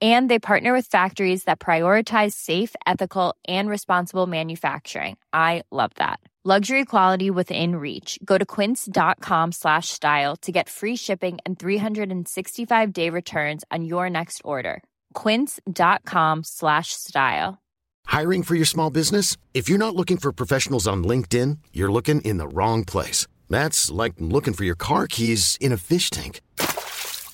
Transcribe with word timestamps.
And 0.00 0.30
they 0.30 0.38
partner 0.38 0.72
with 0.72 0.86
factories 0.86 1.44
that 1.44 1.58
prioritize 1.58 2.34
safe, 2.34 2.76
ethical, 2.86 3.34
and 3.48 3.68
responsible 3.68 4.26
manufacturing. 4.28 5.16
I 5.32 5.64
love 5.72 5.90
that. 5.96 6.20
Luxury 6.44 6.84
quality 6.84 7.30
within 7.30 7.74
reach. 7.76 8.18
Go 8.24 8.38
to 8.38 8.46
quince.com 8.46 9.52
slash 9.52 9.88
style 9.88 10.36
to 10.36 10.52
get 10.52 10.68
free 10.68 10.96
shipping 10.96 11.38
and 11.44 11.58
365-day 11.58 13.10
returns 13.10 13.64
on 13.70 13.84
your 13.84 14.08
next 14.08 14.40
order. 14.44 14.82
quince.com 15.14 16.44
slash 16.44 16.92
style. 16.92 17.58
Hiring 18.06 18.42
for 18.42 18.54
your 18.54 18.64
small 18.64 18.88
business? 18.88 19.36
If 19.52 19.68
you're 19.68 19.78
not 19.78 19.94
looking 19.94 20.16
for 20.16 20.32
professionals 20.32 20.86
on 20.86 21.04
LinkedIn, 21.04 21.58
you're 21.74 21.92
looking 21.92 22.22
in 22.22 22.38
the 22.38 22.48
wrong 22.48 22.84
place. 22.84 23.26
That's 23.50 23.90
like 23.90 24.14
looking 24.18 24.54
for 24.54 24.64
your 24.64 24.76
car 24.76 25.06
keys 25.06 25.58
in 25.60 25.72
a 25.72 25.76
fish 25.76 26.08
tank. 26.08 26.40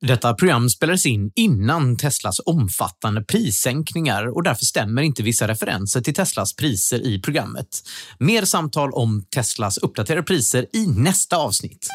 Detta 0.00 0.34
program 0.34 0.70
spelades 0.70 1.06
in 1.06 1.30
innan 1.34 1.96
Teslas 1.96 2.40
omfattande 2.46 3.22
prissänkningar 3.24 4.36
och 4.36 4.42
därför 4.42 4.64
stämmer 4.64 5.02
inte 5.02 5.22
vissa 5.22 5.48
referenser 5.48 6.00
till 6.00 6.14
Teslas 6.14 6.56
priser 6.56 7.06
i 7.06 7.20
programmet. 7.20 7.68
Mer 8.18 8.44
samtal 8.44 8.92
om 8.92 9.24
Teslas 9.30 9.78
uppdaterade 9.78 10.22
priser 10.22 10.66
i 10.72 10.86
nästa 10.86 11.36
avsnitt. 11.36 11.88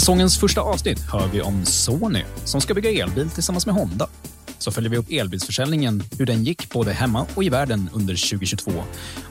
Säsongens 0.00 0.38
första 0.38 0.60
avsnitt 0.60 1.00
hör 1.00 1.28
vi 1.32 1.40
om 1.40 1.64
Sony 1.64 2.22
som 2.44 2.60
ska 2.60 2.74
bygga 2.74 2.90
elbil 2.90 3.30
tillsammans 3.30 3.66
med 3.66 3.74
Honda. 3.74 4.08
Så 4.58 4.70
följer 4.70 4.90
vi 4.90 4.96
upp 4.96 5.06
elbilsförsäljningen, 5.10 6.02
hur 6.18 6.26
den 6.26 6.44
gick 6.44 6.70
både 6.70 6.92
hemma 6.92 7.26
och 7.34 7.44
i 7.44 7.48
världen 7.48 7.90
under 7.92 8.28
2022 8.30 8.72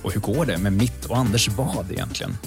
och 0.01 0.13
hur 0.13 0.21
går 0.21 0.45
det 0.45 0.57
med 0.57 0.73
mitt 0.73 1.05
och 1.05 1.17
Anders 1.17 1.49
vad 1.49 1.91
egentligen? 1.91 2.37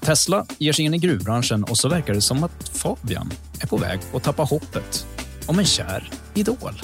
Tesla 0.00 0.46
ger 0.58 0.72
sig 0.72 0.84
in 0.84 0.94
i 0.94 0.98
gruvbranschen 0.98 1.64
och 1.64 1.78
så 1.78 1.88
verkar 1.88 2.14
det 2.14 2.20
som 2.20 2.44
att 2.44 2.68
Fabian 2.68 3.32
är 3.60 3.66
på 3.66 3.76
väg 3.76 4.00
att 4.14 4.22
tappa 4.22 4.42
hoppet 4.42 5.06
om 5.46 5.58
en 5.58 5.66
kär 5.66 6.10
idol. 6.34 6.82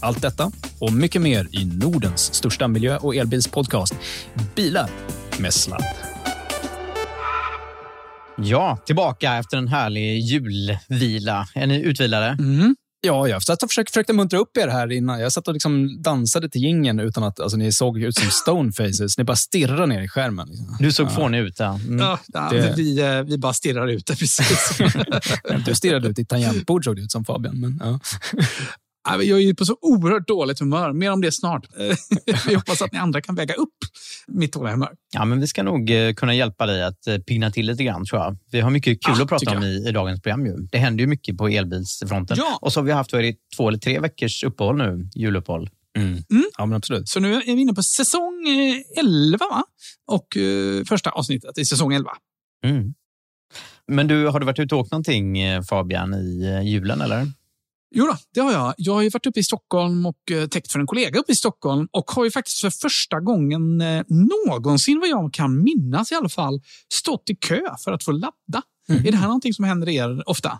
Allt 0.00 0.22
detta 0.22 0.52
och 0.78 0.92
mycket 0.92 1.22
mer 1.22 1.48
i 1.50 1.64
Nordens 1.64 2.34
största 2.34 2.68
miljö 2.68 2.96
och 2.96 3.16
elbilspodcast 3.16 3.94
Bilar 4.54 4.90
med 5.38 5.54
sladd. 5.54 6.07
Ja, 8.42 8.78
tillbaka 8.86 9.34
efter 9.34 9.56
en 9.56 9.68
härlig 9.68 10.18
julvila. 10.20 11.48
Är 11.54 11.66
ni 11.66 11.82
utvilade? 11.82 12.26
Mm. 12.26 12.76
Ja, 13.00 13.28
jag 13.28 13.42
satt 13.42 13.62
och 13.62 13.68
försökte, 13.70 13.90
försökte 13.92 14.12
muntra 14.12 14.38
upp 14.38 14.56
er 14.56 14.68
här 14.68 14.92
innan. 14.92 15.20
Jag 15.20 15.32
satt 15.32 15.48
och 15.48 15.54
liksom 15.54 16.02
dansade 16.02 16.48
till 16.48 16.60
gingen 16.62 17.00
utan 17.00 17.22
att 17.24 17.40
alltså, 17.40 17.56
ni 17.58 17.72
såg 17.72 18.02
ut 18.02 18.14
som 18.16 18.30
stone 18.30 18.72
faces. 18.72 19.18
Ni 19.18 19.24
bara 19.24 19.36
stirrade 19.36 19.86
ner 19.86 20.02
i 20.02 20.08
skärmen. 20.08 20.48
Liksom. 20.48 20.76
Du 20.80 20.92
såg 20.92 21.06
Ja. 21.06 21.10
fånig 21.10 21.38
ut, 21.40 21.58
ja. 21.58 21.74
Mm. 21.74 21.98
Ja, 21.98 22.18
ja, 22.26 22.48
Det- 22.52 22.74
vi, 22.76 23.00
eh, 23.00 23.22
vi 23.22 23.38
bara 23.38 23.52
stirrar 23.52 23.86
ut 23.88 24.06
det 24.06 24.16
precis. 24.18 24.78
Du 25.66 25.74
stirrade 25.74 26.08
ut 26.08 26.18
i 26.18 26.24
tangentbord 26.26 26.84
såg 26.84 26.96
det 26.96 27.02
ut 27.02 27.12
som 27.12 27.24
Fabian. 27.24 27.60
Men, 27.60 27.80
ja. 27.84 27.98
Jag 29.10 29.38
är 29.38 29.38
ju 29.38 29.54
på 29.54 29.64
så 29.64 29.76
oerhört 29.80 30.28
dåligt 30.28 30.60
humör. 30.60 30.92
Mer 30.92 31.12
om 31.12 31.20
det 31.20 31.32
snart. 31.32 31.66
Eh, 31.78 31.96
Vi 32.48 32.54
hoppas 32.54 32.82
att 32.82 32.92
ni 32.92 32.98
andra 32.98 33.20
kan 33.20 33.34
väga 33.34 33.54
upp 33.54 33.74
mitt 34.26 34.52
dåliga 34.52 34.72
humör. 34.72 34.92
Ja, 35.14 35.24
men 35.24 35.40
vi 35.40 35.46
ska 35.46 35.62
nog 35.62 35.90
eh, 35.90 36.14
kunna 36.14 36.34
hjälpa 36.34 36.66
dig 36.66 36.84
att 36.84 37.06
eh, 37.06 37.18
pigna 37.18 37.50
till 37.50 37.66
lite 37.66 37.84
grann, 37.84 38.04
tror 38.04 38.22
jag. 38.22 38.36
Vi 38.50 38.60
har 38.60 38.70
mycket 38.70 39.04
kul 39.04 39.14
Ja, 39.16 39.22
att 39.22 39.28
prata 39.28 39.56
om 39.56 39.62
i, 39.62 39.88
i 39.88 39.92
dagens 39.92 40.22
program. 40.22 40.46
Ju. 40.46 40.56
Det 40.56 40.78
händer 40.78 41.00
ju 41.00 41.06
mycket 41.06 41.36
på 41.36 41.48
elbilsfronten. 41.48 42.36
Ja. 42.40 42.58
Och 42.60 42.72
så 42.72 42.80
har 42.80 42.84
vi 42.84 42.92
haft 42.92 43.10
det, 43.10 43.34
två 43.56 43.68
eller 43.68 43.78
tre 43.78 44.00
veckors 44.00 44.44
uppehåll 44.44 44.76
nu, 44.76 45.08
juluppehåll. 45.14 45.70
Mm. 45.96 46.22
Ja, 46.58 46.66
men 46.66 46.76
absolut. 46.76 47.08
Så 47.08 47.20
nu 47.20 47.34
är 47.34 47.54
vi 47.54 47.60
inne 47.60 47.74
på 47.74 47.82
säsong 47.82 48.48
eh, 48.48 49.04
11 49.04 49.38
va? 49.50 49.64
och 50.06 50.36
eh, 50.36 50.84
första 50.84 51.10
avsnittet 51.10 51.58
i 51.58 51.64
säsong 51.64 51.92
11. 51.92 52.10
Mm. 52.64 52.94
Men 53.86 54.08
du, 54.08 54.26
har 54.26 54.40
du 54.40 54.46
varit 54.46 54.58
ute 54.58 54.74
och 54.74 54.80
åkt 54.80 54.92
någonting, 54.92 55.38
Fabian, 55.68 56.14
i 56.14 56.62
julen, 56.64 57.00
eller? 57.00 57.26
Jo 57.90 58.06
då, 58.06 58.16
det 58.34 58.40
har 58.40 58.52
jag. 58.52 58.74
Jag 58.76 58.94
har 58.94 59.02
ju 59.02 59.08
varit 59.08 59.26
uppe 59.26 59.40
i 59.40 59.42
Stockholm 59.42 60.06
och 60.06 60.30
eh, 60.30 60.46
täckt 60.46 60.72
för 60.72 60.78
en 60.78 60.86
kollega 60.86 61.20
uppe 61.20 61.32
i 61.32 61.34
Stockholm 61.34 61.88
och 61.90 62.10
har 62.10 62.24
ju 62.24 62.30
faktiskt 62.30 62.60
för 62.60 62.70
första 62.70 63.20
gången 63.20 63.80
eh, 63.80 64.04
någonsin, 64.08 65.00
vad 65.00 65.08
jag 65.08 65.32
kan 65.32 65.62
minnas 65.62 66.12
i 66.12 66.14
alla 66.14 66.28
fall, 66.28 66.60
stått 66.94 67.30
i 67.30 67.34
kö 67.34 67.60
för 67.84 67.92
att 67.92 68.04
få 68.04 68.12
ladda. 68.12 68.62
Mm. 68.88 69.06
Är 69.06 69.10
det 69.10 69.16
här 69.16 69.26
någonting 69.26 69.54
som 69.54 69.64
händer 69.64 69.88
er 69.88 70.28
ofta? 70.28 70.58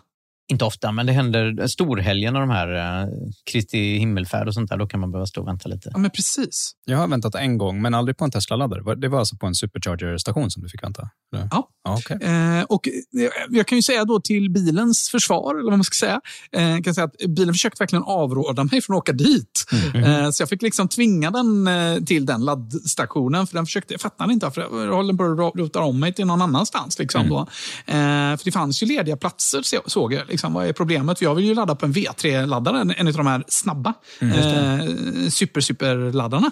Inte 0.51 0.65
ofta, 0.65 0.91
men 0.91 1.05
det 1.05 1.11
händer 1.11 1.67
storhelgen 1.67 2.35
och 2.35 2.41
de 2.41 2.49
här 2.49 3.01
eh, 3.03 3.07
Kristi 3.51 3.97
himmelfärd 3.97 4.47
och 4.47 4.53
sånt 4.53 4.69
där. 4.69 4.77
Då 4.77 4.87
kan 4.87 4.99
man 4.99 5.11
behöva 5.11 5.25
stå 5.25 5.41
och 5.41 5.47
vänta 5.47 5.69
lite. 5.69 5.89
Ja, 5.93 5.97
men 5.97 6.11
precis. 6.11 6.71
Jag 6.85 6.97
har 6.97 7.07
väntat 7.07 7.35
en 7.35 7.57
gång, 7.57 7.81
men 7.81 7.93
aldrig 7.93 8.17
på 8.17 8.25
en 8.25 8.31
Tesla-laddare. 8.31 8.95
Det 8.95 9.07
var 9.07 9.19
alltså 9.19 9.35
på 9.37 9.45
en 9.47 9.55
supercharger-station 9.55 10.51
som 10.51 10.63
du 10.63 10.69
fick 10.69 10.83
vänta? 10.83 11.09
Eller? 11.33 11.47
Ja. 11.51 11.69
ja 11.83 11.97
okay. 11.97 12.17
Eh, 12.17 12.63
och 12.63 12.87
eh, 12.87 13.29
jag 13.49 13.67
kan 13.67 13.77
ju 13.77 13.81
säga 13.81 14.05
då 14.05 14.19
till 14.19 14.51
bilens 14.51 15.09
försvar, 15.09 15.55
eller 15.55 15.69
vad 15.69 15.77
man 15.77 15.83
ska 15.83 16.05
säga, 16.05 16.21
eh, 16.51 16.81
kan 16.81 16.95
säga 16.95 17.05
att 17.05 17.35
bilen 17.35 17.53
försökte 17.53 17.83
verkligen 17.83 18.03
avråda 18.03 18.63
mig 18.63 18.81
från 18.81 18.95
att 18.95 19.01
åka 19.01 19.13
dit. 19.13 19.65
Mm. 19.93 20.03
Eh, 20.03 20.31
så 20.31 20.41
jag 20.41 20.49
fick 20.49 20.61
liksom 20.61 20.87
tvinga 20.87 21.31
den 21.31 21.67
eh, 21.67 22.03
till 22.03 22.25
den 22.25 22.45
laddstationen, 22.45 23.47
för 23.47 23.55
den 23.55 23.65
försökte, 23.65 23.93
jag 23.93 24.01
fattade 24.01 24.33
inte 24.33 24.45
varför 24.45 24.61
jag 24.61 24.93
håller 24.93 25.13
på 25.13 25.47
att 25.47 25.55
rota 25.55 25.79
om 25.79 25.99
mig 25.99 26.13
till 26.13 26.25
någon 26.25 26.41
annanstans. 26.41 26.99
Liksom, 26.99 27.21
mm. 27.21 27.29
då. 27.29 27.39
Eh, 27.85 28.37
för 28.37 28.45
det 28.45 28.51
fanns 28.51 28.83
ju 28.83 28.87
lediga 28.87 29.17
platser, 29.17 29.61
såg 29.89 30.13
jag. 30.13 30.27
Liksom, 30.27 30.38
vad 30.47 30.67
är 30.67 30.73
problemet? 30.73 31.21
Jag 31.21 31.35
vill 31.35 31.45
ju 31.45 31.53
ladda 31.53 31.75
på 31.75 31.85
en 31.85 31.93
V3-laddare, 31.93 32.81
en, 32.81 32.91
en 32.91 33.07
av 33.07 33.13
de 33.13 33.27
här 33.27 33.43
snabba 33.47 33.93
mm, 34.21 35.31
super, 35.31 35.61
super-laddarna. 35.61 36.51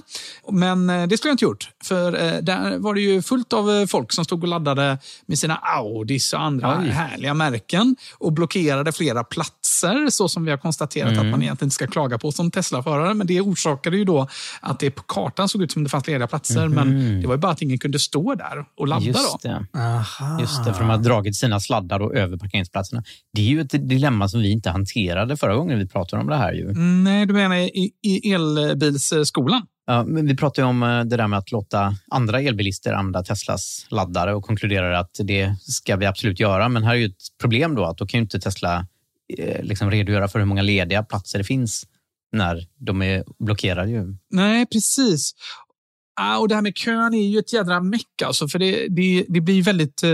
Men 0.51 0.87
det 0.87 1.17
skulle 1.17 1.29
jag 1.29 1.33
inte 1.33 1.45
gjort, 1.45 1.69
för 1.83 2.11
där 2.41 2.77
var 2.77 2.93
det 2.93 3.01
ju 3.01 3.21
fullt 3.21 3.53
av 3.53 3.87
folk 3.87 4.11
som 4.11 4.25
stod 4.25 4.43
och 4.43 4.47
laddade 4.47 4.97
med 5.25 5.39
sina 5.39 5.55
Audis 5.55 6.33
och 6.33 6.41
andra 6.41 6.79
Oj. 6.81 6.89
härliga 6.89 7.33
märken 7.33 7.95
och 8.17 8.33
blockerade 8.33 8.91
flera 8.91 9.23
platser, 9.23 10.09
så 10.09 10.29
som 10.29 10.45
vi 10.45 10.51
har 10.51 10.57
konstaterat 10.57 11.11
mm. 11.11 11.25
att 11.25 11.31
man 11.31 11.41
egentligen 11.41 11.67
inte 11.67 11.75
ska 11.75 11.87
klaga 11.87 12.17
på 12.17 12.31
som 12.31 12.51
Tesla-förare. 12.51 13.13
Men 13.13 13.27
det 13.27 13.41
orsakade 13.41 13.97
ju 13.97 14.05
då 14.05 14.27
att 14.61 14.79
det 14.79 14.91
på 14.91 15.03
kartan 15.03 15.49
såg 15.49 15.61
ut 15.61 15.71
som 15.71 15.83
det 15.83 15.89
fanns 15.89 16.07
lediga 16.07 16.27
platser, 16.27 16.65
mm. 16.65 16.73
men 16.73 17.21
det 17.21 17.27
var 17.27 17.35
ju 17.35 17.39
bara 17.39 17.51
att 17.51 17.61
ingen 17.61 17.77
kunde 17.77 17.99
stå 17.99 18.35
där 18.35 18.65
och 18.77 18.87
ladda. 18.87 19.05
Just 19.05 19.41
det. 19.41 19.65
Aha. 19.73 20.39
Just 20.39 20.65
det, 20.65 20.73
för 20.73 20.79
de 20.79 20.89
har 20.89 20.97
dragit 20.97 21.35
sina 21.35 21.59
sladdar 21.59 21.99
och 21.99 22.15
över 22.15 22.37
parkeringsplatserna. 22.37 23.03
Det 23.33 23.41
är 23.41 23.45
ju 23.45 23.61
ett 23.61 23.73
dilemma 23.77 24.29
som 24.29 24.41
vi 24.41 24.51
inte 24.51 24.69
hanterade 24.69 25.37
förra 25.37 25.55
gången 25.55 25.79
vi 25.79 25.87
pratade 25.87 26.21
om 26.21 26.29
det 26.29 26.35
här. 26.35 26.53
Ju. 26.53 26.69
Mm, 26.69 27.03
nej, 27.03 27.25
du 27.25 27.33
menar 27.33 27.55
i, 27.55 27.91
i 28.01 28.33
elbilsskolan? 28.33 29.61
Ja, 29.85 30.03
men 30.03 30.27
vi 30.27 30.35
pratade 30.35 30.67
om 30.67 30.83
eh, 30.83 31.03
det 31.03 31.17
där 31.17 31.27
med 31.27 31.39
att 31.39 31.51
låta 31.51 31.95
andra 32.11 32.41
elbilister 32.41 32.93
använda 32.93 33.23
Teslas 33.23 33.87
laddare 33.89 34.35
och 34.35 34.43
konkluderar 34.43 34.91
att 34.91 35.19
det 35.23 35.55
ska 35.59 35.95
vi 35.95 36.05
absolut 36.05 36.39
göra. 36.39 36.69
Men 36.69 36.83
här 36.83 36.91
är 36.91 36.99
ju 36.99 37.05
ett 37.05 37.39
problem 37.41 37.75
då 37.75 37.85
att 37.85 37.97
då 37.97 38.07
kan 38.07 38.17
ju 38.17 38.21
inte 38.21 38.39
Tesla 38.39 38.87
eh, 39.37 39.63
liksom 39.63 39.91
redogöra 39.91 40.27
för 40.27 40.39
hur 40.39 40.45
många 40.45 40.61
lediga 40.61 41.03
platser 41.03 41.37
det 41.37 41.43
finns 41.43 41.85
när 42.31 42.67
de 42.77 43.01
är 43.01 43.23
blockerade. 43.39 43.91
Ju. 43.91 44.17
Nej, 44.31 44.65
precis. 44.65 45.33
Ah, 46.19 46.37
och 46.37 46.47
det 46.47 46.55
här 46.55 46.61
med 46.61 46.75
kön 46.75 47.13
är 47.13 47.27
ju 47.27 47.39
ett 47.39 47.53
jädra 47.53 47.79
meck. 47.79 48.21
Alltså, 48.25 48.47
för 48.47 48.59
det, 48.59 48.87
det, 48.87 49.25
det 49.29 49.41
blir 49.41 49.63
väldigt... 49.63 50.03
Eh, 50.03 50.09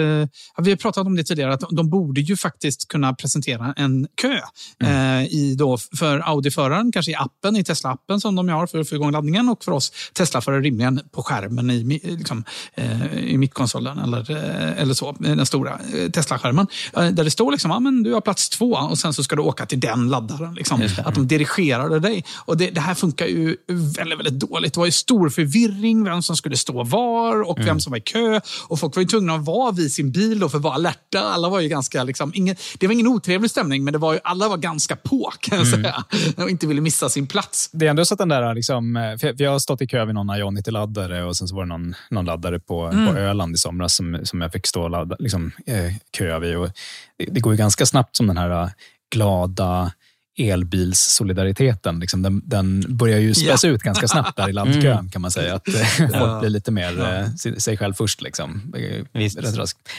vi 0.58 0.70
har 0.70 0.76
pratat 0.76 1.08
om 1.08 1.16
det 1.16 1.24
tidigare, 1.24 1.54
att 1.54 1.64
de 1.72 1.90
borde 1.90 2.22
ju 2.22 2.38
faktiskt 2.38 2.88
kunna 2.88 3.14
presentera 3.14 3.74
en 3.78 4.08
kö 4.22 4.40
mm. 4.80 5.22
eh, 5.22 5.34
i 5.34 5.56
då, 5.56 5.78
för 5.78 6.20
Audi-föraren, 6.20 6.92
kanske 6.92 7.12
i 7.12 7.16
appen, 7.16 7.56
i 7.56 7.64
Tesla-appen 7.64 8.20
som 8.20 8.36
de 8.36 8.50
har 8.50 8.68
för 8.68 8.80
att 8.80 8.90
få 8.90 8.96
igång 8.96 9.12
laddningen 9.12 9.50
och 9.50 9.64
för 9.64 9.72
oss 9.72 9.92
Tesla-förare 10.14 10.62
rimligen 10.62 11.02
på 11.12 11.24
skärmen 11.24 11.70
i, 11.70 12.02
liksom, 12.04 12.44
eh, 12.76 13.18
i 13.18 13.38
mittkonsolen 13.38 14.00
eller, 14.00 14.32
eh, 14.32 14.82
eller 14.82 14.94
så, 14.94 15.16
den 15.20 15.46
stora 15.46 15.80
eh, 15.94 16.10
Tesla-skärmen. 16.10 16.68
Där 16.94 17.24
det 17.24 17.32
står 17.32 17.52
liksom, 17.52 17.72
ah, 17.72 17.80
men 17.80 18.04
du 18.04 18.14
har 18.14 18.22
plats 18.22 18.50
två 18.50 18.72
och 18.72 18.98
sen 18.98 19.14
så 19.14 19.24
ska 19.24 19.36
du 19.36 19.42
åka 19.42 19.66
till 19.66 19.80
den 19.80 20.10
laddaren. 20.10 20.54
Liksom, 20.54 20.90
att 21.06 21.16
de 21.16 21.28
dirigerar 21.28 22.00
dig. 22.00 22.26
Och 22.36 22.58
det, 22.58 22.70
det 22.70 22.82
här 22.82 22.96
funkar 22.96 23.26
ju 23.26 23.58
väldigt, 23.98 24.20
väldigt 24.20 24.40
dåligt. 24.40 24.74
Det 24.74 24.80
var 24.80 24.86
ju 24.86 24.92
stor 24.92 25.30
förvirring 25.30 25.93
kring 25.94 26.04
vem 26.04 26.22
som 26.22 26.36
skulle 26.36 26.58
stå 26.58 26.84
var 26.84 27.42
och 27.42 27.58
mm. 27.58 27.68
vem 27.68 27.80
som 27.80 27.92
var 27.92 27.98
i 27.98 28.02
kö. 28.02 28.40
Och 28.68 28.80
Folk 28.80 28.96
var 28.96 29.02
ju 29.02 29.08
tvungna 29.08 29.36
att 29.36 29.46
vara 29.46 29.72
vid 29.72 29.92
sin 29.92 30.12
bil 30.12 30.50
för 30.50 30.58
att 30.58 30.64
vara 30.64 30.74
alerta. 30.74 31.20
Alla 31.20 31.50
var 31.50 31.60
ju 31.60 31.68
ganska, 31.68 32.04
liksom, 32.04 32.32
ingen, 32.36 32.56
det 32.80 32.88
var 32.88 32.94
ingen 32.94 33.08
otrevlig 33.08 33.52
stämning, 33.52 33.84
men 33.84 33.94
det 33.94 34.00
var 34.00 34.14
ju, 34.14 34.20
alla 34.24 34.50
var 34.50 34.58
ganska 34.58 34.96
på 34.96 35.32
kan 35.40 35.58
jag 35.58 35.68
mm. 35.68 35.84
säga. 35.84 36.04
Och 36.44 36.50
inte 36.50 36.68
ville 36.68 36.82
missa 36.82 37.10
sin 37.10 37.28
plats. 37.28 37.70
Det 37.74 37.86
är 37.86 37.90
ändå 37.90 38.06
så 38.06 38.14
att 38.14 38.18
den 38.18 38.30
där, 38.30 38.56
liksom, 38.56 39.16
för 39.20 39.42
jag 39.42 39.52
har 39.52 39.60
stått 39.60 39.82
i 39.82 39.88
kö 39.88 40.06
vid 40.06 40.16
någon 40.16 40.30
Ionity-laddare 40.30 41.24
och 41.24 41.38
sen 41.38 41.48
så 41.48 41.56
var 41.56 41.64
det 41.64 41.70
någon, 41.70 41.96
någon 42.10 42.26
laddare 42.26 42.60
på, 42.60 42.86
mm. 42.86 43.08
på 43.08 43.20
Öland 43.20 43.56
i 43.56 43.58
somras 43.58 43.96
som, 43.96 44.20
som 44.24 44.42
jag 44.42 44.52
fick 44.52 44.68
stå 44.68 44.84
och 44.84 44.90
ladda, 44.90 45.16
liksom, 45.20 45.52
eh, 45.66 45.94
köa 46.18 46.40
vid. 46.40 46.58
Och 46.58 46.70
det, 47.18 47.26
det 47.26 47.40
går 47.40 47.54
ju 47.54 47.58
ganska 47.58 47.86
snabbt 47.86 48.16
som 48.16 48.28
den 48.28 48.38
här 48.38 48.72
glada 49.12 49.92
elbilssolidariteten. 50.38 52.00
Liksom, 52.00 52.22
den, 52.22 52.42
den 52.46 52.98
börjar 52.98 53.20
ju 53.20 53.34
späs 53.34 53.64
ja. 53.64 53.70
ut 53.70 53.82
ganska 53.82 54.08
snabbt 54.08 54.38
där 54.38 54.50
i 54.50 54.54
laddkön 54.54 54.86
mm. 54.86 55.10
kan 55.10 55.22
man 55.22 55.32
säga. 55.32 55.56
Att 55.56 55.68
eh, 56.00 56.20
folk 56.20 56.40
blir 56.40 56.50
lite 56.50 56.72
mer 56.72 56.98
ja. 56.98 57.50
Eh, 57.52 57.56
sig 57.58 57.78
själv 57.78 57.94
först. 57.94 58.22
Liksom. 58.22 58.72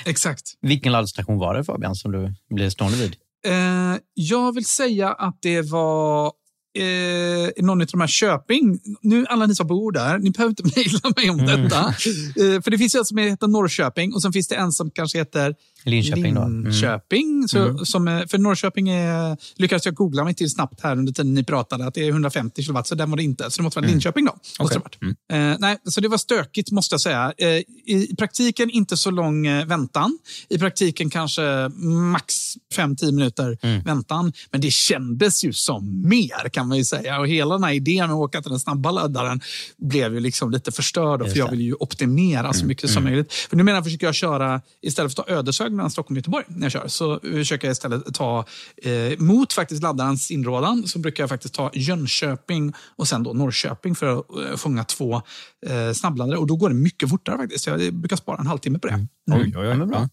Exakt. 0.05 0.43
Vilken 0.61 0.93
laddstation 0.93 1.39
var 1.39 1.55
det 1.55 1.65
Fabian 1.65 1.95
som 1.95 2.13
du 2.13 2.35
blev 2.55 2.71
stående 2.71 2.99
vid? 2.99 3.17
Eh, 3.47 3.99
jag 4.15 4.55
vill 4.55 4.65
säga 4.65 5.13
att 5.13 5.39
det 5.43 5.63
var 5.63 6.33
eh, 6.79 7.65
någon 7.65 7.81
av 7.81 7.87
de 7.87 8.01
här 8.01 8.09
Köping. 8.09 8.79
Nu 9.01 9.27
alla 9.29 9.47
ni 9.47 9.55
som 9.55 9.67
bor 9.67 9.93
där, 9.93 10.19
ni 10.19 10.31
behöver 10.31 10.51
inte 10.51 10.63
mejla 10.77 11.13
mig 11.17 11.31
om 11.31 11.41
mm. 11.41 11.63
detta. 11.63 11.89
Eh, 11.89 12.63
för 12.63 12.71
det 12.71 12.79
finns 12.79 12.95
en 12.95 13.05
som 13.05 13.19
heter 13.19 13.47
Norrköping 13.47 14.15
och 14.15 14.23
sen 14.23 14.33
finns 14.33 14.49
det 14.49 14.55
en 14.55 14.73
som 14.73 14.91
kanske 14.91 15.19
heter 15.19 15.55
Linköping. 15.85 16.35
Då. 16.35 16.43
Mm. 16.43 16.65
Linköping. 16.65 17.49
Så, 17.49 17.59
mm. 17.59 17.79
som, 17.79 18.25
för 18.31 18.39
Norrköping 18.39 18.89
är, 18.89 19.37
lyckades 19.57 19.85
jag 19.85 19.95
googla 19.95 20.25
mig 20.25 20.35
till 20.35 20.51
snabbt 20.51 20.81
här 20.83 20.97
under 20.97 21.13
tiden 21.13 21.35
ni 21.35 21.45
pratade 21.45 21.87
att 21.87 21.95
det 21.95 22.05
är 22.05 22.09
150 22.09 22.63
kilowatt, 22.63 22.87
så 22.87 22.95
den 22.95 23.11
var 23.11 23.17
det 23.17 23.23
inte. 23.23 23.51
Så 23.51 23.57
det 23.57 23.63
måste 23.63 23.79
vara 23.79 23.85
mm. 23.85 23.95
Linköping 23.95 24.25
då. 24.25 24.35
Okay. 24.59 24.79
Mm. 25.03 25.53
eh, 25.53 25.57
nej, 25.61 25.79
så 25.85 26.01
det 26.01 26.09
var 26.09 26.19
stökigt 26.19 26.71
måste 26.71 26.95
jag 26.95 27.01
säga. 27.01 27.33
Eh, 27.39 27.49
i, 27.87 28.15
praktiken 28.19 28.71
inte 28.71 28.97
så 28.97 29.11
lång 29.11 29.47
eh, 29.47 29.67
väntan. 29.67 30.19
I 30.49 30.59
praktiken 30.59 31.11
kanske 31.11 31.69
max 32.13 32.55
5-10 32.77 33.13
minuter 33.13 33.59
mm. 33.63 33.83
väntan. 33.83 34.33
Men 34.51 34.61
det 34.61 34.71
kändes 34.71 35.45
ju 35.45 35.53
som 35.53 36.09
mer 36.09 36.49
kan 36.49 36.69
man 36.69 36.79
ju 36.79 36.85
säga. 36.85 37.21
Och 37.21 37.29
hela 37.29 37.55
den 37.55 37.65
här 37.65 37.73
idén 37.73 38.07
med 38.07 38.15
att 38.15 38.21
åka 38.21 38.43
till 38.43 38.51
den 38.51 38.61
snabba 38.61 38.91
laddaren 38.91 39.41
blev 39.77 40.15
ju 40.15 40.21
liksom 40.21 40.51
lite 40.51 40.73
förstörd. 40.73 41.31
För 41.31 41.39
jag 41.39 41.51
vill 41.51 41.61
ju 41.61 41.75
optimera 41.75 42.53
så 42.53 42.59
mm. 42.59 42.69
mycket 42.69 42.91
som 42.91 43.05
möjligt. 43.05 43.33
För 43.33 43.57
nu 43.57 43.63
menar 43.63 43.77
jag 43.77 43.85
försöker 43.85 44.07
jag 44.07 44.15
köra, 44.15 44.61
istället 44.83 45.15
för 45.15 45.23
att 45.23 45.29
ta 45.29 45.35
Ödeshög 45.35 45.73
mellan 45.75 45.91
Stockholm 45.91 46.15
och 46.15 46.19
Göteborg 46.19 46.45
när 46.49 46.65
jag 46.65 46.73
kör. 46.73 46.89
Så 46.89 47.21
försöker 47.21 47.67
jag 47.67 47.73
istället 47.73 48.15
ta, 48.15 48.45
eh, 48.83 49.19
mot 49.19 49.53
faktiskt 49.53 49.83
laddarens 49.83 50.31
inrådan, 50.31 50.87
så 50.87 50.99
brukar 50.99 51.23
jag 51.23 51.29
faktiskt 51.29 51.55
ta 51.55 51.71
Jönköping 51.75 52.73
och 52.97 53.09
sen 53.09 53.23
då 53.23 53.33
Norrköping 53.33 53.95
för 53.95 54.19
att 54.19 54.51
eh, 54.51 54.57
fånga 54.57 54.85
två 54.85 55.23
eh, 55.67 55.93
snabbladdare. 55.95 56.39
Och 56.39 56.47
då 56.47 56.57
går 56.57 56.69
det 56.69 56.75
mycket 56.75 57.11
fortare 57.11 57.37
faktiskt. 57.37 57.67
Jag 57.67 57.95
brukar 57.95 58.17
spara 58.17 58.37
en 58.41 58.47
halvtimme 58.47 58.79
på 58.79 58.87
det. 58.87 58.95
Mm. 58.95 59.09
Oj, 59.33 59.55
oj, 59.57 59.69
oj. 59.69 59.87
bra. 59.87 60.09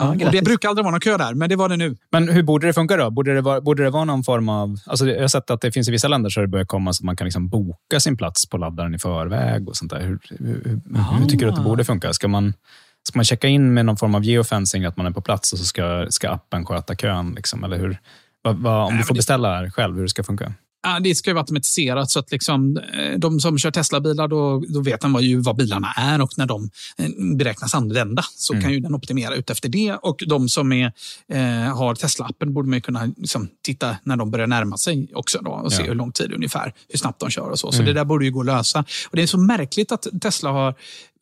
Ja, 0.00 0.14
det 0.32 0.44
brukar 0.44 0.68
aldrig 0.68 0.84
vara 0.84 0.90
någon 0.90 1.00
kö 1.00 1.16
där, 1.16 1.34
men 1.34 1.48
det 1.48 1.56
var 1.56 1.68
det 1.68 1.76
nu. 1.76 1.96
Men 2.12 2.28
hur 2.28 2.42
borde 2.42 2.66
det 2.66 2.72
funka 2.72 2.96
då? 2.96 3.10
Borde 3.10 3.34
det 3.34 3.40
vara, 3.40 3.60
borde 3.60 3.82
det 3.82 3.90
vara 3.90 4.04
någon 4.04 4.24
form 4.24 4.48
av... 4.48 4.76
Alltså 4.86 5.06
jag 5.06 5.20
har 5.20 5.28
sett 5.28 5.50
att 5.50 5.60
det 5.60 5.72
finns 5.72 5.88
i 5.88 5.90
vissa 5.90 6.08
länder 6.08 6.30
så 6.30 6.40
det 6.40 6.48
börjar 6.48 6.66
komma 6.66 6.92
så 6.92 7.02
att 7.02 7.04
man 7.04 7.16
kan 7.16 7.24
liksom 7.24 7.48
boka 7.48 8.00
sin 8.00 8.16
plats 8.16 8.48
på 8.48 8.56
laddaren 8.56 8.94
i 8.94 8.98
förväg 8.98 9.68
och 9.68 9.76
sånt 9.76 9.90
där. 9.90 10.00
Hur, 10.00 10.18
hur, 10.28 10.62
hur, 10.64 11.18
hur 11.18 11.26
tycker 11.26 11.46
du 11.46 11.50
att 11.50 11.56
det 11.56 11.62
borde 11.62 11.84
funka? 11.84 12.12
Ska 12.12 12.28
man 12.28 12.54
Ska 13.08 13.18
man 13.18 13.24
checka 13.24 13.48
in 13.48 13.74
med 13.74 13.86
någon 13.86 13.96
form 13.96 14.14
av 14.14 14.24
geofencing, 14.24 14.84
att 14.84 14.96
man 14.96 15.06
är 15.06 15.10
på 15.10 15.20
plats 15.20 15.52
och 15.52 15.58
så 15.58 15.64
ska, 15.64 16.06
ska 16.10 16.30
appen 16.30 16.66
sköta 16.66 16.94
kön? 16.94 17.32
Liksom, 17.36 17.64
eller 17.64 17.78
hur? 17.78 17.98
Va, 18.44 18.52
va, 18.52 18.84
om 18.84 18.96
du 18.96 19.04
får 19.04 19.14
beställa 19.14 19.70
själv, 19.70 19.96
hur 19.96 20.02
det 20.02 20.08
ska 20.08 20.24
funka? 20.24 20.52
Ja, 20.82 21.00
det 21.00 21.14
ska 21.14 21.30
ju 21.30 21.34
vara 21.34 21.42
automatiserat 21.42 22.10
så 22.10 22.18
att 22.18 22.30
liksom, 22.30 22.76
eh, 22.76 23.18
de 23.18 23.40
som 23.40 23.58
kör 23.58 23.70
Tesla-bilar 23.70 24.28
då, 24.28 24.62
då 24.68 24.80
vet 24.80 25.02
man 25.02 25.22
ju 25.22 25.40
vad 25.40 25.56
bilarna 25.56 25.92
är 25.96 26.22
och 26.22 26.30
när 26.36 26.46
de 26.46 26.70
eh, 26.98 27.36
beräknas 27.36 27.74
använda 27.74 28.24
så 28.36 28.52
mm. 28.52 28.62
kan 28.62 28.72
ju 28.72 28.80
den 28.80 28.94
optimera 28.94 29.34
ut 29.34 29.50
efter 29.50 29.68
det. 29.68 29.92
Och 29.92 30.22
de 30.26 30.48
som 30.48 30.72
är, 30.72 30.92
eh, 31.32 31.76
har 31.76 31.94
Tesla-appen 31.94 32.52
borde 32.52 32.68
man 32.68 32.80
kunna 32.80 33.06
liksom, 33.16 33.48
titta 33.64 33.96
när 34.02 34.16
de 34.16 34.30
börjar 34.30 34.46
närma 34.46 34.76
sig 34.76 35.08
också 35.14 35.38
då, 35.42 35.50
och 35.50 35.72
ja. 35.72 35.76
se 35.76 35.82
hur 35.82 35.94
lång 35.94 36.12
tid 36.12 36.32
ungefär, 36.32 36.72
hur 36.88 36.98
snabbt 36.98 37.20
de 37.20 37.30
kör 37.30 37.50
och 37.50 37.58
så. 37.58 37.72
Så 37.72 37.82
mm. 37.82 37.86
det 37.86 38.00
där 38.00 38.04
borde 38.04 38.24
ju 38.24 38.30
gå 38.30 38.40
att 38.40 38.46
lösa. 38.46 38.84
Och 39.10 39.16
Det 39.16 39.22
är 39.22 39.26
så 39.26 39.38
märkligt 39.38 39.92
att 39.92 40.06
Tesla 40.22 40.50
har 40.50 40.74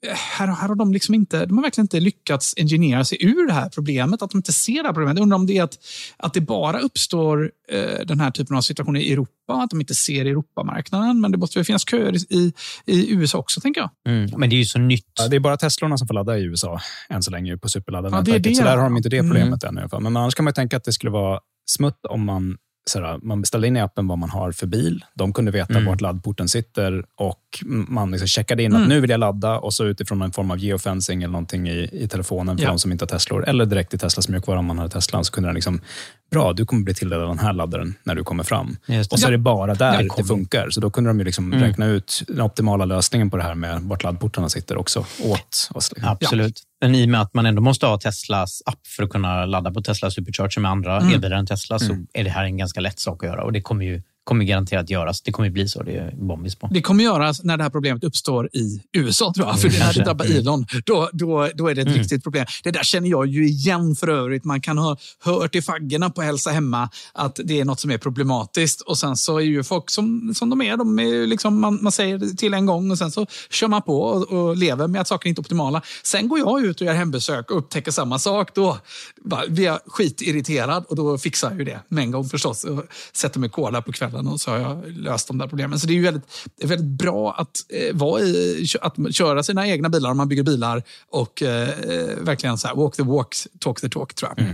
här, 0.08 0.46
här 0.46 0.68
har 0.68 0.74
de 0.74 0.92
liksom 0.92 1.14
inte, 1.14 1.46
de 1.46 1.56
har 1.56 1.62
verkligen 1.62 1.84
inte 1.84 2.00
lyckats 2.00 2.54
engineera 2.56 3.04
sig 3.04 3.24
ur 3.24 3.46
det 3.46 3.52
här 3.52 3.68
problemet, 3.68 4.22
att 4.22 4.30
de 4.30 4.38
inte 4.38 4.52
ser 4.52 4.82
det 4.82 4.88
här 4.88 4.94
problemet. 4.94 5.16
Jag 5.16 5.22
undrar 5.22 5.36
om 5.36 5.46
det 5.46 5.58
är 5.58 5.62
att, 5.62 5.78
att 6.16 6.34
det 6.34 6.40
bara 6.40 6.78
uppstår 6.78 7.50
eh, 7.68 8.06
den 8.06 8.20
här 8.20 8.30
typen 8.30 8.56
av 8.56 8.60
situationer 8.60 9.00
i 9.00 9.12
Europa, 9.12 9.32
att 9.48 9.70
de 9.70 9.80
inte 9.80 9.94
ser 9.94 10.24
Europamarknaden. 10.24 11.20
Men 11.20 11.32
det 11.32 11.38
måste 11.38 11.58
väl 11.58 11.64
finnas 11.64 11.84
köer 11.90 12.32
i, 12.32 12.52
i 12.86 13.14
USA 13.14 13.38
också, 13.38 13.60
tänker 13.60 13.80
jag. 13.80 13.90
Mm, 14.08 14.30
men 14.36 14.50
det 14.50 14.56
är 14.56 14.58
ju 14.58 14.64
så 14.64 14.78
nytt. 14.78 15.12
Ja, 15.18 15.28
det 15.28 15.36
är 15.36 15.40
bara 15.40 15.56
Teslorna 15.56 15.98
som 15.98 16.08
får 16.08 16.14
ladda 16.14 16.38
i 16.38 16.42
USA 16.42 16.80
än 17.08 17.22
så 17.22 17.30
länge 17.30 17.56
på 17.56 17.68
superladdarnätverket. 17.68 18.46
Ja, 18.46 18.54
så 18.54 18.62
där 18.62 18.76
har 18.76 18.84
de 18.84 18.96
inte 18.96 19.08
det 19.08 19.20
problemet 19.20 19.64
mm. 19.64 19.74
än 19.74 19.78
i 19.78 19.80
alla 19.80 19.88
fall. 19.88 20.02
Men 20.02 20.16
annars 20.16 20.34
kan 20.34 20.44
man 20.44 20.54
tänka 20.54 20.76
att 20.76 20.84
det 20.84 20.92
skulle 20.92 21.10
vara 21.10 21.40
smutt 21.70 22.06
om 22.08 22.24
man 22.24 22.56
sådär, 22.90 23.18
man 23.22 23.40
beställde 23.40 23.66
in 23.66 23.76
i 23.76 23.80
appen 23.80 24.06
vad 24.08 24.18
man 24.18 24.30
har 24.30 24.52
för 24.52 24.66
bil. 24.66 25.04
De 25.14 25.32
kunde 25.32 25.50
veta 25.50 25.72
mm. 25.72 25.86
vart 25.86 26.00
laddporten 26.00 26.48
sitter 26.48 27.04
och 27.16 27.42
man 27.66 28.10
liksom 28.10 28.28
checkade 28.28 28.62
in 28.62 28.72
mm. 28.72 28.82
att 28.82 28.88
nu 28.88 29.00
vill 29.00 29.10
jag 29.10 29.20
ladda 29.20 29.58
och 29.58 29.74
så 29.74 29.84
utifrån 29.84 30.22
en 30.22 30.32
form 30.32 30.50
av 30.50 30.58
geofencing 30.58 31.22
eller 31.22 31.32
någonting 31.32 31.68
i, 31.68 31.88
i 31.92 32.08
telefonen 32.08 32.58
för 32.58 32.64
ja. 32.64 32.70
de 32.70 32.78
som 32.78 32.92
inte 32.92 33.02
har 33.02 33.08
Teslor 33.08 33.48
eller 33.48 33.66
direkt 33.66 33.94
i 33.94 33.98
Teslas 33.98 34.28
mjukvara 34.28 34.58
om 34.58 34.66
man 34.66 34.78
har 34.78 34.88
Tesla 34.88 35.24
så 35.24 35.32
kunde 35.32 35.48
den 35.48 35.54
liksom 35.54 35.80
bra, 36.30 36.52
du 36.52 36.66
kommer 36.66 36.82
bli 36.82 36.94
tilldelad 36.94 37.28
den 37.28 37.38
här 37.38 37.52
laddaren 37.52 37.94
när 38.04 38.14
du 38.14 38.24
kommer 38.24 38.44
fram. 38.44 38.76
Det. 38.86 39.12
Och 39.12 39.20
så 39.20 39.26
är 39.26 39.30
det 39.30 39.38
bara 39.38 39.74
där 39.74 40.02
Ja. 40.02 40.14
det 40.16 40.24
funkar. 40.24 40.70
Så 40.70 40.80
då 40.80 40.90
kunde 40.90 41.10
de 41.10 41.18
ju 41.18 41.24
liksom 41.24 41.52
räkna 41.54 41.86
ut 41.86 42.22
den 42.28 42.40
optimala 42.40 42.84
lösningen 42.84 43.30
på 43.30 43.36
det 43.36 43.42
här 43.42 43.54
med 43.54 43.82
vart 43.82 44.02
laddportarna 44.02 44.48
sitter 44.48 44.76
också 44.76 45.00
åt 45.24 45.70
oss. 45.74 45.92
Liksom. 45.92 46.08
Absolut. 46.12 46.62
Men 46.80 46.94
i 46.94 47.04
och 47.04 47.08
med 47.08 47.20
att 47.20 47.34
man 47.34 47.46
ändå 47.46 47.62
måste 47.62 47.86
ha 47.86 47.98
Teslas 47.98 48.62
app 48.66 48.86
för 48.96 49.02
att 49.02 49.10
kunna 49.10 49.46
ladda 49.46 49.70
på 49.70 49.82
Tesla 49.82 50.10
Supercharger 50.10 50.60
med 50.60 50.70
andra 50.70 51.00
elbilar 51.00 51.36
än 51.36 51.46
Tesla 51.46 51.78
så 51.78 51.96
är 52.12 52.24
det 52.24 52.30
här 52.30 52.44
en 52.44 52.56
ganska 52.56 52.80
lätt 52.80 52.98
sak 52.98 53.24
att 53.24 53.28
göra 53.30 53.42
och 53.44 53.52
det 53.52 53.60
kommer 53.60 53.84
ju 53.84 54.02
kommer 54.26 54.44
garanterat 54.44 54.90
göras. 54.90 55.22
Det 55.22 55.32
kommer 55.32 55.50
bli 55.50 55.68
så, 55.68 55.82
det 55.82 55.96
är 55.96 56.14
bombis 56.16 56.54
på. 56.56 56.68
Det 56.72 56.82
kommer 56.82 57.04
göras 57.04 57.44
när 57.44 57.56
det 57.56 57.62
här 57.62 57.70
problemet 57.70 58.04
uppstår 58.04 58.48
i 58.52 58.82
USA, 58.92 59.32
tror 59.36 59.46
jag. 59.46 59.60
För 59.60 59.68
det 59.68 59.78
när 59.78 59.92
det 59.92 60.04
drabbar 60.04 60.24
Elon, 60.24 60.66
då, 60.84 61.10
då, 61.12 61.50
då 61.54 61.68
är 61.68 61.74
det 61.74 61.82
ett 61.82 61.96
riktigt 61.96 62.22
problem. 62.22 62.46
Det 62.64 62.70
där 62.70 62.82
känner 62.82 63.08
jag 63.08 63.26
ju 63.26 63.48
igen 63.48 63.96
för 63.96 64.08
övrigt. 64.08 64.44
Man 64.44 64.60
kan 64.60 64.78
ha 64.78 64.96
hört 65.24 65.54
i 65.54 65.62
faggorna 65.62 66.10
på 66.10 66.22
Hälsa 66.22 66.50
Hemma 66.50 66.90
att 67.12 67.40
det 67.44 67.60
är 67.60 67.64
något 67.64 67.80
som 67.80 67.90
är 67.90 67.98
problematiskt. 67.98 68.80
Och 68.80 68.98
sen 68.98 69.16
så 69.16 69.38
är 69.38 69.44
ju 69.44 69.64
folk 69.64 69.90
som, 69.90 70.34
som 70.34 70.50
de 70.50 70.62
är. 70.62 70.76
De 70.76 70.98
är 70.98 71.26
liksom, 71.26 71.60
man, 71.60 71.78
man 71.82 71.92
säger 71.92 72.36
till 72.36 72.54
en 72.54 72.66
gång 72.66 72.90
och 72.90 72.98
sen 72.98 73.10
så 73.10 73.26
kör 73.50 73.68
man 73.68 73.82
på 73.82 74.00
och, 74.00 74.32
och 74.32 74.56
lever 74.56 74.88
med 74.88 75.00
att 75.00 75.08
saker 75.08 75.28
inte 75.28 75.40
är 75.40 75.42
optimala. 75.42 75.82
Sen 76.02 76.28
går 76.28 76.38
jag 76.38 76.64
ut 76.64 76.80
och 76.80 76.86
gör 76.86 76.94
hembesök 76.94 77.50
och 77.50 77.58
upptäcker 77.58 77.90
samma 77.90 78.18
sak. 78.18 78.54
Då 78.54 78.78
bara, 79.24 79.46
blir 79.48 79.64
jag 79.64 79.78
skitirriterad 79.86 80.84
och 80.88 80.96
då 80.96 81.18
fixar 81.18 81.50
jag 81.50 81.58
ju 81.58 81.64
det 81.64 81.80
med 81.88 82.04
en 82.04 82.10
gång 82.10 82.28
förstås. 82.28 82.64
Och 82.64 82.84
sätter 83.12 83.40
mig 83.40 83.50
kola 83.50 83.82
på 83.82 83.92
kvällen 83.92 84.15
och 84.16 84.40
så 84.40 84.50
har 84.50 84.58
jag 84.58 84.92
löst 84.92 85.28
de 85.28 85.38
där 85.38 85.46
problemen. 85.46 85.78
Så 85.78 85.86
det 85.86 85.92
är 85.92 85.94
ju 85.94 86.02
väldigt, 86.02 86.24
det 86.56 86.64
är 86.64 86.68
väldigt 86.68 86.98
bra 86.98 87.34
att, 87.38 87.56
eh, 87.68 87.96
vara 87.96 88.20
i, 88.20 88.66
att 88.80 89.14
köra 89.14 89.42
sina 89.42 89.68
egna 89.68 89.88
bilar 89.88 90.10
om 90.10 90.16
man 90.16 90.28
bygger 90.28 90.42
bilar 90.42 90.82
och 91.10 91.42
eh, 91.42 91.68
eh, 91.68 92.16
verkligen 92.20 92.58
så 92.58 92.68
här, 92.68 92.74
walk 92.74 92.96
the 92.96 93.02
walk, 93.02 93.34
talk 93.60 93.80
the 93.80 93.88
talk 93.88 94.14
tror 94.14 94.32
jag. 94.36 94.46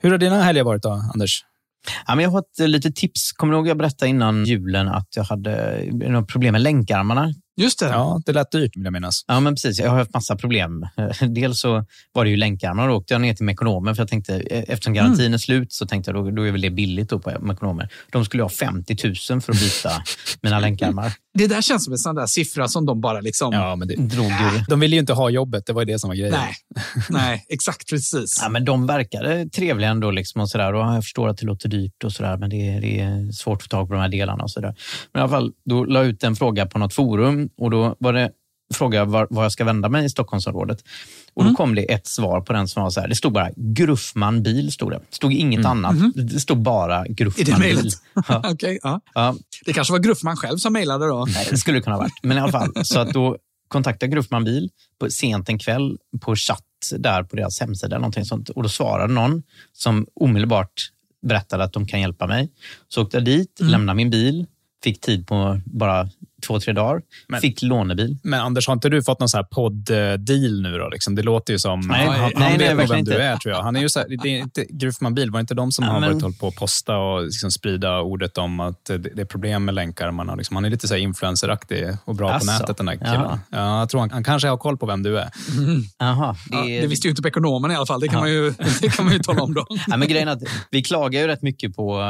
Hur 0.00 0.10
har 0.10 0.18
dina 0.18 0.42
helger 0.42 0.62
varit 0.62 0.82
då, 0.82 0.90
Anders? 1.14 1.44
Ja, 2.06 2.14
men 2.14 2.22
jag 2.22 2.30
har 2.30 2.38
ett 2.38 2.68
litet 2.68 2.96
tips. 2.96 3.32
Kommer 3.32 3.52
du 3.52 3.58
ihåg 3.58 3.68
jag 3.68 3.76
berättade 3.76 4.08
innan 4.08 4.44
julen 4.44 4.88
att 4.88 5.16
jag 5.16 5.24
hade 5.24 5.84
några 5.92 6.22
problem 6.22 6.52
med 6.52 6.62
länkarmarna? 6.62 7.34
Just 7.62 7.78
det. 7.78 7.86
Ja, 7.86 8.22
det 8.26 8.32
lät 8.32 8.50
dyrt 8.50 8.76
vill 8.76 8.84
jag 8.84 8.92
minnas. 8.92 9.24
Ja, 9.26 9.40
men 9.40 9.54
precis. 9.54 9.78
Jag 9.78 9.90
har 9.90 9.98
haft 9.98 10.14
massa 10.14 10.36
problem. 10.36 10.86
Dels 11.34 11.60
så 11.60 11.84
var 12.12 12.24
det 12.24 12.30
ju 12.30 12.36
länkarmar. 12.36 12.88
Då 12.88 12.94
åkte 12.94 13.14
jag 13.14 13.20
ner 13.20 13.34
till 13.34 13.44
Mekonomen 13.44 13.94
för 13.94 14.02
jag 14.02 14.08
tänkte, 14.08 14.34
eh, 14.34 14.64
eftersom 14.68 14.94
garantin 14.94 15.34
är 15.34 15.38
slut 15.38 15.72
så 15.72 15.86
tänkte 15.86 16.10
jag 16.10 16.24
då, 16.24 16.30
då 16.30 16.42
är 16.42 16.52
väl 16.52 16.60
det 16.60 16.70
billigt 16.70 17.08
då 17.10 17.18
på 17.18 17.32
Mekonomen. 17.40 17.88
De 18.12 18.24
skulle 18.24 18.42
ha 18.42 18.50
50 18.50 18.96
000 19.30 19.40
för 19.40 19.52
att 19.52 19.60
byta 19.60 19.90
mina 20.42 20.60
länkarmar. 20.60 21.12
Det 21.34 21.46
där 21.46 21.62
känns 21.62 21.84
som 21.84 21.92
en 21.92 21.98
sån 21.98 22.14
där 22.14 22.26
siffra 22.26 22.68
som 22.68 22.86
de 22.86 23.00
bara 23.00 23.20
liksom... 23.20 23.52
Ja, 23.52 23.76
men 23.76 23.88
det, 23.88 23.94
Drog 23.96 24.26
ur. 24.26 24.64
de 24.68 24.80
ville 24.80 24.96
ju 24.96 25.00
inte 25.00 25.12
ha 25.12 25.30
jobbet, 25.30 25.66
det 25.66 25.72
var 25.72 25.82
ju 25.82 25.86
det 25.86 25.98
som 25.98 26.08
var 26.08 26.14
grejen. 26.14 26.34
Nej, 26.34 26.54
nej, 27.10 27.44
exakt 27.48 27.90
precis. 27.90 28.38
Ja, 28.42 28.48
men 28.48 28.64
de 28.64 28.86
verkade 28.86 29.48
trevliga 29.48 29.90
ändå. 29.90 30.10
Liksom 30.10 30.40
och 30.40 30.50
så 30.50 30.58
där. 30.58 30.74
Och 30.74 30.80
jag 30.80 31.04
förstår 31.04 31.28
att 31.28 31.38
det 31.38 31.46
låter 31.46 31.68
dyrt 31.68 32.04
och 32.04 32.12
så 32.12 32.22
där, 32.22 32.36
men 32.36 32.50
det 32.50 32.68
är, 32.68 32.80
det 32.80 33.00
är 33.00 33.32
svårt 33.32 33.56
att 33.56 33.62
få 33.62 33.68
tag 33.68 33.88
på 33.88 33.94
de 33.94 34.00
här 34.00 34.08
delarna. 34.08 34.42
och 34.42 34.50
så 34.50 34.60
där. 34.60 34.74
Men 35.12 35.20
i 35.20 35.22
alla 35.22 35.30
fall, 35.30 35.52
då 35.64 35.84
la 35.84 36.00
jag 36.00 36.08
ut 36.08 36.24
en 36.24 36.36
fråga 36.36 36.66
på 36.66 36.78
något 36.78 36.94
forum 36.94 37.48
och 37.58 37.70
då 37.70 37.96
var 37.98 38.12
det 38.12 38.30
fråga 38.74 39.04
var, 39.04 39.26
var 39.30 39.42
jag 39.42 39.52
ska 39.52 39.64
vända 39.64 39.88
mig 39.88 40.04
i 40.04 40.08
Stockholmsområdet. 40.08 40.84
Och 41.34 41.44
då 41.44 41.54
kom 41.54 41.74
det 41.74 41.92
ett 41.92 42.06
svar 42.06 42.40
på 42.40 42.52
den 42.52 42.68
som 42.68 42.82
var 42.82 42.90
så 42.90 43.00
här. 43.00 43.08
Det 43.08 43.14
stod 43.14 43.32
bara 43.32 43.50
Gruffman 43.56 44.42
bil. 44.42 44.72
Stod 44.72 44.90
det. 44.90 45.00
det 45.10 45.16
stod 45.16 45.32
inget 45.32 45.66
annat. 45.66 45.96
Det 46.14 46.40
stod 46.40 46.62
bara 46.62 47.06
I 47.06 47.08
det 47.08 47.14
Gruffman 47.14 47.60
bil. 47.60 47.90
Ja. 48.28 48.42
Okej, 48.52 48.78
ja. 48.82 49.00
Ja, 49.14 49.36
Det 49.64 49.72
kanske 49.72 49.92
var 49.92 49.98
Gruffman 49.98 50.36
själv 50.36 50.58
som 50.58 50.72
mejlade 50.72 51.06
då. 51.06 51.24
Nej, 51.28 51.46
det 51.50 51.58
skulle 51.58 51.78
det 51.78 51.82
kunna 51.82 51.96
ha 51.96 52.02
varit. 52.02 52.18
Men 52.22 52.36
i 52.36 52.40
alla 52.40 52.52
fall, 52.52 52.72
så 52.84 53.00
att 53.00 53.12
då 53.12 53.36
kontaktade 53.68 54.12
Gruffman 54.12 54.44
bil 54.44 54.70
på, 55.00 55.10
sent 55.10 55.48
en 55.48 55.58
kväll 55.58 55.98
på 56.20 56.36
chatt 56.36 56.60
där 56.98 57.22
på 57.22 57.36
deras 57.36 57.60
hemsida. 57.60 57.98
Någonting 57.98 58.24
sånt. 58.24 58.48
Och 58.48 58.62
då 58.62 58.68
svarade 58.68 59.12
någon 59.12 59.42
som 59.72 60.06
omedelbart 60.14 60.72
berättade 61.26 61.64
att 61.64 61.72
de 61.72 61.86
kan 61.86 62.00
hjälpa 62.00 62.26
mig. 62.26 62.52
Så 62.88 63.02
åkte 63.02 63.16
jag 63.16 63.24
dit, 63.24 63.60
lämnade 63.60 63.96
min 63.96 64.10
bil, 64.10 64.46
fick 64.84 65.00
tid 65.00 65.26
på 65.26 65.60
bara 65.64 66.08
två, 66.46 66.60
tre 66.60 66.72
dagar, 66.72 67.02
Men- 67.28 67.40
fick 67.40 67.62
lånebil. 67.62 68.16
Men 68.22 68.40
Anders, 68.40 68.66
har 68.66 68.74
inte 68.74 68.88
du 68.88 69.02
fått 69.02 69.20
någon 69.20 69.28
här 69.34 69.42
podd-deal 69.42 70.62
nu 70.62 70.78
då? 70.78 70.88
Liksom? 70.88 71.14
Det 71.14 71.22
låter 71.22 71.52
ju 71.52 71.58
som... 71.58 71.80
Nej, 71.80 72.06
han 72.06 72.16
nej, 72.18 72.20
han 72.20 72.42
nej, 72.42 72.58
vet 72.58 72.68
nog 72.70 72.78
vem 72.78 72.88
du 72.88 72.98
inte. 72.98 73.22
är, 73.22 73.36
tror 73.36 73.54
jag. 73.54 73.62
Han 73.62 73.76
är 73.76 73.80
ju 73.80 73.88
så 73.88 73.98
här, 73.98 74.06
det 74.22 74.28
är 74.28 74.38
inte 74.38 74.64
Grufman 74.70 75.14
bil, 75.14 75.30
var 75.30 75.38
det 75.38 75.40
inte 75.40 75.54
de 75.54 75.72
som 75.72 75.84
Ja, 75.84 75.90
har 75.90 76.00
men- 76.00 76.10
varit 76.12 76.22
hållit 76.22 76.38
på 76.40 76.48
att 76.48 76.54
posta 76.54 76.96
och 76.96 77.22
liksom 77.24 77.50
sprida 77.50 78.00
ordet 78.00 78.38
om 78.38 78.60
att 78.60 78.84
det, 78.84 78.98
det 78.98 79.20
är 79.20 79.24
problem 79.24 79.64
med 79.64 79.74
länkarmarna? 79.74 80.34
Liksom. 80.34 80.56
Han 80.56 80.64
är 80.64 80.70
lite 80.70 80.88
så 80.88 80.94
här 80.94 81.00
influenceraktig 81.00 81.84
och 82.04 82.14
bra 82.14 82.30
Asså? 82.32 82.46
på 82.46 82.52
nätet, 82.52 82.76
den 82.76 82.86
där 82.86 82.96
killen. 82.96 83.14
Ja. 83.14 83.38
Ja. 83.50 83.78
jag 83.78 83.88
tror 83.88 84.00
han, 84.00 84.10
han 84.10 84.24
kanske 84.24 84.48
har 84.48 84.56
koll 84.56 84.76
på 84.76 84.86
vem 84.86 85.02
du 85.02 85.18
är. 85.18 85.30
Jaha, 85.98 86.36
det, 86.50 86.56
Ja, 86.56 86.80
det 86.80 86.86
visste 86.86 87.06
ju 87.06 87.10
inte 87.10 87.22
på 87.22 87.28
ekonomen 87.28 87.70
i 87.70 87.74
alla 87.74 87.86
fall. 87.86 88.00
Det 88.00 88.08
kan, 88.08 88.20
man, 88.20 88.30
ju, 88.30 88.50
det 88.80 88.88
kan 88.96 89.04
man 89.04 89.14
ju 89.14 89.18
tala 89.20 89.42
om 89.42 89.54
då. 89.54 89.66
Ja, 89.88 89.96
men 89.96 90.08
grejen 90.08 90.28
att 90.28 90.38
vi 90.70 90.82
klagar 90.82 91.20
ju 91.20 91.26
rätt 91.26 91.42
mycket 91.42 91.76
på, 91.76 92.02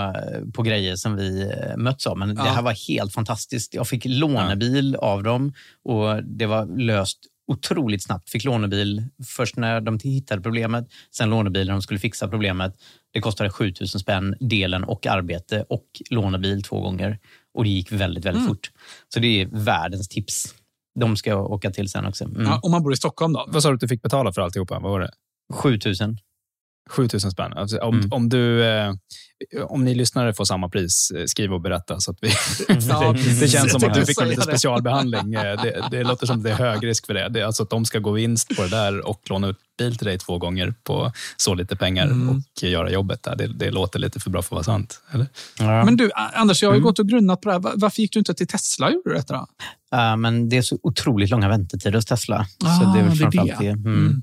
på 0.54 0.62
grejer 0.62 0.96
som 0.96 1.16
vi 1.16 1.42
eh, 1.42 1.76
möts 1.76 2.06
av, 2.06 2.18
men 2.18 2.34
det 2.34 2.42
här 2.42 2.62
var 2.62 2.88
helt 2.88 3.12
fantastiskt. 3.14 3.74
Jag 3.74 3.88
fick 3.88 4.04
lånebil 4.28 4.96
av 4.96 5.22
dem 5.22 5.52
och 5.84 6.24
det 6.24 6.46
var 6.46 6.66
löst 6.78 7.18
otroligt 7.52 8.02
snabbt. 8.02 8.30
Fick 8.30 8.44
lånebil 8.44 9.04
först 9.26 9.56
när 9.56 9.80
de 9.80 9.98
hittade 10.02 10.42
problemet, 10.42 10.88
sen 11.10 11.30
lånebil 11.30 11.66
när 11.66 11.72
de 11.72 11.82
skulle 11.82 12.00
fixa 12.00 12.28
problemet. 12.28 12.74
Det 13.12 13.20
kostade 13.20 13.50
7000 13.50 14.00
spänn, 14.00 14.34
delen 14.40 14.84
och 14.84 15.06
arbete 15.06 15.64
och 15.68 15.86
lånebil 16.10 16.62
två 16.62 16.80
gånger. 16.80 17.18
Och 17.54 17.64
det 17.64 17.70
gick 17.70 17.92
väldigt, 17.92 18.24
väldigt 18.24 18.46
fort. 18.46 18.70
Så 19.14 19.20
det 19.20 19.42
är 19.42 19.46
världens 19.52 20.08
tips. 20.08 20.54
De 21.00 21.16
ska 21.16 21.30
jag 21.30 21.50
åka 21.50 21.70
till 21.70 21.88
sen 21.88 22.06
också. 22.06 22.24
Mm. 22.24 22.42
Ja, 22.42 22.60
om 22.62 22.70
man 22.70 22.82
bor 22.82 22.92
i 22.92 22.96
Stockholm 22.96 23.32
då. 23.32 23.44
Vad 23.48 23.62
sa 23.62 23.68
du 23.68 23.74
att 23.74 23.80
du 23.80 23.88
fick 23.88 24.02
betala 24.02 24.32
för 24.32 24.42
alltihopa? 24.42 24.78
Vad 24.78 24.92
var 24.92 25.00
det? 25.00 25.10
7000. 25.52 26.18
7000 26.90 27.30
spänn. 27.30 27.52
Alltså, 27.52 27.78
om, 27.78 27.94
Mm. 27.98 28.12
om, 28.12 28.28
du, 28.28 28.64
eh, 28.64 28.94
om 29.66 29.84
ni 29.84 29.94
lyssnare 29.94 30.34
får 30.34 30.44
samma 30.44 30.68
pris, 30.68 31.10
eh, 31.16 31.24
skriv 31.26 31.52
och 31.52 31.60
berätta. 31.60 32.00
Så 32.00 32.10
att 32.10 32.18
vi, 32.20 32.28
Ja, 32.88 33.12
det, 33.24 33.40
det 33.40 33.48
känns 33.48 33.72
som 33.72 33.84
att 33.90 33.94
du 33.94 34.06
fick 34.06 34.20
en 34.20 34.28
lite 34.28 34.42
specialbehandling. 34.42 35.34
Eh, 35.34 35.62
Det, 35.62 35.84
det 35.90 36.04
låter 36.04 36.26
som 36.26 36.36
att 36.38 36.44
det 36.44 36.50
är 36.50 36.54
hög 36.54 36.86
risk 36.86 37.06
för 37.06 37.14
det. 37.14 37.28
det 37.28 37.40
är 37.40 37.44
alltså 37.44 37.62
att 37.62 37.70
de 37.70 37.84
ska 37.84 37.98
gå 37.98 38.10
vinst 38.12 38.56
på 38.56 38.62
det 38.62 38.68
där 38.68 39.06
och 39.08 39.20
låna 39.30 39.48
ut 39.48 39.56
bil 39.78 39.96
till 39.96 40.06
dig 40.06 40.18
två 40.18 40.38
gånger 40.38 40.74
på 40.84 41.12
så 41.36 41.54
lite 41.54 41.76
pengar 41.76 42.04
Mm. 42.06 42.28
och 42.28 42.62
göra 42.62 42.90
jobbet. 42.90 43.22
Där. 43.22 43.36
Det, 43.36 43.46
det 43.46 43.70
låter 43.70 43.98
lite 43.98 44.20
för 44.20 44.30
bra 44.30 44.42
för 44.42 44.46
att 44.46 44.52
vara 44.52 44.76
sant. 44.76 45.00
Eller? 45.12 45.26
Ja. 45.58 45.84
Men 45.84 45.96
du, 45.96 46.10
Anders, 46.14 46.62
jag 46.62 46.70
har 46.70 46.76
ju 46.76 46.82
gått 46.82 46.98
och 46.98 47.08
grunnat 47.08 47.40
på 47.40 47.48
det 47.48 47.52
här. 47.52 47.60
Va- 47.60 47.72
Varför 47.76 48.02
gick 48.02 48.12
du 48.12 48.18
inte 48.18 48.34
till 48.34 48.46
Tesla 48.46 48.90
gjorde 48.92 49.14
detta? 49.14 49.34
Då? 49.34 49.46
Ja, 49.90 50.16
men 50.16 50.48
det 50.48 50.56
är 50.56 50.62
så 50.62 50.78
otroligt 50.82 51.30
långa 51.30 51.48
väntetider 51.48 51.92
hos 51.98 52.04
Tesla. 52.06 52.46
så 52.60 52.66
Ah, 52.66 52.92
det 52.94 53.00
är 53.00 53.04
väl 53.04 53.16
framförallt 53.16 53.58
det. 53.58 53.64
det. 53.64 53.70
Mm. 53.70 54.22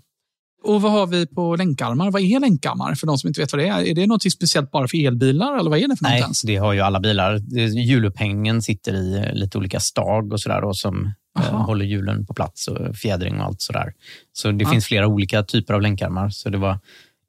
Och 0.64 0.82
vad 0.82 0.92
har 0.92 1.08
vi 1.08 1.28
på 1.28 1.56
länkarmar? 1.56 2.12
Vad 2.12 2.22
är 2.22 2.40
länkarmar 2.40 2.96
för 2.96 3.08
de 3.08 3.18
som 3.18 3.28
inte 3.28 3.42
vet 3.42 3.54
vad 3.54 3.62
det 3.62 3.68
är? 3.68 3.82
Är 3.88 3.96
det 3.96 4.08
något 4.08 4.32
speciellt 4.32 4.72
bara 4.72 4.88
för 4.88 5.06
elbilar 5.08 5.58
eller 5.60 5.70
vad 5.70 5.80
är 5.80 5.88
det 5.88 5.96
för 5.98 6.04
något 6.04 6.12
Nej, 6.12 6.22
ens? 6.22 6.42
det 6.42 6.56
har 6.56 6.74
ju 6.74 6.80
alla 6.80 7.00
bilar. 7.00 7.36
Hjulupphängen 7.88 8.62
sitter 8.62 8.94
i 8.94 9.32
lite 9.34 9.58
olika 9.58 9.80
stag 9.80 10.34
och 10.34 10.40
sådär 10.42 10.74
som 10.74 11.06
eh, 11.40 11.46
Aha. 11.54 11.64
håller 11.66 11.86
hjulen 11.86 12.26
på 12.26 12.34
plats 12.34 12.68
och 12.68 12.96
fjädring 12.96 13.40
och 13.40 13.46
allt 13.46 13.62
sådär. 13.62 13.94
Så 14.34 14.52
det 14.52 14.64
Ja. 14.64 14.70
finns 14.70 14.86
flera 14.86 15.08
olika 15.08 15.44
typer 15.44 15.74
av 15.74 15.82
länkarmar. 15.82 16.30
Så 16.30 16.50
det 16.50 16.58
var 16.58 16.80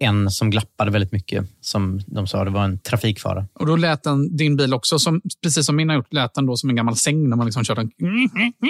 en 0.01 0.31
som 0.31 0.51
glappade 0.51 0.91
väldigt 0.91 1.13
mycket, 1.13 1.45
som 1.61 2.01
de 2.07 2.27
sa, 2.27 2.45
det 2.45 2.51
var 2.51 2.65
en 2.65 2.79
trafikfara. 2.79 3.47
Och 3.55 3.67
då 3.67 3.77
lät 3.77 4.03
den, 4.03 4.37
din 4.37 4.57
bil 4.57 4.75
också, 4.75 4.99
som, 4.99 5.21
precis 5.43 5.67
som 5.67 5.77
min 5.77 5.89
har 5.89 5.97
gjort, 5.97 6.13
lät 6.13 6.35
den 6.35 6.47
då 6.47 6.57
som 6.57 6.71
en 6.71 6.77
gammal 6.77 6.97
säng 6.97 7.29
när 7.29 7.37
man 7.37 7.47
liksom 7.47 7.65
kör 7.65 7.75
den. 7.75 7.91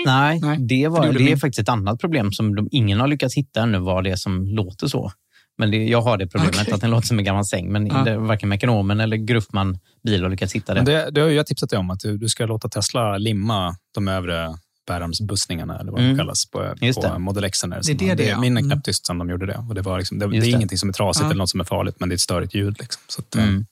Nej, 0.06 0.40
Nej, 0.40 0.56
det, 0.58 0.88
var, 0.88 1.06
det 1.06 1.12
det 1.12 1.18
är 1.20 1.25
min. 1.25 1.38
faktiskt 1.38 1.58
ett 1.58 1.68
annat 1.68 2.00
problem 2.00 2.32
som 2.32 2.54
de, 2.54 2.68
ingen 2.70 3.00
har 3.00 3.08
lyckats 3.08 3.34
hitta 3.34 3.62
ännu, 3.62 3.78
vad 3.78 4.04
det 4.04 4.10
är 4.10 4.16
som 4.16 4.44
låter 4.46 4.87
så. 4.87 5.12
Men 5.58 5.70
det, 5.70 5.84
jag 5.84 6.00
har 6.02 6.16
det 6.18 6.26
problemet 6.26 6.60
Okej. 6.60 6.75
att 6.75 6.80
den 6.80 6.90
låter 6.90 7.06
som 7.06 7.18
en 7.18 7.25
gammal 7.25 7.44
säng, 7.44 7.72
men 7.72 7.87
Ja. 7.87 8.02
det, 8.04 8.16
varken 8.18 8.49
Mekonomen 8.49 9.00
eller 9.00 9.16
Gruffman 9.16 9.78
bil 10.04 10.22
har 10.22 10.30
lyckats 10.30 10.52
hitta 10.54 10.75
det. 10.75 10.80
Men 10.80 10.84
det, 10.84 11.10
det 11.10 11.20
har 11.20 11.28
jag 11.28 11.46
tipsat 11.46 11.70
dig 11.70 11.78
om, 11.78 11.90
att 11.90 12.00
du, 12.00 12.18
du 12.18 12.28
ska 12.28 12.46
låta 12.46 12.68
Tesla 12.68 13.18
limma 13.18 13.75
de 13.94 14.08
övre 14.08 14.49
bärarmsbussningarna, 14.90 15.78
eller 15.80 15.92
vad 15.92 16.00
Mm. 16.00 16.12
de 16.12 16.18
kallas, 16.18 16.47
på, 16.50 16.75
Just 16.80 17.00
på. 17.00 17.18
Model 17.18 17.44
X. 17.44 17.61
Det 17.61 17.66
är 17.92 17.94
det 17.94 18.14
det 18.14 18.28
är, 18.30 18.37
Min 18.38 18.56
är 18.56 18.61
mm. 18.61 18.70
knäpptyst 18.70 19.06
som 19.06 19.18
de 19.18 19.30
gjorde 19.30 19.47
det. 19.47 19.64
Och 19.68 19.75
det, 19.75 19.82
var 19.82 19.99
liksom, 19.99 20.18
det, 20.18 20.26
det 20.30 20.37
är 20.37 20.40
det. 20.40 20.49
ingenting 20.49 20.78
som 20.78 20.88
är 20.88 20.92
trasigt 20.92 21.23
Ja. 21.23 21.30
eller 21.30 21.38
något 21.38 21.50
som 21.50 21.61
är 21.61 21.64
farligt, 21.64 21.97
men 22.00 22.09
det 22.09 22.12
är 22.12 22.16
ett 22.16 22.20
störigt 22.20 22.54
ljud. 22.54 22.76
Liksom. 22.80 23.02
Så 23.09 23.20
att, 23.20 23.37
eh, 23.37 23.44
Mm. 23.49 23.66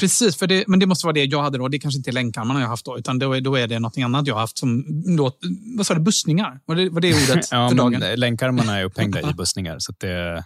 Precis, 0.00 0.36
för 0.36 0.46
det, 0.46 0.64
men 0.68 0.78
det 0.80 0.86
måste 0.86 1.06
vara 1.06 1.12
det 1.12 1.24
jag 1.24 1.42
hade 1.42 1.58
då. 1.58 1.68
Det 1.68 1.78
kanske 1.78 1.98
inte 1.98 2.10
är 2.10 2.12
länkarmarna 2.12 2.60
jag 2.60 2.66
har 2.66 2.70
haft 2.72 2.84
då, 2.84 2.98
utan 2.98 3.18
då 3.18 3.32
är, 3.36 3.40
då 3.40 3.54
är 3.56 3.66
det 3.66 3.78
något 3.78 3.98
annat 3.98 4.26
jag 4.26 4.34
har 4.34 4.40
haft 4.40 4.58
som 4.58 4.84
då, 5.16 5.32
vad 5.76 5.86
sa 5.86 5.94
du, 5.94 6.00
bussningar? 6.00 6.60
Var 6.64 6.76
det, 6.76 6.88
var 6.90 7.00
det 7.00 7.14
ordet 7.14 7.48
Ja, 7.50 7.68
för 7.68 7.76
dagen? 7.76 8.02
länkarmarna 8.16 8.78
är 8.78 8.84
upphängda 8.84 9.20
i 9.30 9.34
bussningar. 9.36 9.76
Så 9.78 9.92
det, 9.98 10.44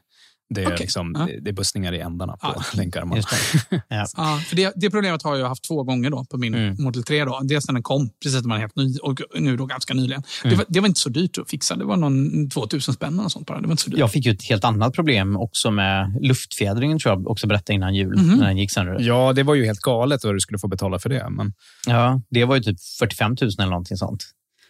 det, 0.54 0.62
är 0.62 0.66
Okej. 0.66 0.76
liksom, 0.80 1.14
Ja. 1.18 1.28
det 1.42 1.50
är 1.50 1.54
bussningar 1.54 1.92
i 1.92 2.00
ändarna 2.00 2.32
på 2.32 2.52
Ja. 2.56 2.62
länkarmarna. 2.74 3.22
Det. 3.70 3.82
Ja. 3.88 4.06
Ja, 4.16 4.40
för 4.48 4.56
det, 4.56 4.72
det 4.76 4.90
problemet 4.90 5.22
har 5.22 5.36
jag 5.36 5.48
haft 5.48 5.64
två 5.64 5.82
gånger 5.82 6.10
då 6.10 6.24
på 6.24 6.38
min 6.38 6.54
Mm. 6.54 6.76
Model 6.78 7.02
3. 7.02 7.24
Då. 7.24 7.40
Dels 7.44 7.68
när 7.68 7.72
den 7.72 7.82
kom, 7.82 8.10
precis 8.22 8.40
när 8.42 8.48
man 8.48 8.56
är 8.56 8.60
helt 8.60 8.76
ny, 8.76 8.96
och 9.02 9.20
nu 9.38 9.56
då 9.56 9.66
ganska 9.66 9.94
nyligen. 9.94 10.22
Mm. 10.44 10.50
Det, 10.50 10.56
var, 10.56 10.64
det 10.68 10.80
var 10.80 10.88
inte 10.88 11.00
så 11.00 11.08
dyrt 11.08 11.38
att 11.38 11.50
fixa. 11.50 11.76
Det 11.76 11.84
var 11.84 11.96
någon 11.96 12.50
2000 12.50 12.94
spänn 12.94 13.20
och 13.20 13.32
sånt 13.32 13.46
bara. 13.46 13.60
Det 13.60 13.66
var 13.66 13.72
inte 13.72 13.82
så 13.82 13.90
dyrt. 13.90 13.98
Jag 13.98 14.12
fick 14.12 14.26
ju 14.26 14.32
ett 14.32 14.44
helt 14.44 14.64
annat 14.64 14.92
problem 14.94 15.36
också 15.36 15.70
med 15.70 16.18
luftfjädringen, 16.20 16.98
tror 16.98 17.14
jag 17.14 17.28
också 17.28 17.46
berättade 17.46 17.74
innan 17.74 17.94
jul, 17.94 18.16
Mhm. 18.18 18.38
när 18.38 18.46
den 18.46 18.56
gick 18.56 18.70
sönder. 18.70 18.96
Ja, 19.00 19.32
det 19.32 19.42
var 19.42 19.54
ju 19.54 19.64
helt 19.64 19.80
galet 19.80 20.24
vad 20.24 20.34
du 20.34 20.40
skulle 20.40 20.58
få 20.58 20.68
betala 20.68 20.98
för 20.98 21.08
det. 21.08 21.26
Men 21.30 21.52
Ja, 21.86 22.20
det 22.30 22.44
var 22.44 22.56
ju 22.56 22.62
typ 22.62 22.76
45 22.98 23.36
000 23.40 23.50
eller 23.58 23.66
någonting 23.70 23.96
sånt. 23.96 24.24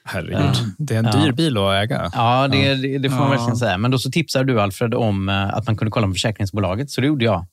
Herregud, 0.07 0.39
Ja. 0.41 0.53
det 0.79 0.95
är 0.95 0.99
en 0.99 1.05
Ja. 1.05 1.13
dyr 1.25 1.33
bil 1.33 1.59
att 1.59 1.75
äga. 1.85 2.11
Ja, 2.15 2.49
det, 2.49 2.75
det, 2.75 2.99
det 2.99 3.11
får 3.11 3.17
man 3.17 3.25
Ja. 3.27 3.31
verkligen 3.31 3.57
säga. 3.57 3.79
Men 3.79 3.91
då 3.91 3.99
så 3.99 4.11
tipsade 4.11 4.45
du, 4.53 4.61
Alfred, 4.61 4.95
om 4.95 5.29
eh, 5.29 5.55
att 5.55 5.67
man 5.67 5.77
kunde 5.77 5.91
kolla 5.91 6.07
med 6.07 6.15
försäkringsbolaget, 6.15 6.91
så 6.91 7.01
det 7.01 7.07
gjorde 7.07 7.25
jag. 7.25 7.47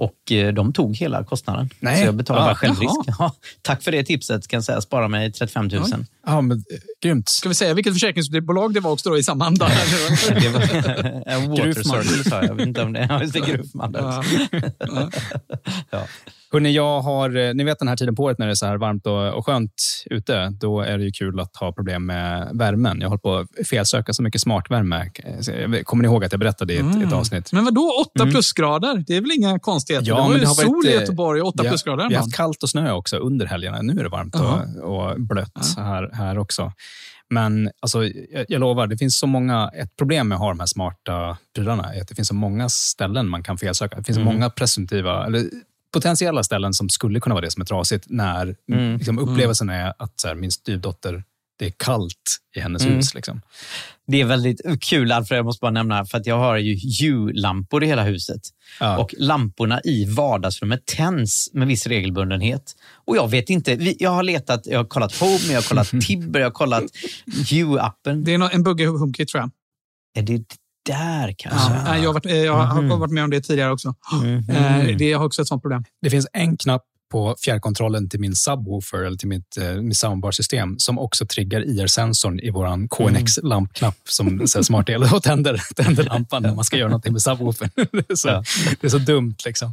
Och 0.00 0.32
eh, 0.32 0.52
de 0.52 0.72
tog 0.72 0.96
hela 0.96 1.24
kostnaden. 1.24 1.70
Nej. 1.80 1.98
Så 2.00 2.04
jag 2.04 2.14
betalade 2.14 2.44
Ah, 2.44 2.48
bara 2.48 2.54
självrisk. 2.54 2.94
Ja, 3.18 3.34
tack 3.62 3.82
för 3.82 3.92
det 3.92 4.04
tipset, 4.04 4.48
kan 4.48 4.56
jag 4.56 4.64
säga. 4.64 4.80
Spara 4.80 5.08
mig 5.08 5.32
35 5.32 5.68
000. 5.68 5.84
Ja, 6.26 6.40
men, 6.40 6.58
eh, 6.58 6.64
grymt. 7.02 7.28
Ska 7.28 7.48
vi 7.48 7.54
säga 7.54 7.74
vilket 7.74 7.92
försäkringsbolag 7.92 8.74
det 8.74 8.80
var 8.80 8.90
också 8.90 9.10
då 9.10 9.18
i 9.18 9.22
samma 9.24 9.46
anda? 9.46 9.68
Det 10.28 10.48
var 10.48 10.60
water 11.48 11.64
Grufman. 11.64 12.02
circle, 12.04 12.30
sa 12.30 12.36
jag. 12.36 12.44
Jag 12.48 12.54
vet 12.54 12.66
inte 12.66 12.82
om 12.82 12.92
det 12.92 13.06
ja, 13.10 13.20
just 13.22 13.32
det. 13.32 13.40
Grufman. 13.40 13.96
Ja. 13.98 14.22
Ja. 15.90 16.06
Hörrni, 16.52 16.72
jag 16.72 17.00
har, 17.00 17.36
eh, 17.36 17.54
ni 17.54 17.64
vet 17.64 17.78
den 17.78 17.88
här 17.88 17.96
tiden 17.96 18.14
på 18.14 18.22
året 18.22 18.38
när 18.38 18.46
det 18.46 18.52
är 18.52 18.54
så 18.54 18.66
här 18.66 18.76
varmt 18.76 19.06
och, 19.06 19.34
och 19.34 19.46
skönt 19.46 19.72
ute. 20.06 20.48
Då 20.60 20.80
är 20.80 20.98
det 20.98 21.04
ju 21.04 21.10
kul 21.12 21.40
att 21.40 21.56
ha 21.56 21.72
problem 21.72 22.06
med 22.06 22.50
värmen. 22.54 23.00
Jag 23.00 23.08
håller 23.08 23.18
på 23.20 23.36
att 23.36 23.66
felsöka 23.68 24.12
så 24.12 24.22
mycket 24.22 24.40
smartvärme. 24.40 25.10
Eh, 25.24 25.82
Kommer 25.82 26.02
ni 26.02 26.08
ihåg 26.08 26.24
att 26.24 26.32
jag 26.32 26.40
berättade 26.40 26.72
i 26.74 26.76
ett, 26.76 27.06
ett 27.06 27.12
avsnitt? 27.12 27.52
Men 27.52 27.64
vadå, 27.64 27.92
åtta 28.06 28.26
plusgrader? 28.26 29.04
Det 29.06 29.16
är 29.16 29.20
väl 29.20 29.30
inga 29.36 29.58
konstigheter? 29.58 30.06
det 30.06 30.12
var 30.12 30.36
ju 30.38 30.44
har 30.44 30.54
sol 30.54 30.86
i 30.86 30.94
eh, 30.94 31.00
Göteborg 31.00 31.40
och 31.40 31.48
åtta 31.48 31.62
vi 31.62 31.68
har- 31.68 31.72
plusgrader. 31.72 32.08
Vi 32.08 32.14
har 32.14 32.22
haft 32.22 32.36
kallt 32.36 32.62
och 32.62 32.70
snö 32.70 32.92
också 32.92 33.16
under 33.16 33.46
helgerna. 33.46 33.82
Nu 33.82 33.92
är 33.92 34.02
det 34.02 34.08
varmt 34.08 34.34
och, 34.34 34.92
och 35.10 35.20
blött 35.20 35.74
här, 35.76 36.10
här 36.12 36.38
också. 36.38 36.72
Men 37.30 37.70
alltså, 37.82 38.04
jag, 38.04 38.44
jag 38.48 38.60
lovar, 38.60 38.86
det 38.86 38.96
finns 38.98 39.18
så 39.18 39.26
många... 39.26 39.70
Ett 39.74 39.96
problem 39.96 40.28
med 40.28 40.36
att 40.36 40.40
ha 40.42 40.48
de 40.48 40.60
här 40.60 40.66
smarta 40.66 41.38
prylarna 41.54 41.94
är 41.94 42.00
att 42.02 42.08
det 42.08 42.14
finns 42.14 42.28
så 42.28 42.34
många 42.34 42.68
ställen 42.68 43.28
man 43.28 43.42
kan 43.42 43.58
felsöka. 43.58 43.96
Det 43.96 44.04
finns 44.04 44.16
så 44.18 44.24
många 44.24 44.50
presumtiva, 44.50 45.26
eller 45.26 45.44
potentiella 45.92 46.44
ställen 46.44 46.74
som 46.74 46.88
skulle 46.88 47.20
kunna 47.20 47.34
vara 47.34 47.44
det 47.44 47.50
som 47.50 47.60
är 47.60 47.66
trasigt 47.66 48.04
när 48.08 48.56
liksom, 48.96 49.18
upplevelsen 49.18 49.70
är 49.70 49.94
att 49.98 50.20
så 50.20 50.28
här, 50.28 50.34
min 50.34 50.52
styvdotter, 50.52 51.24
det 51.58 51.66
är 51.66 51.72
kallt 51.76 52.38
i 52.56 52.60
hennes 52.60 52.86
hus. 52.86 53.14
Liksom. 53.14 53.40
Det 54.06 54.20
är 54.20 54.24
väldigt 54.24 54.60
kul, 54.80 55.12
Alfred, 55.12 55.38
jag 55.38 55.44
måste 55.44 55.60
bara 55.60 55.70
nämna, 55.70 56.04
för 56.04 56.18
att 56.18 56.26
jag 56.26 56.38
har 56.38 56.56
ju 56.56 56.74
Hue-lampor 56.74 57.84
i 57.84 57.86
hela 57.86 58.02
huset. 58.02 58.40
Ja. 58.80 58.98
Och 58.98 59.14
lamporna 59.18 59.80
i 59.84 60.04
vardagsrummet 60.04 60.86
tänds 60.86 61.50
med 61.52 61.68
viss 61.68 61.86
regelbundenhet. 61.86 62.76
Och 63.04 63.16
jag 63.16 63.28
vet 63.30 63.50
inte, 63.50 63.94
jag 63.98 64.10
har 64.10 64.22
letat, 64.22 64.66
jag 64.66 64.78
har 64.78 64.84
kollat 64.84 65.16
Home, 65.16 65.38
jag 65.48 65.54
har 65.54 65.68
kollat 65.68 65.88
Tibber, 66.06 66.40
jag 66.40 66.46
har 66.46 66.52
kollat 66.52 66.84
Hue-appen. 67.26 68.24
Det 68.24 68.34
är 68.34 68.54
en 68.54 68.62
bugg 68.62 68.80
i 68.80 68.84
HomeKit 68.84 69.28
tror 69.28 69.40
jag. 69.40 69.50
Är 70.14 70.22
det 70.22 70.44
där 70.92 71.34
kanske? 71.38 71.72
Ja. 71.86 71.96
Jag, 71.98 72.06
har 72.06 72.12
varit, 72.14 72.26
eh, 72.26 72.36
jag 72.36 72.52
har 72.56 72.96
varit 72.96 73.12
med 73.12 73.24
om 73.24 73.30
det 73.30 73.40
tidigare 73.40 73.72
också. 73.72 73.88
Eh, 74.48 74.96
Det 74.98 75.12
har 75.12 75.24
också 75.24 75.42
ett 75.42 75.48
sånt 75.48 75.62
problem. 75.62 75.84
Det 76.02 76.10
finns 76.10 76.26
en 76.32 76.56
knapp 76.56 76.82
på 77.12 77.36
fjärrkontrollen 77.44 78.08
till 78.08 78.20
min 78.20 78.34
subwoofer 78.34 78.98
eller 78.98 79.16
till 79.16 79.28
mitt, 79.28 79.56
eh, 79.56 79.72
mitt 79.74 79.96
soundbar-system 79.96 80.78
som 80.78 80.98
också 80.98 81.26
triggar 81.26 81.60
IR-sensorn 81.60 82.40
i 82.40 82.50
vår 82.50 82.88
KNX-lampknapp 82.88 83.94
som 84.08 84.46
smart 84.62 84.88
el 84.88 85.02
och 85.02 85.22
tänder, 85.22 85.62
tänder 85.76 86.04
lampan 86.04 86.42
när 86.42 86.54
man 86.54 86.64
ska 86.64 86.76
göra 86.76 86.88
någonting 86.88 87.12
med 87.12 87.22
subwoofern. 87.22 87.70
Det 87.92 88.10
är 88.10 88.14
så, 88.14 88.28
det 88.80 88.86
är 88.86 88.88
så 88.88 88.98
dumt. 88.98 89.34
Liksom. 89.44 89.72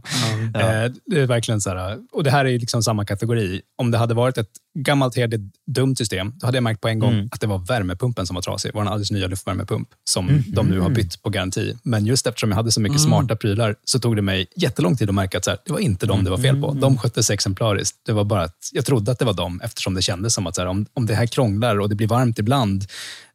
Eh, 0.56 0.92
Det 1.06 1.22
är 1.22 1.26
verkligen 1.28 1.62
så 1.62 1.70
här, 1.70 1.98
och 2.14 2.24
det 2.24 2.32
här 2.32 2.46
är 2.46 2.60
liksom 2.60 2.84
samma 2.84 3.06
kategori. 3.06 3.62
Om 3.78 3.92
det 3.92 3.98
hade 3.98 4.14
varit 4.14 4.38
ett 4.38 4.50
gammalt 4.76 5.16
heligt 5.18 5.42
dumt 5.68 5.96
system, 5.96 6.34
då 6.36 6.46
hade 6.46 6.58
jag 6.58 6.64
märkt 6.64 6.82
på 6.82 6.88
en 6.88 7.00
gång 7.00 7.30
att 7.32 7.42
det 7.42 7.48
var 7.48 7.58
värmepumpen 7.58 8.28
som 8.28 8.36
var 8.36 8.42
trasig. 8.42 8.72
Vår 8.74 8.82
alldeles 8.82 9.12
nya 9.12 9.28
luftvärmepump 9.28 9.88
som 10.04 10.44
de 10.48 10.68
nu 10.68 10.80
har 10.80 10.90
bytt 10.90 11.24
på 11.24 11.30
garanti. 11.30 11.76
Men 11.84 12.06
just 12.06 12.28
eftersom 12.28 12.50
jag 12.50 12.56
hade 12.56 12.72
så 12.72 12.82
mycket 12.82 12.98
smarta 13.02 13.36
prylar 13.36 13.76
så 13.86 14.00
tog 14.00 14.16
det 14.16 14.22
mig 14.22 14.48
jättelång 14.56 14.98
tid 14.98 15.10
att 15.10 15.16
märka 15.16 15.38
att 15.38 15.46
så 15.46 15.52
här, 15.52 15.60
det 15.66 15.72
var 15.72 15.80
inte 15.80 16.06
dem 16.06 16.24
det 16.24 16.30
var 16.30 16.38
fel 16.38 16.62
på. 16.62 16.74
De 16.74 16.98
sköttes 16.98 17.30
exemplariskt. 17.30 17.98
Det 18.06 18.12
var 18.14 18.24
bara 18.24 18.44
att 18.44 18.70
jag 18.72 18.86
trodde 18.86 19.12
att 19.12 19.20
det 19.20 19.26
var 19.26 19.34
dem 19.34 19.62
eftersom 19.64 19.94
det 19.94 20.02
kändes 20.02 20.34
som 20.34 20.48
att 20.48 20.56
så 20.56 20.62
här, 20.62 20.68
om, 20.68 20.86
om 20.94 21.06
det 21.06 21.16
här 21.16 21.28
krånglar 21.28 21.80
och 21.80 21.90
det 21.90 21.96
blir 21.96 22.08
varmt 22.08 22.40
ibland, 22.40 22.86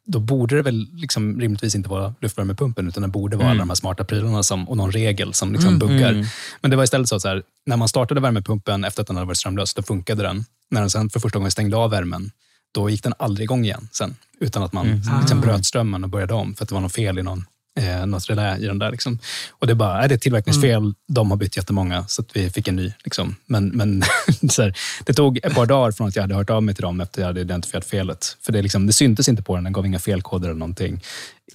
då 0.05 0.19
borde 0.19 0.55
det 0.55 0.61
väl 0.61 0.87
liksom 0.93 1.39
rimligtvis 1.39 1.75
inte 1.75 1.89
vara 1.89 2.15
luftvärmepumpen, 2.21 2.87
utan 2.87 3.03
det 3.03 3.09
borde 3.09 3.37
vara 3.37 3.49
alla 3.49 3.59
de 3.59 3.69
här 3.69 3.75
smarta 3.75 4.03
prylarna 4.03 4.43
som, 4.43 4.69
och 4.69 4.77
någon 4.77 4.91
regel 4.91 5.33
som 5.33 5.53
liksom 5.53 5.79
buggar. 5.79 6.25
Men 6.61 6.71
det 6.71 6.77
var 6.77 6.83
istället 6.83 7.09
så 7.09 7.15
att 7.15 7.21
så 7.21 7.27
här, 7.27 7.43
när 7.65 7.77
man 7.77 7.87
startade 7.87 8.21
värmepumpen 8.21 8.83
efter 8.83 9.01
att 9.01 9.07
den 9.07 9.15
hade 9.15 9.27
varit 9.27 9.37
strömlös, 9.37 9.73
då 9.73 9.83
funkade 9.83 10.23
den. 10.23 10.45
När 10.71 10.81
den 10.81 10.89
sen 10.89 11.09
för 11.09 11.19
första 11.19 11.39
gången 11.39 11.51
stängde 11.51 11.77
av 11.77 11.91
värmen, 11.91 12.31
då 12.71 12.89
gick 12.89 13.03
den 13.03 13.13
aldrig 13.19 13.43
igång 13.43 13.65
igen 13.65 13.87
sen. 13.91 14.15
Utan 14.39 14.63
att 14.63 14.73
man 14.73 15.01
liksom 15.19 15.41
bröt 15.41 15.65
strömmen 15.65 16.03
och 16.03 16.09
började 16.09 16.33
om 16.33 16.55
för 16.55 16.63
att 16.63 16.69
det 16.69 16.75
var 16.75 16.81
något 16.81 16.95
fel 16.95 17.19
i 17.19 17.23
någon 17.23 17.45
eh, 17.79 18.05
något 18.05 18.29
relä 18.29 18.57
i 18.57 18.65
den 18.65 18.79
där. 18.79 18.91
Liksom. 18.91 19.19
Och 19.49 19.67
det 19.67 19.73
är 19.73 19.75
bara, 19.75 20.03
är 20.03 20.07
det 20.07 20.15
är 20.15 20.17
tillverkningsfel, 20.17 20.93
de 21.07 21.31
har 21.31 21.37
bytt 21.37 21.57
jättemånga 21.57 22.07
så 22.07 22.21
att 22.21 22.35
vi 22.35 22.49
fick 22.49 22.67
en 22.67 22.75
ny. 22.75 22.93
Liksom. 23.03 23.35
Men, 23.45 23.67
men 23.67 24.01
här, 24.57 24.77
det 25.05 25.13
tog 25.13 25.39
ett 25.43 25.55
par 25.55 25.65
dagar 25.65 25.91
från 25.91 26.07
att 26.07 26.15
jag 26.15 26.23
hade 26.23 26.35
hört 26.35 26.49
av 26.49 26.63
mig 26.63 26.75
till 26.75 26.81
dem 26.81 27.01
efter 27.01 27.19
att 27.19 27.21
jag 27.21 27.27
hade 27.27 27.41
identifierat 27.41 27.85
felet. 27.85 28.37
För 28.41 28.51
det, 28.51 28.61
liksom, 28.61 28.87
det 28.87 28.93
syntes 28.93 29.29
inte 29.29 29.43
på 29.43 29.55
den, 29.55 29.63
den 29.63 29.73
gav 29.73 29.85
inga 29.85 29.99
felkoder 29.99 30.49
eller 30.49 30.59
någonting. 30.59 31.01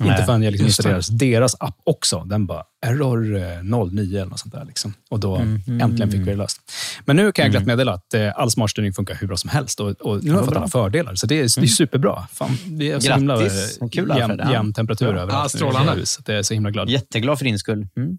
Inte 0.00 0.23
förrän 0.25 0.43
jag 0.43 0.50
liksom 0.50 0.67
installerade 0.67 1.03
deras 1.11 1.57
app 1.61 1.76
också. 1.85 2.21
Den 2.26 2.47
bara, 2.47 2.62
error 2.87 3.37
eh, 3.37 3.43
09 3.93 4.17
eller 4.17 4.26
något 4.26 4.38
sånt 4.41 4.55
där. 4.55 4.65
Liksom. 4.65 4.95
Och 5.11 5.21
då 5.21 5.37
äntligen 5.37 6.11
fick 6.11 6.21
vi 6.21 6.25
det 6.25 6.37
löst. 6.37 6.61
Men 7.05 7.17
nu 7.17 7.33
kan 7.33 7.43
jag 7.43 7.53
glatt 7.53 7.67
meddela 7.67 7.93
att 7.93 8.15
eh, 8.15 8.33
all 8.37 8.50
smartstyrning 8.50 8.93
funkar 8.93 9.15
hur 9.15 9.26
bra 9.26 9.37
som 9.37 9.50
helst. 9.50 9.81
Och, 9.81 9.88
och 9.91 10.25
nu 10.25 10.31
har 10.31 10.38
jag 10.38 10.47
fått 10.47 10.57
alla 10.57 10.69
fördelar, 10.69 11.14
så 11.14 11.27
det 11.27 11.35
är, 11.35 11.61
det 11.61 11.66
är 11.66 11.66
superbra. 11.66 12.27
Fan, 12.33 12.57
det 12.66 12.90
är 12.90 13.01
så 13.01 13.09
Grattis. 13.09 13.79
himla 13.79 13.90
kul, 13.92 14.12
jämn, 14.18 14.53
jämn 14.53 14.73
temperatur 14.73 15.14
Ja, 15.14 15.20
överallt. 15.20 15.55
i 15.55 15.57
strålande. 15.59 15.92
huset. 15.92 16.27
Det 16.27 16.35
är 16.35 16.42
så 16.42 16.55
himla 16.55 16.70
glad. 16.70 16.90
Jätteglad 16.90 17.38
för 17.38 17.44
din 17.44 17.59
skull. 17.59 17.88
Mm. 17.97 18.18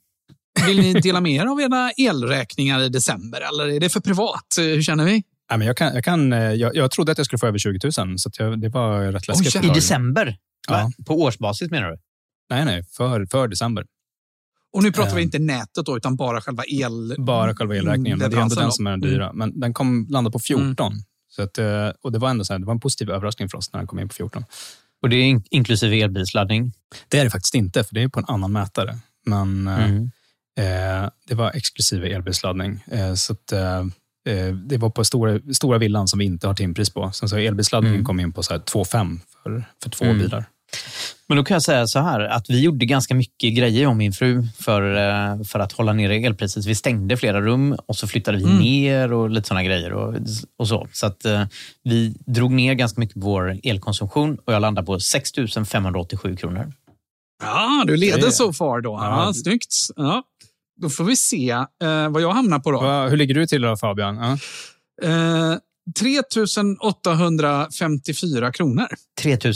Vill 0.68 0.80
ni 0.80 0.94
dela 0.94 1.22
med 1.22 1.32
er 1.32 1.46
av 1.46 1.62
era 1.62 1.92
elräkningar 1.98 2.82
i 2.82 2.90
december 2.90 3.42
eller 3.54 3.68
är 3.76 3.80
det 3.80 3.90
för 3.90 4.00
privat? 4.00 4.58
Eh, 4.60 4.64
Hur 4.66 4.82
känner 4.82 5.06
vi? 5.06 5.24
Nej, 5.50 5.58
men 5.60 5.68
jag, 5.68 5.78
kan, 5.78 5.94
jag, 5.96 6.04
kan, 6.04 6.34
eh, 6.34 6.40
jag, 6.40 6.76
jag 6.76 6.92
trodde 6.92 7.12
att 7.12 7.18
jag 7.18 7.26
skulle 7.26 7.40
få 7.40 7.48
över 7.48 7.58
20 7.58 7.80
000, 7.84 8.20
så 8.20 8.30
att 8.30 8.40
jag, 8.40 8.60
det 8.62 8.70
var 8.70 9.02
rätt 9.12 9.28
läskigt. 9.28 9.56
Oj, 9.56 9.66
I 9.66 9.70
december? 9.74 10.36
Ja. 10.68 10.92
På 11.06 11.22
årsbasis 11.22 11.72
menar 11.72 11.90
du? 11.92 11.98
Nej, 12.50 12.66
nej, 12.66 12.84
för, 12.84 13.26
för 13.26 13.48
december. 13.48 13.86
Och 14.74 14.84
nu 14.84 14.92
pratar 14.92 15.16
vi 15.16 15.22
Eh. 15.22 15.26
inte 15.26 15.40
nätet 15.40 15.86
då, 15.86 15.98
utan 15.98 16.16
bara 16.16 16.42
själva 16.42 16.64
el... 16.68 17.16
Bara 17.18 17.56
själva 17.56 17.76
elräkningen, 17.76 18.18
men 18.18 18.32
det 18.32 18.38
är 18.38 18.42
ändå 18.42 18.56
den 18.56 18.72
som 18.72 18.88
är 18.88 18.92
den 18.92 19.00
dyra. 19.02 19.34
Men 19.34 19.60
den 19.60 19.74
kom 19.74 20.08
landa 20.10 20.32
på 20.32 20.40
14. 20.40 20.94
Så 21.30 21.42
att, 21.42 21.58
eh, 21.58 21.90
och 22.02 22.12
det 22.12 22.20
var 22.20 22.30
ändå 22.30 22.46
så 22.46 22.54
här, 22.54 22.60
det 22.60 22.66
var 22.66 22.74
en 22.74 22.80
positiv 22.80 23.10
överraskning 23.10 23.50
för 23.50 23.58
oss 23.58 23.74
när 23.74 23.80
den 23.80 23.88
kom 23.88 24.00
in 24.00 24.08
på 24.10 24.14
14. 24.14 24.46
Och 25.02 25.10
det 25.10 25.16
är 25.16 25.24
in- 25.24 25.44
inklusive 25.50 26.02
elbilsladdning? 26.02 26.74
Det 27.08 27.20
är 27.20 27.24
det 27.24 27.30
faktiskt 27.30 27.56
inte, 27.56 27.84
för 27.84 27.96
det 27.96 28.04
är 28.04 28.08
på 28.08 28.20
en 28.20 28.26
annan 28.28 28.52
mätare. 28.52 28.98
Men 29.26 29.68
eh, 29.68 29.84
Mm. 29.90 30.04
eh, 30.60 31.10
det 31.28 31.36
var 31.36 31.52
exklusive 31.52 32.10
elbilsladdning. 32.10 32.84
Eh, 32.92 33.14
så 33.14 33.34
att, 33.34 33.52
eh, 33.52 33.80
eh, 34.34 34.54
det 34.54 34.78
var 34.78 34.90
på 34.90 35.04
stora, 35.04 35.40
stora 35.54 35.78
villan 35.78 36.08
som 36.08 36.20
vi 36.20 36.26
inte 36.26 36.48
har 36.48 36.54
timpris 36.54 36.90
på. 36.90 37.12
Sen 37.12 37.30
så 37.30 37.38
elbilsladdningen 37.38 38.06
kom 38.06 38.20
in 38.20 38.34
på 38.34 38.44
så 38.44 38.54
här 38.54 38.60
2,5 38.60 39.20
för, 39.44 39.66
för 39.84 39.90
två 39.90 40.06
Mm. 40.06 40.18
bilar. 40.20 40.46
Men 41.28 41.38
då 41.38 41.44
kan 41.44 41.56
jag 41.56 41.62
säga 41.64 41.88
så 41.88 42.00
här, 42.00 42.20
att 42.20 42.50
vi 42.50 42.62
gjorde 42.62 42.86
ganska 42.86 43.16
mycket 43.16 43.56
grejer 43.56 43.88
om 43.88 43.98
min 43.98 44.14
fru 44.14 44.44
för, 44.60 44.96
eh, 44.96 45.44
för 45.44 45.60
att 45.60 45.72
hålla 45.72 45.94
nere 45.94 46.16
elpriset. 46.16 46.66
Vi 46.66 46.76
stängde 46.76 47.18
flera 47.18 47.42
rum 47.42 47.78
och 47.86 47.96
så 47.96 48.08
flyttade 48.08 48.38
vi 48.38 48.46
ner 48.46 49.14
och 49.14 49.30
lite 49.30 49.48
sådana 49.48 49.64
grejer. 49.64 49.94
Och, 49.94 50.16
och 50.58 50.68
så 50.68 50.88
så 50.94 51.06
att 51.06 51.26
eh, 51.26 51.44
vi 51.84 52.16
drog 52.26 52.52
ner 52.52 52.74
ganska 52.74 53.00
mycket 53.00 53.14
på 53.14 53.20
vår 53.20 53.60
elkonsumtion 53.64 54.38
och 54.46 54.54
jag 54.54 54.62
landade 54.62 54.86
på 54.86 55.00
6 55.00 55.32
587 55.72 56.36
kronor. 56.36 56.74
Ja, 57.44 57.84
du 57.88 57.98
leder 57.98 58.30
så 58.30 58.54
far 58.54 58.82
då. 58.82 58.92
Ja, 58.92 59.26
Ja. 59.26 59.34
Snyggt. 59.34 59.74
Ja. 59.96 60.24
Då 60.82 60.90
får 60.90 61.04
vi 61.04 61.16
se 61.16 61.50
eh, 61.84 62.10
vad 62.10 62.22
jag 62.22 62.32
hamnar 62.32 62.60
på 62.60 62.72
då. 62.72 62.82
Va, 62.82 63.08
hur 63.08 63.18
ligger 63.18 63.36
du 63.36 63.48
till 63.48 63.62
då, 63.62 63.78
Fabian? 63.78 64.18
Ja. 64.18 64.38
Eh, 65.04 65.58
3 66.00 66.22
854 66.82 68.52
kronor. 68.52 68.88
3 69.22 69.38
000. 69.44 69.54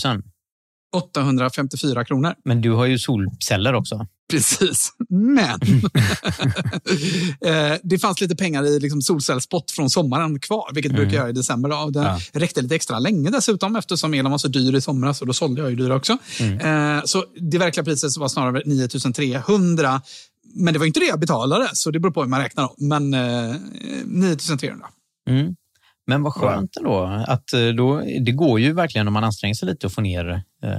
854 0.93 2.05
kronor. 2.05 2.33
Men 2.45 2.61
du 2.61 2.71
har 2.71 2.85
ju 2.85 2.99
solceller 2.99 3.73
också. 3.73 4.07
Precis. 4.31 4.91
Men 5.09 5.59
eh, 7.45 7.77
det 7.83 7.99
fanns 7.99 8.21
lite 8.21 8.35
pengar 8.35 8.63
i 8.65 8.79
liksom 8.79 9.01
solcellspott 9.01 9.71
från 9.71 9.89
sommaren 9.89 10.39
kvar, 10.39 10.71
vilket 10.73 10.91
brukar 10.93 11.13
göra 11.13 11.29
i 11.29 11.33
december. 11.33 11.69
Då. 11.69 11.89
Det 11.89 11.99
Ja. 11.99 12.19
räckte 12.39 12.61
lite 12.61 12.75
extra 12.75 12.99
länge 12.99 13.29
dessutom 13.29 13.75
eftersom 13.75 14.13
elen 14.13 14.31
var 14.31 14.37
så 14.37 14.47
dyr 14.47 14.75
i 14.75 14.81
somras 14.81 15.21
och 15.21 15.27
då 15.27 15.33
sålde 15.33 15.61
jag 15.61 15.69
ju 15.69 15.75
dyra 15.75 15.95
också. 15.95 16.17
Eh, 16.39 16.99
så 17.05 17.25
det 17.51 17.57
verkliga 17.57 17.83
priset 17.83 18.17
var 18.17 18.27
snarare 18.27 18.61
9300. 18.65 20.01
Men 20.55 20.73
det 20.73 20.79
var 20.79 20.85
inte 20.85 20.99
det 20.99 21.05
jag 21.05 21.19
betalade, 21.19 21.69
så 21.73 21.91
det 21.91 21.99
beror 21.99 22.11
på 22.13 22.21
hur 22.21 22.29
man 22.29 22.39
räknar. 22.41 22.69
Men 22.77 23.13
eh, 23.13 23.55
9300. 24.05 24.85
Mm. 25.29 25.55
Men 26.07 26.23
vad 26.23 26.33
skönt 26.33 26.77
ändå. 26.77 27.03
Att 27.27 27.53
eh, 27.53 27.67
då, 27.67 28.01
det 28.21 28.31
går 28.31 28.59
ju 28.59 28.73
verkligen 28.73 29.07
om 29.07 29.13
man 29.13 29.23
anstränger 29.23 29.55
sig 29.55 29.67
lite 29.69 29.87
att 29.87 29.93
få 29.93 30.01
ner... 30.01 30.29
Eh, 30.63 30.71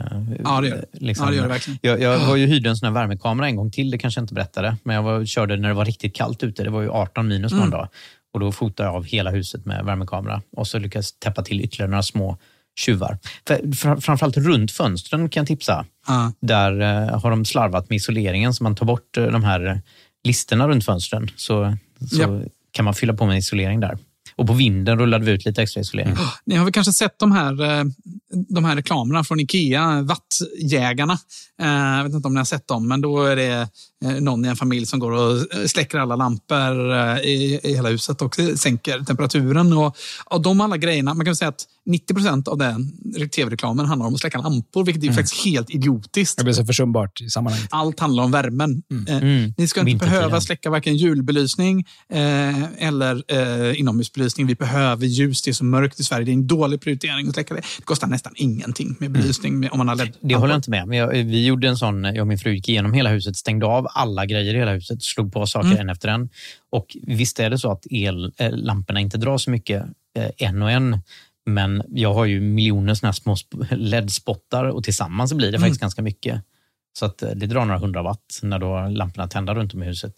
Ja, 0.45 0.61
det 0.61 0.69
gör 0.69 0.85
liksom- 0.93 1.25
Ja, 1.27 1.31
det 1.31 1.37
gör 1.37 1.43
det 1.43 1.49
verkligen. 1.49 1.79
Jag, 1.83 2.01
jag 2.01 2.27
var 2.27 2.37
ju 2.37 2.47
hyrde 2.47 2.69
en 2.71 2.77
sån 2.77 2.87
här 2.87 2.95
värmekamera 2.95 3.47
en 3.47 3.57
gång 3.57 3.71
till, 3.71 3.91
det 3.91 3.99
kanske 3.99 4.19
jag 4.21 4.23
inte 4.23 4.35
berättade. 4.35 4.77
Men 4.85 4.97
jag 4.97 5.03
var, 5.03 5.25
körde 5.25 5.57
när 5.57 5.69
det 5.69 5.75
var 5.75 5.85
riktigt 5.85 6.15
kallt 6.17 6.43
ute. 6.43 6.65
Det 6.65 6.71
var 6.71 6.83
ju 6.83 6.91
18 6.91 7.29
minus 7.29 7.53
Mm. 7.53 7.61
någon 7.65 7.71
dag. 7.71 7.89
Och 8.35 8.41
då 8.41 8.53
fotade 8.53 8.89
jag 8.89 8.97
av 8.97 9.05
hela 9.05 9.31
huset 9.31 9.65
med 9.67 9.85
värmekamera. 9.85 10.43
Och 10.57 10.67
så 10.67 10.79
lyckades 10.79 11.19
täppa 11.19 11.43
till 11.43 11.61
ytterligare 11.61 11.91
några 11.91 12.03
små 12.03 12.39
tjuvar. 12.79 13.19
För, 13.47 13.55
fr- 13.57 14.01
framförallt 14.01 14.37
runt 14.37 14.73
fönstren 14.73 15.29
kan 15.29 15.41
jag 15.41 15.47
tipsa. 15.49 15.85
Ja. 16.07 16.33
Där 16.41 16.81
eh, 16.81 17.21
har 17.21 17.31
de 17.31 17.45
slarvat 17.45 17.89
med 17.91 17.97
isoleringen 17.97 18.55
så 18.55 18.63
man 18.65 18.75
tar 18.75 18.87
bort 18.87 19.17
eh, 19.17 19.25
de 19.27 19.45
här 19.45 19.81
listerna 20.25 20.69
runt 20.69 20.85
fönstren. 20.85 21.29
Så, 21.37 21.77
så 22.11 22.23
Ja. 22.23 22.41
kan 22.73 22.85
man 22.85 22.95
fylla 22.95 23.13
på 23.15 23.27
med 23.27 23.39
isolering 23.39 23.81
där. 23.81 23.99
Och 24.37 24.47
på 24.47 24.53
vinden 24.53 24.99
rullade 24.99 25.25
vi 25.25 25.33
ut 25.33 25.45
lite 25.45 25.62
extra 25.62 25.81
isolering. 25.81 26.14
Ni 26.45 26.57
har 26.57 26.64
väl 26.64 26.73
kanske 26.73 26.92
sett 26.92 27.18
de 27.18 27.33
här 27.33 27.62
eh, 27.62 27.85
de 28.49 28.64
här 28.64 28.77
reklamerna 28.77 29.25
från 29.25 29.40
Ikea, 29.40 30.03
Vattjägarna. 30.03 31.18
Eh, 31.62 31.68
jag 31.68 32.05
vet 32.05 32.14
inte 32.14 32.29
om 32.29 32.35
ni 32.35 32.40
har 32.40 32.45
sett 32.45 32.68
dem, 32.68 32.88
men 32.88 33.01
då 33.01 33.23
är 33.23 33.37
det 33.37 33.68
eh, 34.05 34.21
någon 34.21 34.45
i 34.45 34.49
en 34.49 34.57
familj 34.57 34.87
som 34.87 34.99
går 34.99 35.12
och 35.12 35.38
släcker 35.66 35.99
alla 35.99 36.16
lampor 36.16 36.95
i, 37.25 37.61
i 37.62 37.75
hela 37.75 37.88
huset 37.88 38.23
och 38.23 38.37
sänker 38.57 39.01
temperaturen. 39.01 39.73
Och, 39.73 39.97
och 40.25 40.42
de 40.42 40.61
alla 40.61 40.77
grejerna, 40.77 41.14
man 41.14 41.27
kan 41.27 41.37
säga 41.37 41.49
att 41.49 41.64
90 41.87 42.14
procent 42.14 42.49
av 42.49 42.59
den 42.59 42.92
tv-reklamen 43.29 43.87
handlar 43.87 44.07
om 44.07 44.14
att 44.14 44.21
släcka 44.21 44.38
lampor, 44.38 44.85
vilket 44.85 45.03
är 45.03 45.07
mm. 45.07 45.16
faktiskt 45.16 45.45
helt 45.45 45.71
idiotiskt. 45.71 46.38
Det 46.38 46.45
blir 46.45 46.55
så 46.55 46.64
försumbart 46.64 47.21
i 47.21 47.31
sammanhanget. 47.31 47.68
Allt 47.71 48.01
handlar 48.01 48.25
om 48.25 48.31
värmen. 48.31 48.83
Mm. 48.90 49.07
Eh, 49.07 49.16
mm. 49.16 49.55
Ni 49.57 49.68
ska 49.68 49.88
inte 49.88 50.07
behöva 50.07 50.40
släcka 50.40 50.71
varken 50.71 50.97
julbelysning 50.97 51.85
eh, 52.09 52.88
eller 52.88 53.23
eh, 53.29 53.81
inomhusbelysning. 53.81 54.47
Vi 54.47 54.55
behöver 54.55 55.07
ljus. 55.07 55.42
Det 55.42 55.51
är 55.51 55.53
så 55.53 55.64
mörkt 55.64 56.01
i 56.01 56.05
Sverige. 56.05 56.25
Det 56.25 56.31
är 56.31 56.35
en 56.35 56.47
dålig 56.47 56.81
prioritering 56.81 57.29
att 57.29 57.35
släcka 57.35 57.55
det. 57.55 57.62
Det 57.79 57.85
kostar 57.85 58.07
nästan 58.07 58.33
ingenting 58.37 58.97
med 59.01 59.11
belysning 59.11 59.55
mm. 59.55 59.68
om 59.73 59.79
man 59.79 59.88
har 59.88 59.97
LED. 59.97 60.16
Det 60.21 60.35
håller 60.35 60.53
jag 60.53 60.59
inte 60.59 60.71
med 60.71 60.83
om. 60.83 60.90
Vi 61.12 61.47
gjorde 61.47 61.68
en 61.68 61.77
sån, 61.77 62.05
jag 62.05 62.21
och 62.21 62.27
min 62.27 62.38
fru 62.38 62.55
gick 62.55 62.68
igenom 62.68 62.92
hela 62.92 63.11
huset, 63.11 63.37
stängde 63.37 63.66
av 63.66 63.87
alla 63.90 64.27
grejer 64.27 64.55
i 64.55 64.59
hela 64.59 64.73
huset, 64.73 65.03
slog 65.03 65.33
på 65.33 65.47
saker 65.47 65.68
mm. 65.68 65.81
en 65.81 65.88
efter 65.88 66.09
en. 66.09 66.29
Och 66.71 66.97
visst 67.03 67.40
är 67.40 67.51
det 67.51 67.59
så 67.59 67.73
att 67.73 67.87
ellamporna 68.38 69.01
inte 69.01 69.18
drar 69.18 69.38
så 69.38 69.51
mycket 69.51 69.85
en 70.38 70.62
och 70.62 70.71
en. 70.71 70.99
Men 71.46 71.83
jag 71.88 72.14
har 72.14 72.24
ju 72.24 72.40
miljoner 72.40 72.94
såna 72.94 73.12
små 73.12 73.37
LED-spottar 73.70 74.64
och 74.64 74.85
tillsammans 74.85 75.33
blir 75.35 75.52
det 75.52 75.57
mm. 75.57 75.61
faktiskt 75.61 75.81
ganska 75.81 76.02
mycket. 76.02 76.42
Så 76.98 77.07
att 77.07 77.22
eh, 77.22 77.31
det 77.31 77.46
drar 77.46 77.64
några 77.64 77.81
hundra 77.81 78.02
watt 78.02 78.40
när 78.42 78.59
då 78.59 78.88
lamporna 78.88 79.28
tänder 79.28 79.55
runt 79.55 79.74
om 79.74 79.83
i 79.83 79.87
huset. 79.87 80.12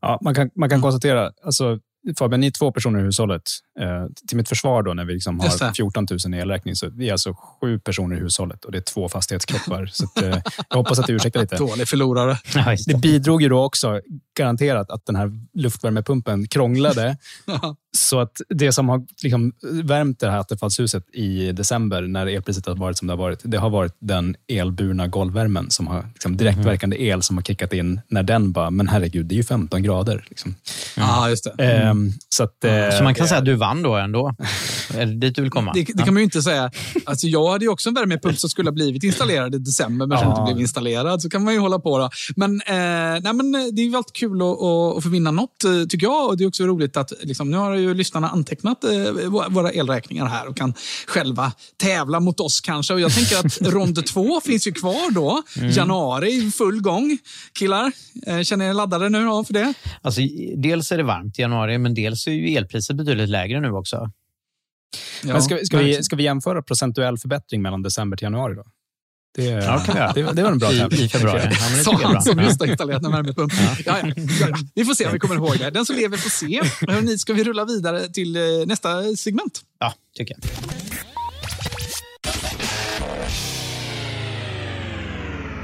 Ja, 0.00 0.18
man 0.22 0.34
kan, 0.34 0.50
man 0.54 0.68
kan 0.68 0.76
mm. 0.76 0.82
konstatera, 0.82 1.32
alltså, 1.42 1.78
Fabian, 2.18 2.40
ni 2.40 2.46
är 2.46 2.50
två 2.50 2.72
personer 2.72 3.00
i 3.00 3.02
hushållet. 3.02 3.42
Eh, 3.80 4.06
till 4.28 4.36
mitt 4.36 4.48
försvar 4.48 4.82
då, 4.82 4.94
när 4.94 5.04
vi 5.04 5.14
liksom 5.14 5.40
har 5.40 5.74
14 5.74 6.06
000 6.24 6.34
i 6.34 6.38
elräkning, 6.38 6.76
så 6.76 6.88
vi 6.88 7.08
är 7.08 7.12
alltså 7.12 7.34
sju 7.34 7.78
personer 7.78 8.16
i 8.16 8.18
hushållet 8.18 8.64
och 8.64 8.72
det 8.72 8.78
är 8.78 8.82
två 8.82 9.08
fastighetskroppar. 9.08 9.86
så 9.92 10.04
att, 10.04 10.22
eh, 10.22 10.38
jag 10.68 10.76
hoppas 10.76 10.98
att 10.98 11.06
du 11.06 11.12
ursäktar 11.12 11.40
lite. 11.40 11.56
Dålig 11.58 11.88
förlorare. 11.88 12.38
Det 12.86 12.94
bidrog 12.94 13.42
ju 13.42 13.48
då 13.48 13.64
också 13.64 14.00
garanterat 14.36 14.90
att 14.90 15.06
den 15.06 15.16
här 15.16 15.30
luftvärmepumpen 15.54 16.48
krånglade. 16.48 17.16
så 17.96 18.20
att 18.20 18.40
det 18.48 18.72
som 18.72 18.88
har 18.88 19.06
liksom 19.22 19.52
värmt 19.62 20.20
det 20.20 20.30
här 20.30 20.38
attefallshuset 20.38 21.04
i 21.14 21.52
december, 21.52 22.02
när 22.02 22.26
elpriset 22.26 22.66
har 22.66 22.74
varit 22.74 22.98
som 22.98 23.08
det 23.08 23.12
har 23.12 23.18
varit, 23.18 23.40
det 23.42 23.58
har 23.58 23.70
varit 23.70 23.96
den 23.98 24.36
elburna 24.48 25.06
golvvärmen 25.06 25.70
som 25.70 25.86
har 25.86 26.06
liksom 26.12 26.36
direktverkande 26.36 27.02
el 27.02 27.22
som 27.22 27.36
har 27.36 27.42
kickat 27.42 27.72
in 27.72 28.00
när 28.08 28.22
den 28.22 28.52
bara, 28.52 28.70
men 28.70 28.88
herregud, 28.88 29.26
det 29.26 29.34
är 29.34 29.36
ju 29.36 29.44
15 29.44 29.82
grader. 29.82 30.24
Liksom. 30.28 30.54
Mm. 30.96 31.08
Ja, 31.08 31.28
just 31.28 31.44
det. 31.44 31.64
Mm. 31.64 31.88
Ehm, 31.88 32.12
så, 32.28 32.44
att, 32.44 32.64
så 32.98 33.04
man 33.04 33.14
kan 33.14 33.28
säga 33.28 33.38
att 33.38 33.44
du 33.44 33.54
vann 33.66 33.82
då 33.82 33.94
ändå? 33.96 34.34
Är 34.94 35.06
det 35.06 35.14
dit 35.14 35.34
du 35.34 35.42
vill 35.42 35.50
komma? 35.50 35.72
Det, 35.74 35.84
det 35.94 36.02
kan 36.02 36.14
man 36.14 36.20
ju 36.20 36.24
inte 36.24 36.42
säga. 36.42 36.70
Alltså, 37.04 37.26
jag 37.26 37.48
hade 37.48 37.64
ju 37.64 37.70
också 37.70 37.88
en 37.88 37.94
värmepump 37.94 38.38
som 38.38 38.50
skulle 38.50 38.68
ha 38.68 38.74
blivit 38.74 39.02
installerad 39.02 39.54
i 39.54 39.58
december, 39.58 40.06
men 40.06 40.18
ja. 40.18 40.30
inte 40.30 40.42
blev 40.52 40.60
installerad. 40.60 41.22
Så 41.22 41.30
kan 41.30 41.44
man 41.44 41.54
ju 41.54 41.60
hålla 41.60 41.78
på. 41.78 41.98
Då. 41.98 42.10
Men, 42.36 42.60
eh, 42.60 43.22
nej, 43.22 43.32
men 43.32 43.52
det 43.52 43.82
är 43.82 43.84
ju 43.84 43.96
alltid 43.96 44.14
kul 44.14 44.42
att, 44.42 44.62
att, 44.96 45.02
få 45.02 45.08
vinna 45.08 45.30
något, 45.30 45.64
eh, 45.64 45.86
tycker 45.88 46.06
jag. 46.06 46.28
Och 46.28 46.36
Det 46.36 46.44
är 46.44 46.48
också 46.48 46.64
roligt 46.64 46.96
att 46.96 47.12
liksom, 47.22 47.50
nu 47.50 47.56
har 47.56 47.74
ju 47.74 47.94
lyssnarna 47.94 48.28
antecknat 48.28 48.84
eh, 48.84 49.28
våra 49.48 49.70
elräkningar 49.70 50.26
här 50.26 50.48
och 50.48 50.56
kan 50.56 50.74
själva 51.06 51.52
tävla 51.76 52.20
mot 52.20 52.40
oss 52.40 52.60
kanske. 52.60 52.94
Och 52.94 53.00
jag 53.00 53.14
tänker 53.14 53.38
att 53.38 53.60
rond 53.72 54.06
två 54.06 54.40
finns 54.40 54.66
ju 54.66 54.72
kvar 54.72 55.14
då. 55.14 55.42
Mm. 55.56 55.70
Januari, 55.70 56.50
full 56.50 56.80
gång. 56.80 57.18
Killar, 57.58 57.92
eh, 58.26 58.40
känner 58.42 58.64
ni 58.64 58.70
er 58.70 58.74
laddade 58.74 59.08
nu 59.08 59.24
då 59.24 59.44
för 59.44 59.52
det? 59.52 59.74
Alltså, 60.02 60.20
dels 60.56 60.92
är 60.92 60.96
det 60.96 61.02
varmt 61.02 61.38
i 61.38 61.42
januari, 61.42 61.78
men 61.78 61.94
dels 61.94 62.26
är 62.26 62.32
ju 62.32 62.56
elpriset 62.56 62.96
betydligt 62.96 63.28
lägre 63.28 63.55
nu 63.60 63.70
också. 63.70 64.10
Ja, 65.22 65.32
men 65.32 65.42
ska, 65.42 65.58
ska, 65.64 65.78
vi, 65.78 66.02
ska 66.02 66.16
vi 66.16 66.22
jämföra 66.22 66.62
procentuell 66.62 67.18
förbättring 67.18 67.62
mellan 67.62 67.82
december 67.82 68.16
till 68.16 68.24
januari? 68.24 68.54
Då? 68.54 68.64
Det, 69.36 69.44
ja, 69.44 69.78
kan 69.78 70.14
vi 70.14 70.22
det, 70.22 70.32
det 70.32 70.42
var 70.42 70.50
en 70.50 70.58
bra 70.58 70.70
tävling. 70.70 71.00
I 71.00 71.08
februari. 71.08 71.54
Sa 71.84 71.92
han 72.02 72.22
som 72.22 72.38
just 72.38 72.60
har 72.60 72.66
installerat 72.66 73.04
en 73.04 73.12
värmepump. 73.12 73.52
Ja, 73.86 73.98
ja, 74.02 74.12
ja, 74.40 74.56
Vi 74.74 74.84
får 74.84 74.94
se 74.94 75.06
om 75.06 75.12
vi 75.12 75.18
kommer 75.18 75.34
ihåg 75.34 75.58
det. 75.58 75.70
Den 75.70 75.86
som 75.86 75.96
lever 75.96 76.16
får 76.16 76.30
se. 76.30 76.62
Hörrni, 76.92 77.18
ska 77.18 77.32
vi 77.32 77.44
rulla 77.44 77.64
vidare 77.64 78.08
till 78.08 78.36
eh, 78.36 78.42
nästa 78.66 79.02
segment? 79.16 79.60
Ja, 79.78 79.94
tycker 80.16 80.34
jag. 80.34 80.50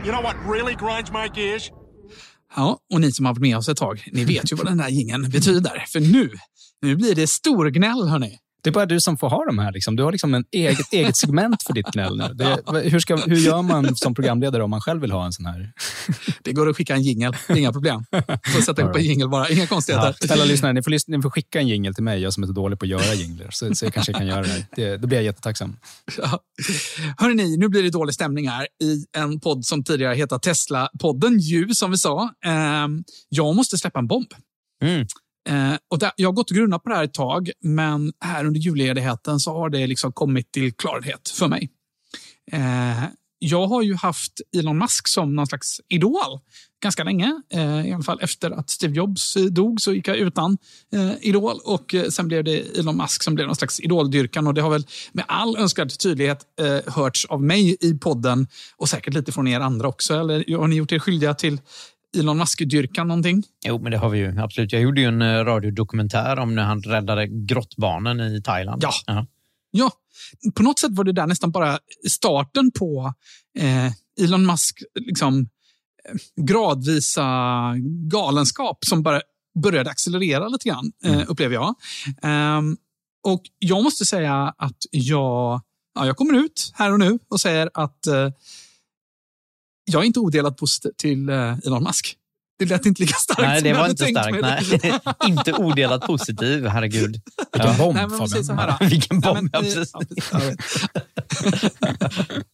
You 0.05 0.13
know 0.13 0.23
what 0.23 0.37
really 0.55 0.75
grinds 0.75 1.11
my 1.13 1.43
gears? 1.43 1.71
Ja, 2.57 2.79
och 2.93 3.01
ni 3.01 3.13
som 3.13 3.27
har 3.27 3.33
varit 3.33 3.41
med 3.41 3.57
oss 3.57 3.69
ett 3.69 3.77
tag, 3.77 4.09
ni 4.13 4.25
vet 4.25 4.53
ju 4.53 4.57
vad 4.57 4.67
den 4.67 4.81
här 4.81 4.89
gingen 4.89 5.31
betyder. 5.31 5.85
För 5.89 6.01
nu, 6.01 6.31
nu 6.83 6.97
blir 6.97 7.14
det 7.14 7.27
storgnäll, 7.27 8.09
hörni. 8.09 8.38
Det 8.62 8.71
är 8.71 8.73
bara 8.73 8.87
du 8.87 9.01
som 9.01 9.18
får 9.18 9.31
ha 9.31 9.45
de 9.45 9.59
här. 9.59 9.73
Liksom. 9.73 9.97
Du 9.97 10.03
har 10.03 10.12
liksom 10.12 10.35
en 10.35 10.45
eget, 10.53 10.92
eget 10.92 11.16
segment 11.16 11.62
för 11.62 11.73
ditt 11.73 11.87
gnäll 11.87 12.16
nu. 12.16 12.35
Det, 12.35 12.62
hur, 12.90 12.99
ska, 12.99 13.16
hur 13.16 13.37
gör 13.37 13.62
man 13.62 13.97
som 13.97 14.14
programledare 14.14 14.62
om 14.62 14.71
man 14.71 14.81
själv 14.81 15.01
vill 15.01 15.12
ha 15.12 15.27
en 15.27 15.33
sån 15.33 15.47
här? 15.47 15.73
Det 16.42 16.53
går 16.53 16.68
att 16.68 16.77
skicka 16.77 16.95
en 16.95 17.03
jingel, 17.03 17.37
inga 17.49 17.73
problem. 17.73 18.05
Får 18.55 18.61
sätta 18.61 18.83
ihop 18.83 18.97
en 18.97 19.05
jingel 19.05 19.29
bara, 19.29 19.49
inga 19.49 19.66
konstigheter. 19.66 20.16
Ja, 20.21 20.27
snälla 20.27 20.45
lyssnare, 20.45 20.73
ni 20.73 20.83
får, 20.83 21.11
ni 21.11 21.23
får 21.23 21.31
skicka 21.31 21.61
en 21.61 21.68
jingel 21.68 21.95
till 21.95 22.05
mig, 22.05 22.21
jag 22.21 22.33
som 22.33 22.42
är 22.42 22.47
så 22.47 22.53
dålig 22.53 22.79
på 22.79 22.85
att 22.85 22.88
göra 22.88 23.14
jinglar. 23.14 23.51
Så, 23.51 23.75
så 23.75 23.85
jag 23.85 23.95
kanske 23.95 24.12
kan 24.12 24.27
göra 24.27 24.42
det. 24.42 24.66
det. 24.77 24.97
Då 24.97 25.07
blir 25.07 25.18
jag 25.18 25.25
jättetacksam. 25.25 25.77
Ja. 26.18 26.40
Hörrni, 27.18 27.57
nu 27.57 27.68
blir 27.68 27.83
det 27.83 27.90
dålig 27.90 28.14
stämning 28.14 28.49
här 28.49 28.66
i 28.83 29.05
en 29.16 29.40
podd 29.40 29.64
som 29.64 29.85
tidigare 29.85 30.14
hetat 30.14 30.42
Tesla-podden, 30.42 31.38
ju 31.38 31.75
som 31.75 31.90
vi 31.90 31.99
sa. 31.99 32.31
Ehm, 32.45 33.05
jag 33.29 33.57
måste 33.57 33.79
släppa 33.79 33.99
en 33.99 34.07
bomb. 34.07 34.35
Mm. 34.83 35.07
Eh, 35.49 35.75
och 35.89 35.99
där, 35.99 36.13
jag 36.17 36.29
har 36.29 36.33
gått 36.33 36.51
och 36.51 36.57
grunnat 36.57 36.83
på 36.83 36.89
det 36.89 36.97
här 36.97 37.05
ett 37.05 37.15
tag, 37.15 37.51
men 37.61 38.13
här 38.21 38.45
under 38.45 38.61
julledigheten 38.61 39.41
så 39.41 39.53
har 39.53 39.71
det 39.71 39.87
liksom 39.87 40.13
kommit 40.13 40.53
till 40.53 40.73
klarhet 40.73 41.29
för 41.29 41.49
mig. 41.49 41.71
Eh, 42.53 43.05
jag 43.39 43.67
har 43.67 43.83
ju 43.83 43.95
haft 43.95 44.41
Elon 44.57 44.79
Musk 44.79 45.09
som 45.09 45.35
någon 45.35 45.47
slags 45.47 45.81
idol 45.89 46.41
ganska 46.83 47.05
länge. 47.05 47.43
Eh, 47.53 47.89
I 47.89 47.93
alla 47.93 48.03
fall 48.03 48.19
efter 48.23 48.51
att 48.51 48.71
Steve 48.71 48.95
Jobs 48.95 49.37
dog 49.51 49.81
så 49.81 49.93
gick 49.93 50.09
jag 50.09 50.17
utan 50.17 50.59
eh, 50.93 51.13
idol 51.21 51.57
och 51.65 51.95
eh, 51.95 52.09
sen 52.09 52.29
blev 52.29 52.45
det 52.45 52.79
Elon 52.79 52.97
Musk 52.97 53.23
som 53.23 53.35
blev 53.35 53.47
någon 53.47 53.57
slags 53.57 53.81
idoldyrkan 53.81 54.47
och 54.47 54.55
det 54.55 54.61
har 54.61 54.71
väl 54.71 54.87
med 55.13 55.25
all 55.29 55.57
önskvärd 55.57 55.99
tydlighet 55.99 56.41
eh, 56.61 56.93
hörts 56.93 57.25
av 57.25 57.43
mig 57.43 57.77
i 57.81 57.99
podden 57.99 58.47
och 58.77 58.89
säkert 58.89 59.15
lite 59.15 59.33
från 59.33 59.49
er 59.49 59.61
andra 59.61 59.89
också. 59.89 60.15
Eller 60.15 60.57
har 60.57 60.69
ni 60.69 60.77
gjort 60.77 60.93
er 60.93 60.99
skyldiga 60.99 61.35
till 61.35 61.61
Elon 62.16 62.38
Musk-dyrkan 62.38 63.09
någonting? 63.09 63.44
Jo, 63.64 63.79
men 63.83 63.92
det 63.92 63.98
har 63.98 64.09
vi 64.09 64.18
ju 64.18 64.40
absolut. 64.40 64.72
Jag 64.72 64.83
gjorde 64.83 65.01
ju 65.01 65.07
en 65.07 65.22
eh, 65.22 65.44
radiodokumentär 65.44 66.38
om 66.38 66.55
när 66.55 66.62
han 66.62 66.83
räddade 66.83 67.27
grottbarnen 67.27 68.20
i 68.20 68.42
Thailand. 68.42 68.83
Ja. 68.83 68.90
Uh-huh. 69.07 69.27
ja, 69.70 69.90
på 70.55 70.62
något 70.62 70.79
sätt 70.79 70.90
var 70.92 71.05
det 71.05 71.12
där 71.12 71.27
nästan 71.27 71.51
bara 71.51 71.79
starten 72.09 72.70
på 72.70 73.14
eh, 73.59 73.92
Elon 74.20 74.46
Musk 74.46 74.83
liksom, 74.94 75.40
eh, 75.40 76.44
gradvisa 76.44 77.75
galenskap 78.11 78.85
som 78.85 79.03
bara 79.03 79.20
började 79.62 79.90
accelerera 79.90 80.48
lite 80.48 80.68
grann, 80.68 80.92
eh, 81.05 81.14
mm. 81.14 81.27
upplever 81.29 81.55
jag. 81.55 81.75
Um, 82.59 82.77
och 83.25 83.42
jag 83.59 83.85
måste 83.85 84.05
säga 84.05 84.55
att 84.59 84.77
jag, 84.90 85.61
ja, 85.94 86.07
jag 86.07 86.16
kommer 86.16 86.35
ut 86.35 86.72
här 86.75 86.92
och 86.92 86.98
nu 86.98 87.18
och 87.29 87.40
säger 87.40 87.70
att 87.75 88.07
eh, 88.07 88.29
jag 89.85 90.03
är 90.03 90.07
inte 90.07 90.21
odelat 90.21 90.57
positiv 90.57 90.90
till 90.97 91.29
eh, 91.29 91.59
Elon 91.66 91.83
Musk. 91.83 92.16
Det 92.59 92.66
lät 92.66 92.87
inte 92.87 93.03
lika 93.03 93.14
starkt 93.14 93.40
Nej, 93.40 93.62
det 93.62 93.73
var 93.73 93.88
inte 93.88 94.07
starkt. 94.07 94.40
Nej. 94.40 95.01
inte 95.31 95.53
odelat 95.53 96.03
positiv, 96.03 96.66
herregud. 96.66 97.21
Vilken 97.53 97.77
bomb, 97.79 97.95
Nej, 97.95 98.07
men 98.09 98.29
så 98.45 98.53
här, 98.53 98.88
Vilken 98.88 99.21
bomb, 99.21 99.51
ja, 99.53 99.61
precis. 99.61 99.92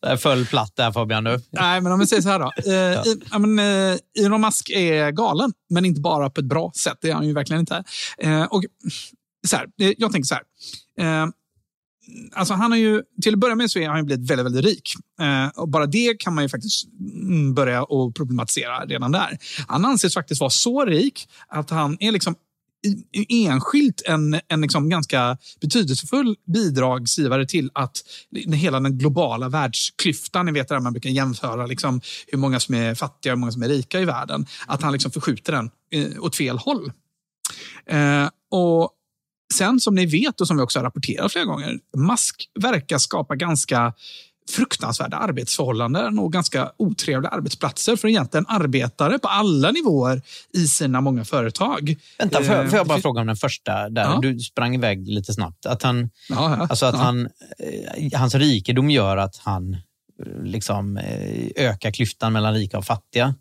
det 0.02 0.18
föll 0.18 0.46
platt 0.46 0.72
där 0.76 0.92
Fabian 0.92 1.24
nu. 1.24 1.40
Nej, 1.50 1.80
men 1.80 1.92
om 1.92 1.98
vi 1.98 2.06
säger 2.06 2.22
så 2.22 2.28
här 2.28 2.38
då. 2.38 2.52
Eh, 2.72 3.14
ja. 3.30 3.38
men, 3.38 3.58
eh, 3.58 4.24
Elon 4.24 4.40
Musk 4.40 4.70
är 4.70 5.10
galen, 5.10 5.52
men 5.70 5.84
inte 5.84 6.00
bara 6.00 6.30
på 6.30 6.40
ett 6.40 6.46
bra 6.46 6.72
sätt. 6.84 6.98
Det 7.00 7.10
är 7.10 7.14
han 7.14 7.26
ju 7.26 7.32
verkligen 7.32 7.60
inte. 7.60 7.84
Och, 8.50 8.64
så 9.46 9.56
här, 9.56 9.66
jag 9.76 10.12
tänker 10.12 10.26
så 10.26 10.34
här. 10.34 10.42
Alltså 12.32 12.54
han 12.54 12.70
har 12.70 12.78
ju, 12.78 13.02
till 13.22 13.34
att 13.34 13.40
börja 13.40 13.54
med 13.54 13.70
så 13.70 13.80
har 13.80 13.86
han 13.86 14.06
blivit 14.06 14.30
väldigt, 14.30 14.46
väldigt 14.46 14.64
rik. 14.64 14.94
Eh, 15.20 15.60
och 15.60 15.68
bara 15.68 15.86
det 15.86 16.20
kan 16.20 16.34
man 16.34 16.44
ju 16.44 16.48
faktiskt 16.48 16.88
mm, 17.14 17.54
börja 17.54 17.82
och 17.82 18.14
problematisera 18.14 18.84
redan 18.84 19.12
där. 19.12 19.38
Han 19.68 19.84
anses 19.84 20.14
faktiskt 20.14 20.40
vara 20.40 20.50
så 20.50 20.84
rik 20.84 21.28
att 21.48 21.70
han 21.70 21.96
är 22.00 22.12
liksom 22.12 22.34
enskilt 23.28 24.02
en, 24.06 24.40
en 24.48 24.60
liksom 24.60 24.88
ganska 24.88 25.38
betydelsefull 25.60 26.36
bidragsgivare 26.46 27.46
till 27.46 27.70
att 27.74 27.96
hela 28.52 28.80
den 28.80 28.98
globala 28.98 29.48
världsklyftan, 29.48 30.46
ni 30.46 30.52
vet 30.52 30.68
där 30.68 30.80
man 30.80 30.92
brukar 30.92 31.10
jämföra 31.10 31.66
liksom 31.66 32.00
hur 32.26 32.38
många 32.38 32.60
som 32.60 32.74
är 32.74 32.94
fattiga 32.94 33.32
och 33.32 33.36
hur 33.36 33.40
många 33.40 33.52
som 33.52 33.62
är 33.62 33.68
rika 33.68 34.00
i 34.00 34.04
världen, 34.04 34.46
att 34.66 34.82
han 34.82 34.92
liksom 34.92 35.10
förskjuter 35.10 35.52
den 35.52 35.70
eh, 35.90 36.22
åt 36.24 36.36
fel 36.36 36.58
håll. 36.58 36.92
Eh, 37.86 38.28
och 38.50 38.90
Sen 39.54 39.80
som 39.80 39.94
ni 39.94 40.06
vet 40.06 40.40
och 40.40 40.46
som 40.46 40.56
vi 40.56 40.62
också 40.62 40.78
har 40.78 40.84
rapporterat 40.84 41.32
flera 41.32 41.44
gånger, 41.44 41.78
Musk 41.96 42.50
verkar 42.60 42.98
skapa 42.98 43.36
ganska 43.36 43.92
fruktansvärda 44.50 45.16
arbetsförhållanden 45.16 46.18
och 46.18 46.32
ganska 46.32 46.72
otrevliga 46.76 47.30
arbetsplatser 47.30 47.96
för 47.96 48.08
egentligen 48.08 48.46
arbetare 48.48 49.18
på 49.18 49.28
alla 49.28 49.70
nivåer 49.70 50.22
i 50.54 50.66
sina 50.66 51.00
många 51.00 51.24
företag. 51.24 51.96
Vänta, 52.18 52.42
får 52.42 52.54
jag, 52.54 52.70
får 52.70 52.78
jag 52.78 52.86
bara 52.86 52.98
Eh, 52.98 53.02
fråga 53.02 53.20
om 53.20 53.26
den 53.26 53.36
första? 53.36 53.88
Där. 53.88 54.02
Ja. 54.02 54.18
Du 54.22 54.38
sprang 54.38 54.74
iväg 54.74 55.08
lite 55.08 55.34
snabbt. 55.34 55.66
Att 55.66 55.82
han, 55.82 56.10
Ja, 56.28 56.66
alltså 56.70 56.86
att 56.86 56.94
ja. 56.94 57.00
han, 57.00 57.28
eh, 57.58 58.18
hans 58.18 58.34
rikedom 58.34 58.90
gör 58.90 59.16
att 59.16 59.36
han 59.36 59.74
eh, 59.74 60.42
liksom, 60.42 60.96
eh, 60.96 61.46
ökar 61.56 61.90
klyftan 61.90 62.32
mellan 62.32 62.54
rika 62.54 62.78
och 62.78 62.84
fattiga. 62.84 63.34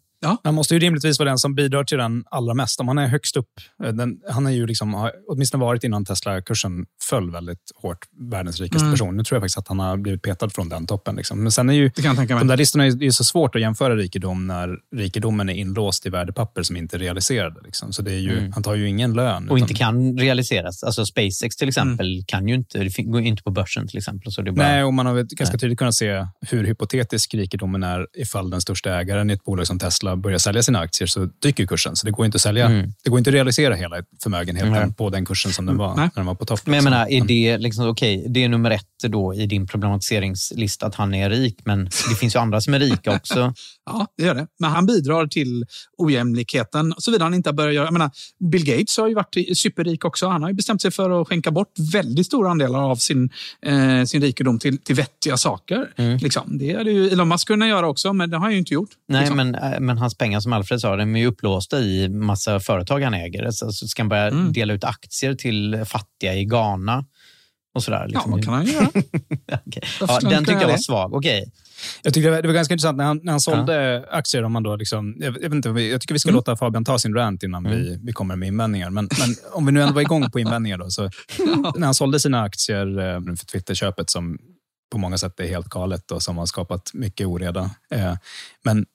Han 0.44 0.56
måste 0.56 0.74
ju 0.74 0.80
rimligtvis 0.80 1.20
vara 1.20 1.30
den 1.30 1.38
som 1.38 1.56
bidrar 1.56 1.84
till 1.84 1.98
den 1.98 2.24
allra 2.32 2.54
mest. 2.54 2.80
Om 2.80 2.88
han 2.88 2.98
är 2.98 3.08
högst 3.08 3.38
upp. 3.38 3.50
eh, 3.84 3.92
Den, 3.94 4.18
han 4.30 4.48
är 4.48 4.52
ju 4.52 4.68
liksom, 4.68 4.94
har 4.94 5.12
åtminstone 5.28 5.62
varit 5.64 5.84
innan 5.84 6.06
Tesla-kursen 6.06 6.86
föll 7.10 7.32
väldigt 7.32 7.72
hårt, 7.76 7.98
världens 8.32 8.60
rikaste 8.60 8.86
Mm. 8.86 8.94
person. 8.94 9.18
Nu 9.18 9.24
tror 9.24 9.36
jag 9.36 9.42
faktiskt 9.42 9.58
att 9.58 9.68
han 9.68 9.80
har 9.80 9.98
blivit 9.98 10.22
petad 10.22 10.50
från 10.50 10.70
den 10.70 10.86
toppen. 10.88 11.16
Liksom. 11.16 11.44
Men 11.44 11.52
sen 11.52 11.70
är 11.70 11.74
ju 11.74 11.92
Det 11.96 12.02
kan 12.02 12.06
jag 12.06 12.18
tänka 12.18 12.34
mig. 12.36 12.42
de 12.42 12.48
där 12.48 12.58
listorna 12.58 12.86
är, 12.86 13.04
är 13.04 13.12
så 13.12 13.24
svårt 13.24 13.56
att 13.56 13.62
jämföra 13.62 13.96
rikedom 13.96 14.48
när 14.48 14.78
rikedomen 14.96 15.50
är 15.50 15.54
inlåst 15.54 16.06
i 16.06 16.10
värdepapper 16.10 16.64
som 16.64 16.78
inte 16.78 16.96
är 16.98 17.00
realiserade. 17.00 17.62
Liksom. 17.64 17.94
Så 17.94 18.02
det 18.02 18.12
är 18.14 18.20
ju, 18.20 18.38
Mm. 18.38 18.52
han 18.52 18.64
tar 18.64 18.76
ju 18.76 18.88
ingen 18.90 19.14
lön. 19.14 19.50
Och 19.50 19.56
utan- 19.56 19.70
inte 19.70 19.74
kan 19.74 20.18
realiseras. 20.18 20.84
Alltså 20.84 21.06
SpaceX 21.06 21.56
till 21.56 21.68
exempel 21.68 22.24
kan 22.28 22.48
ju 22.48 22.56
inte, 22.56 22.78
det 22.80 23.04
går 23.04 23.22
inte 23.22 23.44
på 23.44 23.52
börsen 23.52 23.88
till 23.88 23.98
exempel. 23.98 24.32
Så 24.32 24.42
det 24.42 24.52
bara, 24.52 24.68
Nej, 24.68 24.84
och 24.84 24.94
man 24.94 25.06
har 25.06 25.14
väl 25.14 25.26
ganska 25.30 25.58
tydligt 25.58 25.80
kunnat 25.80 25.96
se 25.96 26.26
hur 26.42 26.64
hypotetisk 26.64 27.34
rikedomen 27.34 27.84
är 27.84 28.08
ifall 28.18 28.50
den 28.50 28.62
största 28.62 29.00
ägaren 29.00 29.30
i 29.30 29.34
ett 29.34 29.44
bolag 29.44 29.68
som 29.68 29.80
Tesla 29.80 30.07
börjar 30.16 30.38
sälja 30.38 30.64
sina 30.64 30.80
aktier 30.80 31.08
så 31.08 31.30
dyker 31.42 31.66
kursen. 31.66 31.96
Så 31.96 32.06
det 32.06 32.12
går 32.12 32.26
inte 32.26 32.36
att 32.36 32.42
sälja. 32.42 32.66
Mm. 32.66 32.94
Det 33.04 33.10
går 33.10 33.20
inte 33.20 33.32
realisera 33.32 33.76
hela 33.76 33.96
förmögenheten 34.24 34.72
Nej. 34.72 34.94
på 34.94 35.10
den 35.10 35.26
kursen 35.26 35.54
som 35.54 35.66
den 35.66 35.78
var 35.78 35.96
Nej. 35.96 36.06
när 36.06 36.12
den 36.16 36.26
var 36.26 36.36
på 36.36 36.46
topp. 36.46 36.60
Men 36.66 36.74
jag 36.74 36.82
liksom. 36.82 36.92
menar, 36.92 37.08
är 37.08 37.20
Men- 37.20 37.28
det 37.28 37.58
liksom, 37.58 37.90
okej, 37.90 38.26
det 38.30 38.44
är 38.44 38.50
nummer 38.50 38.72
ett 38.72 38.84
då 39.08 39.34
i 39.34 39.46
din 39.46 39.68
problematiseringslista 39.68 40.86
att 40.86 40.96
han 40.96 41.14
är 41.14 41.30
rik, 41.30 41.60
men 41.66 41.86
det 41.86 42.16
finns 42.20 42.36
ju 42.36 42.40
andra 42.40 42.62
som 42.62 42.74
är 42.74 42.80
rika 42.80 43.16
också. 43.16 43.54
Ja, 43.90 44.08
det 44.18 44.24
gör 44.24 44.36
det. 44.36 44.48
Men 44.60 44.72
han 44.72 44.86
bidrar 44.86 45.28
till 45.28 45.66
ojämlikheten 45.98 46.94
såvida 46.98 47.24
han 47.24 47.34
inte 47.34 47.54
börjar 47.54 47.72
göra... 47.72 47.86
Jag 47.86 47.94
menar, 47.94 48.12
Bill 48.52 48.66
Gates 48.66 48.98
har 48.98 49.08
ju 49.08 49.16
varit 49.16 49.58
superrik 49.58 50.06
också. 50.06 50.28
Han 50.28 50.42
har 50.42 50.50
ju 50.50 50.56
bestämt 50.56 50.82
sig 50.82 50.92
för 50.92 51.22
att 51.22 51.28
skänka 51.28 51.52
bort 51.52 51.74
väldigt 51.94 52.26
stora 52.26 52.52
andelar 52.52 52.80
av 52.80 52.96
sin, 52.96 53.30
eh, 53.66 54.04
sin 54.04 54.22
rikedom 54.22 54.60
till, 54.60 54.78
till 54.78 54.96
vettiga 54.96 55.38
saker. 55.38 55.90
Mm. 55.98 56.18
Liksom. 56.18 56.58
Det 56.58 56.78
hade 56.78 56.92
ju 56.92 57.10
Elon 57.10 57.28
Musk 57.28 57.48
kunnat 57.48 57.68
göra 57.68 57.88
också, 57.88 58.14
men 58.14 58.30
det 58.30 58.38
har 58.38 58.44
han 58.44 58.52
ju 58.52 58.58
inte 58.60 58.74
gjort. 58.74 58.90
Nej, 59.08 59.20
liksom. 59.20 59.38
men, 59.38 59.56
äh, 59.56 59.80
men 59.98 60.02
hans 60.02 60.18
pengar 60.18 60.40
som 60.40 60.54
Alfred 60.54 60.82
sa, 60.82 60.96
de 60.96 61.16
är 61.16 61.20
ju 61.20 61.26
upplåsta 61.28 61.80
i 61.80 62.10
massa 62.10 62.60
företag 62.60 63.02
han 63.02 63.14
äger. 63.14 63.52
Så, 63.52 63.72
så 63.72 63.88
ska 63.88 64.02
han 64.02 64.10
börja 64.10 64.28
Mm. 64.28 64.54
dela 64.54 64.74
ut 64.74 64.84
aktier 64.84 65.36
till 65.36 65.84
fattiga 65.86 66.36
i 66.36 66.46
Ghana 66.46 67.06
och 67.76 67.84
sådär. 67.84 68.00
Ja, 68.00 68.06
Liksom. 68.08 68.32
vad 68.32 68.44
kan 68.46 68.54
han 68.54 68.66
göra? 68.66 68.90
Varför 70.00 70.24
ja, 70.24 70.30
den 70.30 70.40
tycker 70.46 70.46
kunna 70.46 70.62
jag 70.62 70.70
var 70.70 70.78
svag. 70.78 71.14
Okej. 71.14 71.52
Jag 72.04 72.14
tyckte 72.14 72.42
det 72.42 72.48
var, 72.48 72.54
ganska 72.54 72.74
intressant 72.74 72.98
när 72.98 73.06
han, 73.06 73.20
när 73.24 73.32
han 73.34 73.42
sålde 73.42 74.06
aktier. 74.12 74.44
Om 74.44 74.52
man 74.52 74.64
då 74.64 74.76
liksom, 74.76 75.16
jag, 75.20 75.36
jag, 75.36 75.50
vet 75.50 75.54
inte, 75.54 75.70
jag 75.70 76.02
tycker 76.02 76.14
vi 76.16 76.20
ska 76.20 76.32
låta 76.32 76.56
Fabian 76.56 76.86
ta 76.86 77.00
sin 77.00 77.14
rant 77.14 77.44
innan 77.44 77.64
vi, 77.64 78.00
vi 78.04 78.14
kommer 78.14 78.36
med 78.36 78.48
invändningar. 78.48 78.90
Men, 78.90 79.10
men 79.20 79.36
om 79.54 79.66
vi 79.66 79.72
nu 79.72 79.82
ändå 79.82 79.94
var 79.94 80.02
igång 80.02 80.32
på 80.32 80.40
invändningar. 80.40 80.78
Då, 80.78 80.90
så, 80.90 81.04
när 81.76 81.86
han 81.86 81.94
sålde 81.94 82.20
sina 82.20 82.42
aktier 82.44 83.00
eh, 83.00 83.36
för 83.36 83.46
Twitterköpet 83.46 84.10
som 84.10 84.38
på 84.92 84.98
många 84.98 85.18
sätt 85.18 85.40
är 85.40 85.48
helt 85.48 85.70
galet 85.70 86.12
och 86.12 86.24
som 86.24 86.38
har 86.38 86.46
skapat 86.46 86.92
mycket 86.94 87.28
oreda. 87.28 87.72
Eh, 87.92 88.14
men 88.64 88.86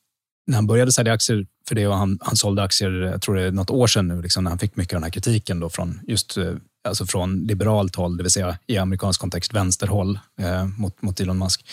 när 0.47 0.55
han 0.55 0.67
började 0.67 0.93
sälja 0.93 1.13
aktier 1.13 1.47
för 1.69 1.75
det 1.75 1.87
och 1.87 1.97
han, 1.97 2.19
han 2.23 2.37
sålde 2.37 2.63
aktier, 2.63 2.91
jag 2.91 3.23
tror 3.23 3.35
det 3.35 3.43
är 3.43 3.51
något 3.51 3.71
år 3.71 3.87
sedan 3.87 4.09
nu, 4.09 4.23
liksom, 4.23 4.45
när 4.45 4.51
han 4.51 4.59
fick 4.59 4.77
mycket 4.77 4.95
av 4.95 4.97
den 4.97 5.03
här 5.03 5.11
kritiken 5.11 5.61
då 5.61 5.71
från 5.71 6.01
just 6.07 6.37
eh, 6.37 6.55
alltså 6.89 7.07
från 7.07 7.45
liberalt 7.47 7.97
håll, 7.97 8.17
det 8.17 8.23
vill 8.23 8.33
säga 8.33 8.59
i 8.67 8.79
amerikansk 8.79 9.21
kontext 9.21 9.55
vänsterhåll 9.55 10.19
eh, 10.41 10.65
mot, 10.65 11.03
mot 11.03 11.21
Elon 11.21 11.39
Musk, 11.39 11.65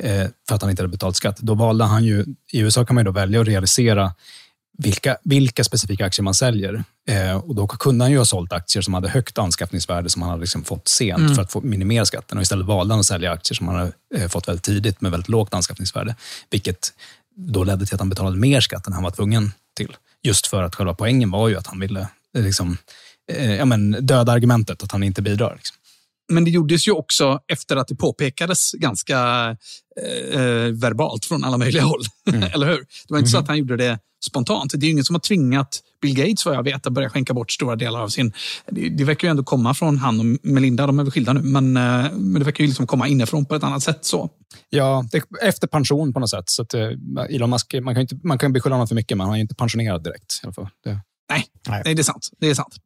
eh, 0.00 0.26
för 0.48 0.54
att 0.54 0.62
han 0.62 0.70
inte 0.70 0.82
hade 0.82 0.92
betalt 0.92 1.16
skatt. 1.16 1.38
Då 1.38 1.54
valde 1.54 1.84
han 1.84 2.04
ju, 2.04 2.24
i 2.52 2.58
USA 2.60 2.84
kan 2.84 2.94
man 2.94 3.04
då 3.04 3.10
välja 3.10 3.40
att 3.40 3.46
realisera 3.46 4.12
vilka, 4.82 5.16
vilka 5.24 5.64
specifika 5.64 6.06
aktier 6.06 6.24
man 6.24 6.34
säljer. 6.34 6.84
Eh, 7.08 7.36
och 7.36 7.54
då 7.54 7.66
kunde 7.66 8.04
han 8.04 8.12
ju 8.12 8.18
ha 8.18 8.24
sålt 8.24 8.52
aktier 8.52 8.82
som 8.82 8.94
hade 8.94 9.08
högt 9.08 9.38
anskaffningsvärde 9.38 10.10
som 10.10 10.22
han 10.22 10.30
hade 10.30 10.40
liksom 10.40 10.64
fått 10.64 10.88
sent 10.88 11.34
för 11.34 11.42
att 11.42 11.52
få 11.52 11.60
minimera 11.60 12.04
skatten. 12.04 12.38
Och 12.38 12.42
istället 12.42 12.66
valde 12.66 12.94
han 12.94 13.00
att 13.00 13.06
sälja 13.06 13.32
aktier 13.32 13.54
som 13.54 13.68
han 13.68 13.76
hade 13.76 13.92
eh, 14.14 14.28
fått 14.28 14.48
väldigt 14.48 14.64
tidigt 14.64 15.00
med 15.00 15.10
väldigt 15.10 15.28
lågt 15.28 15.54
anskaffningsvärde. 15.54 16.16
Vilket 16.50 16.92
då 17.46 17.64
ledde 17.64 17.86
till 17.86 17.94
att 17.94 18.00
han 18.00 18.08
betalade 18.08 18.36
mer 18.36 18.60
skatt 18.60 18.86
än 18.86 18.92
han 18.92 19.02
var 19.02 19.10
tvungen 19.10 19.52
till. 19.76 19.96
Just 20.22 20.46
för 20.46 20.62
att 20.62 20.74
själva 20.74 20.94
poängen 20.94 21.30
var 21.30 21.48
ju 21.48 21.56
att 21.56 21.66
han 21.66 21.80
ville 21.80 22.08
liksom, 22.38 22.78
eh, 23.32 23.54
ja, 23.54 23.64
men, 23.64 24.06
döda 24.06 24.32
argumentet 24.32 24.82
att 24.82 24.92
han 24.92 25.02
inte 25.02 25.22
bidrar. 25.22 25.54
Liksom. 25.56 25.76
Men 26.30 26.44
det 26.44 26.50
gjordes 26.50 26.88
ju 26.88 26.92
också 26.92 27.40
efter 27.52 27.76
att 27.76 27.88
det 27.88 27.94
påpekades 27.94 28.72
ganska 28.72 29.18
eh, 30.00 30.40
eh, 30.40 30.72
verbalt 30.72 31.24
från 31.24 31.44
alla 31.44 31.58
möjliga 31.58 31.82
håll. 31.82 32.02
Eller 32.54 32.66
hur? 32.66 32.76
Det 32.78 33.10
var 33.10 33.18
inte 33.18 33.30
så 33.30 33.38
att 33.38 33.48
han 33.48 33.58
gjorde 33.58 33.76
det 33.76 33.98
spontant. 34.26 34.72
Det 34.74 34.84
är 34.84 34.86
ju 34.86 34.92
ingen 34.92 35.04
som 35.04 35.14
har 35.14 35.20
tvingat 35.20 35.80
Bill 36.02 36.14
Gates, 36.14 36.46
vad 36.46 36.54
jag 36.54 36.62
vet, 36.62 36.86
att 36.86 36.92
börja 36.92 37.10
skänka 37.10 37.34
bort 37.34 37.52
stora 37.52 37.76
delar 37.76 38.00
av 38.00 38.08
sin... 38.08 38.32
Det, 38.70 38.88
det 38.88 39.04
verkar 39.04 39.28
ju 39.28 39.30
ändå 39.30 39.44
komma 39.44 39.74
från 39.74 39.98
han 39.98 40.20
och 40.20 40.38
Melinda, 40.42 40.86
de 40.86 40.98
är 40.98 41.02
väl 41.04 41.12
skilda 41.12 41.32
nu, 41.32 41.40
men, 41.40 41.76
eh, 41.76 42.12
men 42.12 42.34
det 42.34 42.44
verkar 42.44 42.64
ju 42.64 42.68
liksom 42.68 42.86
komma 42.86 43.08
inifrån 43.08 43.44
på 43.44 43.54
ett 43.54 43.62
annat 43.62 43.82
sätt. 43.82 44.04
så. 44.04 44.30
Ja, 44.70 45.04
det, 45.12 45.22
efter 45.42 45.66
pension 45.66 46.12
på 46.12 46.20
något 46.20 46.30
sätt. 46.30 46.50
Så 46.50 46.62
att, 46.62 46.74
eh, 46.74 46.88
Elon 47.28 47.50
Musk, 47.50 47.74
man 47.82 47.94
kan, 47.94 48.00
ju 48.00 48.02
inte, 48.02 48.26
man 48.26 48.38
kan 48.38 48.52
beskylla 48.52 48.74
honom 48.74 48.88
för 48.88 48.94
mycket, 48.94 49.16
men 49.16 49.24
han 49.24 49.34
är 49.34 49.38
ju 49.38 49.42
inte 49.42 49.54
pensionerad 49.54 50.04
direkt. 50.04 50.40
I 50.42 50.46
alla 50.46 50.52
fall. 50.52 50.68
Det, 50.84 51.00
Nej, 51.30 51.44
Nej. 51.68 51.82
nej. 51.84 51.94
det 51.94 52.02
är 52.02 52.04
sant. 52.04 52.28
Det 52.40 52.50
är 52.50 52.54
sant. 52.54 52.76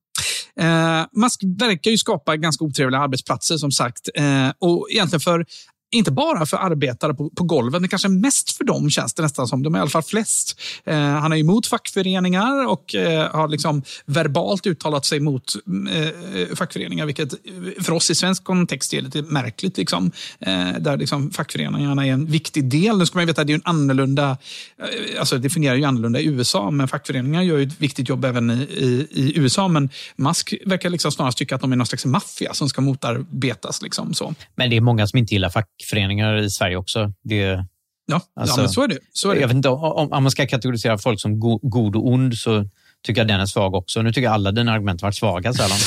Eh, 0.60 1.04
Musk 1.12 1.40
verkar 1.58 1.90
ju 1.90 1.98
skapa 1.98 2.36
ganska 2.36 2.64
otrevliga 2.64 3.00
arbetsplatser 3.00 3.56
som 3.56 3.70
sagt. 3.70 4.08
Eh, 4.14 4.50
och 4.58 4.88
egentligen 4.90 5.20
för 5.20 5.46
inte 5.94 6.10
bara 6.12 6.46
för 6.46 6.56
arbetare 6.56 7.14
på, 7.14 7.30
på 7.30 7.44
golvet, 7.44 7.80
men 7.80 7.88
kanske 7.88 8.08
mest 8.08 8.56
för 8.56 8.64
dem 8.64 8.90
känns 8.90 9.14
det 9.14 9.22
nästan 9.22 9.48
som. 9.48 9.62
De 9.62 9.74
är 9.74 9.78
i 9.78 9.80
alla 9.80 9.90
fall 9.90 10.02
flest. 10.02 10.60
Eh, 10.84 10.96
han 10.96 11.32
är 11.32 11.36
emot 11.36 11.66
fackföreningar 11.66 12.66
och 12.66 12.94
eh, 12.94 13.30
har 13.32 13.48
liksom 13.48 13.82
verbalt 14.06 14.66
uttalat 14.66 15.04
sig 15.04 15.20
mot 15.20 15.52
eh, 15.92 16.02
eh, 16.02 16.54
fackföreningar, 16.54 17.06
vilket 17.06 17.34
för 17.80 17.92
oss 17.92 18.10
i 18.10 18.14
svensk 18.14 18.44
kontext 18.44 18.94
är 18.94 19.00
lite 19.00 19.22
märkligt. 19.22 19.76
Liksom. 19.76 20.12
Eh, 20.38 20.72
där 20.80 20.96
liksom 20.96 21.30
fackföreningarna 21.30 22.06
är 22.06 22.12
en 22.12 22.26
viktig 22.26 22.64
del. 22.64 22.98
Nu 22.98 23.06
ska 23.06 23.18
man 23.18 23.26
veta 23.26 23.40
att 23.40 23.46
det 23.46 23.52
är 23.52 23.54
en 23.54 23.62
annorlunda, 23.64 24.36
eh, 24.78 25.20
alltså 25.20 25.38
det 25.38 25.50
fungerar 25.50 25.76
ju 25.76 25.84
annorlunda 25.84 26.20
i 26.20 26.26
USA, 26.26 26.70
men 26.70 26.88
fackföreningar 26.88 27.42
gör 27.42 27.58
ju 27.58 27.66
ett 27.66 27.80
viktigt 27.80 28.08
jobb 28.08 28.24
även 28.24 28.50
i, 28.50 28.54
i, 28.54 29.08
i 29.10 29.38
USA. 29.38 29.68
Men 29.68 29.90
Musk 30.16 30.54
verkar 30.66 30.90
liksom 30.90 31.12
snarast 31.12 31.38
tycka 31.38 31.54
att 31.54 31.60
de 31.60 31.72
är 31.72 31.76
någon 31.76 31.86
slags 31.86 32.04
maffia 32.04 32.54
som 32.54 32.68
ska 32.68 32.80
motarbetas. 32.80 33.82
Liksom, 33.82 34.14
så. 34.14 34.34
Men 34.54 34.70
det 34.70 34.76
är 34.76 34.80
många 34.80 35.06
som 35.06 35.18
inte 35.18 35.34
gillar 35.34 35.50
fackföreningar 35.84 36.36
i 36.36 36.50
Sverige 36.50 36.76
också. 36.76 37.12
Det, 37.22 37.64
Ja, 38.06 38.20
Alltså, 38.36 38.56
ja 38.56 38.62
men 38.62 38.70
så 38.70 38.82
är 38.82 38.88
det. 38.88 38.98
Så 39.12 39.30
är 39.30 39.34
det. 39.34 39.40
jag 39.40 39.48
vet 39.48 39.56
inte, 39.56 39.68
om, 39.68 40.12
om 40.12 40.22
man 40.22 40.30
ska 40.30 40.46
kategorisera 40.46 40.98
folk 40.98 41.20
som 41.20 41.40
go, 41.40 41.58
god 41.62 41.96
och 41.96 42.08
ond 42.08 42.34
så 42.34 42.68
tycker 43.04 43.20
jag 43.20 43.28
den 43.28 43.40
är 43.40 43.46
svag 43.46 43.74
också. 43.74 44.02
Nu 44.02 44.12
tycker 44.12 44.22
jag 44.22 44.32
alla 44.34 44.52
dina 44.52 44.72
argument 44.72 45.00
har 45.00 45.06
varit 45.08 45.14
svaga 45.16 45.52
så 45.52 45.62
här 45.62 45.68
långt. 45.68 45.80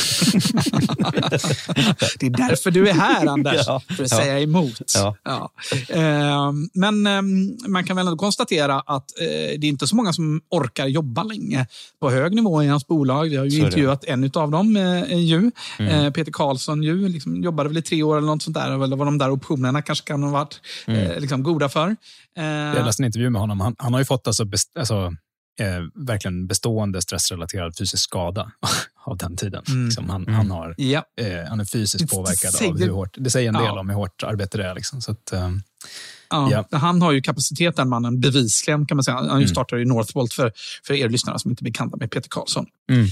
Det 2.20 2.26
är 2.26 2.50
därför 2.50 2.72
du 2.72 2.90
är 2.90 2.94
här, 2.94 3.28
Anders. 3.28 3.64
Ja, 3.68 3.82
för 3.88 4.04
att 4.04 4.12
ja. 4.12 4.18
säga 4.18 4.40
emot. 4.40 4.82
Ja. 5.24 5.52
Ehm, 5.90 6.70
men 6.74 7.08
ehm, 7.08 7.58
man 7.68 7.84
kan 7.84 7.96
väl 7.96 8.08
ändå 8.08 8.18
konstatera 8.18 8.80
att 8.80 9.20
eh, 9.22 9.26
det 9.60 9.68
är 9.68 9.70
inte 9.70 9.88
så 9.88 9.96
många 9.96 10.14
som 10.14 10.42
orkar 10.50 10.88
jobba 10.88 11.24
länge 11.24 11.68
på 12.02 12.10
hög 12.12 12.36
nivå 12.36 12.64
i 12.64 12.68
hans 12.68 12.88
bolag. 12.88 13.30
Vi 13.30 13.36
har 13.36 13.46
ju 13.46 13.52
Så 13.52 13.58
det. 13.58 13.66
intervjuat 13.66 14.04
en 14.04 14.32
av 14.34 14.52
dem, 14.52 14.76
eh, 14.76 15.18
ju. 15.18 15.52
Mm. 15.80 16.06
Eh, 16.06 16.12
Peter 16.12 16.32
Karlsson, 16.32 16.84
ju, 16.84 17.08
liksom, 17.10 17.44
jobbade 17.44 17.70
väl 17.70 17.78
i 17.78 17.82
tre 17.82 18.04
år 18.04 18.18
eller 18.18 18.28
något 18.28 18.42
sånt 18.42 18.56
där. 18.58 18.84
Eller 18.84 18.96
vad 18.96 19.08
de 19.08 19.18
där 19.18 19.32
optionerna 19.32 19.82
kanske 19.82 20.08
kan 20.08 20.24
ha 20.24 20.32
varit 20.32 20.60
Mm. 20.88 21.22
liksom, 21.22 21.44
goda 21.44 21.70
för. 21.70 21.96
Jag 22.36 22.86
läste 22.86 23.04
en 23.04 23.06
intervju 23.06 23.30
med 23.30 23.42
honom. 23.42 23.60
Han, 23.60 23.76
han 23.78 23.94
har 23.94 24.02
ju 24.02 24.06
fått 24.06 24.28
alltså, 24.28 24.46
best, 24.46 24.78
alltså, 24.78 25.14
eh, 25.60 25.80
verkligen 26.08 26.48
bestående 26.48 27.02
stressrelaterad 27.02 27.78
fysisk 27.78 28.04
skada 28.04 28.52
av 29.06 29.18
den 29.18 29.38
tiden. 29.38 29.64
Mm. 29.68 29.86
Liksom 29.86 30.10
han, 30.10 30.22
Mm. 30.24 30.36
han, 30.36 30.52
har, 30.52 30.76
ja. 30.78 31.04
eh, 31.22 31.50
han 31.50 31.60
är 31.60 31.66
fysiskt 31.66 32.10
påverkad 32.12 32.54
säger- 32.54 32.72
av 32.72 32.80
hur 32.80 32.90
hårt... 32.90 33.16
Det 33.18 33.30
säger 33.30 33.48
en 33.48 33.54
del 33.54 33.64
Ja. 33.66 33.80
om 33.80 33.90
hur 33.90 33.96
hårt 33.96 34.24
arbete 34.24 34.58
det 34.58 34.66
är. 34.68 34.76
Liksom. 34.76 35.02
Så 35.02 35.12
att, 35.12 35.34
eh, 35.34 35.50
Ja, 36.30 36.50
Ja. 36.72 36.78
Han 36.78 37.02
har 37.02 37.12
ju 37.12 37.22
kapacitet 37.22 37.76
den 37.76 37.90
mannen, 37.90 38.20
bevisligen 38.20 38.86
kan 38.86 38.98
man 38.98 39.04
säga. 39.04 39.16
Han 39.18 39.30
Mm. 39.30 39.48
startade 39.48 39.82
ju 39.82 39.88
Northvolt 39.88 40.34
för, 40.34 40.52
för 40.84 40.94
er 40.94 41.10
lyssnare 41.10 41.40
som 41.40 41.52
inte 41.52 41.62
är 41.62 41.64
bekanta 41.64 41.98
med 41.98 42.12
Peter 42.12 42.28
Karlsson. 42.30 42.66
Mm. 42.92 43.08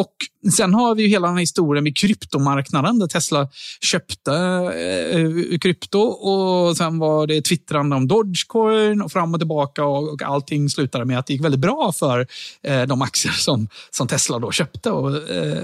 Och 0.00 0.14
sen 0.56 0.74
har 0.74 0.94
vi 0.94 1.02
ju 1.02 1.08
hela 1.08 1.26
den 1.26 1.36
här 1.36 1.40
historien 1.40 1.84
med 1.84 1.96
kryptomarknaden 1.96 2.98
där 2.98 3.06
Tesla 3.06 3.48
köpte 3.80 4.32
eh, 4.32 5.20
eh, 5.20 5.58
krypto 5.58 5.98
och 6.00 6.76
sen 6.76 6.98
var 6.98 7.26
det 7.26 7.42
twittrande 7.42 7.96
om 7.96 8.08
Dogecoin 8.08 9.02
och 9.02 9.12
fram 9.12 9.34
och 9.34 9.40
tillbaka 9.40 9.84
och, 9.84 10.12
och 10.12 10.22
allting 10.22 10.68
slutade 10.68 11.04
med 11.04 11.18
att 11.18 11.26
det 11.26 11.32
gick 11.32 11.44
väldigt 11.44 11.60
bra 11.60 11.92
för 11.92 12.26
eh, 12.62 12.82
de 12.82 13.02
aktier 13.02 13.32
som, 13.32 13.68
som 13.90 14.08
Tesla 14.08 14.38
då 14.38 14.50
köpte. 14.50 14.90
Och, 14.90 15.30
eh, 15.30 15.62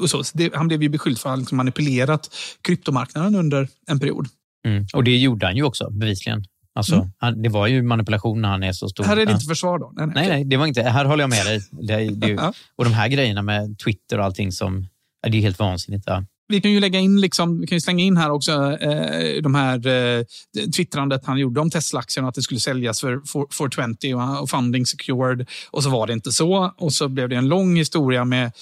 och 0.00 0.10
så. 0.10 0.24
Så 0.24 0.38
det, 0.38 0.54
han 0.54 0.68
blev 0.68 0.82
ju 0.82 0.88
beskylld 0.88 1.18
för 1.18 1.28
att 1.28 1.32
ha 1.32 1.36
liksom 1.36 1.56
manipulerat 1.56 2.34
kryptomarknaden 2.62 3.34
under 3.34 3.68
en 3.86 4.00
period. 4.00 4.28
Mm. 4.66 4.86
Och 4.94 5.04
det 5.04 5.16
gjorde 5.16 5.46
han 5.46 5.56
ju 5.56 5.62
också, 5.62 5.90
bevisligen. 5.90 6.44
Alltså, 6.74 6.94
Mm. 6.94 7.12
han, 7.18 7.42
det 7.42 7.48
var 7.48 7.66
ju 7.66 7.82
manipulation 7.82 8.40
när 8.42 8.48
han 8.48 8.62
är 8.62 8.72
så 8.72 8.88
stor. 8.88 9.04
Här 9.04 9.16
är 9.16 9.26
det 9.26 9.32
inte 9.32 9.44
försvar 9.44 9.78
då. 9.78 9.92
Nej, 9.96 10.06
nej. 10.06 10.14
Nej, 10.14 10.28
nej, 10.28 10.44
det 10.44 10.56
var 10.56 10.66
inte. 10.66 10.82
Här 10.82 11.04
håller 11.04 11.22
jag 11.22 11.30
med 11.30 11.46
dig. 11.46 11.60
Det, 11.70 12.10
det, 12.14 12.28
Ja. 12.32 12.52
och 12.76 12.84
de 12.84 12.92
här 12.92 13.08
grejerna 13.08 13.42
med 13.42 13.78
Twitter 13.78 14.18
och 14.18 14.24
allting 14.24 14.52
som... 14.52 14.88
Det 15.28 15.38
är 15.38 15.42
helt 15.42 15.58
vansinnigt. 15.58 16.04
Ja. 16.06 16.24
Vi 16.52 16.60
kan 16.60 16.70
ju 16.70 16.80
lägga 16.80 16.98
in, 16.98 17.20
liksom, 17.20 17.60
vi 17.60 17.66
kan 17.66 17.76
ju 17.76 17.80
slänga 17.80 18.04
in 18.04 18.16
här 18.16 18.30
också 18.30 18.52
eh, 18.80 19.42
de 19.42 19.54
här 19.54 19.86
eh, 19.86 20.24
twittrandet 20.76 21.24
han 21.24 21.38
gjorde 21.38 21.60
om 21.60 21.70
Tesla-aktien 21.70 22.26
att 22.26 22.34
det 22.34 22.42
skulle 22.42 22.60
säljas 22.60 23.00
för 23.00 23.20
420 23.58 24.14
och, 24.14 24.42
och 24.42 24.50
funding 24.50 24.86
secured. 24.86 25.48
Och 25.70 25.82
så 25.82 25.90
var 25.90 26.06
det 26.06 26.12
inte 26.12 26.32
så. 26.32 26.74
Och 26.76 26.92
så 26.92 27.08
blev 27.08 27.28
det 27.28 27.36
en 27.36 27.48
lång 27.48 27.76
historia 27.76 28.24
med, 28.24 28.52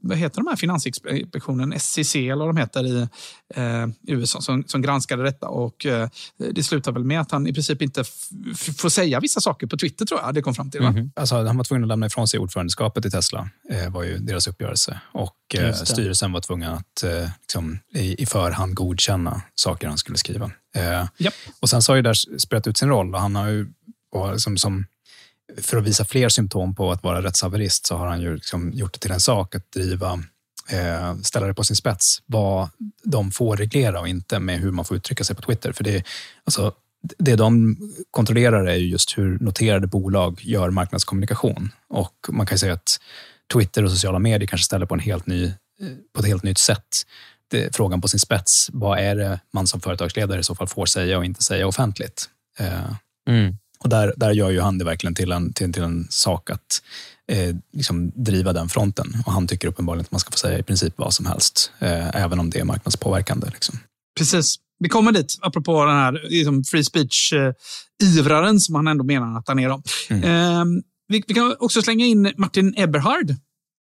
vad 0.00 0.18
heter 0.18 0.36
de 0.36 0.46
här 0.46 0.56
Finansinspektionen, 0.56 1.72
SCC 1.72 2.16
eller 2.16 2.36
vad 2.36 2.48
de 2.48 2.56
heter 2.56 2.86
i 2.86 3.08
eh, 3.54 3.88
USA 4.06 4.40
som, 4.40 4.64
som 4.66 4.82
granskade 4.82 5.22
detta. 5.22 5.48
Och 5.48 5.86
eh, 5.86 6.08
det 6.54 6.62
slutade 6.62 6.94
väl 6.94 7.04
med 7.04 7.20
att 7.20 7.30
han 7.30 7.46
i 7.46 7.52
princip 7.52 7.82
inte 7.82 8.04
får 8.76 8.88
säga 8.88 9.20
vissa 9.20 9.40
saker 9.40 9.66
på 9.66 9.76
Twitter 9.76 10.06
tror 10.06 10.20
jag 10.20 10.34
det 10.34 10.42
kom 10.42 10.54
fram 10.54 10.70
till. 10.70 10.80
Mm 10.80 10.94
-hmm. 10.94 11.10
alltså, 11.16 11.44
han 11.44 11.56
var 11.56 11.64
tvungen 11.64 11.84
att 11.84 11.88
lämna 11.88 12.06
ifrån 12.06 12.28
sig 12.28 12.40
ordförandeskapet 12.40 13.06
i 13.06 13.10
Tesla, 13.10 13.48
eh, 13.70 13.90
var 13.90 14.02
ju 14.02 14.18
deras 14.18 14.46
uppgörelse. 14.46 15.00
Och 15.12 15.54
eh, 15.54 15.74
styrelsen 15.74 16.32
var 16.32 16.40
tvungen 16.40 16.70
att 16.72 17.04
liksom, 17.40 17.78
i, 17.94 18.22
i 18.22 18.26
förhand 18.26 18.74
godkänna 18.74 19.42
saker 19.54 19.88
han 19.88 19.98
skulle 19.98 20.18
skriva. 20.18 20.50
Eh, 20.76 21.06
yep. 21.18 21.34
Och 21.60 21.70
sen 21.70 21.82
så 21.82 21.92
har 21.92 21.96
ju 21.96 22.02
där 22.02 22.38
spelat 22.38 22.66
ut 22.66 22.78
sin 22.78 22.88
roll 22.88 23.14
och 23.14 23.20
han 23.20 23.36
har 23.36 23.48
ju 23.48 23.66
liksom, 24.32 24.56
som, 24.56 24.86
för 25.62 25.76
att 25.76 25.84
visa 25.84 26.04
fler 26.04 26.28
symptom 26.28 26.74
på 26.74 26.92
att 26.92 27.02
vara 27.02 27.22
rättshaverist 27.22 27.86
så 27.86 27.96
har 27.96 28.06
han 28.06 28.20
ju 28.20 28.34
liksom 28.34 28.72
gjort 28.72 28.92
det 28.92 28.98
till 28.98 29.10
en 29.10 29.20
sak 29.20 29.54
att 29.54 29.72
driva 29.72 30.12
eh, 30.70 31.16
ställa 31.22 31.46
det 31.46 31.54
på 31.54 31.64
sin 31.64 31.76
spets 31.76 32.22
vad 32.26 32.68
de 33.04 33.30
får 33.30 33.56
reglera 33.56 34.00
och 34.00 34.08
inte 34.08 34.38
med 34.38 34.60
hur 34.60 34.70
man 34.70 34.84
får 34.84 34.96
uttrycka 34.96 35.24
sig 35.24 35.36
på 35.36 35.42
Twitter. 35.42 35.72
För 35.72 35.84
det, 35.84 36.04
alltså, 36.44 36.72
det 37.18 37.36
de 37.36 37.76
kontrollerar 38.10 38.66
är 38.66 38.76
just 38.76 39.18
hur 39.18 39.38
noterade 39.38 39.86
bolag 39.86 40.40
gör 40.42 40.70
marknadskommunikation. 40.70 41.70
Och 41.88 42.14
man 42.28 42.46
kan 42.46 42.58
säga 42.58 42.72
att 42.72 43.00
Twitter 43.52 43.84
och 43.84 43.90
sociala 43.90 44.18
medier 44.18 44.46
kanske 44.46 44.64
ställer 44.64 44.86
på, 44.86 44.94
en 44.94 45.00
helt 45.00 45.26
ny, 45.26 45.52
på 46.14 46.20
ett 46.20 46.26
helt 46.26 46.42
nytt 46.42 46.58
sätt 46.58 46.86
det, 47.50 47.76
frågan 47.76 48.00
på 48.00 48.08
sin 48.08 48.20
spets. 48.20 48.70
Vad 48.72 48.98
är 48.98 49.16
det 49.16 49.40
man 49.52 49.66
som 49.66 49.80
företagsledare 49.80 50.40
i 50.40 50.44
så 50.44 50.54
fall 50.54 50.68
får 50.68 50.86
säga 50.86 51.18
och 51.18 51.24
inte 51.24 51.42
säga 51.42 51.66
offentligt? 51.66 52.28
Eh, 52.58 52.90
mm. 53.28 53.56
Och 53.78 53.88
där, 53.88 54.14
där 54.16 54.30
gör 54.30 54.50
ju 54.50 54.60
han 54.60 54.78
det 54.78 54.84
verkligen 54.84 55.14
till 55.14 55.32
en, 55.32 55.52
till, 55.52 55.72
till 55.72 55.82
en 55.82 56.06
sak 56.10 56.50
att 56.50 56.82
eh, 57.28 57.56
liksom 57.72 58.12
driva 58.14 58.52
den 58.52 58.68
fronten. 58.68 59.22
Och 59.26 59.32
han 59.32 59.46
tycker 59.46 59.68
uppenbarligen 59.68 60.04
att 60.04 60.10
man 60.10 60.20
ska 60.20 60.30
få 60.30 60.38
säga 60.38 60.58
i 60.58 60.62
princip 60.62 60.94
vad 60.96 61.14
som 61.14 61.26
helst, 61.26 61.72
eh, 61.78 62.16
även 62.16 62.40
om 62.40 62.50
det 62.50 62.60
är 62.60 62.64
marknadspåverkande. 62.64 63.46
Liksom. 63.50 63.78
Precis. 64.18 64.56
Vi 64.78 64.88
kommer 64.88 65.12
dit, 65.12 65.38
apropå 65.40 65.84
den 65.84 65.96
här 65.96 66.12
liksom 66.12 66.64
free 66.64 66.84
speech-ivraren 66.84 68.60
som 68.60 68.74
han 68.74 68.88
ändå 68.88 69.04
menar 69.04 69.38
att 69.38 69.48
han 69.48 69.58
är. 69.58 69.68
Då. 69.68 69.82
Mm. 70.10 70.24
Eh, 70.24 70.64
vi, 71.08 71.22
vi, 71.26 71.34
kan 71.34 71.56
också 71.58 71.82
slänga 71.82 72.04
in 72.04 72.32
Martin 72.36 72.74
Eberhard. 72.76 73.34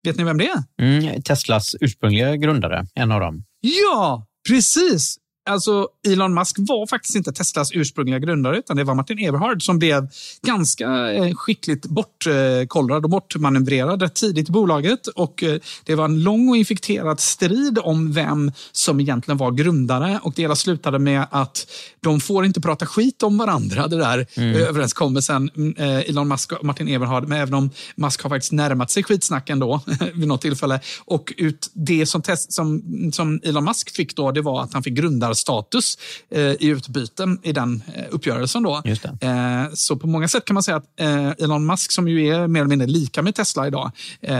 Vet 0.06 0.18
ni 0.18 0.24
vem 0.24 0.38
det 0.38 0.48
är? 0.48 0.64
Mm, 0.82 1.22
Teslas 1.22 1.76
ursprungliga 1.82 2.36
grundare, 2.36 2.86
en 2.96 3.12
av 3.12 3.20
dem. 3.20 3.44
Ja, 3.62 4.28
precis. 4.50 5.18
Alltså, 5.50 5.88
Elon 6.08 6.34
Musk 6.34 6.56
var 6.60 6.88
faktiskt 6.88 7.16
inte 7.16 7.34
Teslas 7.34 7.72
ursprungliga 7.74 8.20
grundare, 8.20 8.58
utan 8.58 8.78
det 8.78 8.84
var 8.84 8.96
Martin 8.96 9.20
Eberhard 9.20 9.64
som 9.64 9.80
blev 9.80 10.08
ganska 10.46 11.14
eh, 11.14 11.36
skickligt 11.36 11.86
bortkollrad 11.86 13.04
och 13.04 13.10
bortmanövrerad 13.10 14.02
rätt 14.02 14.16
tidigt 14.16 14.50
i 14.50 14.52
bolaget. 14.52 15.08
Och 15.08 15.44
eh, 15.44 15.60
det 15.84 15.96
var 15.96 16.06
en 16.06 16.24
lång 16.24 16.50
och 16.50 16.58
infekterad 16.58 17.20
strid 17.20 17.80
om 17.80 18.12
vem 18.12 18.52
som 18.72 19.00
egentligen 19.00 19.38
var 19.38 19.52
grundare. 19.52 20.20
Och 20.24 20.34
det 20.36 20.42
hela 20.42 20.56
slutade 20.56 21.00
med 21.00 21.28
att 21.32 21.68
de 22.02 22.20
får 22.20 22.46
inte 22.46 22.62
prata 22.62 22.86
skit 22.86 23.24
om 23.24 23.38
varandra, 23.38 23.88
det 23.88 23.98
där 23.98 24.28
mm. 24.36 24.56
överenskommelsen, 24.56 25.50
eh, 25.78 26.10
Elon 26.10 26.28
Musk 26.28 26.52
och 26.52 26.66
Martin 26.66 26.88
Eberhard. 26.88 27.28
Men 27.28 27.42
även 27.42 27.54
om 27.54 27.70
Musk 27.96 28.24
har 28.24 28.30
faktiskt 28.30 28.52
närmat 28.52 28.92
sig 28.92 29.04
skitsnack 29.04 29.50
ändå 29.50 29.82
vid 30.14 30.28
något 30.28 30.42
tillfälle. 30.42 30.80
Och 31.06 31.34
ut 31.38 31.72
det 31.74 32.06
som, 32.06 32.22
test, 32.22 32.54
som, 32.54 32.82
som 33.14 33.40
Elon 33.44 33.66
Musk 33.66 33.96
fick 33.96 34.16
då, 34.16 34.32
det 34.32 34.42
var 34.42 34.64
att 34.64 34.74
han 34.74 34.84
fick 34.84 34.94
grundar 34.94 35.35
status 35.36 35.98
eh, 36.32 36.42
i 36.42 36.68
utbyte 36.68 37.38
i 37.44 37.52
den 37.52 37.84
eh, 37.96 38.04
uppgörelsen. 38.10 38.64
Då. 38.64 38.82
Eh, 39.22 39.66
så 39.74 39.96
på 39.96 40.08
många 40.08 40.28
sätt 40.28 40.46
kan 40.46 40.54
man 40.54 40.64
säga 40.64 40.78
att 40.78 41.00
eh, 41.00 41.30
Elon 41.30 41.66
Musk, 41.66 41.92
som 41.92 42.08
ju 42.08 42.28
är 42.28 42.48
mer 42.48 42.60
eller 42.60 42.70
mindre 42.70 42.88
lika 42.88 43.22
med 43.22 43.36
Tesla 43.36 43.68
idag, 43.68 43.92
eh, 44.22 44.36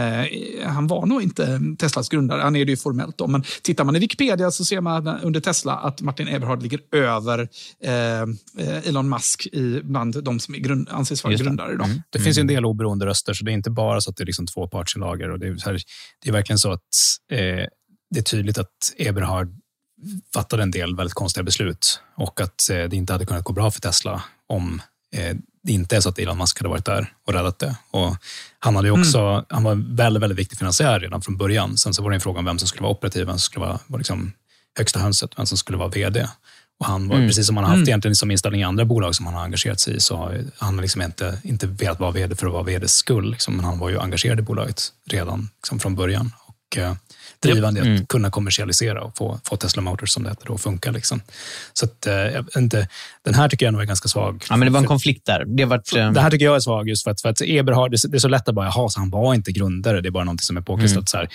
han 0.64 0.86
var 0.86 1.06
nog 1.06 1.22
inte 1.22 1.60
Teslas 1.78 2.08
grundare. 2.08 2.42
Han 2.42 2.56
är 2.56 2.64
det 2.64 2.70
ju 2.70 2.76
formellt. 2.76 3.18
Då. 3.18 3.26
Men 3.26 3.44
tittar 3.62 3.84
man 3.84 3.96
i 3.96 3.98
Wikipedia 3.98 4.50
så 4.50 4.64
ser 4.64 4.80
man 4.80 5.08
under 5.08 5.40
Tesla 5.40 5.72
att 5.72 6.00
Martin 6.00 6.28
Eberhard 6.28 6.62
ligger 6.62 6.80
över 6.92 7.48
eh, 7.82 8.88
Elon 8.88 9.08
Musk 9.08 9.46
i, 9.46 9.80
bland 9.84 10.24
de 10.24 10.40
som 10.40 10.54
är 10.54 10.58
grund, 10.58 10.88
anses 10.90 11.24
vara 11.24 11.34
grundare. 11.34 11.72
Idag. 11.72 11.86
Mm. 11.86 12.02
Det 12.10 12.18
finns 12.18 12.38
en 12.38 12.46
del 12.46 12.64
oberoende 12.64 13.06
röster, 13.06 13.34
så 13.34 13.44
det 13.44 13.50
är 13.50 13.52
inte 13.52 13.70
bara 13.70 14.00
så 14.00 14.10
att 14.10 14.16
det 14.16 14.22
är 14.22 14.26
liksom 14.26 14.46
två 14.46 14.68
partsinlagor. 14.68 15.30
Och 15.30 15.38
det, 15.38 15.46
är 15.46 15.80
det 16.22 16.28
är 16.28 16.32
verkligen 16.32 16.58
så 16.58 16.72
att 16.72 16.80
eh, 17.32 17.38
det 18.10 18.18
är 18.18 18.22
tydligt 18.22 18.58
att 18.58 18.94
Eberhard 18.96 19.48
fattade 20.34 20.62
en 20.62 20.70
del 20.70 20.96
väldigt 20.96 21.14
konstiga 21.14 21.44
beslut 21.44 22.00
och 22.16 22.40
att 22.40 22.70
eh, 22.70 22.84
det 22.84 22.96
inte 22.96 23.12
hade 23.12 23.26
kunnat 23.26 23.44
gå 23.44 23.52
bra 23.52 23.70
för 23.70 23.80
Tesla 23.80 24.22
om 24.46 24.82
eh, 25.16 25.36
det 25.66 25.72
inte 25.72 25.96
är 25.96 26.00
så 26.00 26.08
att 26.08 26.18
Elon 26.18 26.38
Musk 26.38 26.58
hade 26.58 26.68
varit 26.68 26.84
där 26.84 27.12
och 27.26 27.32
räddat 27.32 27.58
det. 27.58 27.76
Och 27.90 28.16
han, 28.58 28.76
hade 28.76 28.90
också, 28.90 29.18
mm. 29.18 29.44
han 29.48 29.62
var 29.62 29.96
väldigt, 29.96 30.22
väldigt 30.22 30.38
viktig 30.38 30.58
finansiär 30.58 31.00
redan 31.00 31.22
från 31.22 31.36
början. 31.36 31.76
Sen 31.76 31.94
så 31.94 32.02
var 32.02 32.10
det 32.10 32.16
en 32.16 32.20
fråga 32.20 32.38
om 32.38 32.44
vem 32.44 32.58
som 32.58 32.68
skulle 32.68 32.82
vara 32.82 32.92
operativ, 32.92 33.26
vem 33.26 33.38
som 33.38 33.40
skulle 33.40 33.66
vara, 33.66 33.78
var 33.86 33.98
liksom 33.98 34.32
högsta 34.78 34.98
hönset, 35.00 35.30
vem 35.36 35.46
som 35.46 35.58
skulle 35.58 35.78
vara 35.78 35.88
vd. 35.88 36.28
Och 36.78 36.86
han 36.86 37.08
var, 37.08 37.16
mm. 37.16 37.28
Precis 37.28 37.46
som 37.46 37.56
han 37.56 37.64
har 37.64 37.70
haft 37.70 37.78
mm. 37.78 37.88
egentligen 37.88 38.14
som 38.14 38.30
inställning 38.30 38.60
i 38.60 38.64
andra 38.64 38.84
bolag 38.84 39.14
som 39.14 39.26
han 39.26 39.34
har 39.34 39.42
engagerat 39.42 39.80
sig 39.80 39.96
i, 39.96 40.00
så 40.00 40.16
har 40.16 40.44
han 40.58 40.76
liksom 40.76 41.02
inte, 41.02 41.40
inte 41.42 41.66
velat 41.66 42.00
vara 42.00 42.10
vd 42.10 42.36
för 42.36 42.46
att 42.46 42.52
vara 42.52 42.62
vds 42.62 42.92
skull. 42.92 43.30
Liksom, 43.30 43.56
men 43.56 43.64
han 43.64 43.78
var 43.78 43.90
ju 43.90 43.98
engagerad 43.98 44.38
i 44.38 44.42
bolaget 44.42 44.82
redan 45.10 45.48
liksom 45.56 45.78
från 45.78 45.94
början. 45.94 46.32
Och, 46.46 46.78
eh, 47.44 47.50
drivande 47.50 47.80
mm. 47.80 47.94
att 47.94 48.08
kunna 48.08 48.30
kommersialisera 48.30 49.02
och 49.02 49.16
få, 49.16 49.40
få 49.44 49.56
Tesla 49.56 49.82
Motors 49.82 50.10
som 50.10 50.22
det 50.22 50.30
heter 50.30 50.54
att 50.54 50.60
funka. 50.60 50.90
Liksom. 50.90 51.20
Så 51.72 51.84
att, 51.84 52.06
eh, 52.06 52.42
inte, 52.56 52.88
den 53.22 53.34
här 53.34 53.48
tycker 53.48 53.66
jag 53.66 53.72
nog 53.72 53.82
är 53.82 53.86
ganska 53.86 54.08
svag. 54.08 54.44
Ja, 54.50 54.56
men 54.56 54.66
det 54.66 54.72
var 54.72 54.80
en 54.80 54.86
konflikt 54.86 55.26
där. 55.26 55.44
Det, 55.46 55.64
varit, 55.64 55.96
um... 55.96 56.14
det 56.14 56.20
här 56.20 56.30
tycker 56.30 56.44
jag 56.44 56.56
är 56.56 56.60
svag 56.60 56.88
just 56.88 57.04
för 57.04 57.10
att, 57.10 57.20
för 57.20 57.28
att 57.28 57.40
Eberhard, 57.40 57.90
det, 57.90 57.98
det 58.08 58.16
är 58.16 58.18
så 58.18 58.28
lätt 58.28 58.48
att 58.48 58.54
bara, 58.54 58.66
jaha, 58.66 58.88
så 58.88 59.00
han 59.00 59.10
var 59.10 59.34
inte 59.34 59.52
grundare, 59.52 60.00
det 60.00 60.08
är 60.08 60.10
bara 60.10 60.24
någonting 60.24 60.44
som 60.44 60.56
är 60.56 60.60
påklistrat. 60.60 60.96
Mm. 60.96 61.06
Så 61.06 61.16
här, 61.16 61.28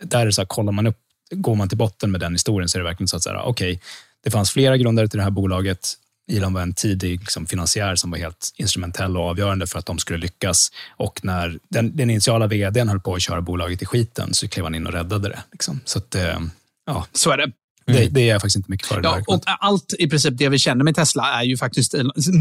där 0.00 0.20
är 0.20 0.26
det 0.26 0.32
så 0.32 0.40
här, 0.40 0.46
kollar 0.46 0.72
man 0.72 0.86
upp, 0.86 0.98
går 1.30 1.54
man 1.54 1.68
till 1.68 1.78
botten 1.78 2.10
med 2.10 2.20
den 2.20 2.32
historien 2.32 2.68
så 2.68 2.78
är 2.78 2.80
det 2.80 2.88
verkligen 2.88 3.08
så 3.08 3.16
att, 3.16 3.26
okej, 3.26 3.46
okay, 3.46 3.78
det 4.24 4.30
fanns 4.30 4.50
flera 4.50 4.76
grundare 4.76 5.08
till 5.08 5.18
det 5.18 5.24
här 5.24 5.30
bolaget. 5.30 5.94
Elon 6.32 6.52
var 6.52 6.62
en 6.62 6.74
tidig 6.74 7.20
liksom, 7.20 7.46
finansiär 7.46 7.96
som 7.96 8.10
var 8.10 8.18
helt 8.18 8.52
instrumentell 8.56 9.16
och 9.16 9.22
avgörande 9.22 9.66
för 9.66 9.78
att 9.78 9.86
de 9.86 9.98
skulle 9.98 10.18
lyckas. 10.18 10.70
Och 10.96 11.20
när 11.22 11.58
den, 11.68 11.96
den 11.96 12.10
initiala 12.10 12.46
vdn 12.46 12.88
höll 12.88 13.00
på 13.00 13.14
att 13.14 13.22
köra 13.22 13.40
bolaget 13.40 13.82
i 13.82 13.86
skiten 13.86 14.34
så 14.34 14.48
klev 14.48 14.64
han 14.64 14.74
in 14.74 14.86
och 14.86 14.92
räddade 14.92 15.28
det. 15.28 15.42
Liksom. 15.52 15.80
Så, 15.84 15.98
att, 15.98 16.14
eh, 16.14 16.40
ja. 16.86 17.06
så 17.12 17.30
är 17.30 17.36
det. 17.36 17.52
Det, 17.86 18.08
det, 18.08 18.20
är 18.20 18.28
jag 18.28 18.40
faktiskt 18.40 18.56
inte 18.56 18.70
mycket 18.70 18.86
för. 18.86 19.00
Ja, 19.02 19.22
och 19.26 19.42
allt 19.44 19.94
i 19.98 20.08
princip 20.08 20.38
det 20.38 20.48
vi 20.48 20.58
känner 20.58 20.84
med 20.84 20.94
Tesla 20.94 21.40
är 21.40 21.42
ju 21.42 21.56
faktiskt 21.56 21.94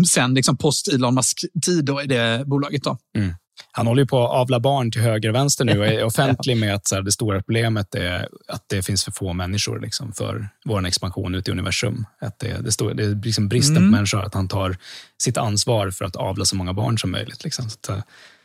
sen 0.07 0.33
liksom 0.33 0.57
post 0.57 0.87
Elon 0.87 1.15
Musk-tid 1.15 1.89
i 2.03 2.07
det 2.07 2.43
bolaget. 2.45 2.83
Då. 2.83 2.97
Mm. 3.17 3.33
Han 3.71 3.87
håller 3.87 4.01
ju 4.01 4.07
på 4.07 4.25
att 4.25 4.31
avla 4.31 4.59
barn 4.59 4.91
till 4.91 5.01
höger 5.01 5.29
och 5.29 5.35
vänster 5.35 5.65
nu 5.65 5.79
och 5.79 5.87
är 5.87 6.03
offentlig 6.05 6.57
med 6.57 6.75
att 6.75 6.87
så 6.87 6.95
här, 6.95 7.01
det 7.01 7.11
stora 7.11 7.37
problemet 7.37 7.95
är 7.95 8.27
att 8.47 8.63
det 8.67 8.83
finns 8.83 9.03
för 9.03 9.11
få 9.11 9.33
människor 9.33 9.79
liksom, 9.79 10.13
för 10.13 10.49
vår 10.65 10.87
expansion 10.87 11.35
ut 11.35 11.47
i 11.47 11.51
universum. 11.51 12.05
Att 12.21 12.39
det, 12.39 12.61
det, 12.61 12.71
står, 12.71 12.93
det 12.93 13.03
är 13.03 13.23
liksom 13.25 13.47
bristen 13.47 13.77
mm. 13.77 13.89
på 13.89 13.95
människor, 13.95 14.21
att 14.21 14.33
han 14.33 14.47
tar 14.47 14.77
sitt 15.21 15.37
ansvar 15.37 15.91
för 15.91 16.05
att 16.05 16.15
avla 16.15 16.45
så 16.45 16.55
många 16.55 16.73
barn 16.73 16.97
som 16.97 17.11
möjligt. 17.11 17.43
Liksom. 17.43 17.69
Så 17.69 17.77
att, 17.79 17.89
eh, 17.89 18.03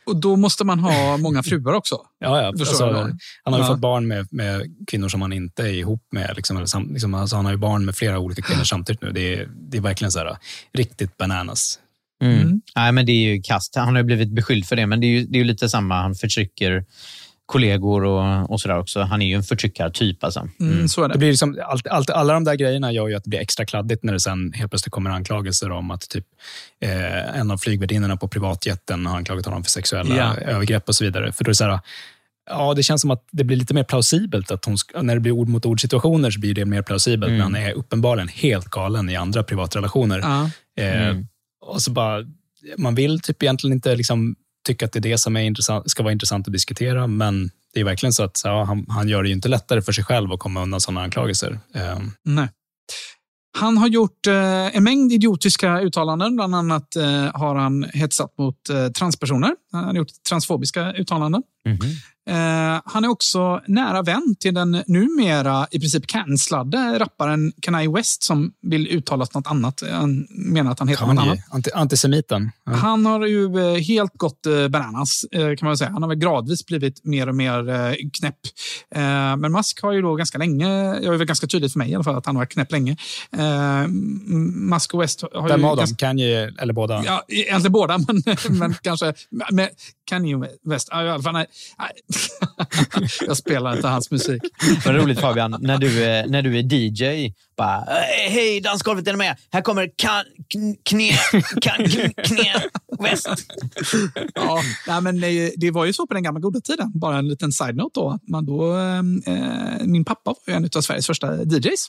och 0.09 0.15
då 0.15 0.35
måste 0.35 0.63
man 0.63 0.79
ha 0.79 1.17
många 1.27 1.43
fruar 1.43 1.73
också? 1.73 1.95
ja, 2.19 2.41
ja. 2.41 2.47
Alltså, 2.47 2.85
han 3.43 3.53
har 3.53 3.59
ju 3.59 3.65
ja. 3.65 3.67
fått 3.67 3.79
barn 3.79 4.07
med, 4.07 4.27
med, 4.31 4.75
kvinnor 4.87 5.09
som 5.09 5.21
han 5.21 5.33
inte 5.33 5.63
är 5.63 5.73
ihop 5.73 6.07
med. 6.11 6.33
Liksom, 6.35 6.57
eller 6.57 6.67
sam, 6.67 6.93
liksom, 6.93 7.13
alltså, 7.13 7.35
han 7.35 7.45
har 7.45 7.51
ju 7.51 7.57
barn 7.57 7.85
med 7.85 7.95
flera 7.95 8.19
olika 8.19 8.41
kvinnor 8.41 8.63
samtidigt 8.63 9.01
nu. 9.01 9.11
Det 9.11 9.33
är, 9.33 9.49
det 9.53 9.77
är 9.77 9.81
verkligen 9.81 10.11
så 10.11 10.19
här, 10.19 10.37
riktigt 10.73 11.17
bananas. 11.17 11.79
Mm. 12.21 12.41
Mm. 12.41 12.61
Nej, 12.75 12.91
men 12.91 13.05
det 13.05 13.11
är 13.11 13.33
ju 13.33 13.41
kast. 13.41 13.75
Han 13.75 13.95
har 13.95 14.03
blivit 14.03 14.29
beskylld 14.29 14.65
för 14.65 14.75
det, 14.75 14.87
men 14.87 15.01
det 15.01 15.07
är 15.07 15.09
ju, 15.09 15.25
det 15.25 15.37
är 15.37 15.39
ju 15.39 15.43
lite 15.43 15.69
samma. 15.69 16.01
Han 16.01 16.15
förtrycker 16.15 16.85
kollegor 17.45 18.03
och, 18.03 18.51
och 18.51 18.61
sådär 18.61 18.79
också. 18.79 19.01
Han 19.01 19.21
är 19.21 19.27
ju 19.27 19.33
en 19.33 19.43
förtryckartyp. 19.43 20.23
Alltså. 20.23 20.39
Mm. 20.59 20.73
mm. 20.73 20.87
så 20.87 21.03
är 21.03 21.07
det. 21.07 21.13
det 21.13 21.19
blir 21.19 21.29
liksom, 21.29 21.59
allt, 21.65 21.87
allt, 21.87 22.09
alla 22.09 22.33
de 22.33 22.43
där 22.43 22.55
grejerna 22.55 22.91
gör 22.91 23.07
ju 23.07 23.15
att 23.15 23.23
det 23.23 23.29
blir 23.29 23.39
extra 23.39 23.65
kladdigt 23.65 24.03
när 24.03 24.13
det 24.13 24.19
sen 24.19 24.53
helt 24.53 24.71
plötsligt 24.71 24.91
kommer 24.91 25.09
anklagelser 25.09 25.71
om 25.71 25.91
att 25.91 26.09
typ, 26.09 26.25
eh, 26.81 27.39
en 27.39 27.51
av 27.51 27.57
flygvärdinnorna 27.57 28.17
på 28.17 28.27
privatjetten 28.27 29.05
har 29.05 29.17
anklagat 29.17 29.45
honom 29.45 29.63
för 29.63 29.71
sexuella 29.71 30.15
ja. 30.15 30.35
övergrepp 30.35 30.87
och 30.87 30.95
så 30.95 31.03
vidare. 31.03 31.31
För 31.31 31.43
då 31.43 31.47
är 31.47 31.51
det 31.51 31.55
så 31.55 31.63
här, 31.63 31.79
Ja, 32.49 32.73
det 32.73 32.83
känns 32.83 33.01
som 33.01 33.11
att 33.11 33.27
det 33.31 33.43
blir 33.43 33.57
lite 33.57 33.73
mer 33.73 33.83
plausibelt. 33.83 34.51
att 34.51 34.65
hon, 34.65 34.77
När 35.01 35.15
det 35.15 35.21
blir 35.21 35.31
ord 35.31 35.49
mot 35.49 35.65
ord 35.65 35.81
situationer 35.81 36.31
så 36.31 36.39
blir 36.39 36.53
det 36.53 36.65
mer 36.65 36.81
plausibelt. 36.81 37.29
Mm. 37.29 37.37
Men 37.37 37.43
han 37.43 37.55
är 37.55 37.73
uppenbarligen 37.73 38.27
helt 38.27 38.65
galen 38.65 39.09
i 39.09 39.15
andra 39.15 39.43
privatrelationer. 39.43 40.19
Ja. 40.19 40.49
Eh, 40.83 41.07
mm. 41.07 41.27
Och 41.69 41.81
så 41.81 41.91
bara, 41.91 42.25
man 42.77 42.95
vill 42.95 43.19
typ 43.19 43.43
egentligen 43.43 43.73
inte 43.73 43.95
liksom 43.95 44.35
tycka 44.67 44.85
att 44.85 44.91
det 44.91 44.99
är 44.99 45.01
det 45.01 45.17
som 45.17 45.37
är 45.37 45.41
intressant, 45.41 45.91
ska 45.91 46.03
vara 46.03 46.13
intressant 46.13 46.47
att 46.47 46.53
diskutera, 46.53 47.07
men 47.07 47.51
det 47.73 47.79
är 47.79 47.83
verkligen 47.83 48.13
så 48.13 48.23
att 48.23 48.41
ja, 48.43 48.63
han, 48.63 48.85
han 48.89 49.09
gör 49.09 49.23
det 49.23 49.29
ju 49.29 49.35
inte 49.35 49.47
lättare 49.49 49.81
för 49.81 49.91
sig 49.91 50.03
själv 50.03 50.31
att 50.31 50.39
komma 50.39 50.63
undan 50.63 50.81
sådana 50.81 51.01
anklagelser. 51.01 51.59
Um. 51.73 52.11
Nej. 52.23 52.47
Han 53.57 53.77
har 53.77 53.87
gjort 53.87 54.27
eh, 54.27 54.75
en 54.75 54.83
mängd 54.83 55.13
idiotiska 55.13 55.81
uttalanden. 55.81 56.35
Bland 56.35 56.55
annat 56.55 56.95
eh, 56.95 57.31
har 57.33 57.55
han 57.55 57.85
hetsat 57.93 58.37
mot 58.37 58.69
eh, 58.69 58.87
transpersoner. 58.87 59.51
Han 59.71 59.83
har 59.83 59.93
gjort 59.93 60.23
transfobiska 60.29 60.93
uttalanden. 60.93 61.43
Mm 61.65 61.77
-hmm. 61.77 61.95
Eh, 62.29 62.81
han 62.85 63.03
är 63.03 63.07
också 63.07 63.61
nära 63.67 64.01
vän 64.01 64.35
till 64.39 64.53
den 64.53 64.83
numera 64.87 65.67
i 65.71 65.79
princip 65.79 66.07
cancellade 66.07 66.99
rapparen 66.99 67.53
Kanye 67.61 67.89
West 67.89 68.23
som 68.23 68.51
vill 68.61 68.87
uttalas 68.87 69.33
något 69.33 69.47
annat. 69.47 69.83
Han 69.91 70.27
menar 70.29 70.71
att 70.71 70.79
han 70.79 70.87
heter 70.87 71.05
något 71.05 71.11
annat. 71.11 71.25
Kanye, 71.25 71.43
anti, 71.49 71.71
antisemiten. 71.73 72.51
Ja. 72.65 72.71
Han 72.71 73.05
har 73.05 73.25
ju 73.25 73.59
eh, 73.59 73.81
helt 73.81 74.17
gått 74.17 74.45
eh, 74.45 74.67
bananas, 74.67 75.25
kan 75.31 75.57
man 75.61 75.77
säga. 75.77 75.89
Han 75.89 76.01
har 76.01 76.09
väl 76.09 76.17
gradvis 76.17 76.65
blivit 76.65 77.05
mer 77.05 77.29
och 77.29 77.35
mer 77.35 77.59
knäpp. 78.13 78.35
Men 79.37 79.51
Musk 79.51 79.81
har 79.81 79.91
ju 79.91 80.01
då 80.01 80.15
ganska 80.15 80.37
länge, 80.37 80.67
det 80.99 81.07
är 81.07 81.11
väl 81.11 81.25
ganska 81.25 81.47
tydligt 81.47 81.71
för 81.71 81.79
mig 81.79 81.91
i 81.91 81.95
alla 81.95 82.03
fall, 82.03 82.15
att 82.15 82.25
han 82.25 82.35
har 82.35 82.41
varit 82.41 82.51
knäpp 82.51 82.71
länge. 82.71 82.95
Musk 84.69 84.93
och 84.93 85.01
West 85.01 85.23
har 85.33 85.47
Vem 85.47 85.59
ju 85.59 85.65
av 85.65 85.77
dem? 85.77 85.85
Kanye 85.97 86.53
eller 86.59 86.73
båda? 86.73 87.03
Ja, 87.05 87.23
egentligen 87.27 87.71
båda, 87.71 87.97
men, 88.07 88.23
men 88.49 88.75
kanske 88.81 89.13
med 89.29 89.69
Kanye 90.05 90.35
West. 90.63 90.87
Ja, 90.91 91.21
fall, 91.21 91.33
nej. 91.33 91.47
Jag 93.27 93.37
spelar 93.37 93.75
inte 93.75 93.87
hans 93.87 94.11
musik. 94.11 94.41
Vad 94.85 94.95
roligt 94.95 95.19
Fabian, 95.19 95.55
när 95.59 95.77
du, 95.77 96.03
är- 96.03 96.27
när 96.27 96.41
du 96.41 96.59
är 96.59 96.73
DJ, 96.73 97.33
bara 97.57 97.77
"Eh, 97.77 98.31
hej 98.31 98.61
dansgolvet 98.61 99.07
är 99.07 99.15
med? 99.15 99.37
Här 99.51 99.61
kommer 99.61 99.89
kan, 99.95 100.23
kn- 100.53 100.75
knä, 100.85 101.11
kan, 101.61 101.85
kn- 101.85 102.13
knä, 102.23 102.53
väst. 102.99 103.27
Ja, 104.35 104.61
nej, 104.87 105.01
men 105.01 105.19
det, 105.21 105.53
det 105.57 105.71
var 105.71 105.85
ju 105.85 105.93
så 105.93 106.07
på 106.07 106.13
den 106.13 106.23
gamla 106.23 106.39
goda 106.39 106.61
tiden. 106.61 106.91
Bara 106.95 107.17
en 107.17 107.27
liten 107.27 107.51
side-note 107.51 107.91
då. 107.99 108.09
Att 108.09 108.27
man 108.27 108.45
då 108.45 108.77
eh, 108.77 109.01
min 109.85 110.05
pappa 110.05 110.21
var 110.25 110.35
ju 110.47 110.53
en 110.53 110.69
av 110.75 110.81
Sveriges 110.81 111.07
första 111.07 111.43
DJs. 111.43 111.87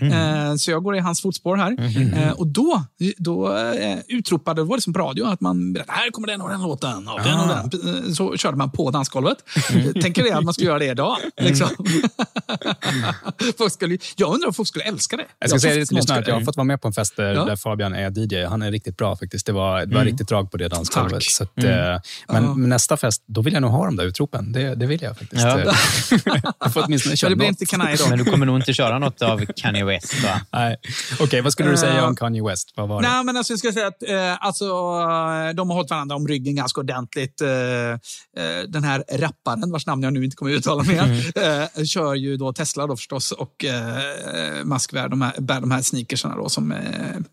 Eh, 0.00 0.54
så 0.56 0.70
jag 0.70 0.82
går 0.82 0.96
i 0.96 0.98
hans 0.98 1.22
fotspår 1.22 1.56
här. 1.56 1.76
Eh, 2.22 2.32
och 2.32 2.46
då, 2.46 2.82
då 3.18 3.56
eh, 3.56 3.98
utropade, 4.08 4.60
det 4.60 4.64
var 4.64 4.76
det 4.76 4.82
som 4.82 4.92
på 4.92 4.98
radio, 4.98 5.24
att 5.24 5.40
man 5.40 5.72
berättade, 5.72 5.98
här 5.98 6.10
kommer 6.10 6.28
den 6.28 6.40
och 6.40 6.48
den 6.50 6.62
låten. 6.62 7.08
Och 7.08 7.20
den 7.24 7.40
och 7.40 7.48
den. 7.48 7.96
Eh, 8.06 8.12
Så 8.12 8.36
körde 8.36 8.56
man 8.56 8.70
på 8.70 8.90
dansgolvet. 8.90 9.36
Mm. 9.72 9.94
Tänker 9.94 10.22
det 10.24 10.30
att 10.32 10.44
man 10.44 10.54
skulle 10.54 10.68
göra 10.68 10.78
det 10.78 10.86
idag. 10.86 11.16
Liksom. 11.40 11.68
folk 13.58 13.72
skulle, 13.72 13.98
jag 14.16 14.34
undrar 14.34 14.48
om 14.48 14.54
folk 14.54 14.68
skulle 14.68 14.84
älska 14.84 15.16
det. 15.16 15.24
Jag 15.38 15.50
ska 15.50 15.58
säga 15.60 15.74
tror 15.74 15.84
till 15.84 15.94
någon 15.94 16.00
lyssnarna 16.00 16.20
att 16.20 16.26
jag 16.28 16.34
har 16.34 16.40
fått 16.42 16.56
vara 16.56 16.64
med 16.64 16.80
på 16.82 16.88
en 16.88 16.94
fest 16.94 17.16
där, 17.16 17.34
Ja. 17.34 17.44
där 17.44 17.56
Fabian 17.56 17.94
är 17.94 18.10
DJ. 18.18 18.44
Han 18.44 18.62
är 18.62 18.70
riktigt 18.72 18.96
bra 18.96 19.16
faktiskt. 19.16 19.46
Det 19.46 19.52
var, 19.52 19.86
det 19.86 19.94
var 19.96 20.04
riktigt 20.04 20.28
drag 20.28 20.50
på 20.50 20.56
det 20.56 20.68
dansgolvet. 20.68 21.22
Så 21.22 21.44
att, 21.44 21.58
eh, 21.58 21.64
men 21.64 22.00
Ja. 22.28 22.54
men 22.54 22.68
nästa 22.68 22.96
fest, 22.96 23.22
då 23.26 23.42
vill 23.42 23.52
jag 23.54 23.62
nog 23.62 23.70
ha 23.70 23.84
de 23.84 23.96
där 23.96 24.04
utropen. 24.04 24.52
Det, 24.52 24.74
det 24.74 24.86
vill 24.86 25.02
jag 25.02 25.18
faktiskt. 25.18 25.42
Ja. 25.42 25.58
Jag 26.60 26.72
får 26.72 26.84
åtminstone 26.86 27.10
Men 27.10 27.16
köra 27.16 27.30
det 27.30 27.36
blir 27.36 27.46
något. 27.50 27.60
inte 27.62 28.02
då. 28.04 28.08
Men 28.08 28.18
du 28.18 28.24
kommer 28.24 28.46
nog 28.46 28.56
inte 28.56 28.72
köra 28.72 28.98
något 28.98 29.22
av 29.22 29.44
Kanye 29.56 29.83
West. 29.84 30.12
Okej, 31.20 31.40
vad 31.40 31.52
skulle 31.52 31.70
du 31.70 31.76
säga 31.76 31.98
Eh, 31.98 32.04
om 32.08 32.16
Kanye 32.16 32.42
West? 32.42 32.72
Vad 32.76 32.88
var 32.88 33.02
det? 33.02 33.08
Nej, 33.08 33.24
men 33.24 33.36
alltså, 33.36 33.52
jag 33.52 33.58
ska 33.58 33.72
säga 33.72 33.86
att 33.86 34.02
eh, 34.02 34.46
alltså, 34.46 34.64
eh, 34.64 35.54
de 35.54 35.70
har 35.70 35.74
hållit 35.74 35.90
varandra 35.90 36.16
om 36.16 36.28
ryggen 36.28 36.54
ganska 36.56 36.80
ordentligt. 36.80 37.40
Eh, 37.40 37.48
eh, 37.50 38.62
den 38.68 38.84
här 38.84 39.04
rapparen, 39.12 39.70
vars 39.72 39.86
namn 39.86 40.02
jag 40.02 40.12
nu 40.12 40.24
inte 40.24 40.36
kommer 40.36 40.52
att 40.52 40.58
uttala 40.58 40.82
mer, 40.82 41.32
eh, 41.78 41.84
kör 41.84 42.14
ju 42.14 42.36
då 42.36 42.52
Tesla 42.52 42.86
då 42.86 42.96
förstås 42.96 43.32
och 43.32 43.64
eh, 43.64 44.64
Musk 44.64 44.92
bär 44.92 45.08
de 45.08 45.22
här, 45.22 45.40
bär 45.40 45.60
de 45.60 45.70
här 45.70 45.82
sneakersarna 45.82 46.36
då, 46.36 46.48
som 46.48 46.72
eh, 46.72 46.78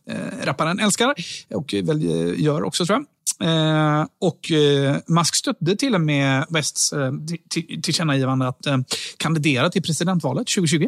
eh, 0.09 0.15
rapparen 0.43 0.79
älskar 0.79 1.13
och 1.53 1.73
väl 1.83 2.09
eh, 2.09 2.41
gör 2.43 2.63
också 2.63 2.85
tror 2.85 2.97
jag. 2.99 3.05
Eh, 3.43 4.05
och 4.21 4.51
eh, 4.51 4.95
Musk 5.07 5.35
stödde 5.35 5.75
till 5.75 5.95
och 5.95 6.01
med 6.01 6.45
Wests 6.49 6.93
eh, 6.93 7.11
till- 7.27 7.37
till- 7.49 7.81
tillkännagivande 7.81 8.47
att 8.47 8.65
eh, 8.65 8.77
kandidera 9.17 9.69
till 9.69 9.81
presidentvalet 9.83 10.47
2020. 10.47 10.87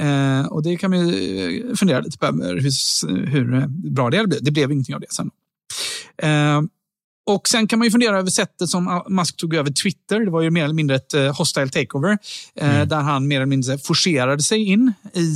Eh, 0.00 0.46
och 0.46 0.62
det 0.62 0.76
kan 0.76 0.90
vi 0.90 1.62
eh, 1.70 1.74
fundera 1.76 2.00
lite 2.00 2.18
på 2.18 2.26
hur, 2.26 3.26
hur 3.26 3.66
bra 3.90 4.10
det 4.10 4.26
blir. 4.28 4.38
Det 4.40 4.50
blev 4.50 4.72
ingenting 4.72 4.94
av 4.94 5.00
det 5.00 5.12
sen. 5.12 5.30
Eh, 6.22 6.62
och 7.26 7.48
Sen 7.48 7.66
kan 7.66 7.78
man 7.78 7.86
ju 7.86 7.90
fundera 7.90 8.18
över 8.18 8.30
sättet 8.30 8.68
som 8.68 9.02
Musk 9.08 9.36
tog 9.36 9.54
över 9.54 9.70
Twitter. 9.70 10.20
Det 10.20 10.30
var 10.30 10.40
ju 10.42 10.50
mer 10.50 10.64
eller 10.64 10.74
mindre 10.74 10.96
ett 10.96 11.14
eh, 11.14 11.36
hostile 11.38 11.68
takeover. 11.68 12.18
Eh, 12.54 12.82
Där 12.86 13.00
han 13.00 13.28
mer 13.28 13.36
eller 13.36 13.46
mindre 13.46 13.78
forcerade 13.78 14.42
sig 14.42 14.62
in 14.64 14.92
i 15.14 15.26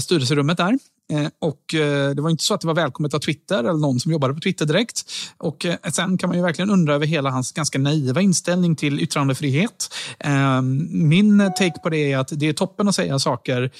styrelserummet 0.00 0.56
där. 0.56 0.78
Eh, 1.12 1.28
och 1.38 1.74
eh, 1.74 2.14
Det 2.14 2.22
var 2.22 2.30
inte 2.30 2.44
så 2.44 2.54
att 2.54 2.60
det 2.60 2.66
var 2.66 2.74
välkommet 2.74 3.14
av 3.14 3.18
Twitter 3.18 3.58
eller 3.58 3.78
någon 3.78 4.00
som 4.00 4.12
jobbade 4.12 4.34
på 4.34 4.40
Twitter 4.40 4.66
direkt. 4.66 5.02
Och 5.38 5.66
eh, 5.66 5.76
Sen 5.92 6.18
kan 6.18 6.28
man 6.28 6.36
ju 6.36 6.42
verkligen 6.42 6.70
undra 6.70 6.94
över 6.94 7.06
hela 7.06 7.30
hans 7.30 7.52
ganska 7.52 7.78
naiva 7.78 8.20
inställning 8.20 8.76
till 8.76 9.00
yttrandefrihet. 9.00 9.94
Eh, 10.18 10.62
Min 10.90 11.38
take 11.38 11.80
på 11.82 11.88
det 11.90 12.12
är 12.12 12.18
att 12.18 12.28
det 12.32 12.48
är 12.48 12.52
toppen 12.52 12.88
att 12.88 12.94
säga 12.94 13.18
saker 13.18 13.70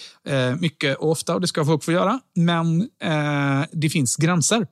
mycket 0.58 0.96
och 0.96 1.10
ofta 1.10 1.34
och 1.34 1.40
det 1.40 1.46
ska 1.46 1.64
folk 1.64 1.84
få 1.84 1.92
göra. 1.92 2.20
Men 2.36 2.88
det 3.72 3.90
finns 3.90 4.16
gränser. 4.16 4.66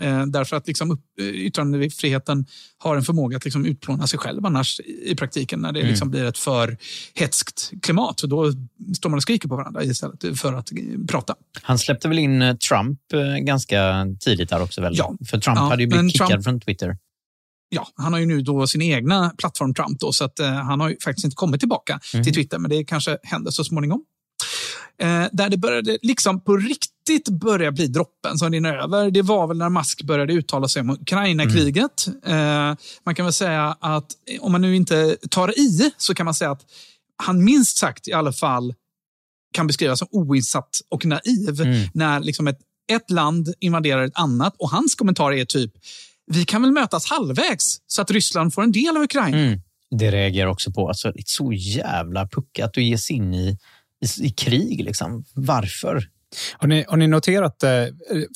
Eh, 0.00 0.26
därför 0.26 0.56
att 0.56 0.66
liksom, 0.66 0.98
yttrandefriheten 1.20 2.46
har 2.78 2.96
en 2.96 3.02
förmåga 3.02 3.36
att 3.36 3.44
liksom 3.44 3.66
utplåna 3.66 4.06
sig 4.06 4.18
själv 4.18 4.46
annars 4.46 4.80
i 5.04 5.14
praktiken 5.14 5.60
när 5.60 5.72
det 5.72 5.82
liksom 5.82 6.10
blir 6.10 6.24
ett 6.24 6.38
för 6.38 6.76
hetskt 7.14 7.72
klimat. 7.82 8.20
Så 8.20 8.26
då 8.26 8.52
står 8.96 9.10
man 9.10 9.16
och 9.16 9.22
skriker 9.22 9.48
på 9.48 9.56
varandra 9.56 9.84
istället 9.84 10.38
för 10.40 10.52
att 10.52 10.70
prata. 11.08 11.34
Han 11.62 11.78
släppte 11.94 12.08
väl 12.08 12.18
in 12.18 12.42
eh, 12.42 12.56
Trump 12.56 12.98
eh, 13.12 13.36
ganska 13.36 14.06
tidigt 14.20 14.48
där 14.48 14.62
också 14.62 14.80
väl? 14.80 14.96
Ja. 14.96 15.14
För 15.30 15.38
Trump 15.38 15.58
Ja, 15.58 15.62
hade 15.62 15.82
ju 15.82 15.88
blivit 15.88 16.12
kickad 16.12 16.28
Trump- 16.28 16.44
från 16.44 16.60
Twitter. 16.60 16.96
Ja, 17.68 17.86
han 17.96 18.12
har 18.12 18.20
ju 18.20 18.26
nu 18.26 18.42
då 18.42 18.66
sin 18.66 18.82
egna 18.82 19.32
plattform 19.38 19.74
Trump 19.74 20.00
då, 20.00 20.12
så 20.12 20.24
att, 20.24 20.38
eh, 20.40 20.48
han 20.52 20.80
har 20.80 20.88
ju 20.88 20.96
faktiskt 21.04 21.24
inte 21.24 21.34
kommit 21.34 21.60
tillbaka 21.60 22.00
till 22.12 22.34
Twitter, 22.34 22.58
men 22.58 22.70
det 22.70 22.84
kanske 22.84 23.18
händer 23.22 23.50
så 23.50 23.64
småningom. 23.64 24.04
Eh, 25.02 25.24
där 25.32 25.48
det 25.48 25.56
började 25.56 25.98
liksom 26.02 26.40
på 26.40 26.56
riktigt 26.56 27.28
börja 27.28 27.72
bli 27.72 27.86
droppen 27.86 28.38
som 28.38 28.52
rinner 28.52 28.74
över, 28.74 29.10
det 29.10 29.22
var 29.22 29.46
väl 29.46 29.58
när 29.58 29.68
Musk 29.68 30.02
började 30.02 30.32
uttala 30.32 30.68
sig 30.68 30.80
om 30.80 30.90
Ukraina-kriget. 30.90 32.06
Eh, 32.26 32.74
man 33.04 33.14
kan 33.14 33.26
väl 33.26 33.32
säga 33.32 33.76
att 33.80 34.06
eh, 34.30 34.42
om 34.42 34.52
man 34.52 34.60
nu 34.60 34.76
inte 34.76 35.16
tar 35.30 35.58
i 35.58 35.90
så 35.96 36.14
kan 36.14 36.24
man 36.24 36.34
säga 36.34 36.50
att 36.50 36.62
han 37.22 37.44
minst 37.44 37.76
sagt 37.76 38.08
i 38.08 38.12
alla 38.12 38.32
fall 38.32 38.74
kan 39.54 39.66
beskrivas 39.66 39.98
som 39.98 40.08
oinsatt 40.10 40.70
och 40.88 41.04
naiv 41.04 41.90
när 41.94 42.20
liksom 42.20 42.48
ett, 42.48 42.58
ett 42.92 43.10
land 43.10 43.54
invaderar 43.60 44.04
ett 44.04 44.18
annat 44.18 44.54
och 44.58 44.70
hans 44.70 44.94
kommentar 44.94 45.32
är 45.32 45.44
typ 45.44 45.72
vi 46.26 46.44
kan 46.44 46.62
väl 46.62 46.72
mötas 46.72 47.06
halvvägs 47.06 47.80
så 47.86 48.02
att 48.02 48.10
Ryssland 48.10 48.54
får 48.54 48.62
en 48.62 48.72
del 48.72 48.96
av 48.96 49.02
Ukraina. 49.02 49.38
Mm. 49.38 49.60
Det 49.90 50.10
reagerar 50.10 50.46
också 50.46 50.72
på. 50.72 50.88
Alltså, 50.88 51.12
det 51.12 51.20
är 51.20 51.24
så 51.26 51.52
jävla 51.52 52.28
puckat 52.28 52.76
att 52.76 52.82
ge 52.82 52.98
sig 52.98 53.16
in 53.16 53.34
i, 53.34 53.58
i, 54.04 54.26
i 54.26 54.30
krig. 54.30 54.84
Liksom. 54.84 55.24
Varför? 55.34 56.08
Har 56.52 56.68
ni, 56.68 56.84
har 56.88 56.96
ni 56.96 57.06
noterat, 57.06 57.62
eh, 57.62 57.70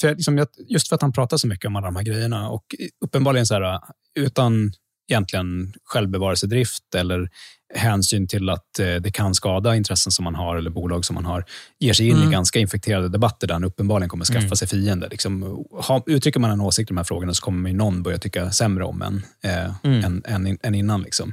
för 0.00 0.14
liksom, 0.14 0.46
just 0.68 0.88
för 0.88 0.96
att 0.96 1.02
han 1.02 1.12
pratar 1.12 1.36
så 1.36 1.46
mycket 1.46 1.66
om 1.66 1.76
alla 1.76 1.86
de 1.86 1.96
här 1.96 2.02
grejerna 2.02 2.48
och 2.48 2.64
uppenbarligen 3.04 3.46
så 3.46 3.54
här, 3.54 3.80
utan 4.14 4.72
egentligen 5.10 5.74
självbevarelsedrift 5.84 6.94
eller 6.94 7.30
hänsyn 7.74 8.28
till 8.28 8.50
att 8.50 8.78
eh, 8.78 8.94
det 8.94 9.10
kan 9.10 9.34
skada 9.34 9.76
intressen 9.76 10.12
som 10.12 10.24
man 10.24 10.34
har 10.34 10.56
eller 10.56 10.70
bolag 10.70 11.04
som 11.04 11.14
man 11.14 11.24
har, 11.24 11.44
ger 11.78 11.92
sig 11.92 12.08
in 12.08 12.16
Mm. 12.16 12.28
i 12.28 12.32
ganska 12.32 12.58
infekterade 12.58 13.08
debatter 13.08 13.46
där 13.46 13.54
han 13.54 13.64
uppenbarligen 13.64 14.08
kommer 14.08 14.24
skaffa 14.24 14.56
sig 14.56 14.68
fiender. 14.68 15.08
Liksom, 15.10 15.42
ha, 15.72 16.02
uttrycker 16.06 16.40
man 16.40 16.50
en 16.50 16.60
åsikt 16.60 16.90
i 16.90 16.94
de 16.94 16.96
här 16.96 17.04
frågorna 17.04 17.34
så 17.34 17.42
kommer 17.42 17.72
någon 17.72 18.02
börja 18.02 18.18
tycka 18.18 18.50
sämre 18.50 18.84
om 18.84 19.02
en 19.02 19.22
eh, 19.44 20.04
än, 20.04 20.22
än, 20.26 20.58
än 20.62 20.74
innan. 20.74 21.02
Liksom. 21.02 21.32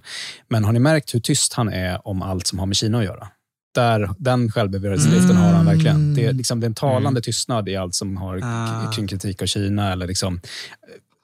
Men 0.49 0.63
har 0.63 0.73
ni 0.73 0.79
märkt 0.79 1.13
hur 1.15 1.19
tyst 1.19 1.53
han 1.53 1.69
är 1.69 2.07
om 2.07 2.21
allt 2.21 2.47
som 2.47 2.59
har 2.59 2.65
med 2.65 2.75
Kina 2.77 2.97
att 2.97 3.05
göra? 3.05 3.27
Där, 3.75 4.09
den 4.17 4.51
självbevarelsedriften 4.51 5.35
har 5.35 5.53
han 5.53 5.65
verkligen. 5.65 6.13
Det 6.15 6.25
är, 6.25 6.33
liksom, 6.33 6.59
det 6.59 6.65
är 6.65 6.69
en 6.69 6.75
talande 6.75 7.21
tystnad 7.21 7.69
i 7.69 7.75
allt 7.75 7.95
som 7.95 8.17
har 8.17 8.39
Ah. 8.43 8.91
kring 8.91 9.07
kritik 9.07 9.41
av 9.41 9.45
Kina. 9.45 9.91
Eller 9.91 10.07
liksom, 10.07 10.41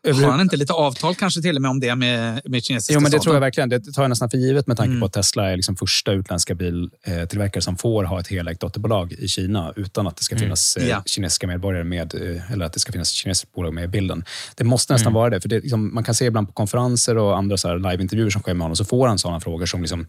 Har 0.07 0.31
han 0.31 0.41
inte 0.41 0.57
lite 0.57 0.73
avtal 0.73 1.15
kanske 1.15 1.41
till 1.41 1.55
och 1.55 1.61
med 1.61 1.71
om 1.71 1.79
det 1.79 1.95
med, 1.95 2.41
med 2.45 2.63
kinesiska 2.63 2.93
Jo, 2.93 2.99
men 2.99 3.03
det 3.03 3.09
staten? 3.09 3.23
tror 3.23 3.35
jag 3.35 3.39
verkligen. 3.41 3.69
Det 3.69 3.79
tar 3.93 4.01
jag 4.03 4.09
nästan 4.09 4.29
för 4.29 4.37
givet 4.37 4.67
med 4.67 4.77
tanke 4.77 4.87
Mm. 4.89 4.99
på 4.99 5.05
att 5.05 5.13
Tesla 5.13 5.51
är 5.51 5.55
liksom 5.55 5.75
första 5.75 6.11
utländska 6.11 6.55
biltillverkare 6.55 7.61
som 7.61 7.77
får 7.77 8.03
ha 8.03 8.19
ett 8.19 8.27
helägt 8.27 8.61
dotterbolag 8.61 9.11
i 9.13 9.27
Kina 9.27 9.73
utan 9.75 10.07
att 10.07 10.17
det 10.17 10.23
ska 10.23 10.37
finnas 10.37 10.77
eh, 10.77 10.87
Ja. 10.87 11.03
kinesiska 11.05 11.47
medborgare 11.47 11.83
med, 11.83 12.13
eh, 12.35 12.51
eller 12.51 12.65
att 12.65 12.73
det 12.73 12.79
ska 12.79 12.91
finnas 12.91 13.09
kinesiska 13.09 13.49
bolag 13.55 13.73
med 13.73 13.83
i 13.83 13.87
bilden. 13.87 14.23
Det 14.55 14.63
måste 14.63 14.93
nästan 14.93 15.11
Mm. 15.11 15.19
vara 15.19 15.29
det. 15.29 15.41
För 15.41 15.49
det 15.49 15.59
liksom, 15.59 15.93
man 15.93 16.03
kan 16.03 16.15
se 16.15 16.25
ibland 16.25 16.47
på 16.47 16.53
konferenser 16.53 17.17
och 17.17 17.37
andra 17.37 17.57
så 17.57 17.67
här 17.67 17.75
liveintervjuer 17.77 18.29
som 18.29 18.41
sker 18.41 18.53
med 18.53 18.61
honom, 18.61 18.75
så 18.75 18.85
får 18.85 19.07
han 19.07 19.19
sådana 19.19 19.39
frågor 19.39 19.65
som 19.65 19.81
liksom, 19.81 20.07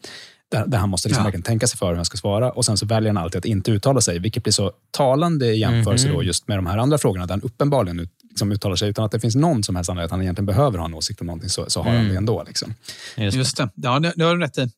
där, 0.51 0.67
där 0.67 0.79
han 0.79 0.89
måste 0.89 1.09
liksom 1.09 1.21
Ja. 1.21 1.25
verkligen 1.25 1.43
tänka 1.43 1.67
sig 1.67 1.79
för 1.79 1.89
hur 1.89 1.97
han 1.97 2.05
ska 2.05 2.17
svara 2.17 2.51
och 2.51 2.65
sen 2.65 2.77
så 2.77 2.87
väljer 2.87 3.13
han 3.13 3.23
alltid 3.25 3.39
att 3.39 3.45
inte 3.45 3.71
uttala 3.71 4.01
sig, 4.01 4.19
vilket 4.19 4.43
blir 4.43 4.53
så 4.53 4.73
talande 4.91 5.47
i 5.47 5.59
jämförelse 5.59 6.07
Mhm. 6.07 6.17
då 6.17 6.23
just 6.23 6.49
med 6.49 6.59
de 6.59 6.67
här 6.67 6.79
andra 6.79 6.99
frågorna 6.99 7.27
där 7.27 7.33
han 7.35 7.43
uppenbarligen 7.43 8.09
liksom 8.33 8.53
uttalar 8.53 8.77
sig 8.77 8.91
utan 8.91 9.05
att 9.05 9.13
det 9.13 9.21
finns 9.21 9.35
någon 9.35 9.63
som 9.63 9.77
helst 9.77 9.91
anledning 9.91 10.05
att 10.05 10.11
han 10.11 10.23
egentligen 10.23 10.47
behöver 10.47 10.79
ha 10.79 10.87
en 10.87 10.95
åsikt 10.95 11.21
om 11.21 11.27
någonting, 11.27 11.51
så, 11.51 11.71
så 11.71 11.83
har 11.83 11.91
han 11.91 12.09
det 12.09 12.17
ändå. 12.17 12.45
Liksom. 12.47 12.75
Just 13.17 13.35
det. 13.35 13.39
Just 13.39 13.57
det, 13.57 13.71
ja, 13.75 13.99
det, 13.99 14.13
det 14.17 14.25
har 14.25 14.37
du 14.37 14.43
rätt 14.43 14.59
i. 14.59 14.71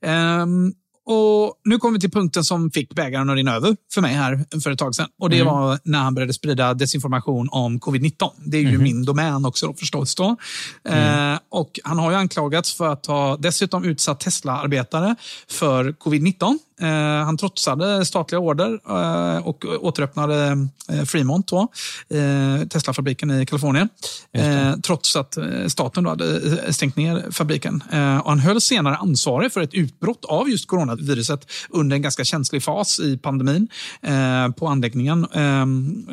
Ehm, 0.00 0.72
och 1.10 1.54
nu 1.64 1.78
kommer 1.78 1.98
vi 1.98 2.00
till 2.00 2.10
punkten 2.10 2.44
som 2.44 2.70
fick 2.70 2.94
bägaren 2.94 3.30
att 3.30 3.36
rinna 3.36 3.54
över 3.54 3.76
för 3.94 4.00
mig 4.00 4.14
här 4.14 4.60
för 4.62 4.70
ett 4.70 4.78
tag 4.78 4.94
sedan. 4.94 5.08
Och 5.18 5.30
Det 5.30 5.42
var 5.42 5.78
när 5.84 5.98
han 5.98 6.14
började 6.14 6.32
sprida 6.32 6.74
desinformation 6.74 7.48
om 7.50 7.80
covid-19. 7.80 8.30
Det 8.44 8.56
är 8.56 8.62
ju 8.62 8.78
min 8.78 9.04
domän 9.04 9.44
också 9.44 9.66
då, 9.66 9.74
förstås. 9.74 10.14
Då. 10.14 10.36
Eh, 10.88 11.38
och 11.50 11.80
han 11.84 11.98
har 11.98 12.10
ju 12.10 12.16
anklagats 12.16 12.74
för 12.74 12.92
att 12.92 13.06
ha 13.06 13.36
dessutom 13.36 13.84
utsatt 13.84 14.20
Tesla-arbetare 14.20 15.16
för 15.48 15.92
covid-19 15.92 16.42
Eh, 16.42 16.54
han 17.24 17.36
trotsade 17.36 18.04
statliga 18.04 18.38
order 18.38 18.78
eh, 18.88 19.46
och 19.46 19.64
återöppnade 19.80 20.68
eh, 20.88 21.04
Fremont, 21.04 21.48
då, 21.48 21.68
eh, 22.08 22.66
Tesla-fabriken 22.68 23.30
i 23.30 23.46
Kalifornien. 23.46 23.88
Eh, 24.32 24.72
trots 24.82 25.16
att 25.16 25.36
eh, 25.36 25.66
staten 25.66 26.04
då 26.04 26.10
hade 26.10 26.36
eh, 26.36 26.70
stängt 26.70 26.96
ner 26.96 27.30
fabriken. 27.30 27.82
Eh, 27.92 28.18
och 28.18 28.30
han 28.30 28.38
höll 28.38 28.60
senare 28.60 28.96
ansvarig 28.96 29.52
för 29.52 29.60
ett 29.60 29.74
utbrott 29.74 30.24
av 30.24 30.50
just 30.50 30.68
coronaviruset 30.68 31.46
under 31.70 31.96
en 31.96 32.02
ganska 32.02 32.24
känslig 32.24 32.62
fas 32.62 33.00
i 33.00 33.18
pandemin 33.18 33.68
eh, 34.02 34.48
på 34.48 34.66
anläggningen. 34.66 35.26
Eh, 35.32 35.66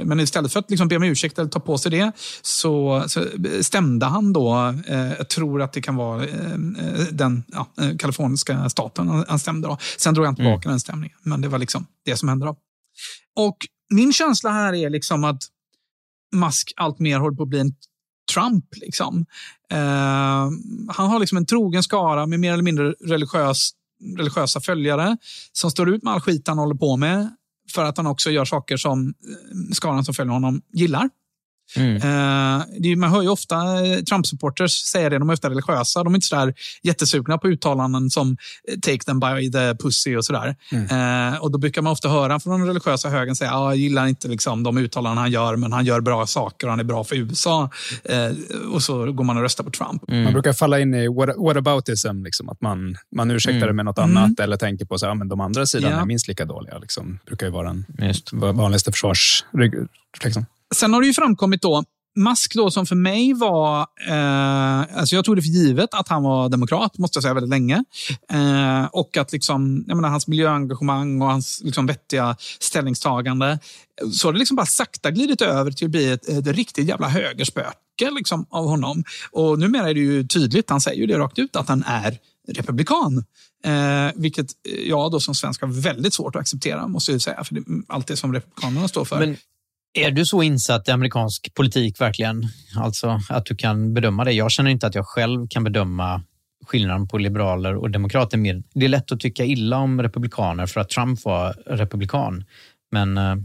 men 0.06 0.20
istället 0.20 0.54
för 0.54 0.60
att 0.60 0.70
liksom 0.70 0.88
be 0.88 0.96
om 0.96 1.04
ursäkt 1.04 1.40
eller 1.40 1.50
ta 1.50 1.60
på 1.60 1.78
sig 1.78 1.92
det 1.92 2.12
så, 2.42 3.04
så 3.08 3.26
stämde 3.62 4.06
han 4.06 4.34
då, 4.34 4.74
eh, 4.88 5.14
jag 5.18 5.30
tror 5.30 5.62
att 5.62 5.74
det 5.74 5.82
kan 5.82 5.96
vara 5.96 6.24
eh, 6.24 6.58
den 7.12 7.44
ja, 7.48 7.68
eh, 7.82 7.98
kaliforniska 7.98 8.70
staten 8.70 9.24
han 9.28 9.40
stämde. 9.40 9.68
Då. 9.68 9.78
Sen 9.98 10.14
drog 10.14 10.26
han 10.26 10.36
tillbaka 10.36 10.55
den 10.64 10.80
stämningen, 10.80 11.18
men 11.24 11.42
det 11.42 11.48
var 11.48 11.60
liksom 11.60 11.88
det 12.06 12.18
som 12.18 12.30
hände. 12.30 12.46
Då. 12.46 12.58
Och 13.36 13.58
min 13.90 14.14
känsla 14.14 14.50
här 14.50 14.74
är 14.74 14.90
liksom 14.90 15.24
att 15.24 15.44
Musk 16.36 16.74
alltmer 16.76 17.20
håller 17.20 17.38
på 17.38 17.44
att 17.44 17.50
bli 17.50 17.60
en 17.60 17.76
Trump. 18.34 18.66
Liksom. 18.76 19.26
Eh, 19.72 20.50
han 20.90 21.10
har 21.10 21.20
liksom 21.20 21.38
en 21.38 21.46
trogen 21.46 21.84
skara 21.84 22.26
med 22.26 22.40
mer 22.40 22.54
eller 22.54 22.64
mindre 22.64 22.92
religiös, 22.92 23.72
religiösa 24.18 24.62
följare 24.62 25.18
som 25.52 25.72
står 25.72 25.90
ut 25.90 26.04
med 26.04 26.14
all 26.14 26.22
skit 26.22 26.48
han 26.48 26.58
håller 26.58 26.76
på 26.76 26.98
med 26.98 27.30
för 27.72 27.84
att 27.84 27.98
han 27.98 28.08
också 28.08 28.32
gör 28.32 28.46
saker 28.46 28.78
som 28.78 29.08
eh, 29.08 29.74
skaran 29.74 30.06
som 30.06 30.14
följer 30.14 30.34
honom 30.34 30.62
gillar. 30.74 31.10
Mm. 31.78 31.96
Eh, 31.96 32.98
man 32.98 33.10
hör 33.12 33.22
ju 33.22 33.30
ofta 33.30 33.56
eh, 33.86 33.98
Trump-supporters 34.00 34.72
säga 34.72 35.10
det, 35.10 35.20
de 35.20 35.30
är 35.30 35.34
ofta 35.34 35.50
religiösa. 35.50 36.04
De 36.04 36.14
är 36.14 36.18
inte 36.18 36.28
så 36.28 36.36
där 36.36 36.54
jättesugna 36.84 37.38
på 37.38 37.48
uttalanden 37.48 38.10
som 38.10 38.38
eh, 38.72 38.80
“take 38.80 38.98
them 39.04 39.20
by 39.20 39.52
the 39.52 39.76
pussy” 39.76 40.16
och 40.16 40.26
sådär. 40.26 40.56
Eh, 40.72 41.38
och 41.42 41.52
då 41.52 41.58
brukar 41.58 41.82
man 41.82 41.92
ofta 41.94 42.10
höra 42.10 42.40
från 42.40 42.60
den 42.60 42.68
religiösa 42.68 43.10
högen 43.10 43.36
säga 43.36 43.54
ah, 43.54 43.70
“jag 43.70 43.76
gillar 43.78 44.08
inte 44.08 44.28
liksom, 44.28 44.64
de 44.64 44.78
uttalanden 44.78 45.18
han 45.18 45.32
gör, 45.32 45.56
men 45.56 45.74
han 45.74 45.86
gör 45.86 46.02
bra 46.02 46.28
saker 46.28 46.68
och 46.68 46.72
han 46.72 46.80
är 46.80 46.84
bra 46.84 47.04
för 47.04 47.16
USA”. 47.16 47.70
Eh, 48.04 48.30
och 48.74 48.82
så 48.84 49.12
går 49.12 49.24
man 49.24 49.38
och 49.38 49.44
röstar 49.44 49.64
på 49.64 49.70
Trump. 49.72 50.04
Man 50.08 50.34
brukar 50.34 50.54
falla 50.54 50.80
in 50.80 50.94
i 50.94 51.08
what, 51.08 51.30
whataboutism, 51.38 52.24
liksom, 52.24 52.50
att 52.50 52.62
man, 52.62 52.98
man 53.16 53.32
ursäktar 53.32 53.68
det 53.68 53.74
med 53.74 53.86
något 53.86 53.96
Mm. 53.98 54.18
annat 54.18 54.40
eller 54.40 54.58
tänker 54.58 54.86
på 54.86 54.96
att 54.96 55.02
ja, 55.02 55.14
men 55.14 55.28
de 55.28 55.40
andra 55.42 55.66
sidan 55.66 55.92
Ja. 55.92 56.02
är 56.02 56.06
minst 56.06 56.28
lika 56.28 56.46
dåliga. 56.46 56.78
Liksom. 56.78 57.20
brukar 57.26 57.46
ju 57.46 57.52
vara 57.52 57.68
den 57.68 57.86
Just. 58.02 58.34
vanligaste 58.34 58.92
försvarsreflexen. 58.92 60.46
Sen 60.76 60.94
har 60.94 61.02
det 61.02 61.08
ju 61.08 61.14
framkommit 61.14 61.62
då, 61.62 61.84
Musk 62.16 62.54
då 62.56 62.72
som 62.72 62.86
för 62.86 62.96
mig 62.96 63.34
var, 63.34 63.80
eh, 64.08 64.98
alltså 65.00 65.16
jag 65.16 65.26
tog 65.26 65.36
det 65.36 65.42
för 65.42 65.50
givet 65.50 65.94
att 65.94 66.08
han 66.08 66.24
var 66.24 66.50
demokrat, 66.50 66.98
måste 66.98 67.18
jag 67.18 67.24
säga, 67.24 67.34
väldigt 67.34 67.50
länge. 67.50 67.84
Eh, 68.32 68.86
och 68.86 69.18
att 69.18 69.32
liksom, 69.32 69.86
jag 69.88 69.96
menar, 69.96 70.10
hans 70.10 70.28
miljöengagemang 70.28 71.22
och 71.22 71.28
hans 71.28 71.62
liksom, 71.64 71.86
vettiga 71.86 72.36
ställningstagande. 72.60 73.60
Så 74.14 74.28
har 74.28 74.34
det 74.34 74.40
liksom 74.40 74.56
bara 74.56 74.66
sakta 74.66 75.12
glidit 75.12 75.42
över 75.42 75.72
till 75.72 75.86
att 75.86 75.92
bli 75.92 76.12
ett, 76.12 76.30
ett 76.30 76.48
riktigt 76.48 76.88
jävla 76.88 77.08
högerspöke 77.08 78.12
liksom, 78.18 78.46
av 78.50 78.68
honom. 78.68 79.04
Och 79.32 79.60
numera 79.60 79.90
är 79.90 79.94
det 79.94 80.00
ju 80.00 80.28
tydligt, 80.28 80.70
han 80.70 80.82
säger 80.82 81.02
ju 81.02 81.08
det 81.08 81.18
rakt 81.18 81.40
ut, 81.40 81.56
att 81.56 81.70
han 81.70 81.84
är 81.88 82.18
republikan. 82.48 83.24
Eh, 83.66 84.12
vilket 84.16 84.48
jag 84.86 85.12
då 85.12 85.20
som 85.20 85.36
svensk 85.36 85.62
har 85.62 85.82
väldigt 85.82 86.14
svårt 86.14 86.36
att 86.36 86.42
acceptera, 86.42 86.88
måste 86.88 87.12
jag 87.12 87.22
säga. 87.22 87.44
För 87.44 87.56
det, 87.56 87.64
allt 87.88 88.08
det 88.08 88.18
som 88.18 88.34
republikanerna 88.34 88.88
står 88.88 89.06
för. 89.06 89.20
Men 89.20 89.38
är 89.96 90.12
du 90.12 90.26
så 90.26 90.44
insatt 90.44 90.88
i 90.88 90.92
amerikansk 90.92 91.54
politik 91.54 92.02
verkligen? 92.02 92.44
Alltså 92.78 93.20
att 93.30 93.46
du 93.46 93.56
kan 93.56 93.94
bedöma 93.94 94.24
det? 94.24 94.32
Jag 94.32 94.52
känner 94.52 94.72
inte 94.72 94.88
att 94.88 94.96
jag 94.96 95.08
själv 95.08 95.48
kan 95.50 95.64
bedöma 95.64 96.22
skillnaden 96.66 97.08
på 97.08 97.18
liberaler 97.18 97.76
och 97.76 97.92
demokrater 97.92 98.38
mer. 98.38 98.64
Det 98.74 98.86
är 98.86 98.90
lätt 98.90 99.12
att 99.12 99.20
tycka 99.20 99.46
illa 99.46 99.78
om 99.78 100.02
republikaner 100.02 100.66
för 100.66 100.80
att 100.80 100.90
Trump 100.90 101.26
var 101.26 101.54
republikan. 101.66 102.46
Men 102.92 103.18
eh, 103.18 103.36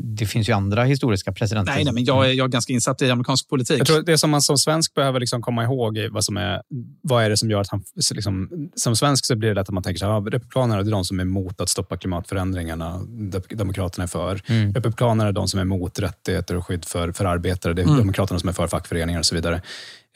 det 0.00 0.26
finns 0.26 0.48
ju 0.48 0.52
andra 0.52 0.84
historiska 0.84 1.32
presidenter. 1.32 1.74
Nej, 1.74 1.84
nej, 1.84 1.92
men 1.94 2.04
jag 2.04 2.26
är, 2.26 2.32
jag 2.32 2.44
är 2.44 2.48
ganska 2.48 2.72
insatt 2.72 3.02
i 3.02 3.10
amerikansk 3.10 3.48
politik. 3.48 3.78
Jag 3.78 3.86
tror 3.86 4.02
det 4.02 4.18
som 4.18 4.30
man 4.30 4.42
som 4.42 4.58
svensk 4.58 4.94
behöver 4.94 5.20
liksom 5.20 5.42
komma 5.42 5.64
ihåg 5.64 5.98
är 5.98 6.08
vad 6.08 6.24
som 6.24 6.36
är, 6.36 6.62
vad 7.02 7.24
är 7.24 7.30
det 7.30 7.36
som 7.36 7.50
gör 7.50 7.60
att 7.60 7.70
han... 7.70 7.82
Liksom, 8.14 8.68
som 8.74 8.96
svensk 8.96 9.26
så 9.26 9.36
blir 9.36 9.48
det 9.48 9.54
lätt 9.54 9.68
att 9.68 9.74
man 9.74 9.82
tänker 9.82 9.98
så 9.98 10.06
här, 10.06 10.12
ja, 10.12 10.20
republikanerna 10.30 10.80
är 10.80 10.84
de 10.84 11.04
som 11.04 11.18
är 11.18 11.22
emot 11.22 11.60
att 11.60 11.68
stoppa 11.68 11.96
klimatförändringarna, 11.96 13.00
de- 13.08 13.56
demokraterna 13.56 14.04
är 14.04 14.08
för. 14.08 14.42
Republikanerna 14.74 15.28
är 15.28 15.32
de 15.32 15.48
som 15.48 15.58
är 15.58 15.62
emot 15.62 15.98
rättigheter 15.98 16.56
och 16.56 16.66
skydd 16.66 16.84
för, 16.84 17.12
för 17.12 17.24
arbetare, 17.24 17.72
det 17.72 17.82
är 17.82 17.86
demokraterna 17.86 18.40
som 18.40 18.48
är 18.48 18.52
för 18.52 18.66
fackföreningar 18.68 19.18
och 19.18 19.26
så 19.26 19.34
vidare. 19.34 19.62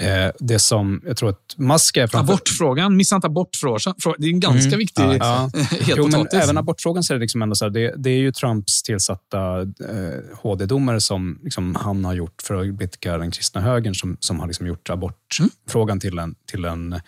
Eh, 0.01 0.32
det 0.38 0.59
som 0.59 1.01
jag 1.07 1.16
tror 1.16 1.30
att 1.30 1.55
Musk 1.57 1.97
är 1.97 2.07
framför... 2.07 2.32
Abortfrågan, 2.32 2.97
missa 2.97 3.14
inte 3.14 3.26
abortfrågan. 3.26 3.95
Det 4.18 4.26
är 4.26 4.30
en 4.30 4.40
ganska 4.40 4.76
viktig 4.76 5.03
Mm. 5.03 5.16
Ja. 5.16 5.51
het 5.70 5.95
Jo, 5.97 6.09
men 6.09 6.26
även 6.32 6.59
abortfrågan 6.59 7.03
så 7.03 7.12
är 7.12 7.18
det 7.18 7.20
liksom 7.20 7.43
ändå 7.43 7.55
så 7.55 7.64
här, 7.64 7.70
det, 7.70 7.95
det 7.97 8.11
är 8.11 8.18
ju 8.18 8.32
Trumps 8.32 8.82
tillsatta 8.82 9.61
eh, 9.61 10.38
HD-domare 10.43 11.01
som 11.01 11.38
liksom 11.43 11.74
han 11.74 12.05
har 12.05 12.14
gjort 12.14 12.43
för 12.43 12.55
att 12.55 12.74
blidka 12.74 13.18
den 13.18 13.30
kristna 13.30 13.61
högern 13.61 13.95
som, 13.95 14.16
som 14.20 14.40
har 14.40 14.47
liksom 14.47 14.66
gjort 14.66 14.90
abortfrågan 14.90 16.01
till, 16.01 16.18
en, 16.18 16.34
till 16.51 16.64
en, 16.64 17.01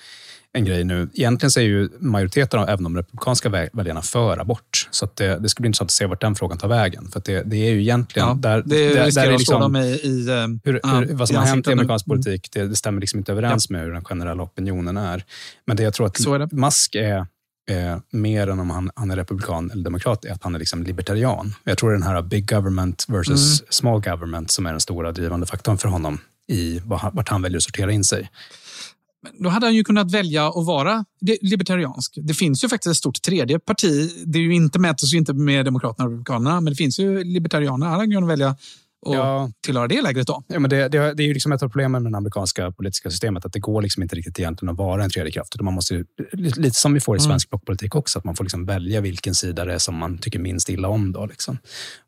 en 0.56 0.64
grej 0.64 0.84
nu. 0.84 1.08
Egentligen 1.14 1.50
så 1.50 1.60
är 1.60 1.64
ju 1.64 1.88
majoriteten 2.00 2.60
av 2.60 2.68
även 2.68 2.84
de 2.84 2.96
republikanska 2.96 3.48
vä- 3.48 3.68
väljarna 3.72 4.02
för 4.02 4.38
abort. 4.38 4.88
Så 4.90 5.08
det, 5.14 5.38
det 5.38 5.48
ska 5.48 5.60
bli 5.60 5.66
intressant 5.66 5.88
att 5.88 5.92
se 5.92 6.06
vart 6.06 6.20
den 6.20 6.34
frågan 6.34 6.58
tar 6.58 6.68
vägen. 6.68 7.08
För 7.12 7.22
det, 7.24 7.42
det 7.42 7.56
är 7.56 7.70
ju 7.70 7.80
egentligen... 7.80 8.28
Ja, 8.28 8.34
där, 8.34 8.62
det 8.66 8.94
där, 8.94 9.04
riskerar 9.06 9.26
är 9.26 9.38
liksom- 9.38 9.76
i... 9.76 9.80
i 9.80 10.28
eh, 10.28 10.46
hur, 10.64 10.80
ja, 10.82 10.88
hur, 10.88 11.14
vad 11.14 11.28
som 11.28 11.36
har 11.36 11.44
hänt 11.44 11.68
i 11.68 11.72
amerikansk 11.72 12.06
Mm. 12.06 12.16
politik, 12.16 12.48
det, 12.52 12.68
det 12.68 12.76
stämmer 12.76 13.00
liksom 13.00 13.18
inte 13.18 13.32
överens 13.32 13.70
med 13.70 13.80
hur 13.82 13.92
den 13.92 14.04
generella 14.04 14.42
opinionen 14.42 14.96
är. 14.96 15.24
Men 15.66 15.76
det 15.76 15.82
jag 15.82 15.94
tror 15.94 16.06
att 16.06 16.18
är. 16.20 16.54
Musk 16.56 16.94
är 16.94 17.16
eh, 17.70 17.98
mer 18.12 18.48
än 18.48 18.60
om 18.60 18.70
han, 18.70 18.90
han 18.96 19.10
är 19.10 19.16
republikan 19.16 19.70
eller 19.70 19.84
demokrat, 19.84 20.24
är 20.24 20.32
att 20.32 20.42
han 20.42 20.54
är 20.54 20.58
liksom 20.58 20.82
libertarian. 20.82 21.54
Jag 21.64 21.78
tror 21.78 21.90
det 21.90 21.96
är 21.96 21.98
den 21.98 22.08
här 22.08 22.22
big 22.22 22.48
government 22.50 23.04
versus 23.08 23.60
Mm. 23.60 23.66
small 23.70 24.00
government 24.00 24.50
som 24.50 24.66
är 24.66 24.70
den 24.70 24.80
stora 24.80 25.12
drivande 25.12 25.46
faktorn 25.46 25.78
för 25.78 25.88
honom 25.88 26.18
i 26.48 26.80
vart 26.84 27.28
han 27.28 27.42
väljer 27.42 27.56
att 27.56 27.62
sortera 27.62 27.92
in 27.92 28.04
sig. 28.04 28.30
Då 29.38 29.48
hade 29.48 29.66
han 29.66 29.74
ju 29.74 29.84
kunnat 29.84 30.12
välja 30.12 30.48
att 30.48 30.66
vara 30.66 31.04
libertariansk. 31.40 32.18
Det 32.22 32.34
finns 32.34 32.64
ju 32.64 32.68
faktiskt 32.68 32.90
ett 32.90 32.96
stort 32.96 33.22
tredje 33.22 33.58
parti. 33.58 34.10
Det 34.26 34.38
är 34.38 34.42
ju 34.42 34.54
inte 34.54 34.78
mäter 34.78 35.06
sig 35.06 35.18
inte 35.18 35.32
med 35.32 35.64
Demokraterna 35.64 36.04
och 36.04 36.10
Republikanerna, 36.10 36.60
men 36.60 36.72
det 36.72 36.76
finns 36.76 36.98
ju 36.98 37.24
libertarianer. 37.24 37.86
Han 37.86 38.00
hade 38.00 38.12
kunnat 38.12 38.30
välja 38.30 38.56
att 39.06 39.12
Ja. 39.14 39.50
tillhöra 39.66 39.88
det 39.88 40.02
lägret 40.02 40.26
då. 40.26 40.42
Ja, 40.48 40.58
men 40.58 40.70
det, 40.70 40.88
det, 40.88 41.14
det 41.14 41.22
är 41.22 41.26
ju 41.26 41.32
liksom 41.34 41.52
ett 41.52 41.62
av 41.62 41.68
problemen 41.68 42.02
med 42.02 42.12
det 42.12 42.18
amerikanska 42.18 42.72
politiska 42.72 43.10
systemet, 43.10 43.44
att 43.44 43.52
det 43.52 43.58
går 43.58 43.82
liksom 43.82 44.02
inte 44.02 44.16
riktigt 44.16 44.38
egentligen 44.38 44.72
att 44.72 44.78
vara 44.78 45.04
en 45.04 45.10
tredje 45.10 45.32
kraft. 45.32 45.54
utan 45.54 45.64
Man 45.64 45.74
måste, 45.74 46.04
lite 46.32 46.78
som 46.78 46.94
vi 46.94 47.00
får 47.00 47.16
i 47.16 47.18
Mm. 47.18 47.28
svensk 47.30 47.50
blockpolitik 47.50 47.94
också, 47.94 48.18
att 48.18 48.24
man 48.24 48.36
får 48.36 48.44
liksom 48.44 48.66
välja 48.66 49.00
vilken 49.00 49.34
sida 49.34 49.64
det 49.64 49.74
är 49.74 49.78
som 49.78 49.94
man 49.96 50.18
tycker 50.18 50.38
minst 50.38 50.68
illa 50.68 50.88
om. 50.88 51.12
Då, 51.12 51.26
liksom. 51.26 51.58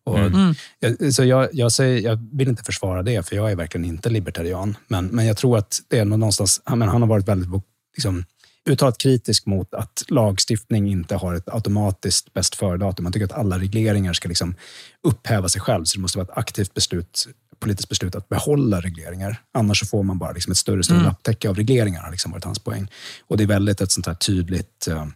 och, 0.06 0.18
Mm. 0.18 0.54
jag, 0.78 1.14
så 1.14 1.24
jag, 1.24 1.48
jag, 1.52 1.72
säger, 1.72 2.00
jag 2.00 2.28
vill 2.32 2.48
inte 2.48 2.62
försvara 2.62 3.02
det, 3.02 3.28
för 3.28 3.36
jag 3.36 3.50
är 3.50 3.56
verkligen 3.56 3.84
inte 3.84 4.08
libertarian. 4.10 4.76
Men, 4.88 5.06
men 5.06 5.26
jag 5.26 5.36
tror 5.36 5.58
att 5.58 5.78
det 5.88 5.98
är 5.98 6.04
någonstans, 6.04 6.60
han, 6.64 6.82
han 6.82 7.02
har 7.02 7.08
varit 7.08 7.28
väldigt 7.28 7.50
liksom, 7.96 8.24
uttalat 8.66 8.98
kritisk 8.98 9.46
mot 9.46 9.74
att 9.74 10.04
lagstiftning 10.08 10.90
inte 10.90 11.14
har 11.14 11.34
ett 11.34 11.48
automatiskt 11.48 12.32
bäst 12.32 12.54
före-datum. 12.54 13.02
Man 13.02 13.12
tycker 13.12 13.24
att 13.24 13.32
alla 13.32 13.58
regleringar 13.58 14.12
ska 14.12 14.28
liksom 14.28 14.54
upphäva 15.02 15.48
sig 15.48 15.60
själv, 15.60 15.84
så 15.84 15.98
det 15.98 16.02
måste 16.02 16.18
vara 16.18 16.28
ett 16.30 16.38
aktivt 16.38 16.74
beslut, 16.74 17.28
politiskt 17.58 17.88
beslut 17.88 18.14
att 18.14 18.28
behålla 18.28 18.80
regleringar. 18.80 19.40
Annars 19.54 19.80
så 19.80 19.86
får 19.86 20.02
man 20.02 20.18
bara 20.18 20.32
liksom 20.32 20.50
ett 20.50 20.58
större 20.58 20.84
större 20.84 21.02
lapptäcke 21.02 21.48
av 21.48 21.56
regleringar, 21.56 22.02
har 22.02 22.10
liksom 22.10 22.32
varit 22.32 22.44
hans 22.44 22.58
poäng. 22.58 22.90
Och 23.26 23.36
det 23.36 23.42
är 23.42 23.48
väldigt 23.48 23.80
ett 23.80 23.92
sånt 23.92 24.06
här 24.06 24.14
tydligt 24.14 24.88
eh, 24.88 25.06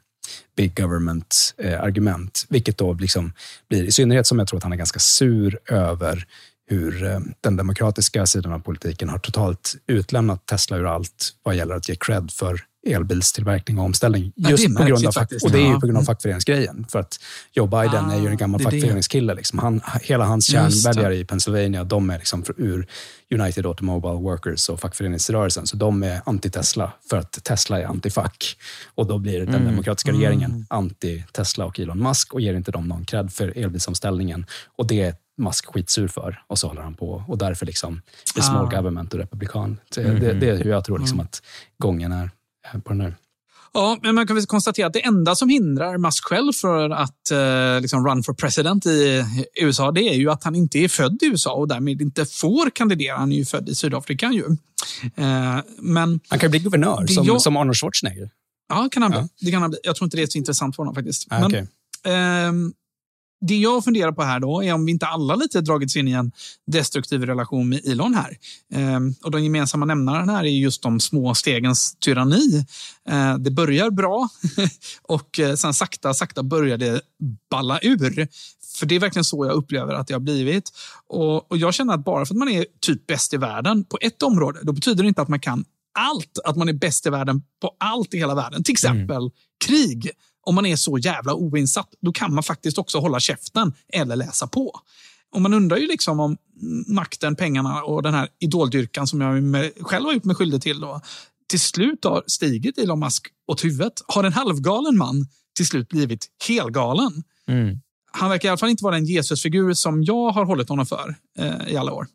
big 0.56 0.76
government-argument, 0.76 2.46
vilket 2.48 2.78
då 2.78 2.92
liksom 2.92 3.32
blir, 3.68 3.84
i 3.84 3.92
synnerhet 3.92 4.26
som 4.26 4.38
jag 4.38 4.48
tror 4.48 4.56
att 4.56 4.62
han 4.62 4.72
är 4.72 4.76
ganska 4.76 4.98
sur 4.98 5.58
över 5.66 6.26
hur 6.66 7.04
eh, 7.04 7.20
den 7.40 7.56
demokratiska 7.56 8.26
sidan 8.26 8.52
av 8.52 8.58
politiken 8.58 9.08
har 9.08 9.18
totalt 9.18 9.74
utlämnat 9.86 10.46
Tesla 10.46 10.76
ur 10.76 10.86
allt 10.86 11.32
vad 11.42 11.54
gäller 11.54 11.74
att 11.74 11.88
ge 11.88 11.96
cred 11.96 12.30
för 12.30 12.64
elbilstillverkning 12.86 13.78
och 13.78 13.84
omställning. 13.84 14.32
Ja, 14.36 14.50
Just 14.50 14.66
det 14.66 14.72
är 14.72 14.76
på 14.76 14.84
grund 14.84 15.06
av, 15.06 15.12
faktiskt. 15.12 15.44
och 15.44 15.50
det 15.52 15.58
är 15.58 15.62
ju 15.62 15.68
Ja. 15.72 15.80
på 15.80 15.86
grund 15.86 15.98
av 15.98 16.02
fackföreningsgrejen. 16.02 16.86
För 16.88 16.98
att 16.98 17.20
Joe 17.52 17.66
Biden 17.66 18.04
Ah, 18.10 18.12
är 18.14 18.20
ju 18.20 18.26
en 18.28 18.36
gammal 18.36 18.58
det 18.60 18.62
är 18.62 18.70
det. 18.70 18.76
fackföreningskille. 18.76 19.34
Liksom. 19.34 19.58
Han, 19.58 19.80
hela 20.02 20.24
hans 20.24 20.46
det. 20.46 20.52
kärnväljare 20.52 21.16
i 21.16 21.24
Pennsylvania, 21.24 21.84
de 21.84 22.10
är 22.10 22.18
liksom 22.18 22.44
ur 22.56 22.86
United 23.34 23.66
Automobile 23.66 24.14
Workers 24.22 24.68
och 24.68 24.80
fackföreningsrörelsen. 24.80 25.66
Så 25.66 25.76
de 25.76 26.02
är 26.02 26.20
anti-Tesla 26.20 26.90
för 27.10 27.16
att 27.16 27.32
Tesla 27.44 27.80
är 27.80 27.86
anti-fack. 27.86 28.56
Och 28.94 29.06
då 29.06 29.18
blir 29.18 29.46
den 29.46 29.64
demokratiska 29.64 30.12
regeringen 30.12 30.66
anti-Tesla 30.70 31.64
och 31.64 31.80
Elon 31.80 31.98
Musk 32.02 32.34
och 32.34 32.40
ger 32.40 32.54
inte 32.54 32.70
dem 32.70 32.88
någon 32.88 33.04
cred 33.04 33.32
för 33.32 33.58
elbilsomställningen. 33.58 34.46
Och 34.76 34.86
det 34.86 35.00
är 35.00 35.14
Musk 35.38 35.66
skitsur 35.66 36.08
för 36.08 36.42
och 36.46 36.58
så 36.58 36.68
håller 36.68 36.82
han 36.82 36.94
på. 36.94 37.24
Och 37.28 37.38
därför 37.38 37.66
liksom 37.66 38.02
är 38.36 38.40
small 38.42 38.66
Ah. 38.66 38.76
government 38.76 39.12
och 39.14 39.20
republikan. 39.20 39.78
Så 39.94 40.00
det, 40.00 40.32
det 40.32 40.48
är 40.48 40.56
hur 40.64 40.70
jag 40.70 40.84
tror 40.84 40.98
liksom 40.98 41.20
att 41.20 41.42
gången 41.78 42.12
är 42.12 42.30
på 42.84 42.88
den 42.92 43.00
här. 43.00 43.16
Ja, 43.72 43.98
men 44.02 44.14
man 44.14 44.26
kan 44.26 44.36
väl 44.36 44.46
konstatera 44.46 44.86
att 44.86 44.92
det 44.92 45.04
enda 45.04 45.34
som 45.34 45.48
hindrar 45.48 45.98
Musk 45.98 46.24
själv 46.24 46.52
för 46.52 46.90
att 46.90 47.30
eh, 47.30 47.80
liksom 47.80 48.06
run 48.06 48.22
for 48.22 48.34
president 48.34 48.86
i 48.86 49.24
USA, 49.60 49.90
det 49.92 50.00
är 50.02 50.14
ju 50.14 50.30
att 50.30 50.44
han 50.44 50.54
inte 50.54 50.78
är 50.78 50.88
född 50.88 51.22
i 51.22 51.26
USA 51.26 51.52
och 51.54 51.68
därmed 51.68 52.02
inte 52.02 52.26
får 52.26 52.70
kandidera. 52.70 53.16
Han 53.16 53.32
är 53.32 53.36
ju 53.36 53.44
född 53.44 53.68
i 53.68 53.74
Sydafrika 53.74 54.30
ju. 54.32 54.44
Eh, 55.16 55.58
men 55.78 56.20
Han 56.28 56.38
kan 56.38 56.40
ju 56.40 56.48
bli 56.48 56.58
guvernör 56.58 57.06
som, 57.06 57.24
jag- 57.24 57.40
som 57.42 57.56
Arnold 57.56 57.76
Schwarzenegger. 57.76 58.30
ja, 58.68 58.88
kan 58.92 59.02
han 59.02 59.10
bli. 59.10 59.20
Ja. 59.20 59.28
Det 59.40 59.50
kan 59.50 59.60
han 59.62 59.70
bli. 59.70 59.78
Jag 59.82 59.96
tror 59.96 60.06
inte 60.06 60.16
det 60.16 60.22
är 60.22 60.26
så 60.26 60.38
intressant 60.38 60.76
för 60.76 60.82
honom 60.82 60.94
faktiskt. 60.94 61.26
Ah, 61.30 61.38
men 61.40 61.46
okej. 61.46 61.66
ehm, 62.04 62.72
det 63.40 63.56
jag 63.56 63.84
funderar 63.84 64.12
på 64.12 64.22
här 64.22 64.40
då 64.40 64.62
är 64.62 64.72
om 64.72 64.84
vi 64.84 64.92
inte 64.92 65.06
alla 65.06 65.34
lite 65.34 65.60
dragits 65.60 65.96
in 65.96 66.08
i 66.08 66.12
en 66.12 66.32
destruktiv 66.66 67.26
relation 67.26 67.68
med 67.68 67.86
Elon 67.86 68.14
här. 68.14 68.36
Ehm, 68.74 69.14
och 69.22 69.30
den 69.30 69.44
gemensamma 69.44 69.86
nämnaren 69.86 70.28
här 70.28 70.44
är 70.44 70.48
just 70.48 70.82
de 70.82 71.00
små 71.00 71.34
stegens 71.34 71.96
tyranni. 72.00 72.64
Ehm, 73.08 73.42
det 73.42 73.50
börjar 73.50 73.90
bra 73.90 74.28
och 75.02 75.40
eh, 75.40 75.54
sen 75.54 75.74
sakta, 75.74 76.14
sakta 76.14 76.42
börjar 76.42 76.78
det 76.78 77.00
balla 77.50 77.78
ur. 77.82 78.28
För 78.78 78.86
det 78.86 78.94
är 78.94 79.00
verkligen 79.00 79.24
så 79.24 79.46
jag 79.46 79.54
upplever 79.54 79.94
att 79.94 80.06
det 80.06 80.12
har 80.12 80.20
blivit. 80.20 80.70
Och, 81.06 81.50
och 81.50 81.58
jag 81.58 81.74
känner 81.74 81.94
att 81.94 82.04
bara 82.04 82.26
för 82.26 82.34
att 82.34 82.38
man 82.38 82.48
är 82.48 82.66
typ 82.80 83.06
bäst 83.06 83.34
i 83.34 83.36
världen 83.36 83.84
på 83.84 83.98
ett 84.00 84.22
område, 84.22 84.60
då 84.62 84.72
betyder 84.72 85.02
det 85.02 85.08
inte 85.08 85.22
att 85.22 85.28
man 85.28 85.40
kan 85.40 85.64
allt. 85.98 86.38
Att 86.44 86.56
man 86.56 86.68
är 86.68 86.72
bäst 86.72 87.06
i 87.06 87.10
världen 87.10 87.42
på 87.62 87.76
allt 87.80 88.14
i 88.14 88.18
hela 88.18 88.34
världen. 88.34 88.64
Till 88.64 88.72
exempel 88.72 89.16
mm. 89.16 89.30
krig 89.66 90.10
om 90.46 90.54
man 90.54 90.66
är 90.66 90.76
så 90.76 90.98
jävla 90.98 91.34
oinsatt, 91.34 91.88
då 92.00 92.12
kan 92.12 92.34
man 92.34 92.42
faktiskt 92.42 92.78
också 92.78 92.98
hålla 92.98 93.20
käften 93.20 93.72
eller 93.92 94.16
läsa 94.16 94.46
på. 94.46 94.80
Och 95.32 95.42
man 95.42 95.54
undrar 95.54 95.76
ju 95.76 95.86
liksom 95.86 96.20
om 96.20 96.36
makten, 96.86 97.36
pengarna 97.36 97.82
och 97.82 98.02
den 98.02 98.14
här 98.14 98.28
idoldyrkan 98.38 99.06
som 99.06 99.20
jag 99.20 99.70
själv 99.80 100.04
har 100.04 100.12
gjort 100.12 100.24
mig 100.24 100.36
skyldig 100.36 100.62
till 100.62 100.80
då, 100.80 101.00
till 101.50 101.60
slut 101.60 102.04
har 102.04 102.24
stigit 102.26 102.78
Elon 102.78 103.00
Musk 103.00 103.26
åt 103.46 103.64
huvudet. 103.64 103.92
Har 104.06 104.24
en 104.24 104.32
halvgalen 104.32 104.96
man 104.96 105.26
till 105.56 105.66
slut 105.66 105.88
blivit 105.88 106.26
helgalen? 106.48 107.22
Mm. 107.48 107.78
Han 108.12 108.30
verkar 108.30 108.48
i 108.48 108.50
alla 108.50 108.58
fall 108.58 108.68
inte 108.68 108.84
vara 108.84 108.94
den 108.94 109.04
Jesusfigur 109.04 109.74
som 109.74 110.02
jag 110.02 110.30
har 110.30 110.44
hållit 110.44 110.68
honom 110.68 110.86
för 110.86 111.14
eh, 111.38 111.68
i 111.68 111.76
alla 111.76 111.92
år. 111.92 112.06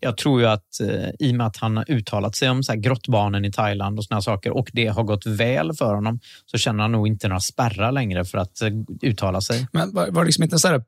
Jag 0.00 0.16
tror 0.16 0.40
ju 0.40 0.46
att 0.46 0.80
eh, 0.80 1.08
i 1.18 1.32
och 1.32 1.36
med 1.36 1.46
att 1.46 1.56
han 1.56 1.76
har 1.76 1.90
uttalat 1.90 2.36
sig 2.36 2.50
om 2.50 2.62
så 2.62 2.72
här 2.72 2.78
grottbarnen 2.78 3.44
i 3.44 3.52
Thailand 3.52 3.98
och 3.98 4.04
såna 4.04 4.22
saker 4.22 4.50
och 4.50 4.70
det 4.72 4.86
har 4.86 5.02
gått 5.02 5.26
väl 5.26 5.72
för 5.74 5.94
honom 5.94 6.20
så 6.46 6.58
känner 6.58 6.82
han 6.82 6.92
nog 6.92 7.06
inte 7.06 7.28
några 7.28 7.40
spärrar 7.40 7.92
längre 7.92 8.24
för 8.24 8.38
att 8.38 8.62
eh, 8.62 8.68
uttala 9.02 9.40
sig. 9.40 9.66
Men 9.72 9.94
var, 9.94 10.10
var 10.10 10.22
det 10.22 10.26
liksom 10.26 10.44
inte 10.44 10.54
en 10.54 10.60
sån 10.60 10.70
här 10.70 10.78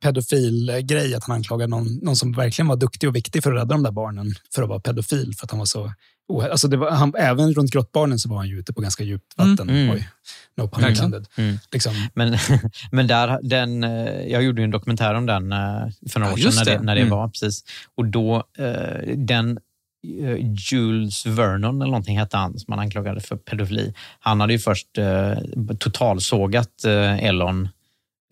att 1.17 1.25
han 1.25 1.37
anklagade 1.37 1.71
någon, 1.71 1.95
någon 2.03 2.17
som 2.17 2.33
verkligen 2.33 2.69
var 2.69 2.77
duktig 2.77 3.09
och 3.09 3.17
viktig 3.17 3.43
för 3.43 3.53
att 3.53 3.57
rädda 3.57 3.75
de 3.75 3.83
där 3.83 3.93
barnen 3.93 4.35
för 4.55 4.63
att 4.63 4.69
vara 4.69 4.81
pedofil 4.81 5.35
för 5.39 5.47
att 5.47 5.51
han 5.51 5.59
var 5.59 5.67
så 5.67 5.93
Alltså 6.39 6.69
det 6.69 6.77
var, 6.77 6.91
han, 6.91 7.13
även 7.19 7.55
runt 7.55 7.71
grottbarnen 7.71 8.19
så 8.19 8.29
var 8.29 8.37
han 8.37 8.49
ju 8.49 8.59
ute 8.59 8.73
på 8.73 8.81
ganska 8.81 9.05
djupt 9.05 9.33
vatten. 9.37 9.71
Mm. 9.71 9.91
Oj, 9.91 10.09
no 10.57 10.69
pun 10.69 10.89
intended. 10.89 11.27
Mm. 11.37 11.59
Liksom. 11.73 11.93
Men, 12.15 12.37
men 12.93 13.07
där, 13.07 13.39
den, 13.43 13.85
eh, 13.85 14.23
jag 14.27 14.43
gjorde 14.43 14.63
en 14.63 14.71
dokumentär 14.71 15.15
om 15.15 15.27
den 15.27 15.53
eh, 15.53 15.59
för 16.11 16.21
några 16.21 16.33
ja, 16.37 16.49
år 16.49 16.51
sedan 16.51 16.65
när 16.65 16.65
det, 16.65 16.81
när 16.81 16.95
det 16.95 17.01
mm. 17.01 17.11
var. 17.11 17.29
precis. 17.29 17.65
Och 17.95 18.07
då, 18.07 18.45
eh, 18.59 19.17
den 19.17 19.59
Jules 20.71 21.27
Vernon 21.27 21.83
eller 21.83 21.91
någonting 21.91 22.19
hette 22.19 22.37
han 22.37 22.59
som 22.59 22.67
man 22.69 22.79
anklagade 22.79 23.21
för 23.21 23.37
pedofili. 23.37 23.95
Han 24.21 24.41
hade 24.41 24.53
ju 24.53 24.59
först 24.59 24.99
eh, 24.99 25.39
totalsågat 25.79 26.85
eh, 26.85 27.25
Elon 27.25 27.69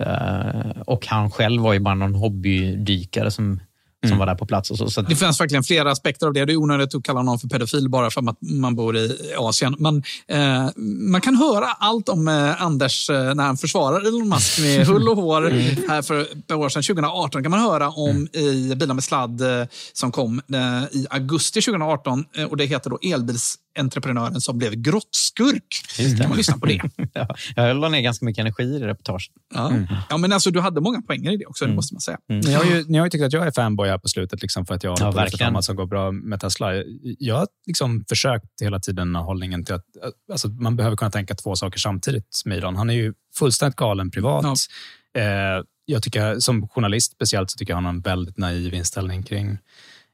eh, 0.02 0.70
och 0.86 1.06
han 1.06 1.30
själv 1.30 1.62
var 1.62 1.72
ju 1.72 1.78
bara 1.78 1.94
någon 1.94 2.14
hobbydykare 2.14 3.30
som 3.30 3.60
som 4.02 4.08
mm. 4.08 4.18
var 4.18 4.26
där 4.26 4.34
på 4.34 4.46
plats. 4.46 4.70
Och 4.70 4.78
så, 4.78 4.90
så 4.90 5.02
Det 5.02 5.16
finns 5.16 5.40
verkligen 5.40 5.62
flera 5.62 5.90
aspekter 5.90 6.26
av 6.26 6.32
det. 6.32 6.44
Det 6.44 6.52
är 6.52 6.56
onödigt 6.56 6.94
att 6.94 7.02
kalla 7.02 7.22
någon 7.22 7.38
för 7.38 7.48
pedofil 7.48 7.88
bara 7.88 8.10
för 8.10 8.28
att 8.30 8.36
man 8.40 8.74
bor 8.74 8.96
i 8.96 9.34
Asien. 9.38 9.76
Men 9.78 10.02
eh, 10.28 10.70
man 11.10 11.20
kan 11.20 11.36
höra 11.36 11.66
allt 11.66 12.08
om 12.08 12.28
eh, 12.28 12.62
Anders 12.62 13.10
eh, 13.10 13.34
när 13.34 13.44
han 13.44 13.56
försvarar 13.56 14.00
Elon 14.00 14.28
Musk 14.28 14.60
med 14.60 14.86
hull 14.86 15.08
och 15.08 15.16
hår. 15.16 15.50
Mm. 15.50 15.76
Här 15.88 16.02
för 16.02 16.20
ett 16.20 16.50
år 16.50 16.68
sedan, 16.68 16.82
2018, 16.82 17.42
kan 17.42 17.50
man 17.50 17.60
höra 17.60 17.90
om 17.90 18.10
mm. 18.10 18.28
i 18.32 18.74
Bilar 18.74 18.94
med 18.94 19.04
sladd 19.04 19.40
eh, 19.40 19.66
som 19.92 20.12
kom 20.12 20.42
eh, 20.52 20.98
i 20.98 21.06
augusti 21.10 21.60
2018. 21.60 22.24
Eh, 22.36 22.44
och 22.44 22.56
Det 22.56 22.64
heter 22.64 22.90
då 22.90 22.98
Elbils 23.02 23.56
entreprenören 23.78 24.40
som 24.40 24.58
blev 24.58 24.74
grottskurk. 24.74 25.64
Kan 26.18 26.28
man 26.28 26.36
lyssna 26.38 26.58
på 26.58 26.66
det? 26.66 26.80
ja, 27.12 27.36
jag 27.56 27.76
la 27.76 27.88
ner 27.88 28.00
ganska 28.00 28.24
mycket 28.24 28.40
energi 28.40 28.62
i 28.62 28.78
reportaget. 28.78 29.30
Ja. 29.54 29.70
Mm. 29.70 29.86
ja, 30.10 30.16
men 30.16 30.32
alltså, 30.32 30.50
du 30.50 30.60
hade 30.60 30.80
många 30.80 31.02
poänger 31.02 31.32
i 31.32 31.36
det 31.36 31.46
också, 31.46 31.64
mm. 31.64 31.72
det 31.72 31.76
måste 31.76 31.94
man 31.94 32.00
säga. 32.00 32.18
Mm. 32.30 32.40
Ni, 32.40 32.54
har 32.54 32.64
ju, 32.64 32.84
ni 32.88 32.98
har 32.98 33.06
ju 33.06 33.10
tyckt 33.10 33.24
att 33.24 33.32
jag 33.32 33.46
är 33.46 33.50
fanboy 33.50 33.88
här 33.88 33.98
på 33.98 34.08
slutet 34.08 34.42
liksom, 34.42 34.66
för 34.66 34.74
att 34.74 34.84
jag 34.84 34.90
har 34.90 35.28
ja, 35.38 35.50
på 35.50 35.62
som 35.62 35.76
går 35.76 35.86
bra 35.86 36.12
med 36.12 36.40
Tesla. 36.40 36.72
Jag 37.18 37.36
har 37.36 37.46
liksom 37.66 38.04
försökt 38.08 38.62
hela 38.62 38.80
tiden 38.80 39.14
hållningen 39.14 39.64
till 39.64 39.74
att 39.74 39.84
alltså, 40.32 40.48
man 40.48 40.76
behöver 40.76 40.96
kunna 40.96 41.10
tänka 41.10 41.34
två 41.34 41.56
saker 41.56 41.78
samtidigt 41.78 42.42
med 42.44 42.58
Elon. 42.58 42.76
Han 42.76 42.90
är 42.90 42.94
ju 42.94 43.14
fullständigt 43.38 43.76
galen 43.76 44.10
privat. 44.10 44.44
Ja. 44.44 44.54
Eh, 45.20 45.62
jag 45.84 46.02
tycker, 46.02 46.40
som 46.40 46.68
journalist 46.68 47.12
speciellt 47.12 47.50
så 47.50 47.56
tycker 47.56 47.72
jag 47.72 47.76
han 47.76 47.84
har 47.84 47.92
en 47.92 48.00
väldigt 48.00 48.38
naiv 48.38 48.74
inställning 48.74 49.22
kring 49.22 49.58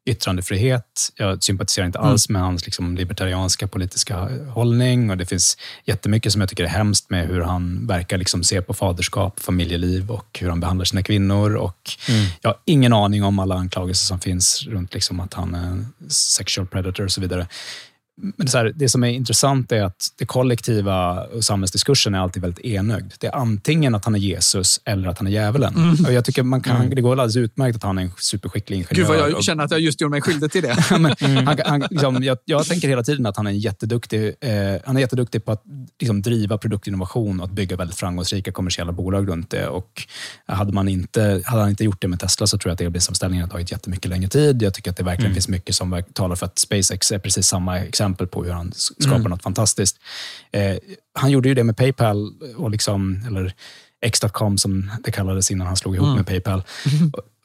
yttrandefrihet. 0.06 1.12
Jag 1.16 1.42
sympatiserar 1.42 1.86
inte 1.86 1.98
alls 1.98 2.28
med 2.28 2.42
hans 2.42 2.64
liksom, 2.64 2.96
libertarianska 2.96 3.68
politiska 3.68 4.28
hållning 4.48 5.10
och 5.10 5.16
det 5.16 5.26
finns 5.26 5.56
jättemycket 5.84 6.32
som 6.32 6.40
jag 6.40 6.50
tycker 6.50 6.64
är 6.64 6.68
hemskt 6.68 7.10
med 7.10 7.28
hur 7.28 7.40
han 7.40 7.86
verkar 7.86 8.18
liksom 8.18 8.44
se 8.44 8.62
på 8.62 8.74
faderskap, 8.74 9.40
familjeliv 9.40 10.10
och 10.10 10.38
hur 10.40 10.48
han 10.48 10.60
behandlar 10.60 10.84
sina 10.84 11.02
kvinnor. 11.02 11.56
Och 11.56 11.90
mm. 12.08 12.26
Jag 12.40 12.50
har 12.50 12.58
ingen 12.64 12.92
aning 12.92 13.24
om 13.24 13.38
alla 13.38 13.54
anklagelser 13.54 14.06
som 14.06 14.20
finns 14.20 14.66
runt 14.66 14.94
liksom 14.94 15.20
att 15.20 15.34
han 15.34 15.54
är 15.54 15.84
sexual 16.08 16.66
predator 16.66 17.04
och 17.04 17.12
så 17.12 17.20
vidare. 17.20 17.46
Men 18.16 18.46
det, 18.46 18.52
här, 18.52 18.72
det 18.74 18.88
som 18.88 19.04
är 19.04 19.08
intressant 19.08 19.72
är 19.72 19.82
att 19.82 20.08
det 20.18 20.26
kollektiva 20.26 21.24
och 21.24 21.44
samhällsdiskursen 21.44 22.14
är 22.14 22.18
alltid 22.18 22.42
väldigt 22.42 22.64
enögd. 22.64 23.12
Det 23.18 23.26
är 23.26 23.34
antingen 23.34 23.94
att 23.94 24.04
han 24.04 24.14
är 24.14 24.18
Jesus 24.18 24.80
eller 24.84 25.08
att 25.08 25.18
han 25.18 25.26
är 25.26 25.30
djävulen. 25.30 25.74
Mm. 25.76 26.04
Och 26.04 26.12
jag 26.12 26.24
tycker 26.24 26.42
man 26.42 26.60
kan, 26.60 26.76
mm. 26.76 26.94
Det 26.94 27.00
går 27.00 27.12
alldeles 27.12 27.36
utmärkt 27.36 27.76
att 27.76 27.82
han 27.82 27.98
är 27.98 28.02
en 28.02 28.10
superskicklig 28.16 28.76
ingenjör. 28.76 28.94
Gud 28.96 29.06
vad 29.06 29.30
jag 29.30 29.44
känner 29.44 29.64
att 29.64 29.70
jag 29.70 29.80
just 29.80 30.00
gjorde 30.00 30.10
mig 30.10 30.20
skyldig 30.20 30.52
till 30.52 30.62
det. 30.62 30.76
Men, 30.98 31.14
mm. 31.20 31.46
han, 31.46 31.58
han, 31.64 31.84
liksom, 31.90 32.22
jag, 32.22 32.38
jag, 32.44 32.66
tänker 32.66 32.88
hela 32.88 33.02
tiden 33.02 33.26
att 33.26 33.36
han 33.36 33.46
är 33.46 33.50
jätteduktig, 33.50 34.34
eh, 34.40 34.50
han 34.84 34.96
är 34.96 35.00
jätteduktig 35.00 35.44
på 35.44 35.52
att 35.52 35.62
liksom, 36.00 36.22
driva 36.22 36.58
produktinnovation 36.58 37.40
och 37.40 37.46
att 37.46 37.52
bygga 37.52 37.76
väldigt 37.76 37.96
framgångsrika 37.96 38.52
kommersiella 38.52 38.92
bolag 38.92 39.28
runt 39.28 39.50
det. 39.50 39.68
Och 39.68 40.02
hade, 40.46 40.72
man 40.72 40.88
inte, 40.88 41.42
hade 41.44 41.62
han 41.62 41.70
inte 41.70 41.84
gjort 41.84 42.00
det 42.00 42.08
med 42.08 42.20
Tesla 42.20 42.46
så 42.46 42.58
tror 42.58 42.70
jag 42.70 42.74
att 42.74 42.80
elbilsomställningen 42.80 43.44
har 43.44 43.50
tagit 43.50 43.70
jättemycket 43.70 44.10
längre 44.10 44.28
tid. 44.28 44.62
Jag 44.62 44.74
tycker 44.74 44.90
att 44.90 44.96
det 44.96 45.04
verkligen 45.04 45.26
mm. 45.26 45.34
finns 45.34 45.48
mycket 45.48 45.74
som 45.74 46.02
talar 46.12 46.36
för 46.36 46.46
att 46.46 46.58
SpaceX 46.58 47.12
är 47.12 47.18
precis 47.18 47.46
samma 47.46 47.78
exempel 47.78 48.03
exempel 48.04 48.26
på 48.26 48.44
hur 48.44 48.52
han 48.52 48.72
skapar 48.72 49.16
mm. 49.16 49.30
något 49.30 49.42
fantastiskt. 49.42 49.96
Eh, 50.52 50.76
han 51.14 51.30
gjorde 51.30 51.48
ju 51.48 51.54
det 51.54 51.64
med 51.64 51.76
Paypal, 51.76 52.32
och 52.56 52.70
liksom, 52.70 53.24
eller 53.26 53.54
X.com 54.00 54.58
som 54.58 54.90
det 55.04 55.10
kallades 55.10 55.50
innan 55.50 55.66
han 55.66 55.76
slog 55.76 55.94
ihop 55.94 56.06
mm. 56.06 56.16
med 56.16 56.26
Paypal. 56.26 56.62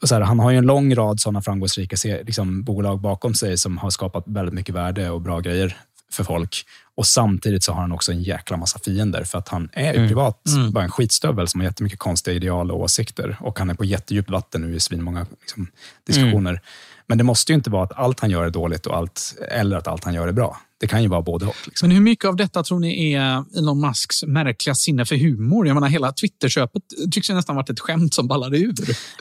Och 0.02 0.08
så 0.08 0.14
här, 0.14 0.22
han 0.22 0.38
har 0.38 0.50
ju 0.50 0.56
en 0.56 0.66
lång 0.66 0.94
rad 0.94 1.20
sådana 1.20 1.42
framgångsrika 1.42 1.96
liksom, 2.04 2.62
bolag 2.62 3.00
bakom 3.00 3.34
sig 3.34 3.58
som 3.58 3.78
har 3.78 3.90
skapat 3.90 4.24
väldigt 4.26 4.54
mycket 4.54 4.74
värde 4.74 5.10
och 5.10 5.20
bra 5.20 5.40
grejer 5.40 5.76
för 6.12 6.24
folk. 6.24 6.64
Och 6.96 7.06
Samtidigt 7.06 7.64
så 7.64 7.72
har 7.72 7.80
han 7.80 7.92
också 7.92 8.12
en 8.12 8.22
jäkla 8.22 8.56
massa 8.56 8.78
fiender 8.78 9.24
för 9.24 9.38
att 9.38 9.48
han 9.48 9.68
är 9.72 9.94
mm. 9.94 10.08
privat 10.08 10.48
mm. 10.48 10.72
bara 10.72 10.84
en 10.84 10.90
skitstövel 10.90 11.48
som 11.48 11.60
har 11.60 11.68
jättemycket 11.68 11.98
konstiga 11.98 12.34
ideal 12.34 12.70
och 12.70 12.80
åsikter. 12.80 13.36
Och 13.40 13.58
Han 13.58 13.70
är 13.70 13.74
på 13.74 13.84
jättedjupt 13.84 14.30
vatten 14.30 14.60
nu 14.60 14.74
i 14.76 14.80
svinmånga 14.80 15.26
liksom, 15.40 15.66
diskussioner. 16.06 16.50
Mm. 16.50 16.62
Men 17.10 17.18
det 17.18 17.24
måste 17.24 17.52
ju 17.52 17.56
inte 17.56 17.70
vara 17.70 17.84
att 17.84 17.92
allt 17.92 18.20
han 18.20 18.30
gör 18.30 18.44
är 18.44 18.50
dåligt 18.50 18.86
och 18.86 18.96
allt, 18.96 19.34
eller 19.50 19.76
att 19.76 19.86
allt 19.86 20.04
han 20.04 20.14
gör 20.14 20.28
är 20.28 20.32
bra. 20.32 20.56
Det 20.80 20.86
kan 20.86 21.02
ju 21.02 21.08
vara 21.08 21.22
både 21.22 21.46
och. 21.46 21.56
Liksom. 21.66 21.88
Men 21.88 21.96
hur 21.96 22.02
mycket 22.02 22.24
av 22.24 22.36
detta 22.36 22.62
tror 22.62 22.80
ni 22.80 23.12
är 23.12 23.44
Elon 23.58 23.80
Musks 23.80 24.22
märkliga 24.22 24.74
sinne 24.74 25.06
för 25.06 25.16
humor? 25.16 25.66
Jag 25.66 25.74
menar, 25.74 25.88
hela 25.88 26.12
Twitterköpet 26.12 26.82
tycks 27.10 27.30
ju 27.30 27.34
nästan 27.34 27.56
varit 27.56 27.70
ett 27.70 27.80
skämt 27.80 28.14
som 28.14 28.28
ballade 28.28 28.58
ur. 28.58 28.74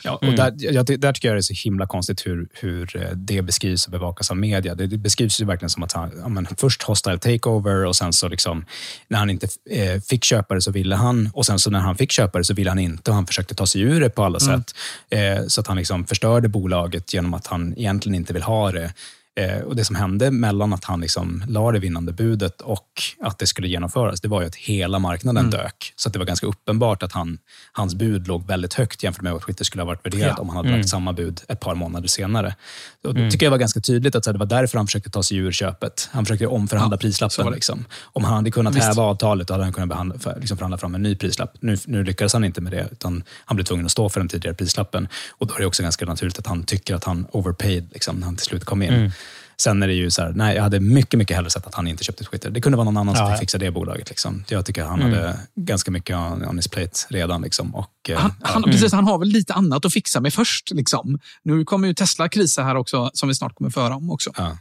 Ja, 0.04 0.16
och 0.16 0.24
mm. 0.24 0.36
där, 0.36 0.54
jag, 0.58 0.86
där 0.86 1.14
tycker 1.14 1.28
jag 1.28 1.36
det 1.36 1.40
är 1.40 1.42
så 1.42 1.54
himla 1.64 1.88
konstigt 1.88 2.28
hur, 2.28 2.48
hur 2.54 2.96
eh, 2.96 3.12
det 3.16 3.42
beskrivs 3.42 3.86
och 3.86 3.92
bevakas 3.92 4.32
av 4.32 4.38
media. 4.38 4.76
Det, 4.76 4.88
det 4.88 4.98
beskrivs 4.98 5.42
ju 5.42 5.46
verkligen 5.46 5.70
som 5.70 5.84
att 5.84 5.94
han, 5.94 6.12
ja, 6.22 6.30
men 6.30 6.48
först 6.58 6.84
hostile 6.84 7.18
takeover 7.18 7.86
och 7.86 7.96
sen 7.96 8.14
så 8.14 8.28
liksom, 8.28 8.66
när 9.08 9.18
han 9.20 9.30
inte 9.30 9.48
eh, 9.70 10.02
fick 10.02 10.24
köpa 10.24 10.56
det 10.56 10.62
så 10.62 10.72
ville 10.72 10.96
han 10.96 11.30
och 11.34 11.46
sen 11.46 11.60
så 11.60 11.70
när 11.70 11.80
han 11.80 11.96
fick 11.96 12.12
köpa 12.12 12.38
det 12.38 12.44
så 12.44 12.54
ville 12.54 12.70
han 12.70 12.80
inte 12.80 13.12
och 13.12 13.16
han 13.16 13.28
försökte 13.28 13.56
ta 13.56 13.68
sig 13.68 13.82
ur 13.82 14.02
det 14.02 14.10
på 14.10 14.24
alla 14.24 14.40
mm. 14.42 14.60
sätt. 14.60 14.76
Eh, 15.10 15.48
så 15.48 15.62
att 15.62 15.68
han 15.68 15.78
liksom 15.78 16.06
förstörde 16.06 16.48
bolaget 16.48 17.14
genom 17.14 17.34
att 17.34 17.48
han 17.48 17.78
egentligen 17.78 18.16
inte 18.16 18.34
vill 18.34 18.44
ha 18.44 18.72
det. 18.72 18.94
Eh, 19.40 19.62
och 19.62 19.76
Det 19.76 19.86
som 19.86 19.96
hände 19.96 20.32
mellan 20.32 20.74
att 20.74 20.84
han 20.84 21.02
liksom 21.02 21.44
la 21.48 21.72
det 21.72 21.80
vinnande 21.80 22.14
budet 22.14 22.62
och 22.62 22.88
att 23.22 23.40
det 23.40 23.48
skulle 23.48 23.68
genomföras, 23.68 24.22
det 24.22 24.28
var 24.28 24.42
ju 24.42 24.48
att 24.48 24.56
hela 24.56 25.00
marknaden 25.00 25.46
mm. 25.46 25.52
dök. 25.52 25.94
Så 25.96 26.10
det 26.10 26.20
var 26.20 26.26
ganska 26.26 26.48
uppenbart 26.48 27.04
att 27.04 27.12
han, 27.12 27.38
hans 27.72 27.96
bud 27.96 28.28
låg 28.28 28.48
väldigt 28.48 28.74
högt 28.74 29.04
jämfört 29.04 29.22
med 29.22 29.34
vad 29.34 29.46
Twitter 29.46 29.66
skulle 29.66 29.82
ha 29.82 29.88
varit 29.88 30.06
värderat 30.06 30.34
ja. 30.38 30.42
om 30.42 30.50
han 30.50 30.58
hade 30.58 30.70
mm. 30.70 30.80
lagt 30.80 30.90
samma 30.90 31.14
bud 31.14 31.42
ett 31.48 31.60
par 31.60 31.76
månader 31.76 32.08
senare. 32.08 32.56
Och 33.04 33.14
det 33.14 33.20
mm. 33.20 33.32
tycker 33.32 33.46
jag 33.46 33.52
var 33.52 33.58
ganska 33.58 33.80
tydligt 33.80 34.16
att 34.16 34.24
det 34.24 34.34
var 34.34 34.46
därför 34.46 34.78
han 34.78 34.88
försökte 34.88 35.10
ta 35.10 35.24
sig 35.24 35.38
ur 35.38 35.52
köpet. 35.52 36.10
Han 36.12 36.26
försökte 36.26 36.48
omförhandla 36.48 36.96
ja, 36.96 37.00
prislappen. 37.00 37.54
Liksom. 37.54 37.86
Om 38.02 38.24
han 38.24 38.34
hade 38.34 38.52
kunnat 38.52 38.76
Visst. 38.76 38.88
häva 38.88 39.04
avtalet 39.04 39.48
då 39.48 39.54
hade 39.54 39.64
han 39.64 39.74
kunnat 39.74 39.90
behandla, 39.90 40.36
liksom 40.40 40.58
förhandla 40.58 40.78
fram 40.78 40.96
en 40.96 41.04
ny 41.04 41.16
prislapp. 41.16 41.54
Nu, 41.60 41.78
nu 41.86 42.04
lyckades 42.04 42.34
han 42.34 42.44
inte 42.44 42.62
med 42.62 42.72
det, 42.72 42.88
utan 42.92 43.24
han 43.46 43.56
blev 43.56 43.66
tvungen 43.66 43.86
att 43.86 43.92
stå 43.92 44.10
för 44.10 44.20
den 44.20 44.30
tidigare 44.30 44.56
prislappen. 44.56 45.08
Och 45.30 45.48
Då 45.48 45.56
är 45.56 45.60
det 45.60 45.66
också 45.66 45.84
ganska 45.84 46.06
naturligt 46.06 46.40
att 46.40 46.48
han 46.48 46.64
tycker 46.64 46.96
att 46.96 47.04
han 47.04 47.28
overpaid 47.32 47.90
liksom, 47.94 48.16
när 48.16 48.26
han 48.26 48.36
till 48.36 48.46
slut 48.46 48.66
kom 48.66 48.82
in. 48.82 48.94
Mm. 48.94 49.12
Sen 49.60 49.84
är 49.84 49.88
det 49.88 49.94
ju 49.94 50.12
så 50.12 50.22
här, 50.22 50.34
nej, 50.36 50.56
jag 50.56 50.64
hade 50.64 50.80
mycket, 50.80 51.18
mycket 51.18 51.36
hellre 51.36 51.50
sett 51.50 51.68
att 51.68 51.76
han 51.76 51.88
inte 51.88 52.04
köpte 52.04 52.24
Twitter. 52.24 52.50
Det 52.50 52.62
kunde 52.62 52.78
vara 52.78 52.86
någon 52.86 52.98
annan 52.98 53.16
som 53.16 53.32
fick 53.32 53.40
fixa 53.40 53.58
det 53.58 53.72
bolaget. 53.72 54.10
Liksom. 54.10 54.44
Jag 54.48 54.66
tycker 54.66 54.84
att 54.84 54.90
han 54.90 55.02
mm. 55.02 55.14
hade 55.14 55.40
ganska 55.56 55.92
mycket 55.92 56.16
on 56.50 56.56
his 56.56 56.68
plate 56.68 57.00
redan. 57.10 57.42
Liksom. 57.42 57.76
Och, 57.76 58.10
eh, 58.10 58.18
Han, 58.18 58.34
han, 58.42 58.64
ja. 58.66 58.72
precis, 58.72 58.94
han 58.94 59.06
har 59.06 59.20
väl 59.20 59.28
lite 59.28 59.54
annat 59.54 59.86
att 59.86 59.94
fixa 59.94 60.22
med 60.22 60.34
först. 60.34 60.72
Liksom. 60.72 61.20
Nu 61.44 61.66
kommer 61.66 61.88
ju 61.88 61.94
Tesla 61.94 62.30
krisa 62.30 62.64
här 62.64 62.76
också, 62.76 63.10
som 63.14 63.30
vi 63.30 63.36
snart 63.36 63.56
kommer 63.56 63.70
föra 63.70 63.96
om 63.96 64.12
också. 64.12 64.32
Ja. 64.38 64.58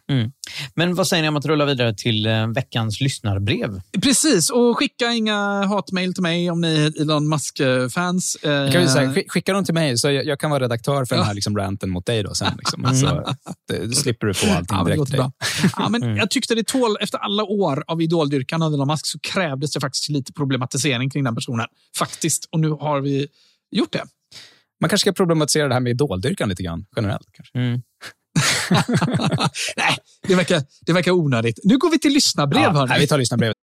Men 0.75 0.95
vad 0.95 1.07
säger 1.07 1.23
ni 1.23 1.29
om 1.29 1.37
att 1.37 1.47
rulla 1.47 1.65
vidare 1.65 1.95
till 1.95 2.27
eh, 2.27 2.47
veckans 2.47 3.01
lyssnarbrev? 3.01 3.81
Precis, 4.03 4.51
och 4.51 4.79
skicka 4.79 5.13
inga 5.13 5.67
hatmejl 5.67 6.15
till 6.15 6.23
mig 6.23 6.51
om 6.51 6.61
ni 6.61 6.77
är 6.77 7.01
Elon 7.03 7.29
Musk-fans. 7.29 8.35
Eh, 8.35 9.13
skicka 9.29 9.53
dem 9.53 9.65
till 9.65 9.75
mig 9.75 9.99
så 9.99 10.11
jag, 10.11 10.27
jag 10.27 10.41
kan 10.41 10.51
vara 10.51 10.63
redaktör 10.63 11.05
för 11.05 11.17
den 11.17 11.25
här 11.25 11.35
liksom 11.35 11.57
ranten 11.57 11.91
mot 11.91 12.07
dig. 12.07 12.23
Då 12.23 12.35
sen, 12.35 12.53
liksom. 12.59 12.95
så, 12.95 13.07
eh, 13.07 13.81
då 13.87 13.93
slipper 13.93 14.27
du 14.27 14.35
få 14.35 14.47
allting 14.47 14.79
Ja, 14.79 14.88
det 14.89 14.97
låter 14.97 15.17
bra. 15.17 15.33
Ja, 15.77 15.89
men 15.89 16.17
Jag 16.17 16.31
tyckte 16.31 16.55
det 16.55 16.67
tål, 16.67 16.97
efter 17.01 17.19
alla 17.19 17.45
år 17.45 17.85
av 17.87 18.03
idoldyrkan 18.03 18.63
av 18.63 18.75
Elon 18.75 18.87
Musk 18.89 19.07
så 19.07 19.19
krävdes 19.19 19.73
det 19.73 19.81
faktiskt 19.81 20.09
lite 20.09 20.33
problematisering 20.33 21.11
kring 21.11 21.25
den 21.25 21.35
personen. 21.35 21.67
Faktiskt. 21.99 22.49
Och 22.53 22.61
nu 22.61 22.71
har 22.71 23.01
vi 23.01 23.29
gjort 23.71 23.93
det. 23.93 24.05
Man 24.81 24.91
kanske 24.91 25.05
ska 25.05 25.13
problematisera 25.13 25.69
det 25.69 25.75
här 25.75 25.81
med 25.81 25.91
idoldyrkan 25.91 26.49
lite 26.49 26.63
grann 26.63 26.87
generellt. 26.97 27.29
Kanske. 27.33 27.59
Mm. 27.59 27.73
Nej, 29.77 29.97
det 30.29 30.35
verkar, 30.35 30.63
det 30.87 30.93
verkar 30.93 31.13
onödigt. 31.13 31.59
Nu 31.65 31.79
går 31.79 31.91
vi 31.91 31.99
till 31.99 32.13
lyssnarbrev. 32.13 32.63
Ja, 32.63 32.97
vi 32.99 33.07
tar 33.07 33.19
lyssnarbrevet. 33.19 33.57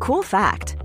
Cool 0.00 0.24
fact 0.24 0.81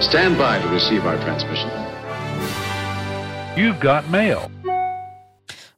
Stand 0.00 0.36
by 0.36 0.62
to 0.62 0.74
receive 0.74 1.06
our 1.06 1.16
transmission. 1.24 1.70
You've 3.56 3.80
got 3.82 4.10
mail. 4.10 4.38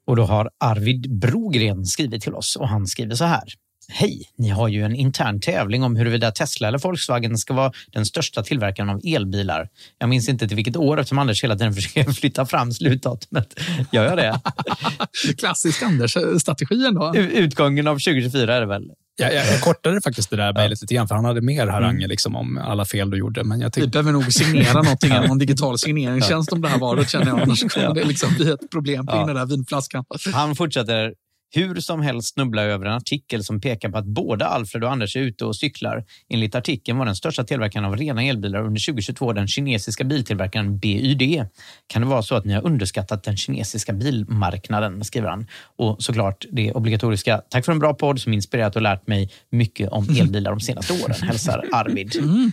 Och 0.06 0.16
då 0.16 0.22
har 0.22 0.50
Arvid 0.60 1.18
Brogren 1.18 1.84
skrivit 1.84 2.22
till 2.22 2.34
oss 2.34 2.56
och 2.56 2.68
han 2.68 2.86
skriver 2.86 3.14
så 3.14 3.24
här. 3.24 3.42
Hej! 3.88 4.22
Ni 4.38 4.48
har 4.48 4.68
ju 4.68 4.82
en 4.82 4.94
intern 4.94 5.40
tävling 5.40 5.82
om 5.82 5.96
huruvida 5.96 6.30
Tesla 6.30 6.68
eller 6.68 6.78
Volkswagen 6.78 7.38
ska 7.38 7.54
vara 7.54 7.72
den 7.92 8.06
största 8.06 8.42
tillverkaren 8.42 8.90
av 8.90 9.00
elbilar. 9.04 9.68
Jag 9.98 10.08
minns 10.08 10.28
inte 10.28 10.48
till 10.48 10.56
vilket 10.56 10.76
år 10.76 11.00
eftersom 11.00 11.18
Anders 11.18 11.44
hela 11.44 11.56
tiden 11.56 11.72
försöker 11.74 12.12
flytta 12.12 12.46
fram 12.46 12.72
slutdatumet. 12.72 13.60
Gör 13.92 14.04
jag 14.04 14.16
det? 14.16 14.40
Klassisk 15.38 15.82
Anders-strategi 15.82 16.86
ändå. 16.86 17.16
Utgången 17.16 17.86
av 17.86 17.94
2024 17.94 18.54
är 18.54 18.60
det 18.60 18.66
väl? 18.66 18.90
Jag, 19.18 19.34
jag, 19.34 19.46
jag 19.46 19.60
kortade 19.60 20.00
faktiskt 20.00 20.30
det 20.30 20.36
där 20.36 20.52
mejlet 20.52 20.80
lite 20.82 20.94
grann, 20.94 21.08
för 21.08 21.14
han 21.14 21.24
hade 21.24 21.40
mer 21.40 21.66
haranger 21.66 21.96
Mm. 21.98 22.08
liksom, 22.10 22.36
om 22.36 22.58
alla 22.58 22.84
fel 22.84 23.10
du 23.10 23.18
gjorde. 23.18 23.44
Men 23.44 23.60
jag 23.60 23.66
Vi 23.68 23.70
tyckte, 23.70 23.88
behöver 23.88 24.12
nog 24.12 24.32
signera 24.32 24.82
någonting, 24.82 25.10
någon 25.28 25.38
digital 25.38 25.78
signeringstjänst 25.78 26.52
om 26.52 26.60
det 26.62 26.68
här 26.68 26.78
valet 26.78 27.10
känner 27.10 27.26
jag. 27.26 27.40
Annars 27.42 27.60
kommer 27.74 27.94
det 27.94 28.04
liksom 28.04 28.34
bli 28.34 28.50
ett 28.50 28.70
problem 28.70 29.06
kring 29.06 29.20
Ja. 29.20 29.26
den 29.26 29.36
där 29.36 29.46
vinflaskan. 29.46 30.04
Han 30.34 30.56
fortsätter. 30.56 31.12
Hur 31.57 31.80
som 31.80 32.02
helst 32.02 32.34
snubbla 32.34 32.62
över 32.62 32.86
en 32.86 32.92
artikel 32.92 33.44
som 33.44 33.61
pekar 33.61 33.88
på 33.88 33.98
att 33.98 34.04
både 34.04 34.46
Alfred 34.46 34.84
och 34.84 34.92
Anders 34.92 35.16
är 35.16 35.20
ute 35.20 35.44
och 35.44 35.57
cyklar. 35.57 36.04
Enligt 36.28 36.54
artikeln 36.54 36.98
var 36.98 37.07
den 37.07 37.16
största 37.16 37.44
tillverkaren 37.44 37.84
av 37.84 37.96
rena 37.96 38.24
elbilar 38.24 38.59
under 38.59 38.86
2022 38.86 39.32
den 39.32 39.48
kinesiska 39.48 40.04
biltillverkaren 40.04 40.78
BYD. 40.78 41.46
Kan 41.86 42.02
det 42.02 42.09
vara 42.09 42.22
så 42.22 42.34
att 42.34 42.44
ni 42.44 42.52
har 42.52 42.66
underskattat 42.66 43.24
den 43.24 43.36
kinesiska 43.36 43.92
bilmarknaden, 43.92 45.04
skriver 45.04 45.28
han. 45.28 45.46
Och 45.76 46.02
såklart 46.02 46.44
det 46.52 46.72
obligatoriska. 46.72 47.42
Tack 47.50 47.64
för 47.64 47.72
en 47.72 47.78
bra 47.78 47.94
podd 47.94 48.20
som 48.20 48.32
inspirerat 48.32 48.76
och 48.76 48.82
lärt 48.82 49.07
mig 49.07 49.30
mycket 49.50 49.88
om 49.88 50.09
elbilar 50.20 50.50
de 50.50 50.61
senaste 50.61 50.92
åren. 50.92 51.16
Hälsar 51.22 51.64
Arvid. 51.72 52.16
Mm 52.16 52.52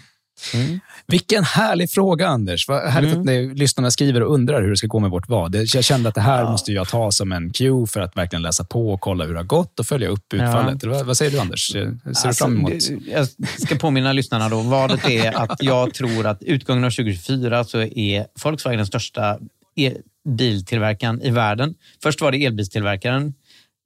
vilken 1.07 1.43
härlig 1.43 1.91
fråga, 1.91 2.27
Anders. 2.27 2.67
Vad 2.67 2.89
härligt 2.89 3.09
Mm. 3.13 3.19
att 3.19 3.25
ni, 3.25 3.53
lyssnarna 3.55 3.91
skriver 3.91 4.23
och 4.23 4.33
undrar 4.33 4.61
hur 4.61 4.69
det 4.69 4.77
ska 4.77 4.87
gå 4.87 4.99
med 4.99 5.09
vårt 5.11 5.29
vad. 5.29 5.55
Jag 5.55 5.83
kände 5.83 6.09
att 6.09 6.15
det 6.15 6.21
här 6.21 6.43
måste 6.51 6.71
jag 6.71 6.87
ta 6.87 7.11
som 7.11 7.31
en 7.31 7.53
cue 7.53 7.87
för 7.87 7.99
att 8.01 8.17
verkligen 8.17 8.41
läsa 8.43 8.63
på 8.63 8.93
och 8.93 9.01
kolla 9.01 9.25
hur 9.25 9.33
det 9.33 9.39
har 9.39 9.43
gått 9.45 9.79
och 9.79 9.85
följa 9.85 10.07
upp 10.07 10.33
utfallet. 10.33 10.83
Eller 10.83 10.93
Vad, 10.93 11.05
vad 11.05 11.17
säger 11.17 11.31
du, 11.31 11.39
Anders? 11.39 11.67
Ser 11.71 11.79
du 11.85 11.97
Alltså, 12.05 12.33
fram 12.33 12.57
emot? 12.57 12.73
Jag 13.11 13.27
ska 13.61 13.75
påminna 13.75 14.13
lyssnarna 14.13 14.49
då. 14.49 14.61
Vadet 14.61 15.09
är 15.09 15.31
att 15.37 15.63
jag 15.63 15.93
tror 15.93 16.25
att 16.27 16.43
utgången 16.43 16.83
av 16.83 16.89
2024 16.89 17.63
så 17.63 17.79
är 17.81 18.25
Volkswagen 18.43 18.77
den 18.77 18.87
största 18.87 19.39
e- 19.75 19.93
biltillverkaren 20.29 21.21
i 21.21 21.29
världen. 21.29 21.75
Först 22.03 22.21
var 22.21 22.31
det 22.31 22.45
elbilstillverkaren. 22.45 23.33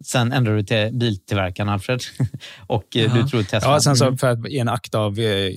Sen 0.05 0.31
ändrade 0.31 0.57
du 0.57 0.63
till 0.63 0.89
biltillverkaren, 0.99 1.69
Alfred. 1.69 2.01
Och 2.67 2.97
eh, 2.97 3.13
du 3.15 3.27
tror 3.27 3.43
Tesla. 3.43 3.59
Ja, 3.71 3.79
sen 3.81 3.95
så 3.95 4.05
Mm. 4.05 4.17
för 4.17 4.27
att 4.29 4.47
i 4.47 4.57
en 4.59 4.69
akt 4.69 4.95
av 4.95 5.19
eh, 5.19 5.51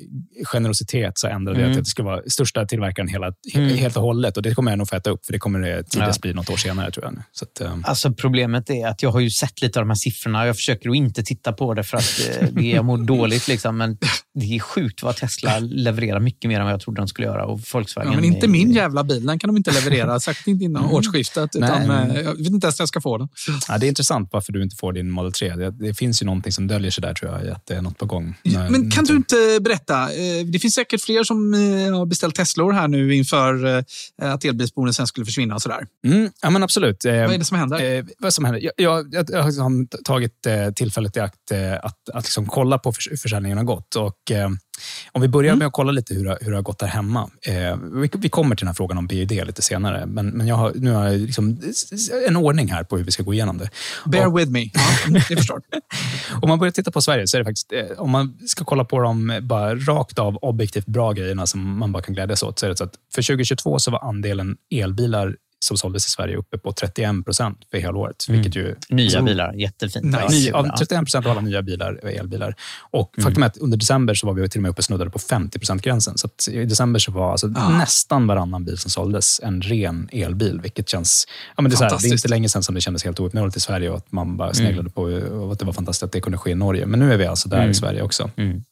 generositet 0.45 1.19
så 1.19 1.27
ändrade 1.27 1.59
jag 1.61 1.65
Mm. 1.65 1.75
till 1.75 1.81
att 1.81 1.85
det 1.85 1.91
ska 1.91 2.03
vara 2.03 2.21
största 2.27 2.67
tillverkaren 2.67 3.09
hela, 3.09 3.33
Mm. 3.55 3.77
helt 3.77 3.97
och 3.97 4.03
hållet. 4.03 4.37
Och 4.37 4.43
Det 4.43 4.55
kommer 4.55 4.73
jag 4.73 4.79
nog 4.79 4.89
få 4.89 4.97
äta 4.97 5.11
upp, 5.11 5.27
för 5.27 5.33
det 5.33 5.39
kommer 5.39 5.59
det 5.61 5.83
tidigast 5.83 6.19
Ja. 6.19 6.21
bli 6.23 6.33
något 6.35 6.51
år 6.51 6.57
senare. 6.57 6.91
tror 6.91 7.05
jag. 7.05 7.15
Så 7.33 7.45
att, 7.45 7.61
eh, 7.61 7.77
Alltså 7.85 8.13
problemet 8.13 8.71
är 8.71 8.87
att 8.87 9.03
jag 9.03 9.11
har 9.11 9.21
ju 9.21 9.31
sett 9.31 9.63
lite 9.63 9.79
av 9.79 9.85
de 9.87 9.91
här 9.91 9.95
siffrorna. 9.97 10.47
Jag 10.47 10.57
försöker 10.57 10.91
att 10.91 10.97
inte 10.97 11.23
titta 11.23 11.53
på 11.53 11.75
det 11.75 11.85
för 11.85 11.97
att 11.97 12.21
eh, 12.41 12.49
det, 12.53 12.63
jag 12.71 12.85
mår 12.85 12.99
dåligt. 12.99 13.49
Liksom. 13.49 13.77
Men 13.77 13.99
det 14.35 14.57
är 14.57 14.61
sjukt 14.61 15.03
vad 15.03 15.17
Tesla 15.17 15.59
levererar 15.59 16.21
mycket 16.21 16.49
mer 16.49 16.59
än 16.59 16.65
vad 16.65 16.73
jag 16.73 16.81
trodde 16.81 17.01
de 17.01 17.09
skulle 17.09 17.27
göra. 17.27 17.45
Och 17.47 17.61
Volkswagen 17.73 18.13
Ja, 18.13 18.17
men 18.17 18.25
inte 18.25 18.47
är- 18.47 18.49
min 18.49 18.73
jävla 18.73 19.05
bil. 19.05 19.27
Den 19.27 19.39
kan 19.39 19.49
de 19.49 19.57
inte 19.57 19.71
leverera. 19.71 20.21
Säkert 20.21 20.47
inte 20.47 20.65
innan 20.65 20.85
årsskiftet. 20.85 21.57
Utan, 21.57 21.89
Nej. 21.89 22.17
eh, 22.17 22.23
jag 22.23 22.37
vet 22.37 22.47
inte 22.47 22.67
ens 22.67 22.79
när 22.79 22.83
jag 22.83 22.89
ska 22.89 23.01
få 23.01 23.19
den. 23.19 23.29
ja, 23.69 23.79
det 23.79 23.87
är 23.87 23.89
intressant 23.89 24.30
varför 24.33 24.53
du 24.53 24.63
inte 24.63 24.77
får 24.77 24.93
din 24.93 25.11
Model 25.11 25.33
3. 25.33 25.57
Det, 25.57 25.71
det 25.71 25.95
finns 25.95 26.23
ju 26.23 26.27
någonting 26.27 26.53
som 26.53 26.67
döljer 26.67 26.91
sig 26.91 27.03
där, 27.03 27.15
tror 27.15 27.31
jag, 27.31 27.49
att 27.49 27.67
det 27.67 27.75
är 27.75 27.83
något 27.83 27.99
på 27.99 28.07
gång. 28.07 28.35
Men 28.71 28.91
kan 28.91 29.05
du 29.05 29.17
inte 29.17 29.59
berätta? 29.61 30.03
eh, 30.03 30.47
Det 30.47 30.59
finns 30.59 30.75
säkert 30.75 31.03
fler 31.03 31.25
som 31.25 31.55
eh, 31.55 31.99
har 31.99 32.07
beställt 32.07 32.35
Teslor 32.35 32.73
här 32.73 32.89
nu 32.89 33.15
inför 33.15 33.67
eh, 33.67 34.33
att 34.33 34.45
elbilsbonusen 34.45 35.07
skulle 35.07 35.27
försvinna. 35.27 35.55
Och 35.55 35.63
sådär. 35.63 35.87
Mm, 36.07 36.31
ja, 36.43 36.51
men 36.51 36.63
absolut. 36.63 37.05
Vad 37.05 37.15
är 37.15 37.39
det 37.39 37.45
som 37.45 37.59
händer? 37.59 38.05
Vad 38.19 38.35
som 38.35 38.45
händer? 38.45 38.61
Jag, 38.61 38.73
jag, 38.77 39.29
jag, 39.31 39.39
har 39.43 39.47
liksom 39.47 39.89
tagit 40.05 40.47
tillfället 40.75 41.17
i 41.17 41.21
akt 41.21 41.53
att, 41.83 42.09
att 42.15 42.25
liksom 42.25 42.47
kolla 42.47 42.79
på 42.79 42.93
hur 43.11 43.17
försäljningen 43.17 43.59
har 43.59 43.65
gått. 43.65 43.97
Och, 43.97 44.33
om 45.13 45.23
vi 45.23 45.29
börjar 45.29 45.57
med 45.57 45.67
att 45.67 45.73
kolla 45.73 45.93
lite 45.93 46.15
hur, 46.15 46.37
hur 46.41 46.51
det 46.51 46.57
har 46.57 46.63
gått 46.63 46.79
där 46.79 46.87
hemma. 46.87 47.31
Eh, 47.43 47.77
vi, 47.77 48.11
vi 48.19 48.29
kommer 48.29 48.57
till 48.57 48.65
den 48.65 48.69
här 48.69 48.75
frågan 48.75 48.99
om 48.99 49.07
BID 49.07 49.31
lite 49.47 49.63
senare, 49.63 50.07
men, 50.07 50.29
men 50.29 50.47
jag 50.47 50.57
har, 50.57 50.73
nu 50.75 50.91
har 50.91 51.07
jag 51.09 51.21
liksom 51.21 51.61
en 52.29 52.37
ordning 52.37 52.69
här 52.73 52.85
på 52.85 52.97
hur 52.97 53.05
vi 53.05 53.11
ska 53.11 53.23
gå 53.23 53.35
igenom 53.35 53.59
det. 53.59 53.71
Bear 54.07 54.27
Och- 54.27 54.39
with 54.39 54.51
me. 54.51 54.71
Ja, 54.75 54.81
mm, 55.09 55.23
jag 55.31 55.39
förstår. 55.39 55.61
om 56.43 56.49
man 56.49 56.59
börjar 56.59 56.73
titta 56.73 56.91
på 56.91 57.03
Sverige 57.03 57.27
så 57.27 57.37
är 57.37 57.39
det 57.39 57.45
faktiskt, 57.45 57.73
eh, 57.73 57.99
om 57.99 58.11
man 58.11 58.39
ska 58.47 58.65
kolla 58.65 58.85
på 58.85 59.01
de 59.01 59.39
bara 59.43 59.75
rakt 59.75 60.19
av 60.19 60.37
objektivt 60.37 60.87
bra 60.87 61.13
grejerna 61.13 61.47
som 61.47 61.79
man 61.79 61.93
bara 61.93 62.03
kan 62.03 62.15
glädjas 62.15 62.43
åt, 62.43 62.59
så 62.59 62.67
är 62.67 62.71
det 62.71 62.77
så 62.77 62.85
att 62.85 62.95
för 63.15 63.23
2022 63.23 63.79
så 63.79 63.91
var 63.91 64.09
andelen 64.09 64.57
elbilar 64.71 65.37
som 65.65 65.77
såldes 65.77 66.07
i 66.07 66.11
Sverige 66.11 66.37
uppe 66.37 66.59
på 66.59 66.73
31 66.73 67.25
procent 67.25 67.59
för 67.71 67.79
helåret. 67.79 68.27
Vilket 68.29 68.57
ju, 68.57 68.75
Nya 68.89 69.11
som- 69.11 69.25
bilar, 69.25 69.53
jättefint. 69.53 70.05
Nice. 70.05 70.29
Ny, 70.31 70.49
Ja. 70.49 70.57
av 70.57 70.77
31 70.79 71.01
procent 71.01 71.27
av 71.27 71.33
alla 71.33 71.41
nya 71.41 71.63
bilar 71.63 72.01
är 72.03 72.21
elbilar. 72.21 72.55
Och 72.91 73.15
Mm. 73.19 73.25
faktum 73.25 73.43
är 73.43 73.47
att 73.47 73.57
under 73.57 73.79
december 73.79 74.15
så 74.15 74.27
var 74.27 74.35
vi 74.35 74.49
till 74.49 74.59
och 74.59 74.63
med 74.63 74.71
uppe 74.71 74.79
och 74.81 74.85
snuddade 74.85 75.11
på 75.11 75.19
50 75.19 75.79
gränsen 75.83 76.15
Så 76.19 76.29
I 76.51 76.65
december 76.65 76.99
så 77.01 77.13
var 77.13 77.31
alltså 77.33 77.53
Ah. 77.57 77.69
nästan 77.79 78.27
varannan 78.27 78.65
bil 78.65 78.79
som 78.79 78.91
såldes 78.91 79.41
en 79.43 79.63
ren 79.63 80.09
elbil. 80.13 80.61
Vilket 80.63 80.89
känns... 80.89 81.27
Ja, 81.57 81.63
men 81.63 81.71
det, 81.71 81.77
är 81.81 81.83
här, 81.91 81.99
det 82.03 82.09
är 82.09 82.13
inte 82.13 82.29
länge 82.29 82.49
sedan 82.49 82.63
som 82.63 82.75
det 82.75 82.81
kändes 82.81 83.05
helt 83.05 83.21
ouppnåeligt 83.21 83.57
i 83.57 83.61
Sverige 83.61 83.91
och 83.91 83.97
att 83.97 84.13
man 84.13 84.37
bara 84.37 84.49
Mm. 84.49 84.55
sneglade 84.55 84.91
på 84.91 85.03
och 85.03 85.53
att 85.53 85.59
det 85.59 85.65
var 85.65 85.73
fantastiskt 85.73 86.03
att 86.03 86.13
det 86.13 86.21
kunde 86.21 86.39
ske 86.39 86.51
i 86.51 86.55
Norge. 86.55 86.87
Men 86.87 87.01
nu 87.01 87.13
är 87.13 87.17
vi 87.17 87.27
alltså 87.27 87.49
där 87.49 87.57
Mm. 87.59 87.71
i 87.71 87.75
Sverige 87.75 88.03
också. 88.03 88.31
Mm. 88.37 88.65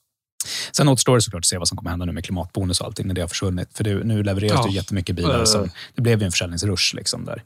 Sen 0.72 0.89
återstår 0.89 1.14
det 1.14 1.22
såklart 1.22 1.41
att 1.41 1.47
se 1.47 1.59
vad 1.59 1.68
som 1.68 1.76
kommer 1.78 1.91
hända 1.91 2.05
nu 2.07 2.12
med 2.12 2.24
klimatbonus 2.24 2.80
och 2.80 2.86
allting 2.86 3.07
när 3.07 3.14
det 3.14 3.20
har 3.20 3.28
försvunnit. 3.28 3.68
För 3.74 3.84
det, 3.84 3.95
nu 3.95 4.22
levereras 4.22 4.53
det 4.53 4.62
Ja. 4.62 4.68
ju 4.70 4.74
jättemycket 4.76 5.16
bilar. 5.16 5.39
Äh. 5.39 5.45
Som, 5.45 5.70
det 5.95 6.03
blev 6.03 6.18
ju 6.20 6.24
en 6.24 6.30
försäljningsrush. 6.32 6.95
Liksom 6.97 7.24
där. 7.24 7.43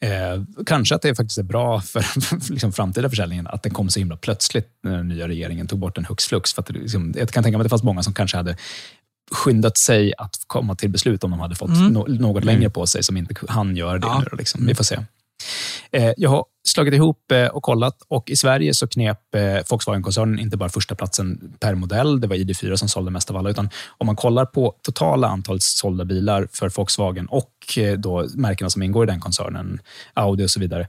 Eh, 0.00 0.42
kanske 0.66 0.94
att 0.94 1.02
det 1.02 1.14
faktiskt 1.14 1.38
är 1.38 1.42
bra 1.42 1.80
för 1.80 2.06
liksom, 2.52 2.72
framtida 2.72 3.10
försäljningen 3.10 3.46
att 3.46 3.62
den 3.62 3.72
kom 3.72 3.90
så 3.90 3.98
himla 3.98 4.16
plötsligt 4.16 4.68
när 4.82 4.96
den 4.96 5.08
nya 5.08 5.28
regeringen 5.28 5.66
tog 5.66 5.78
bort 5.78 5.94
den 5.94 6.04
hux 6.04 6.24
flux. 6.26 6.52
För 6.54 6.62
att 6.62 6.66
det, 6.66 6.72
liksom, 6.74 7.14
jag 7.16 7.30
kan 7.30 7.42
tänka 7.42 7.58
mig 7.58 7.62
att 7.62 7.66
det 7.66 7.70
fanns 7.70 7.82
många 7.82 8.02
som 8.02 8.14
kanske 8.14 8.36
hade 8.36 8.56
skyndat 9.30 9.78
sig 9.78 10.12
att 10.18 10.36
komma 10.46 10.74
till 10.74 10.90
beslut 10.90 11.24
om 11.24 11.30
de 11.30 11.40
hade 11.40 11.54
fått 11.54 11.68
Mm. 11.70 11.92
no, 11.92 12.04
något 12.08 12.44
längre 12.44 12.70
på 12.70 12.86
sig 12.86 13.02
som 13.02 13.16
inte 13.16 13.34
han 13.48 13.76
gör 13.76 13.98
det 13.98 14.06
Ja. 14.06 14.24
nu. 14.30 14.36
Liksom. 14.38 14.66
Vi 14.66 14.74
får 14.74 14.84
se. 14.84 14.98
Eh, 15.90 16.12
jag 16.16 16.30
har 16.30 16.44
slagit 16.68 16.94
ihop 16.94 17.32
eh, 17.32 17.46
och 17.46 17.62
kollat 17.62 17.96
och 18.08 18.30
i 18.30 18.36
Sverige 18.36 18.74
så 18.74 18.86
knep 18.86 19.34
eh, 19.34 19.58
Volkswagen-koncernen 19.68 20.38
inte 20.38 20.56
bara 20.56 20.68
första 20.68 20.94
platsen 20.94 21.54
per 21.60 21.74
modell, 21.74 22.20
det 22.20 22.26
var 22.26 22.36
ID4 22.36 22.76
som 22.76 22.88
sålde 22.88 23.10
mest 23.10 23.30
av 23.30 23.36
alla, 23.36 23.50
utan 23.50 23.70
om 23.98 24.06
man 24.06 24.16
kollar 24.16 24.44
på 24.44 24.74
totala 24.82 25.28
antalet 25.28 25.62
sålda 25.62 26.04
bilar 26.04 26.48
för 26.52 26.68
Volkswagen 26.68 27.26
och 27.26 27.52
då 27.98 28.28
märkena 28.34 28.70
som 28.70 28.82
ingår 28.82 29.04
i 29.04 29.06
den 29.06 29.20
koncernen, 29.20 29.80
Audi 30.14 30.44
och 30.44 30.50
så 30.50 30.60
vidare, 30.60 30.88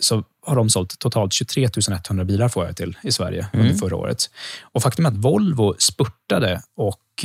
så 0.00 0.24
har 0.46 0.56
de 0.56 0.70
sålt 0.70 0.98
totalt 0.98 1.32
23 1.32 1.68
100 2.08 2.24
bilar 2.24 2.48
får 2.48 2.66
jag 2.66 2.76
till 2.76 2.96
i 3.02 3.12
Sverige 3.12 3.46
mm. 3.52 3.66
under 3.66 3.78
förra 3.78 3.96
året. 3.96 4.30
Och 4.62 4.82
faktum 4.82 5.06
är 5.06 5.10
att 5.10 5.16
Volvo 5.16 5.74
spurtade 5.78 6.62
och 6.76 7.24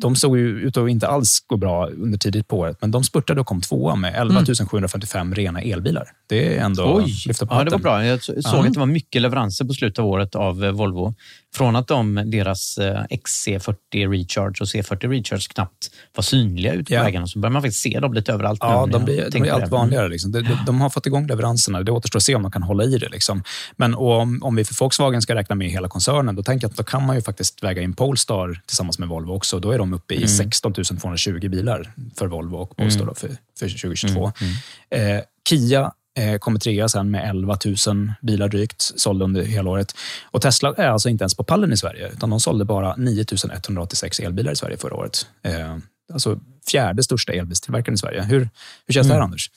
de 0.00 0.16
såg 0.16 0.38
ju 0.38 0.60
ut 0.60 0.76
att 0.76 0.88
inte 0.88 1.08
alls 1.08 1.44
gå 1.46 1.56
bra 1.56 1.88
under 1.88 2.18
tidigt 2.18 2.48
på 2.48 2.58
året, 2.58 2.76
men 2.80 2.90
de 2.90 3.04
spurtade 3.04 3.40
och 3.40 3.46
kom 3.46 3.60
tvåa 3.60 3.96
med 3.96 4.14
11 4.14 4.44
755 4.70 5.20
mm. 5.20 5.34
rena 5.34 5.60
elbilar. 5.60 6.08
Det 6.28 6.56
är 6.56 6.64
ändå 6.64 6.96
Oj. 6.96 7.14
lyfta 7.26 7.46
på 7.46 7.54
ja, 7.54 7.64
det 7.64 7.70
var 7.70 7.78
bra. 7.78 8.04
Jag 8.04 8.22
såg 8.22 8.34
uh 8.36 8.66
att 8.66 8.74
det 8.74 8.80
var 8.80 8.86
mycket 8.86 9.22
leveranser 9.22 9.64
på 9.64 9.72
slutet 9.72 9.98
av 9.98 10.06
året 10.06 10.34
av 10.34 10.64
eh, 10.64 10.70
Volvo. 10.70 11.14
Från 11.54 11.76
att 11.76 11.88
de, 11.88 12.22
deras 12.26 12.78
eh, 12.78 13.02
XC40 13.10 13.74
Recharge 13.92 14.60
och 14.60 14.66
C40 14.66 15.08
Recharge 15.08 15.48
knappt 15.54 15.90
var 16.16 16.22
synliga 16.22 16.72
ute 16.72 16.84
på 16.84 16.94
ja. 16.94 17.02
vägarna 17.02 17.26
så 17.26 17.38
börjar 17.38 17.52
man 17.52 17.62
faktiskt 17.62 17.82
se 17.82 18.00
dem 18.00 18.12
lite 18.12 18.32
överallt. 18.32 18.58
Ja, 18.62 18.86
de 18.92 19.04
blir, 19.04 19.30
de 19.30 19.40
blir 19.40 19.52
allt 19.52 19.70
vanligare. 19.70 20.08
Liksom. 20.08 20.32
De, 20.32 20.42
de, 20.42 20.58
de, 20.66 20.80
har 20.80 20.90
fått 20.90 21.06
igång 21.06 21.26
leveranserna. 21.26 21.82
Det 21.82 21.92
återstår 21.92 22.18
att 22.18 22.22
se 22.22 22.34
om 22.34 22.42
de 22.42 22.52
kan 22.52 22.62
hålla 22.62 22.84
i 22.84 22.98
det. 22.98 23.08
Liksom. 23.08 23.42
Men 23.76 23.94
om, 23.94 24.42
om 24.42 24.56
vi 24.56 24.64
för 24.64 24.74
Volkswagen 24.80 25.22
ska 25.22 25.34
räkna 25.34 25.54
med 25.54 25.70
hela 25.70 25.88
koncernen, 25.88 26.36
då 26.36 26.42
tänker 26.42 26.64
jag 26.64 26.70
att 26.70 26.76
då 26.76 26.84
kan 26.84 27.06
man 27.06 27.16
ju 27.16 27.22
faktiskt 27.22 27.62
väga 27.62 27.82
in 27.82 27.92
Polestar 27.92 28.60
tillsammans 28.66 28.98
med 28.98 29.08
Volvo 29.08 29.32
också. 29.32 29.58
Då 29.58 29.70
är 29.70 29.78
de 29.78 29.89
uppe 29.94 30.14
i 30.14 30.16
mm. 30.16 30.28
16 30.28 30.72
220 30.72 31.48
bilar 31.48 31.92
för 32.16 32.26
Volvo 32.26 32.56
och 32.56 32.76
Polestar 32.76 33.02
mm. 33.02 33.14
för, 33.14 33.28
för 33.58 33.68
2022. 33.68 34.32
Mm. 34.40 34.52
mm. 34.90 35.16
Eh, 35.16 35.22
Kia 35.48 35.92
Eh, 36.14 36.38
kommer 36.38 36.58
trea 36.58 36.88
sen 36.88 37.10
med 37.10 37.30
11 37.30 37.58
000 37.86 38.12
bilar 38.22 38.48
drygt 38.48 38.82
sålda 38.96 39.24
under 39.24 39.42
hela 39.42 39.70
året. 39.70 39.94
Och 40.24 40.42
Tesla 40.42 40.74
är 40.76 40.88
alltså 40.88 41.08
inte 41.08 41.22
ens 41.22 41.34
på 41.34 41.44
pallen 41.44 41.72
i 41.72 41.76
Sverige, 41.76 42.08
utan 42.08 42.30
de 42.30 42.40
sålde 42.40 42.64
bara 42.64 42.96
9 42.96 43.24
186 43.52 44.20
elbilar 44.20 44.52
i 44.52 44.56
Sverige 44.56 44.76
förra 44.76 44.94
året. 44.94 45.26
Eh, 45.42 45.76
alltså 46.12 46.40
fjärde 46.70 47.02
största 47.02 47.32
elbilstillverkaren 47.32 47.94
i 47.94 47.98
Sverige. 47.98 48.22
Hur, 48.22 48.48
hur 48.86 48.94
känns 48.94 49.06
det 49.06 49.12
här, 49.12 49.20
mm. 49.20 49.24
Anders? 49.24 49.50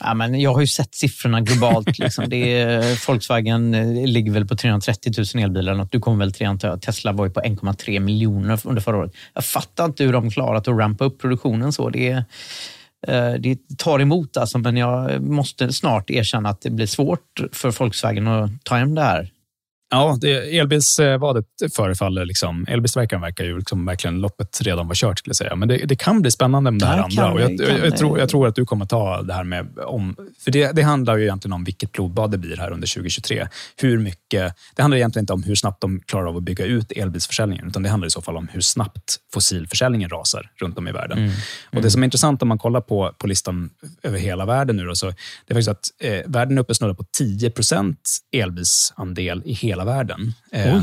Ja, 0.00 0.14
men 0.14 0.40
jag 0.40 0.52
har 0.52 0.60
ju 0.60 0.66
sett 0.66 0.94
siffrorna 0.94 1.40
globalt. 1.40 1.98
Liksom. 1.98 2.28
Det 2.28 2.60
är, 2.60 3.06
Volkswagen 3.06 3.74
eh, 3.74 4.06
ligger 4.06 4.32
väl 4.32 4.46
på 4.46 4.56
330 4.56 5.12
000 5.34 5.44
elbilar. 5.44 5.88
Du 5.90 6.00
kommer 6.00 6.18
väl 6.18 6.32
till 6.32 6.80
Tesla 6.80 7.12
var 7.12 7.26
ju 7.26 7.32
på 7.32 7.40
1,3 7.40 8.00
miljoner 8.00 8.60
under 8.64 8.82
förra 8.82 8.96
året. 8.96 9.12
Jag 9.34 9.44
fattar 9.44 9.84
inte 9.84 10.04
hur 10.04 10.12
de 10.12 10.30
klarat 10.30 10.68
att 10.68 10.78
rampa 10.78 11.04
upp 11.04 11.20
produktionen 11.20 11.72
så. 11.72 11.90
Det 11.90 12.08
är, 12.08 12.24
Eh, 13.08 13.32
det 13.32 13.58
tar 13.78 14.00
emot 14.00 14.36
alltså, 14.36 14.58
men 14.58 14.76
jag 14.76 15.22
måste 15.22 15.72
snart 15.72 16.10
erkänna 16.10 16.48
att 16.48 16.60
det 16.60 16.70
blir 16.70 16.86
svårt 16.86 17.40
för 17.52 17.70
Volkswagen 17.70 18.26
att 18.26 18.64
ta 18.64 18.76
hem 18.76 18.94
det 18.94 19.02
här. 19.02 19.30
Ja, 19.90 20.18
det, 20.20 20.58
elbilsvadet 20.58 21.46
förefaller... 21.76 22.24
Liksom, 22.24 22.66
elbilstillverkaren 22.68 23.22
verkar 23.22 23.44
ju 23.44 23.58
liksom 23.58 23.86
verkligen 23.86 24.20
loppet 24.20 24.60
redan 24.62 24.86
vara 24.86 24.94
kört, 24.94 25.18
skulle 25.18 25.30
jag 25.30 25.36
säga. 25.36 25.56
Men 25.56 25.68
det, 25.68 25.76
det 25.76 25.96
kan 25.96 26.22
bli 26.22 26.30
spännande 26.30 26.70
med 26.70 26.80
det 26.80 26.86
här 26.86 26.96
ja, 26.96 27.04
andra. 27.04 27.32
Och 27.32 27.40
jag, 27.40 27.60
jag, 27.60 27.86
jag, 27.86 27.96
tror, 27.96 28.18
jag 28.18 28.28
tror 28.28 28.48
att 28.48 28.54
du 28.54 28.64
kommer 28.64 28.86
ta 28.86 29.22
det 29.22 29.34
här 29.34 29.44
med... 29.44 29.78
Om, 29.78 30.16
för 30.44 30.50
det, 30.50 30.72
det 30.72 30.82
handlar 30.82 31.16
ju 31.16 31.22
egentligen 31.22 31.52
om 31.52 31.64
vilket 31.64 31.92
blodbad 31.92 32.30
det 32.30 32.38
blir 32.38 32.56
här 32.56 32.70
under 32.70 32.94
2023. 32.94 33.48
Hur 33.76 33.98
mycket... 33.98 34.54
Det 34.74 34.82
handlar 34.82 34.96
egentligen 34.96 35.22
inte 35.22 35.32
om 35.32 35.42
hur 35.42 35.54
snabbt 35.54 35.80
de 35.80 36.00
klarar 36.00 36.26
av 36.26 36.36
att 36.36 36.42
bygga 36.42 36.64
ut 36.64 36.92
elbilsförsäljningen, 36.92 37.66
utan 37.66 37.82
det 37.82 37.88
handlar 37.88 38.06
i 38.06 38.10
så 38.10 38.22
fall 38.22 38.36
om 38.36 38.48
hur 38.52 38.60
snabbt 38.60 39.16
fossilförsäljningen 39.32 40.10
rasar 40.10 40.50
runt 40.60 40.78
om 40.78 40.88
i 40.88 40.92
världen. 40.92 41.18
Mm. 41.18 41.30
Och 41.30 41.36
Det 41.72 41.78
mm. 41.78 41.90
som 41.90 42.02
är 42.02 42.04
intressant 42.04 42.42
om 42.42 42.48
man 42.48 42.58
kollar 42.58 42.80
på, 42.80 43.14
på 43.18 43.26
listan 43.26 43.70
över 44.02 44.18
hela 44.18 44.46
världen 44.46 44.76
nu, 44.76 44.84
då, 44.84 44.94
så 44.94 45.06
det 45.06 45.14
är 45.46 45.54
faktiskt 45.54 45.68
att 45.68 45.84
eh, 46.00 46.30
världen 46.30 46.58
är 46.58 46.62
uppe 46.62 46.74
snurrar 46.74 46.94
på 46.94 47.04
10% 47.20 47.96
elbilsandel 48.32 49.42
i 49.44 49.52
hela 49.52 49.79
hela 49.80 49.96
världen. 49.96 50.34
Eh, 50.52 50.82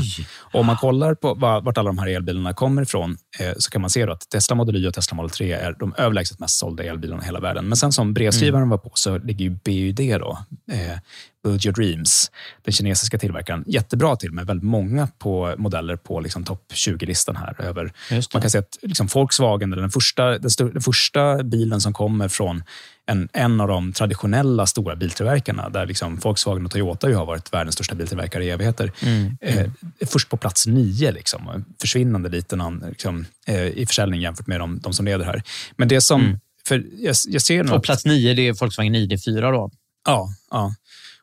om 0.52 0.66
man 0.66 0.76
kollar 0.76 1.14
på 1.14 1.34
vart 1.34 1.78
alla 1.78 1.88
de 1.88 1.98
här 1.98 2.06
elbilarna 2.06 2.52
kommer 2.52 2.82
ifrån 2.82 3.16
eh, 3.40 3.52
så 3.58 3.70
kan 3.70 3.80
man 3.80 3.90
se 3.90 4.02
att 4.02 4.30
Tesla 4.30 4.56
Model 4.56 4.76
Y 4.76 4.88
och 4.88 4.94
Tesla 4.94 5.14
Model 5.14 5.30
3 5.30 5.52
är 5.52 5.76
de 5.78 5.94
överlägset 5.98 6.38
mest 6.38 6.58
sålda 6.58 6.84
elbilarna 6.84 7.22
i 7.22 7.26
hela 7.26 7.40
världen. 7.40 7.68
Men 7.68 7.76
sen 7.76 7.92
som 7.92 8.14
brevskrivaren 8.14 8.62
mm. 8.62 8.68
var 8.68 8.78
på 8.78 8.90
så 8.94 9.18
ligger 9.18 9.44
ju 9.44 9.50
BYD, 9.50 10.18
då, 10.20 10.38
eh, 10.72 10.98
Build 11.44 11.66
Your 11.66 11.74
Dreams, 11.74 12.30
den 12.64 12.72
kinesiska 12.72 13.18
tillverkaren, 13.18 13.64
jättebra 13.66 14.16
till 14.16 14.32
med 14.32 14.46
väldigt 14.46 14.64
många 14.64 15.08
på 15.18 15.54
modeller 15.58 15.96
på 15.96 16.20
liksom 16.20 16.44
topp 16.44 16.72
20-listan 16.74 17.36
här. 17.36 17.60
Över, 17.60 17.92
man 18.34 18.42
kan 18.42 18.50
säga 18.50 18.60
att 18.60 18.78
liksom 18.82 19.06
Volkswagen, 19.06 19.70
den 19.70 19.90
första, 19.90 20.38
den, 20.38 20.50
den 20.58 20.82
första 20.82 21.42
bilen 21.42 21.80
som 21.80 21.92
kommer 21.92 22.28
från 22.28 22.62
en, 23.08 23.28
en 23.32 23.60
av 23.60 23.68
de 23.68 23.92
traditionella 23.92 24.66
stora 24.66 24.96
biltillverkarna, 24.96 25.68
där 25.68 25.86
liksom 25.86 26.16
Volkswagen 26.16 26.64
och 26.64 26.70
Toyota 26.70 27.08
ju 27.08 27.14
har 27.14 27.26
varit 27.26 27.52
världens 27.52 27.74
största 27.74 27.94
biltillverkare 27.94 28.44
i 28.44 28.50
evigheter. 28.50 28.92
Mm. 29.02 29.36
Mm. 29.40 29.72
Eh, 30.00 30.08
först 30.08 30.28
på 30.28 30.36
plats 30.36 30.66
nio, 30.66 31.12
liksom, 31.12 31.64
försvinnande 31.80 32.28
liten 32.28 32.84
liksom, 32.88 33.26
eh, 33.46 33.66
i 33.66 33.86
försäljning 33.86 34.20
jämfört 34.20 34.46
med 34.46 34.60
de, 34.60 34.78
de 34.78 34.92
som 34.92 35.06
leder 35.06 35.24
här. 35.24 35.42
Men 35.76 35.88
det 35.88 36.00
som... 36.00 36.20
Mm. 36.20 36.38
För 36.68 36.84
jag, 36.98 37.14
jag 37.28 37.42
ser 37.42 37.72
och 37.72 37.84
plats 37.84 38.04
nio, 38.04 38.34
det 38.34 38.48
är 38.48 38.52
Volkswagen 38.52 38.94
ID4 38.96 39.52
då? 39.52 39.70
Ja, 40.06 40.28
ja. 40.50 40.74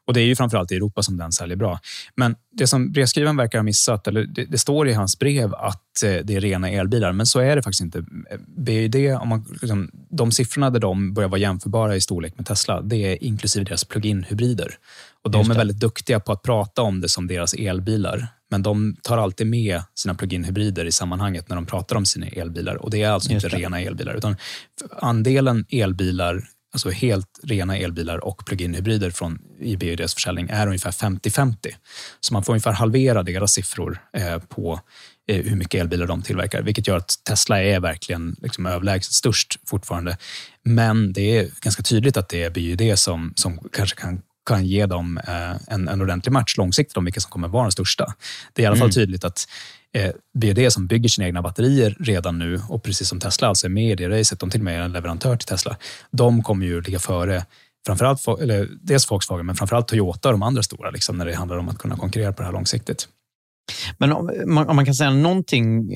Och 0.08 0.14
Det 0.14 0.22
är 0.22 0.26
ju 0.26 0.36
framförallt 0.36 0.72
i 0.72 0.76
Europa 0.76 1.04
som 1.04 1.18
den 1.18 1.32
säljer 1.32 1.58
bra. 1.58 1.80
Men 2.16 2.36
det 2.52 2.68
som 2.68 2.92
brevskrivaren 2.92 3.38
verkar 3.38 3.58
ha 3.58 3.64
missat, 3.64 4.08
eller 4.08 4.24
det, 4.24 4.46
det, 4.46 4.58
står 4.58 4.88
i 4.88 4.94
hans 4.94 5.20
brev 5.20 5.54
att 5.56 6.04
eh, 6.04 6.16
det 6.24 6.36
är 6.36 6.42
rena 6.42 6.70
elbilar, 6.70 7.12
men 7.12 7.26
så 7.26 7.40
är 7.40 7.56
det 7.56 7.62
faktiskt 7.62 7.82
inte. 7.82 8.06
BYD, 8.58 8.96
om 9.22 9.30
man, 9.30 9.46
liksom, 9.62 9.92
de 10.10 10.32
siffrorna 10.32 10.70
där 10.70 10.80
de 10.80 11.14
börjar 11.14 11.30
vara 11.30 11.40
jämförbara 11.40 11.96
i 11.96 12.02
storlek 12.02 12.34
med 12.38 12.46
Tesla, 12.46 12.82
det 12.82 12.96
är 12.96 13.24
inklusive 13.24 13.66
deras 13.66 13.84
plug-in 13.86 14.24
hybrider. 14.24 14.78
Och 15.24 15.32
De 15.32 15.52
är 15.52 15.56
väldigt 15.56 15.80
duktiga 15.80 16.20
på 16.20 16.32
att 16.32 16.44
prata 16.44 16.82
om 16.82 17.02
det 17.02 17.10
som 17.10 17.28
deras 17.28 17.54
elbilar. 17.54 18.28
Men 18.52 18.64
de 18.64 18.96
tar 19.02 19.18
alltid 19.18 19.48
med 19.48 19.82
sina 19.96 20.16
plug-in 20.16 20.44
hybrider 20.44 20.86
i 20.86 20.92
sammanhanget 20.92 21.50
när 21.50 21.56
de 21.56 21.66
pratar 21.66 21.96
om 21.96 22.06
sina 22.06 22.28
elbilar. 22.28 22.76
Och 22.76 22.92
Det 22.92 23.02
är 23.02 23.10
alltså 23.10 23.32
Just 23.32 23.46
inte 23.46 23.58
det. 23.58 23.64
rena 23.64 23.82
elbilar. 23.82 24.14
utan 24.14 24.36
Andelen 25.02 25.66
elbilar 25.70 26.44
alltså 26.76 26.90
helt 26.90 27.40
rena 27.44 27.78
elbilar 27.78 28.26
och 28.26 28.46
plug-in 28.46 28.74
hybrider 28.74 29.10
från 29.10 29.40
IBUDs 29.60 30.14
försäljning 30.14 30.50
är 30.50 30.68
ungefär 30.68 30.92
50-50. 30.92 31.56
Så 32.20 32.34
man 32.34 32.44
får 32.44 32.54
ungefär 32.54 32.72
halvera 32.72 33.24
deras 33.24 33.54
siffror 33.54 34.00
eh, 34.18 34.38
på 34.38 34.80
eh, 35.28 35.44
hur 35.46 35.56
mycket 35.56 35.82
elbilar 35.82 36.08
de 36.08 36.22
tillverkar, 36.22 36.62
vilket 36.62 36.88
gör 36.88 36.98
att 36.98 37.14
Tesla 37.24 37.64
är 37.64 37.80
verkligen 37.80 38.36
liksom 38.42 38.66
överlägset 38.66 39.14
störst 39.14 39.60
fortfarande. 39.66 40.18
Men 40.64 41.14
det 41.14 41.38
är 41.38 41.50
ganska 41.62 41.84
tydligt 41.84 42.18
att 42.18 42.30
det 42.30 42.44
är 42.44 42.50
BYD 42.50 43.00
som, 43.00 43.34
som 43.36 43.70
kanske 43.72 44.02
kan 44.02 44.22
kan 44.46 44.66
ge 44.66 44.86
dem 44.86 45.18
eh, 45.28 45.74
en, 45.74 45.88
en 45.88 46.02
ordentlig 46.02 46.32
match 46.32 46.58
långsiktigt 46.58 46.98
om 46.98 47.06
vilka 47.06 47.20
som 47.20 47.32
kommer 47.32 47.48
vara 47.48 47.64
den 47.64 47.72
största. 47.72 48.14
Det 48.54 48.62
är 48.62 48.64
i 48.64 48.68
alla 48.68 48.76
fall 48.76 48.86
mm. 48.86 48.94
tydligt 48.94 49.24
att 49.24 49.48
eh, 49.96 50.70
som 50.70 50.88
bygger 50.88 51.10
sina 51.10 51.28
egna 51.28 51.42
batterier 51.42 51.96
redan 52.00 52.40
nu 52.40 52.62
och 52.70 52.84
precis 52.84 53.10
som 53.10 53.20
Tesla 53.20 53.48
alltså 53.48 53.68
är 53.68 53.70
med 53.70 53.92
i 53.92 53.96
det 53.96 54.20
racet, 54.20 54.40
de 54.40 54.50
till 54.50 54.62
och 54.62 54.66
med 54.66 54.80
är 54.80 54.82
en 54.82 54.92
leverantör 54.92 55.36
till 55.36 55.48
Tesla, 55.48 55.78
de 56.12 56.44
kommer 56.44 56.66
ju 56.66 56.82
ligga 56.82 57.00
före 57.00 57.46
framförallt, 57.86 58.28
eller 58.42 58.70
dels 58.82 59.12
Volkswagen, 59.12 59.46
men 59.46 59.56
framförallt 59.56 59.88
Toyota 59.88 60.30
och 60.30 60.34
de 60.34 60.44
andra 60.44 60.64
stora 60.64 60.92
liksom, 60.92 61.18
när 61.18 61.26
det 61.26 61.36
handlar 61.36 61.58
om 61.58 61.70
att 61.70 61.78
kunna 61.78 61.98
konkurrera 61.98 62.34
på 62.34 62.42
det 62.42 62.46
här 62.46 62.54
långsiktigt. 62.54 63.08
Men 63.98 64.14
om 64.14 64.32
man, 64.46 64.70
om 64.70 64.76
man, 64.76 64.86
kan 64.86 64.94
säga 64.94 65.10
någonting 65.10 65.92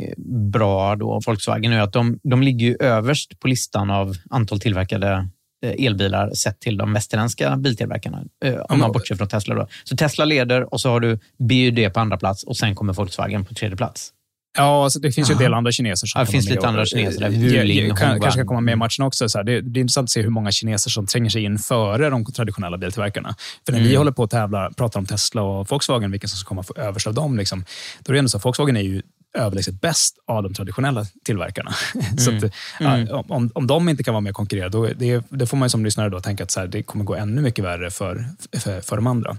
bra 0.52 0.96
då, 0.96 1.22
Volkswagen, 1.26 1.74
är 1.74 1.82
att 1.82 1.94
de, 1.94 2.20
de 2.24 2.44
ligger 2.44 2.84
överst 2.84 3.40
på 3.40 3.48
listan 3.48 3.90
av 3.90 4.16
antal 4.30 4.60
tillverkade 4.60 5.28
elbilar 5.62 6.34
sett 6.34 6.60
till 6.60 6.78
de 6.78 6.94
västerländska 6.94 7.58
biltillverkarna. 7.58 8.24
Eh, 8.46 8.56
om 8.56 8.80
man 8.80 8.92
bortser 8.92 9.16
från 9.16 9.28
Tesla. 9.28 9.56
Då. 9.56 9.68
Så 9.84 9.98
Tesla 9.98 10.26
leder 10.26 10.74
och 10.74 10.82
så 10.82 10.90
har 10.90 11.00
du 11.00 11.20
BYD 11.38 11.94
på 11.94 12.00
andra 12.00 12.18
plats 12.18 12.44
och 12.44 12.58
sen 12.58 12.76
kommer 12.76 12.94
Volkswagen 12.94 13.46
på 13.46 13.54
tredje 13.54 13.78
plats. 13.78 14.14
Ja, 14.58 14.84
alltså 14.84 15.00
det 15.00 15.12
finns 15.12 15.30
ju 15.30 15.34
en 15.34 15.40
del 15.40 15.54
andra 15.54 15.72
kineser 15.72 16.08
som 16.08 16.20
ja, 16.20 16.26
Det 16.26 16.32
finns 16.32 16.50
lite 16.50 16.68
andra 16.68 16.86
kineser. 16.86 17.20
Där. 17.20 17.30
Wuling, 17.30 17.96
kan, 17.96 17.98
kanske 17.98 18.32
ska 18.32 18.46
komma 18.46 18.62
med 18.62 18.72
i 18.72 18.76
matchen 18.76 19.06
också. 19.06 19.30
Så 19.30 19.38
här, 19.38 19.46
det, 19.46 19.62
det, 19.62 19.80
är 19.80 19.82
intressant 19.82 20.06
att 20.06 20.10
se 20.10 20.22
hur 20.22 20.30
många 20.30 20.52
kineser 20.52 20.90
som 20.90 21.06
tränger 21.06 21.30
sig 21.30 21.44
in 21.44 21.58
före 21.58 22.10
de 22.10 22.26
traditionella 22.26 22.78
biltillverkarna. 22.78 23.36
För 23.66 23.72
när 23.72 23.80
mm. 23.80 23.90
vi 23.90 23.96
håller 23.96 24.12
på 24.12 24.24
att 24.24 24.30
tävla, 24.30 24.72
pratar 24.78 25.00
om 25.00 25.06
Tesla 25.06 25.42
och 25.42 25.70
Volkswagen, 25.70 26.12
vilka 26.12 26.28
som 26.28 26.38
ska 26.38 26.48
komma 26.48 26.64
överst 26.76 27.08
av 27.08 27.14
dem, 27.14 27.38
liksom, 27.38 27.66
då 28.00 28.12
är 28.12 28.14
det 28.14 28.20
ändå 28.20 28.30
så 28.30 28.38
att 28.38 28.46
Volkswagen 28.46 28.78
är 28.78 28.82
ju 28.82 29.02
överlägset 29.34 29.82
bäst 29.82 30.18
av 30.28 30.44
de 30.44 30.54
traditionella 30.54 31.06
tillverkarna. 31.24 31.72
Mm. 32.00 32.18
så 32.18 32.36
att, 32.36 32.54
mm. 32.80 33.08
ja, 33.10 33.26
om, 33.28 33.52
om 33.56 33.68
de 33.68 33.90
inte 33.90 34.04
kan 34.04 34.14
vara 34.14 34.22
med 34.22 34.30
och 34.30 34.36
konkurrera, 34.36 34.70
då 34.70 34.88
det, 34.96 35.24
det 35.30 35.48
får 35.48 35.58
man 35.58 35.70
som 35.70 35.86
lyssnare 35.86 36.10
då 36.10 36.20
tänka 36.20 36.44
att 36.44 36.52
så 36.52 36.60
här, 36.60 36.68
det 36.68 36.84
kommer 36.84 37.06
gå 37.06 37.16
ännu 37.16 37.42
mycket 37.42 37.66
värre 37.66 37.92
för, 37.92 38.26
för, 38.54 38.82
för 38.82 38.96
de 38.96 39.08
andra. 39.08 39.38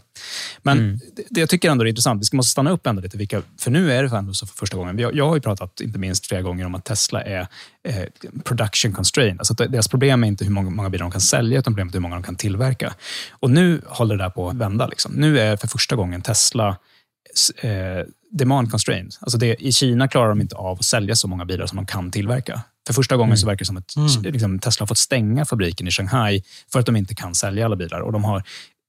Men 0.62 0.78
mm. 0.78 1.00
det, 1.16 1.22
det, 1.30 1.40
jag 1.40 1.48
tycker 1.48 1.70
ändå 1.70 1.84
är 1.84 1.88
intressant, 1.88 2.28
vi 2.32 2.36
måste 2.36 2.50
stanna 2.50 2.70
upp 2.70 2.86
ändå 2.86 3.02
lite, 3.02 3.16
vilka, 3.16 3.42
för 3.60 3.70
nu 3.70 3.92
är 3.92 4.02
det 4.02 4.16
ändå 4.16 4.32
så 4.32 4.46
för 4.46 4.54
första 4.54 4.76
gången. 4.76 4.98
Jag, 4.98 5.14
jag 5.14 5.28
har 5.28 5.34
ju 5.34 5.40
pratat, 5.40 5.80
inte 5.80 5.98
minst 5.98 6.26
flera 6.26 6.42
gånger, 6.42 6.66
om 6.66 6.74
att 6.74 6.84
Tesla 6.84 7.22
är 7.22 7.46
eh, 7.88 8.04
production 8.44 8.92
constraint. 8.92 9.40
Alltså 9.40 9.54
deras 9.54 9.88
problem 9.88 10.24
är 10.24 10.28
inte 10.28 10.44
hur 10.44 10.52
många, 10.52 10.70
många 10.70 10.90
bilar 10.90 11.04
de 11.04 11.10
kan 11.10 11.20
sälja, 11.20 11.58
utan 11.58 11.72
problemet 11.72 11.94
är 11.94 11.98
hur 11.98 12.02
många 12.02 12.14
de 12.14 12.22
kan 12.22 12.36
tillverka. 12.36 12.94
Och 13.30 13.50
nu 13.50 13.82
håller 13.86 14.16
det 14.16 14.24
där 14.24 14.30
på 14.30 14.48
att 14.48 14.56
vända. 14.56 14.86
Liksom. 14.86 15.12
Nu 15.12 15.38
är 15.40 15.56
för 15.56 15.68
första 15.68 15.96
gången 15.96 16.22
Tesla 16.22 16.76
eh, 17.62 17.70
demand 18.30 18.70
constrained. 18.70 19.14
Alltså 19.20 19.38
det, 19.38 19.62
I 19.62 19.72
Kina 19.72 20.08
klarar 20.08 20.28
de 20.28 20.40
inte 20.40 20.54
av 20.56 20.78
att 20.78 20.84
sälja 20.84 21.16
så 21.16 21.28
många 21.28 21.44
bilar 21.44 21.66
som 21.66 21.76
de 21.76 21.86
kan 21.86 22.10
tillverka. 22.10 22.62
För 22.86 22.94
första 22.94 23.16
gången 23.16 23.36
så 23.38 23.46
verkar 23.46 23.58
det 23.58 23.64
som 23.64 23.76
att 23.76 23.96
Mm. 23.96 24.32
liksom, 24.32 24.58
Tesla 24.58 24.82
har 24.82 24.86
fått 24.86 24.98
stänga 24.98 25.44
fabriken 25.44 25.88
i 25.88 25.90
Shanghai 25.90 26.42
för 26.72 26.80
att 26.80 26.86
de 26.86 26.96
inte 26.96 27.14
kan 27.14 27.34
sälja 27.34 27.64
alla 27.64 27.76
bilar. 27.76 28.00
Och 28.00 28.12
de 28.12 28.24
har 28.24 28.42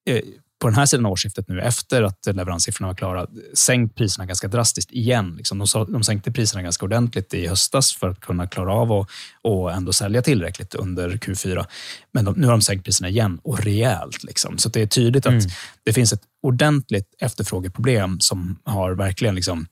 eh, 0.07 0.19
på 0.61 0.67
den 0.67 0.75
här 0.75 0.85
sidan 0.85 1.05
årsskiftet 1.05 1.47
nu, 1.47 1.61
efter 1.61 2.03
att 2.03 2.25
leveranssiffrorna 2.25 2.87
var 2.87 2.95
klara, 2.95 3.27
sänkt 3.53 3.95
priserna 3.95 4.25
ganska 4.25 4.47
drastiskt 4.47 4.91
igen. 4.91 5.35
Liksom 5.37 5.59
de, 5.59 5.85
de 5.93 6.03
sänkte 6.03 6.31
priserna 6.31 6.63
ganska 6.63 6.85
ordentligt 6.85 7.33
i 7.33 7.47
höstas 7.47 7.93
för 7.93 8.09
att 8.09 8.19
kunna 8.19 8.47
klara 8.47 8.73
av 8.73 8.91
och, 8.91 9.09
och 9.41 9.71
ändå 9.71 9.93
sälja 9.93 10.21
tillräckligt 10.21 10.75
under 10.75 11.09
Q4. 11.09 11.65
Men 12.11 12.25
de, 12.25 12.35
nu 12.35 12.47
har 12.47 12.51
de 12.51 12.61
sänkt 12.61 12.85
priserna 12.85 13.09
igen 13.09 13.39
och 13.43 13.63
rejält. 13.63 14.23
Liksom. 14.23 14.57
Så 14.57 14.69
det 14.69 14.81
är 14.81 14.87
tydligt 14.87 15.25
att 15.25 15.43
det 15.83 15.93
finns 15.93 16.13
ett 16.13 16.23
ordentligt 16.43 17.15
efterfrågeproblem 17.19 18.19
som 18.19 18.59
har 18.63 18.91
verkligen 18.91 19.35
liksom, 19.35 19.67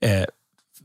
eh, 0.00 0.24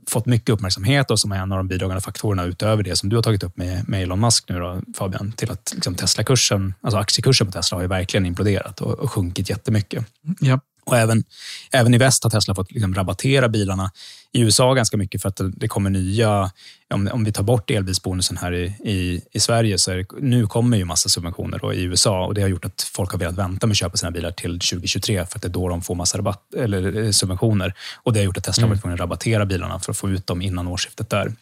fått 0.10 0.26
mycket 0.26 0.50
uppmärksamhet 0.50 1.12
och 1.12 1.20
som 1.20 1.32
är 1.32 1.38
en 1.38 1.52
av 1.52 1.58
de 1.58 1.68
bidragande 1.68 2.02
faktorerna 2.02 2.44
utöver 2.44 2.84
det 2.84 2.96
som 2.96 3.10
du 3.10 3.16
har 3.16 3.24
tagit 3.24 3.44
upp 3.44 3.58
med, 3.58 3.90
med 3.90 4.04
Elon 4.04 4.20
Musk 4.20 4.50
nu 4.50 4.60
då, 4.60 4.82
Fabian, 4.98 5.32
till 5.32 5.52
att 5.52 5.72
liksom 5.74 5.96
Tesla-kursen, 5.96 6.74
alltså 6.82 6.98
aktiekursen 6.98 7.48
på 7.48 7.54
Tesla 7.54 7.78
har 7.78 7.82
ju 7.82 7.88
verkligen 7.88 8.26
imploderat 8.26 8.82
och, 8.82 9.00
och 9.00 9.12
sjunkit 9.12 9.50
jättemycket. 9.50 10.06
Ja. 10.40 10.60
Och 10.88 10.98
även, 10.98 11.24
även 11.72 11.94
i 11.94 11.98
väst 11.98 12.24
har 12.24 12.30
Tesla 12.30 12.56
fått 12.56 12.72
liksom 12.72 12.96
rabattera 12.96 13.50
bilarna 13.50 13.92
i 14.32 14.42
USA 14.42 14.74
ganska 14.74 14.98
mycket 14.98 15.22
för 15.22 15.30
att 15.30 15.42
det, 15.56 15.68
kommer 15.68 15.90
nya... 15.90 16.52
Om, 16.94 17.10
om 17.14 17.24
vi 17.24 17.32
tar 17.32 17.44
bort 17.44 17.72
elbilsbonusen 17.72 18.38
här 18.38 18.54
i, 18.54 18.66
i, 18.66 19.22
i 19.32 19.40
Sverige 19.40 19.78
så 19.78 19.92
det, 19.92 20.06
nu 20.20 20.48
kommer 20.48 20.78
ju 20.78 20.86
massa 20.86 21.10
subventioner 21.10 21.60
då 21.60 21.74
i 21.74 21.84
USA 21.84 22.26
och 22.26 22.34
det 22.34 22.42
har 22.42 22.48
gjort 22.48 22.66
att 22.66 22.82
folk 22.94 23.12
har 23.12 23.20
velat 23.20 23.36
vänta 23.36 23.68
med 23.68 23.72
att 23.72 23.78
köpa 23.78 23.98
sina 23.98 24.12
bilar 24.12 24.32
till 24.32 24.60
2023 24.60 25.26
för 25.26 25.38
att 25.38 25.42
det 25.42 25.48
är 25.48 25.50
då 25.50 25.70
de 25.70 25.82
får 25.82 25.96
massa 25.96 26.18
rabatt, 26.18 26.54
eller 26.54 27.04
eh, 27.04 27.12
subventioner. 27.12 27.74
Och 28.04 28.14
det 28.14 28.20
har 28.20 28.26
gjort 28.26 28.38
att 28.38 28.44
Tesla 28.44 28.64
har 28.64 28.70
varit 28.70 28.82
tvungen 28.82 28.94
att 28.94 29.00
rabattera 29.00 29.46
bilarna 29.46 29.80
för 29.80 29.92
att 29.92 29.98
få 29.98 30.10
ut 30.10 30.28
dem 30.28 30.42
innan 30.42 30.68
årsskiftet 30.68 31.10
där. 31.10 31.34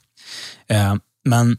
Eh, 0.68 0.96
men 1.26 1.58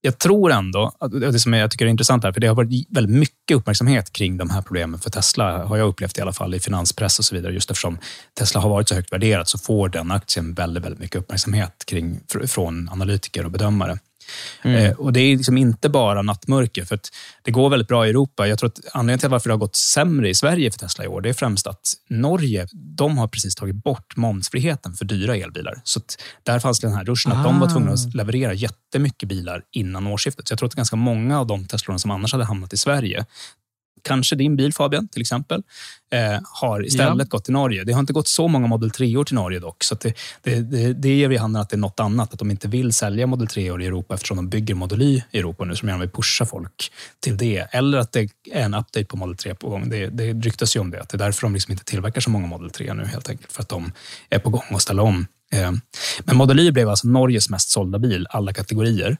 jag 0.00 0.18
tror 0.18 0.52
ändå, 0.52 0.92
det 1.20 1.38
som 1.38 1.52
jag 1.52 1.70
tycker 1.70 1.86
är 1.86 1.90
intressant 1.90 2.24
här, 2.24 2.32
för 2.32 2.40
det 2.40 2.46
har 2.46 2.54
varit 2.54 2.86
väldigt 2.90 3.16
mycket 3.16 3.56
uppmärksamhet 3.56 4.12
kring 4.12 4.36
de 4.36 4.50
här 4.50 4.62
problemen 4.62 5.00
för 5.00 5.10
Tesla, 5.10 5.64
har 5.64 5.76
jag 5.76 5.88
upplevt 5.88 6.18
i 6.18 6.20
alla 6.20 6.32
fall 6.32 6.54
i 6.54 6.60
finanspress 6.60 7.18
och 7.18 7.24
så 7.24 7.34
vidare. 7.34 7.52
Just 7.52 7.70
eftersom 7.70 7.98
Tesla 8.38 8.60
har 8.60 8.70
varit 8.70 8.88
så 8.88 8.94
högt 8.94 9.12
värderat 9.12 9.48
så 9.48 9.58
får 9.58 9.88
den 9.88 10.10
aktien 10.10 10.54
väldigt, 10.54 10.84
väldigt 10.84 11.00
mycket 11.00 11.16
uppmärksamhet 11.16 11.84
kring, 11.86 12.20
från 12.46 12.88
analytiker 12.88 13.44
och 13.44 13.50
bedömare. 13.50 13.98
Eh, 14.62 14.92
och 14.92 15.12
Det 15.12 15.20
är 15.20 15.36
liksom 15.36 15.58
inte 15.58 15.88
bara 15.88 16.22
nattmörker, 16.22 16.84
för 16.84 17.00
det 17.42 17.50
går 17.50 17.70
väldigt 17.70 17.88
bra 17.88 18.06
i 18.06 18.10
Europa. 18.10 18.46
Jag 18.46 18.58
tror 18.58 18.68
att 18.68 18.78
anledningen 18.92 19.18
till 19.18 19.28
varför 19.28 19.48
det 19.48 19.54
har 19.54 19.58
gått 19.58 19.76
sämre 19.76 20.28
i 20.28 20.34
Sverige 20.34 20.70
för 20.70 20.78
Tesla 20.78 21.04
i 21.04 21.08
år, 21.08 21.20
det 21.20 21.28
är 21.28 21.32
främst 21.32 21.66
att 21.66 21.80
Norge, 22.08 22.66
de 22.72 23.18
har 23.18 23.28
precis 23.28 23.54
tagit 23.54 23.84
bort 23.84 24.16
momsfriheten 24.16 24.92
för 24.94 25.04
dyra 25.04 25.36
elbilar. 25.36 25.80
Så 25.84 26.00
där 26.42 26.58
fanns 26.58 26.80
den 26.80 26.92
här 26.92 27.04
ruschen 27.04 27.32
att 27.32 27.44
de 27.44 27.60
var 27.60 27.68
tvungna 27.68 27.92
att 27.92 28.14
leverera 28.14 28.54
jättemycket 28.54 29.28
bilar 29.28 29.62
innan 29.72 30.06
årsskiftet. 30.06 30.48
Så 30.48 30.52
jag 30.52 30.58
tror 30.58 30.66
att 30.66 30.74
ganska 30.74 30.96
många 30.96 31.40
av 31.40 31.46
de 31.46 31.66
Teslorna 31.66 31.98
som 31.98 32.10
annars 32.10 32.32
hade 32.32 32.44
hamnat 32.44 32.72
i 32.72 32.76
Sverige, 32.76 33.26
kanske 34.02 34.36
din 34.36 34.56
bil 34.56 34.72
Fabian 34.72 35.08
till 35.08 35.20
exempel, 35.20 35.62
eh, 36.12 36.40
har 36.60 36.86
istället 36.86 37.28
gått 37.28 37.44
till 37.44 37.52
Norge. 37.52 37.84
Det 37.84 37.92
har 37.92 38.00
inte 38.00 38.12
gått 38.12 38.28
så 38.28 38.48
många 38.48 38.66
Model 38.66 38.90
3 38.90 39.24
till 39.24 39.34
Norge 39.34 39.58
dock, 39.58 39.84
så 39.84 39.94
det, 39.94 40.14
det, 40.42 40.60
det, 40.60 40.92
det 40.92 41.08
ger 41.08 41.28
vid 41.28 41.38
handen 41.38 41.62
att 41.62 41.70
det 41.70 41.76
är 41.76 41.78
något 41.78 42.00
annat. 42.00 42.32
Att 42.32 42.38
de 42.38 42.50
inte 42.50 42.68
vill 42.68 42.92
sälja 42.92 43.26
Model 43.26 43.46
3 43.46 43.62
i 43.62 43.68
Europa 43.68 44.14
eftersom 44.14 44.36
de 44.36 44.48
bygger 44.48 44.74
Model 44.74 45.02
Y 45.02 45.22
i 45.30 45.38
Europa 45.38 45.64
nu, 45.64 45.76
som 45.76 45.88
gärna 45.88 46.00
vill 46.00 46.10
pusha 46.10 46.46
folk 46.46 46.92
till 47.20 47.36
det. 47.36 47.66
Eller 47.70 47.98
att 47.98 48.12
det 48.12 48.20
är 48.52 48.62
en 48.62 48.74
update 48.74 49.04
på 49.04 49.16
Model 49.16 49.36
3 49.36 49.54
på 49.54 49.68
gång. 49.68 49.88
Det, 49.88 50.06
det 50.06 50.32
ryktas 50.32 50.76
ju 50.76 50.80
om 50.80 50.90
det, 50.90 51.00
att 51.00 51.08
det 51.08 51.16
är 51.16 51.18
därför 51.18 51.42
de 51.42 51.54
liksom 51.54 51.72
inte 51.72 51.84
tillverkar 51.84 52.20
så 52.20 52.30
många 52.30 52.46
Model 52.46 52.70
3 52.70 52.94
nu 52.94 53.04
helt 53.04 53.28
enkelt, 53.28 53.52
för 53.52 53.62
att 53.62 53.68
de 53.68 53.92
är 54.30 54.38
på 54.38 54.50
gång 54.50 54.62
att 54.70 54.82
ställa 54.82 55.02
om. 55.02 55.26
Eh, 55.52 55.72
Men 56.24 56.36
Model 56.36 56.60
Y 56.60 56.72
blev 56.72 56.88
alltså 56.88 57.08
Norges 57.08 57.50
mest 57.50 57.70
sålda 57.70 57.98
bil, 57.98 58.26
alla 58.30 58.52
kategorier. 58.52 59.16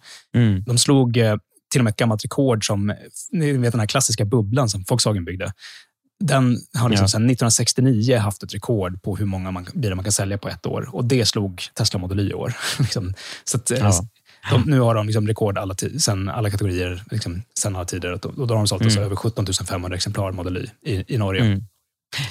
De 0.67 0.79
slog 0.79 1.17
eh, 1.17 1.37
till 1.71 1.81
och 1.81 1.85
med 1.85 1.91
ett 1.91 1.97
gammalt 1.97 2.25
rekord 2.25 2.67
som, 2.67 2.95
ni 3.33 3.53
vet 3.53 3.73
den 3.73 3.81
här 3.81 3.87
klassiska 3.87 4.25
bubblan 4.25 4.69
som 4.69 4.85
Volkswagen 4.89 5.25
byggde. 5.25 5.53
Den 6.25 6.59
har 6.75 6.89
liksom 6.89 7.05
Ja. 7.05 7.09
sedan 7.09 7.27
1969 7.31 8.19
haft 8.19 8.43
ett 8.43 8.55
rekord 8.55 9.03
på 9.03 9.17
hur 9.17 9.27
många 9.27 9.51
man, 9.51 9.67
bilar 9.75 9.95
man 9.95 10.05
kan 10.05 10.13
sälja 10.13 10.39
på 10.39 10.49
ett 10.49 10.67
år. 10.67 10.89
Och 10.93 11.05
det 11.05 11.27
slog 11.27 11.63
Tesla 11.75 11.99
Model 12.01 12.21
Y 12.21 12.31
i 12.31 12.35
år. 12.35 12.55
liksom. 12.79 13.15
Så 13.45 13.57
att, 13.57 13.71
eh, 13.71 13.79
Ja. 13.79 13.93
de, 14.51 14.63
nu 14.71 14.81
har 14.81 14.95
de 14.95 15.07
liksom 15.07 15.27
rekord 15.27 15.59
alla, 15.59 15.75
sen 15.99 16.29
alla 16.29 16.51
kategorier, 16.51 17.03
liksom, 17.11 17.43
sen 17.59 17.77
alla 17.77 17.85
tider. 17.85 18.13
Och 18.13 18.19
då, 18.21 18.55
har 18.55 18.57
de 18.57 18.67
sålt 18.67 18.83
alltså 18.83 19.01
över 19.01 19.17
17 19.17 19.47
500 19.69 19.97
exemplar 19.97 20.33
Model 20.33 20.57
Y 20.57 20.93
i, 20.93 21.15
i 21.15 21.19
Norge. 21.19 21.43
Mm. 21.45 21.65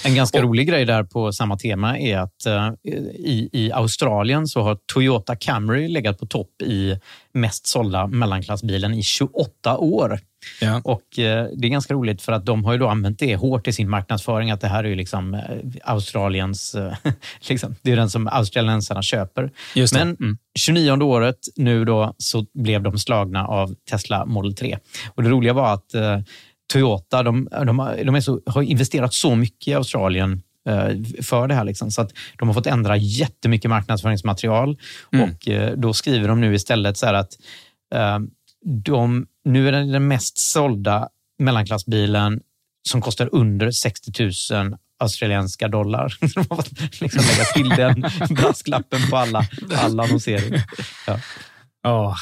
En 0.05 0.15
ganska 0.15 0.37
Och- 0.37 0.43
rolig 0.43 0.67
grej 0.67 0.85
där 0.85 1.03
på 1.03 1.31
samma 1.33 1.57
tema 1.57 1.99
är 1.99 2.17
att 2.17 2.45
eh, 2.45 2.69
i, 3.15 3.49
i 3.53 3.71
Australien 3.71 4.47
så 4.47 4.61
har 4.61 4.77
Toyota 4.93 5.35
Camry 5.35 5.87
legat 5.87 6.19
på 6.19 6.25
topp 6.25 6.61
i 6.61 6.99
mest 7.33 7.67
sålda 7.67 8.07
mellanklassbilen 8.07 8.93
i 8.93 9.03
28 9.03 9.77
år. 9.77 10.19
Ja. 10.61 10.81
Och 10.83 11.19
eh, 11.19 11.47
Det 11.57 11.67
är 11.67 11.69
ganska 11.69 11.93
roligt 11.93 12.21
för 12.21 12.31
att 12.31 12.45
de 12.45 12.65
har 12.65 12.73
ju 12.73 12.79
då 12.79 12.87
använt 12.87 13.19
det 13.19 13.35
hårt 13.35 13.67
i 13.67 13.73
sin 13.73 13.89
marknadsföring. 13.89 14.51
Att 14.51 14.61
det 14.61 14.67
här 14.67 14.83
är 14.83 14.87
ju 14.87 14.95
liksom 14.95 15.33
eh, 15.33 15.41
Australiens... 15.83 16.75
Eh, 16.75 16.93
liksom, 17.49 17.75
det 17.81 17.91
är 17.91 17.95
den 17.95 18.09
som 18.09 18.27
australiensarna 18.27 19.01
köper. 19.01 19.51
Men 19.93 20.01
Mm. 20.19 20.37
29 20.59 20.91
året 21.03 21.37
nu 21.55 21.85
då 21.85 22.13
så 22.17 22.45
blev 22.53 22.83
de 22.83 22.97
slagna 22.99 23.47
av 23.47 23.75
Tesla 23.89 24.25
Model 24.25 24.55
3. 24.55 24.77
Och 25.15 25.23
Det 25.23 25.29
roliga 25.29 25.53
var 25.53 25.73
att 25.73 25.93
eh, 25.93 26.19
Toyota 26.73 27.23
de, 27.23 27.47
de, 27.65 27.79
har, 27.79 28.03
de 28.03 28.15
är 28.15 28.21
så, 28.21 28.41
har 28.45 28.61
investerat 28.61 29.13
så 29.13 29.35
mycket 29.35 29.67
i 29.67 29.73
Australien 29.73 30.41
eh, 30.69 30.89
för 31.23 31.47
det 31.47 31.53
här. 31.53 31.63
Liksom, 31.63 31.91
så 31.91 32.01
att 32.01 32.11
de 32.37 32.47
har 32.47 32.53
fått 32.53 32.67
ändra 32.67 32.97
jättemycket 32.97 33.69
marknadsföringsmaterial. 33.69 34.77
Mm. 35.13 35.29
Och 35.29 35.47
eh, 35.47 35.77
Då 35.77 35.93
skriver 35.93 36.27
de 36.27 36.41
nu 36.41 36.55
istället 36.55 36.97
så 36.97 37.05
här 37.05 37.13
att 37.13 37.33
eh, 37.95 38.19
de, 38.65 39.27
nu 39.45 39.67
är 39.67 39.71
det 39.71 39.91
den 39.91 40.07
mest 40.07 40.37
sålda 40.37 41.09
mellanklassbilen 41.39 42.41
som 42.89 43.01
kostar 43.01 43.29
under 43.31 43.71
60 43.71 44.23
000 44.53 44.77
australienska 44.99 45.67
dollar. 45.67 46.17
De 46.35 46.45
har 46.49 46.65
liksom 47.01 47.23
lägga 47.23 47.45
till 47.45 47.69
den 47.69 48.01
brasklappen 48.35 48.99
på 49.09 49.17
alla, 49.17 49.45
alla 49.71 50.03
annonseringar. 50.03 50.63
Ja. 51.07 51.19
Ja, 51.83 52.15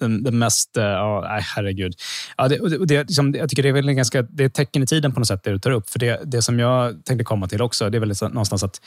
den, 0.00 0.22
den 0.22 0.38
mest... 0.38 0.76
Eh, 0.76 0.84
ja, 0.84 1.20
nej, 1.28 1.42
herregud. 1.56 1.94
Ja, 2.36 2.48
det, 2.48 2.68
det, 2.68 2.86
det, 2.86 3.02
liksom, 3.02 3.34
jag 3.34 3.50
tycker 3.50 3.62
det 3.62 3.68
är 3.68 3.72
väl 3.72 3.92
ganska, 3.92 4.22
det 4.22 4.42
är 4.42 4.46
ett 4.46 4.54
tecken 4.54 4.82
i 4.82 4.86
tiden 4.86 5.12
på 5.12 5.20
något 5.20 5.28
sätt, 5.28 5.42
det 5.44 5.50
du 5.50 5.58
tar 5.58 5.70
upp. 5.70 5.90
För 5.90 5.98
det, 5.98 6.20
det 6.24 6.42
som 6.42 6.58
jag 6.58 7.04
tänkte 7.04 7.24
komma 7.24 7.48
till 7.48 7.62
också, 7.62 7.90
det 7.90 7.98
är 7.98 8.00
väl 8.00 8.14
någonstans 8.20 8.62
att 8.62 8.80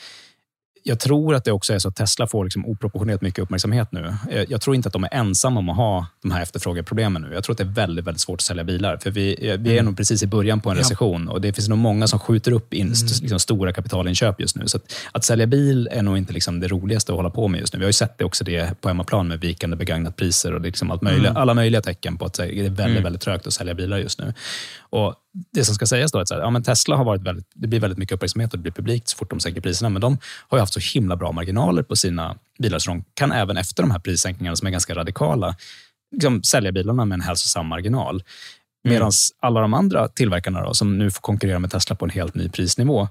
jag 0.82 1.00
tror 1.00 1.34
att 1.34 1.44
det 1.44 1.52
också 1.52 1.74
är 1.74 1.78
så 1.78 1.88
att 1.88 1.96
Tesla 1.96 2.26
får 2.26 2.44
liksom 2.44 2.66
oproportionerligt 2.66 3.22
mycket 3.22 3.42
uppmärksamhet 3.42 3.92
nu. 3.92 4.14
Jag, 4.30 4.50
jag 4.50 4.60
tror 4.60 4.76
inte 4.76 4.86
att 4.88 4.92
de 4.92 5.04
är 5.04 5.14
ensamma 5.14 5.60
om 5.60 5.68
att 5.68 5.76
ha 5.76 6.06
de 6.22 6.30
här 6.30 6.42
efterfrågeproblemen 6.42 7.22
nu. 7.22 7.34
Jag 7.34 7.44
tror 7.44 7.54
att 7.54 7.58
det 7.58 7.64
är 7.64 7.72
väldigt, 7.86 8.04
väldigt 8.06 8.20
svårt 8.20 8.36
att 8.36 8.44
sälja 8.44 8.64
bilar. 8.64 8.96
För 8.96 9.10
vi, 9.10 9.56
vi 9.58 9.78
är 9.78 9.82
nog 9.82 9.96
precis 9.96 10.22
i 10.22 10.26
början 10.26 10.60
på 10.60 10.70
en 10.70 10.76
recession 10.76 11.28
och 11.28 11.40
det 11.40 11.52
finns 11.52 11.68
nog 11.68 11.78
många 11.78 12.06
som 12.06 12.18
skjuter 12.18 12.52
upp 12.52 12.74
in, 12.74 12.92
st- 12.92 13.22
liksom 13.22 13.38
stora 13.38 13.72
kapitalinköp 13.72 14.40
just 14.40 14.56
nu. 14.56 14.68
Så 14.68 14.76
att, 14.76 14.94
att 15.12 15.24
sälja 15.24 15.46
bil 15.46 15.88
är 15.92 16.02
nog 16.02 16.18
inte 16.18 16.32
liksom 16.32 16.60
det 16.60 16.68
roligaste 16.68 17.12
att 17.12 17.16
hålla 17.16 17.30
på 17.30 17.48
med 17.48 17.60
just 17.60 17.72
nu. 17.72 17.78
Vi 17.78 17.84
har 17.84 17.88
ju 17.88 17.92
sett 17.92 18.18
det 18.18 18.24
också 18.24 18.44
det 18.44 18.80
på 18.80 18.88
hemmaplan 18.88 19.28
med 19.28 19.40
vikande 19.40 19.76
begagnat 19.76 20.16
priser 20.16 20.54
och 20.54 20.60
liksom 20.60 20.90
allt 20.90 21.02
möjliga, 21.02 21.32
alla 21.32 21.54
möjliga 21.54 21.80
tecken 21.82 22.16
på 22.16 22.24
att 22.24 22.34
det 22.34 22.58
är 22.58 22.70
väldigt, 22.70 23.04
väldigt 23.04 23.22
trögt 23.22 23.46
att 23.46 23.52
sälja 23.52 23.74
bilar 23.74 23.98
just 23.98 24.18
nu. 24.18 24.34
Och 24.90 25.14
det 25.52 25.64
som 25.64 25.74
ska 25.74 25.86
sägas 25.86 26.12
då 26.12 26.18
är 26.18 26.22
att 26.22 26.30
här, 26.30 26.38
ja, 26.38 26.50
men 26.50 26.62
Tesla 26.62 26.96
har 26.96 27.04
varit 27.04 27.22
väldigt, 27.22 27.46
det 27.54 27.66
blir 27.66 27.80
väldigt 27.80 27.98
mycket 27.98 28.14
uppmärksamhet 28.14 28.52
och 28.52 28.58
det 28.58 28.62
blir 28.62 28.72
publikt 28.72 29.08
så 29.08 29.16
fort 29.16 29.30
de 29.30 29.40
sänker 29.40 29.60
priserna. 29.60 29.88
Men 29.88 30.00
de 30.00 30.18
har 30.48 30.58
ju 30.58 30.60
haft 30.60 30.72
så 30.72 30.80
himla 30.94 31.16
bra 31.16 31.32
marginaler 31.32 31.82
på 31.82 31.96
sina 31.96 32.36
bilar 32.58 32.78
så 32.78 32.90
de 32.90 33.04
kan 33.14 33.32
även 33.32 33.56
efter 33.56 33.82
de 33.82 33.90
här 33.90 33.98
prissänkningarna 33.98 34.56
som 34.56 34.66
är 34.66 34.70
ganska 34.70 34.94
radikala 34.94 35.56
liksom, 36.12 36.42
sälja 36.42 36.72
bilarna 36.72 37.04
med 37.04 37.16
en 37.16 37.20
hälsosam 37.20 37.66
marginal. 37.66 38.22
Medan 38.84 39.10
alla 39.40 39.60
de 39.60 39.74
andra 39.74 40.08
tillverkarna 40.08 40.62
då, 40.62 40.74
som 40.74 40.98
nu 40.98 41.10
får 41.10 41.20
konkurrera 41.20 41.58
med 41.58 41.70
Tesla 41.70 41.96
på 41.96 42.04
en 42.04 42.10
helt 42.10 42.34
ny 42.34 42.48
prisnivå, 42.48 43.08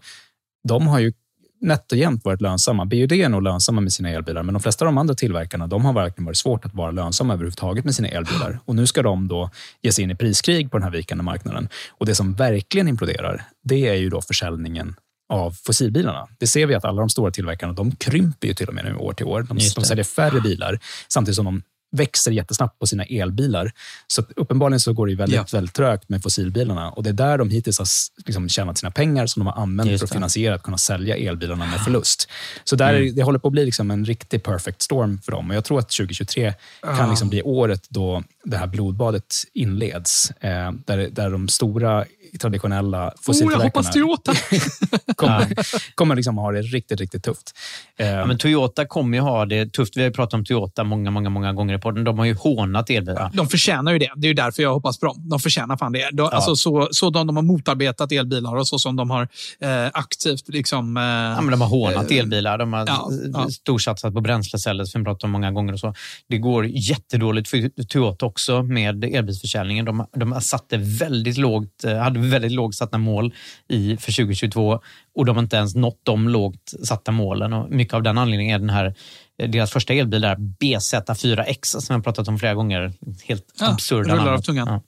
de 0.67 0.87
har 0.87 0.99
ju 0.99 1.13
nätt 1.61 1.91
och 1.91 1.97
jämnt 1.97 2.25
varit 2.25 2.41
lönsamma. 2.41 2.85
BUD 2.85 3.11
är 3.11 3.29
nog 3.29 3.41
lönsamma 3.41 3.81
med 3.81 3.93
sina 3.93 4.09
elbilar, 4.09 4.43
men 4.43 4.53
de 4.53 4.59
flesta 4.59 4.85
av 4.85 4.87
de 4.87 4.97
andra 4.97 5.15
tillverkarna 5.15 5.67
de 5.67 5.85
har 5.85 5.93
verkligen 5.93 6.25
varit 6.25 6.37
svårt 6.37 6.65
att 6.65 6.73
vara 6.73 6.91
lönsamma 6.91 7.33
överhuvudtaget 7.33 7.85
med 7.85 7.95
sina 7.95 8.07
elbilar. 8.07 8.59
Och 8.65 8.75
nu 8.75 8.87
ska 8.87 9.01
de 9.01 9.27
då 9.27 9.49
ge 9.81 9.91
sig 9.91 10.03
in 10.03 10.11
i 10.11 10.15
priskrig 10.15 10.71
på 10.71 10.77
den 10.77 10.83
här 10.83 10.91
vikande 10.91 11.23
marknaden. 11.23 11.69
Och 11.89 12.05
det 12.05 12.15
som 12.15 12.33
verkligen 12.33 12.87
imploderar, 12.87 13.43
det 13.63 13.87
är 13.87 13.95
ju 13.95 14.09
då 14.09 14.21
försäljningen 14.21 14.95
av 15.29 15.51
fossilbilarna. 15.51 16.27
Det 16.37 16.47
ser 16.47 16.65
vi 16.65 16.75
att 16.75 16.85
alla 16.85 16.99
de 16.99 17.09
stora 17.09 17.31
tillverkarna, 17.31 17.73
de 17.73 17.91
krymper 17.91 18.47
ju 18.47 18.53
till 18.53 18.67
och 18.67 18.73
med 18.73 18.85
nu 18.85 18.95
år 18.95 19.13
till 19.13 19.25
år. 19.25 19.41
De, 19.41 19.57
de 19.75 19.83
säljer 19.83 20.03
färre 20.03 20.41
bilar, 20.41 20.79
samtidigt 21.07 21.35
som 21.35 21.45
de 21.45 21.61
växer 21.91 22.31
jättesnabbt 22.31 22.79
på 22.79 22.87
sina 22.87 23.03
elbilar. 23.03 23.71
Så 24.07 24.23
uppenbarligen 24.35 24.79
så 24.79 24.93
går 24.93 25.07
det 25.07 25.15
väldigt, 25.15 25.35
Ja. 25.35 25.45
väldigt 25.51 25.75
trögt 25.75 26.09
med 26.09 26.23
fossilbilarna. 26.23 26.89
Och 26.91 27.03
det 27.03 27.09
är 27.09 27.13
där 27.13 27.37
de 27.37 27.49
hittills 27.49 27.79
har 27.79 27.87
liksom 28.25 28.49
tjänat 28.49 28.77
sina 28.77 28.91
pengar 28.91 29.27
som 29.27 29.39
de 29.39 29.47
har 29.47 29.61
använt 29.61 29.89
Just 29.89 29.99
för 30.01 30.05
att 30.05 30.13
finansiera 30.13 30.55
att 30.55 30.63
kunna 30.63 30.77
sälja 30.77 31.17
elbilarna 31.17 31.65
med 31.65 31.79
förlust. 31.81 32.29
Så 32.63 32.75
där, 32.75 32.93
är- 32.93 33.11
det 33.11 33.23
håller 33.23 33.39
på 33.39 33.47
att 33.47 33.51
bli 33.51 33.65
liksom 33.65 33.91
en 33.91 34.05
riktig 34.05 34.43
perfect 34.43 34.81
storm 34.81 35.21
för 35.25 35.31
dem. 35.31 35.49
Och 35.49 35.55
jag 35.55 35.65
tror 35.65 35.79
att 35.79 35.89
2023 35.89 36.53
kan 36.81 37.09
liksom 37.09 37.29
bli 37.29 37.41
året 37.41 37.85
då 37.89 38.23
det 38.43 38.57
här 38.57 38.67
blodbadet 38.67 39.35
inleds. 39.53 40.31
Eh, 40.31 40.71
där, 40.85 41.09
där 41.11 41.29
de 41.29 41.47
stora 41.47 42.05
traditionella 42.41 42.97
Oh, 42.97 43.03
jag 43.03 43.19
fossiltillverkarna 43.25 43.63
hoppas 43.65 43.91
Toyota! 43.91 44.33
kommer, 45.15 45.47
kommer 45.95 46.15
liksom 46.15 46.37
ha 46.37 46.51
det 46.51 46.61
riktigt, 46.61 46.99
riktigt 46.99 47.23
tufft. 47.23 47.51
Eh, 47.97 48.09
Ja, 48.09 48.25
men 48.25 48.37
Toyota 48.37 48.85
kommer 48.85 49.17
ju 49.17 49.21
ha 49.21 49.45
det 49.45 49.73
tufft. 49.73 49.97
Vi 49.97 50.01
har 50.01 50.07
ju 50.07 50.13
pratat 50.13 50.33
om 50.33 50.45
Toyota 50.45 50.83
många, 50.83 51.11
många, 51.11 51.29
många 51.29 51.53
gånger 51.53 51.75
i 51.75 51.77
podden. 51.77 52.03
De 52.03 52.19
har 52.19 52.25
ju 52.25 52.33
hånat 52.33 52.89
elbilar. 52.89 53.31
De 53.33 53.47
förtjänar 53.47 53.91
ju 53.91 53.99
det. 53.99 54.11
Det 54.15 54.27
är 54.27 54.29
ju 54.29 54.33
därför 54.33 54.63
jag 54.63 54.73
hoppas 54.73 54.99
på 54.99 55.05
dem. 55.05 55.29
De 55.29 55.39
förtjänar 55.39 55.77
fan 55.77 55.91
det. 55.91 56.09
De, 56.13 56.29
alltså, 56.31 56.55
så, 56.55 56.87
så 56.91 57.09
de, 57.09 57.27
de 57.27 57.35
har 57.35 57.43
motarbetat 57.43 58.11
elbilar 58.11 58.55
och 58.55 58.67
så 58.67 58.79
som 58.79 58.95
de 58.95 59.09
har 59.09 59.27
eh, 59.61 59.87
aktivt 59.93 60.47
liksom... 60.49 60.97
Eh, 60.97 61.03
Ja, 61.03 61.41
men 61.41 61.51
de 61.51 61.61
har 61.61 61.67
hånat 61.67 62.11
eh, 62.11 62.17
elbilar. 62.17 62.57
De 62.57 62.73
har 62.73 62.87
ja, 62.87 63.09
ja. 63.33 63.49
storsatsat 63.49 64.13
på 64.13 64.21
bränsleceller, 64.21 64.85
som 64.85 65.01
vi 65.01 65.05
pratat 65.05 65.23
om 65.23 65.31
många 65.31 65.51
gånger. 65.51 65.73
och 65.73 65.79
så. 65.79 65.93
Det 66.27 66.37
går 66.37 66.65
jättedåligt 66.65 67.49
för 67.49 67.83
Toyota 67.83 68.25
också 68.29 68.63
med 68.63 69.03
elbilsförsäljningen. 69.03 69.85
De, 69.85 70.05
de 70.13 70.31
har 70.31 70.39
satt 70.39 70.69
det 70.69 70.77
väldigt 70.77 71.37
lågt, 71.37 71.83
eh, 71.83 71.97
hade 71.97 72.19
väldigt 72.19 72.51
lågt 72.51 72.75
satta 72.75 72.97
mål 72.97 73.33
i, 73.67 73.97
för 73.97 74.11
2022 74.11 74.79
och 75.15 75.25
de 75.25 75.35
har 75.35 75.43
inte 75.43 75.55
ens 75.55 75.75
nått 75.75 75.99
de 76.03 76.29
lågt 76.29 76.73
satta 76.83 77.11
målen. 77.11 77.53
Och 77.53 77.69
mycket 77.69 77.93
av 77.93 78.03
den 78.03 78.17
anledningen 78.17 78.55
är 78.55 78.59
den 78.59 78.69
här 78.69 78.95
eh, 79.37 79.49
deras 79.49 79.71
första 79.71 79.93
elbil, 79.93 80.21
där 80.21 80.35
BZ4X, 80.35 81.79
som 81.79 81.93
jag 81.93 82.03
pratat 82.03 82.27
om 82.27 82.39
flera 82.39 82.53
gånger. 82.53 82.93
Helt 83.23 83.45
Ja, 83.59 83.71
absurda 83.71 84.15
rullar 84.15 84.33
av. 84.33 84.41
Ja. 84.47 84.81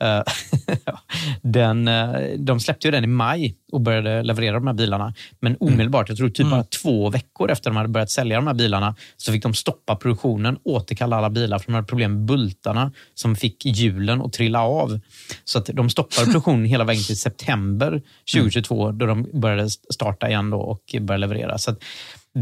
Eh, 0.00 0.22
den, 1.42 1.88
eh, 1.88 2.20
de 2.38 2.60
släppte 2.60 2.88
ju 2.88 2.92
den 2.92 3.04
i 3.04 3.06
maj 3.06 3.54
och 3.72 3.80
började 3.80 4.22
leverera 4.22 4.54
de 4.54 4.66
här 4.66 4.74
bilarna. 4.74 5.14
Men 5.40 5.56
omedelbart, 5.60 6.08
jag 6.08 6.18
tror 6.18 6.28
typ 6.28 6.50
bara 6.50 6.64
två 6.64 7.10
veckor 7.10 7.50
efter 7.50 7.70
de 7.70 7.76
hade 7.76 7.88
börjat 7.88 8.10
sälja 8.10 8.36
de 8.36 8.46
här 8.46 8.54
bilarna, 8.54 8.94
så 9.16 9.32
fick 9.32 9.42
de 9.42 9.54
stoppa 9.54 9.96
produktionen, 9.96 10.58
återkalla 10.64 11.16
alla 11.16 11.30
bilar 11.30 11.58
för 11.58 11.66
de 11.66 11.74
hade 11.74 11.86
problem 11.86 12.12
med 12.12 12.24
bultarna 12.24 12.92
som 13.14 13.36
fick 13.36 13.66
hjulen 13.66 14.22
att 14.22 14.32
trilla 14.32 14.62
av. 14.62 15.00
Så 15.44 15.58
att 15.58 15.66
de 15.66 15.90
stoppade 15.90 16.26
produktionen 16.32 16.64
hela 16.64 16.84
vägen 16.84 17.02
till 17.02 17.20
september 17.20 18.02
2022 18.34 18.92
då 18.92 19.06
de 19.06 19.28
började 19.32 19.70
starta 19.70 20.28
igen 20.28 20.52
och 20.52 20.94
började 21.00 21.20
leverera. 21.20 21.58
Så 21.58 21.70
att 21.70 21.78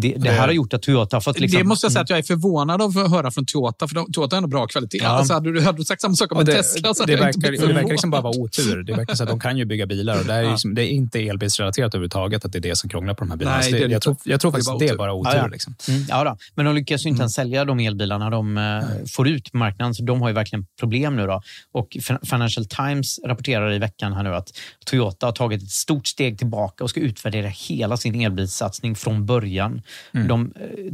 det, 0.00 0.14
det 0.18 0.30
här 0.30 0.46
har 0.46 0.52
gjort 0.52 0.72
att 0.74 0.82
Toyota 0.82 1.16
har 1.16 1.20
fått... 1.20 1.40
Liksom, 1.40 1.58
Det 1.58 1.64
måste 1.64 1.84
jag 1.84 1.92
säga 1.92 2.02
att 2.02 2.10
jag 2.10 2.18
är 2.18 2.22
förvånad 2.22 2.82
av 2.82 2.98
att 2.98 3.10
höra 3.10 3.30
från 3.30 3.46
Toyota, 3.46 3.88
för 3.88 4.12
Toyota 4.12 4.36
har 4.36 4.38
ändå 4.38 4.48
bra 4.48 4.66
kvalitet. 4.66 4.98
Ja. 5.02 5.08
Alltså, 5.08 5.34
hade, 5.34 5.52
du, 5.52 5.60
hade 5.60 5.78
du 5.78 5.84
sagt 5.84 6.02
samma 6.02 6.14
sak 6.14 6.32
om 6.32 6.38
Och 6.38 6.44
det, 6.44 6.52
Tesla 6.52 6.94
så 6.94 7.04
det, 7.04 7.12
jag 7.12 7.28
inte 7.28 7.50
verkar, 7.50 7.66
det 7.66 7.72
verkar 7.74 7.88
liksom 7.88 8.10
bara 8.10 8.20
vara 8.22 8.38
otur. 8.38 8.82
Det 8.82 8.92
verkar 8.92 9.14
så 9.14 9.22
att 9.22 9.28
de 9.28 9.40
kan 9.40 9.58
ju 9.58 9.64
bygga 9.64 9.86
bilar 9.86 10.18
och 10.20 10.24
det 10.26 10.32
är, 10.32 10.50
liksom, 10.50 10.74
det 10.74 10.82
är 10.82 10.88
inte 10.88 11.20
elbilsrelaterat 11.20 11.94
överhuvudtaget 11.94 12.44
att 12.44 12.52
det 12.52 12.58
är 12.58 12.60
det 12.60 12.76
som 12.76 12.90
krånglar 12.90 13.14
på 13.14 13.24
de 13.24 13.30
här 13.30 13.36
bilarna. 13.36 13.58
Nej, 13.58 13.72
det 13.72 13.78
det 13.78 13.82
jag, 13.82 13.90
inte. 13.90 14.00
tror, 14.00 14.16
jag 14.24 14.40
tror 14.40 14.50
Det 14.50 14.54
faktiskt 14.54 14.70
att 14.70 14.78
det 14.78 14.88
är 14.88 14.96
bara 14.96 15.12
otur. 15.12 15.30
Ja, 15.32 15.36
ja. 15.38 15.46
Liksom. 15.46 15.74
Mm, 15.88 16.02
ja 16.08 16.24
då. 16.24 16.36
Men 16.54 16.66
de 16.66 16.74
lyckas 16.74 17.04
ju 17.04 17.08
inte 17.08 17.22
ens 17.22 17.32
sälja 17.32 17.64
de 17.64 17.78
elbilarna 17.80 18.30
de 18.30 18.58
eh, 18.58 18.62
får 19.16 19.28
ut 19.28 19.52
på 19.52 19.58
marknaden, 19.58 19.94
så 19.94 20.04
de 20.04 20.22
har 20.22 20.28
ju 20.28 20.34
verkligen 20.34 20.66
problem 20.80 21.16
nu. 21.16 21.26
Då. 21.26 21.42
Och 21.72 21.96
Fin- 22.02 22.18
Financial 22.22 22.66
Times 22.66 23.18
rapporterar 23.26 23.72
i 23.72 23.78
veckan 23.78 24.12
här 24.12 24.22
nu 24.22 24.34
att 24.34 24.48
Toyota 24.86 25.26
har 25.26 25.32
tagit 25.32 25.62
ett 25.62 25.70
stort 25.70 26.06
steg 26.06 26.38
tillbaka 26.38 26.84
och 26.84 26.90
ska 26.90 27.00
utvärdera 27.00 27.48
hela 27.48 27.96
sin 27.96 28.20
elbilssatsning 28.20 28.94
från 28.96 29.26
början. 29.26 29.82
De, 30.12 30.52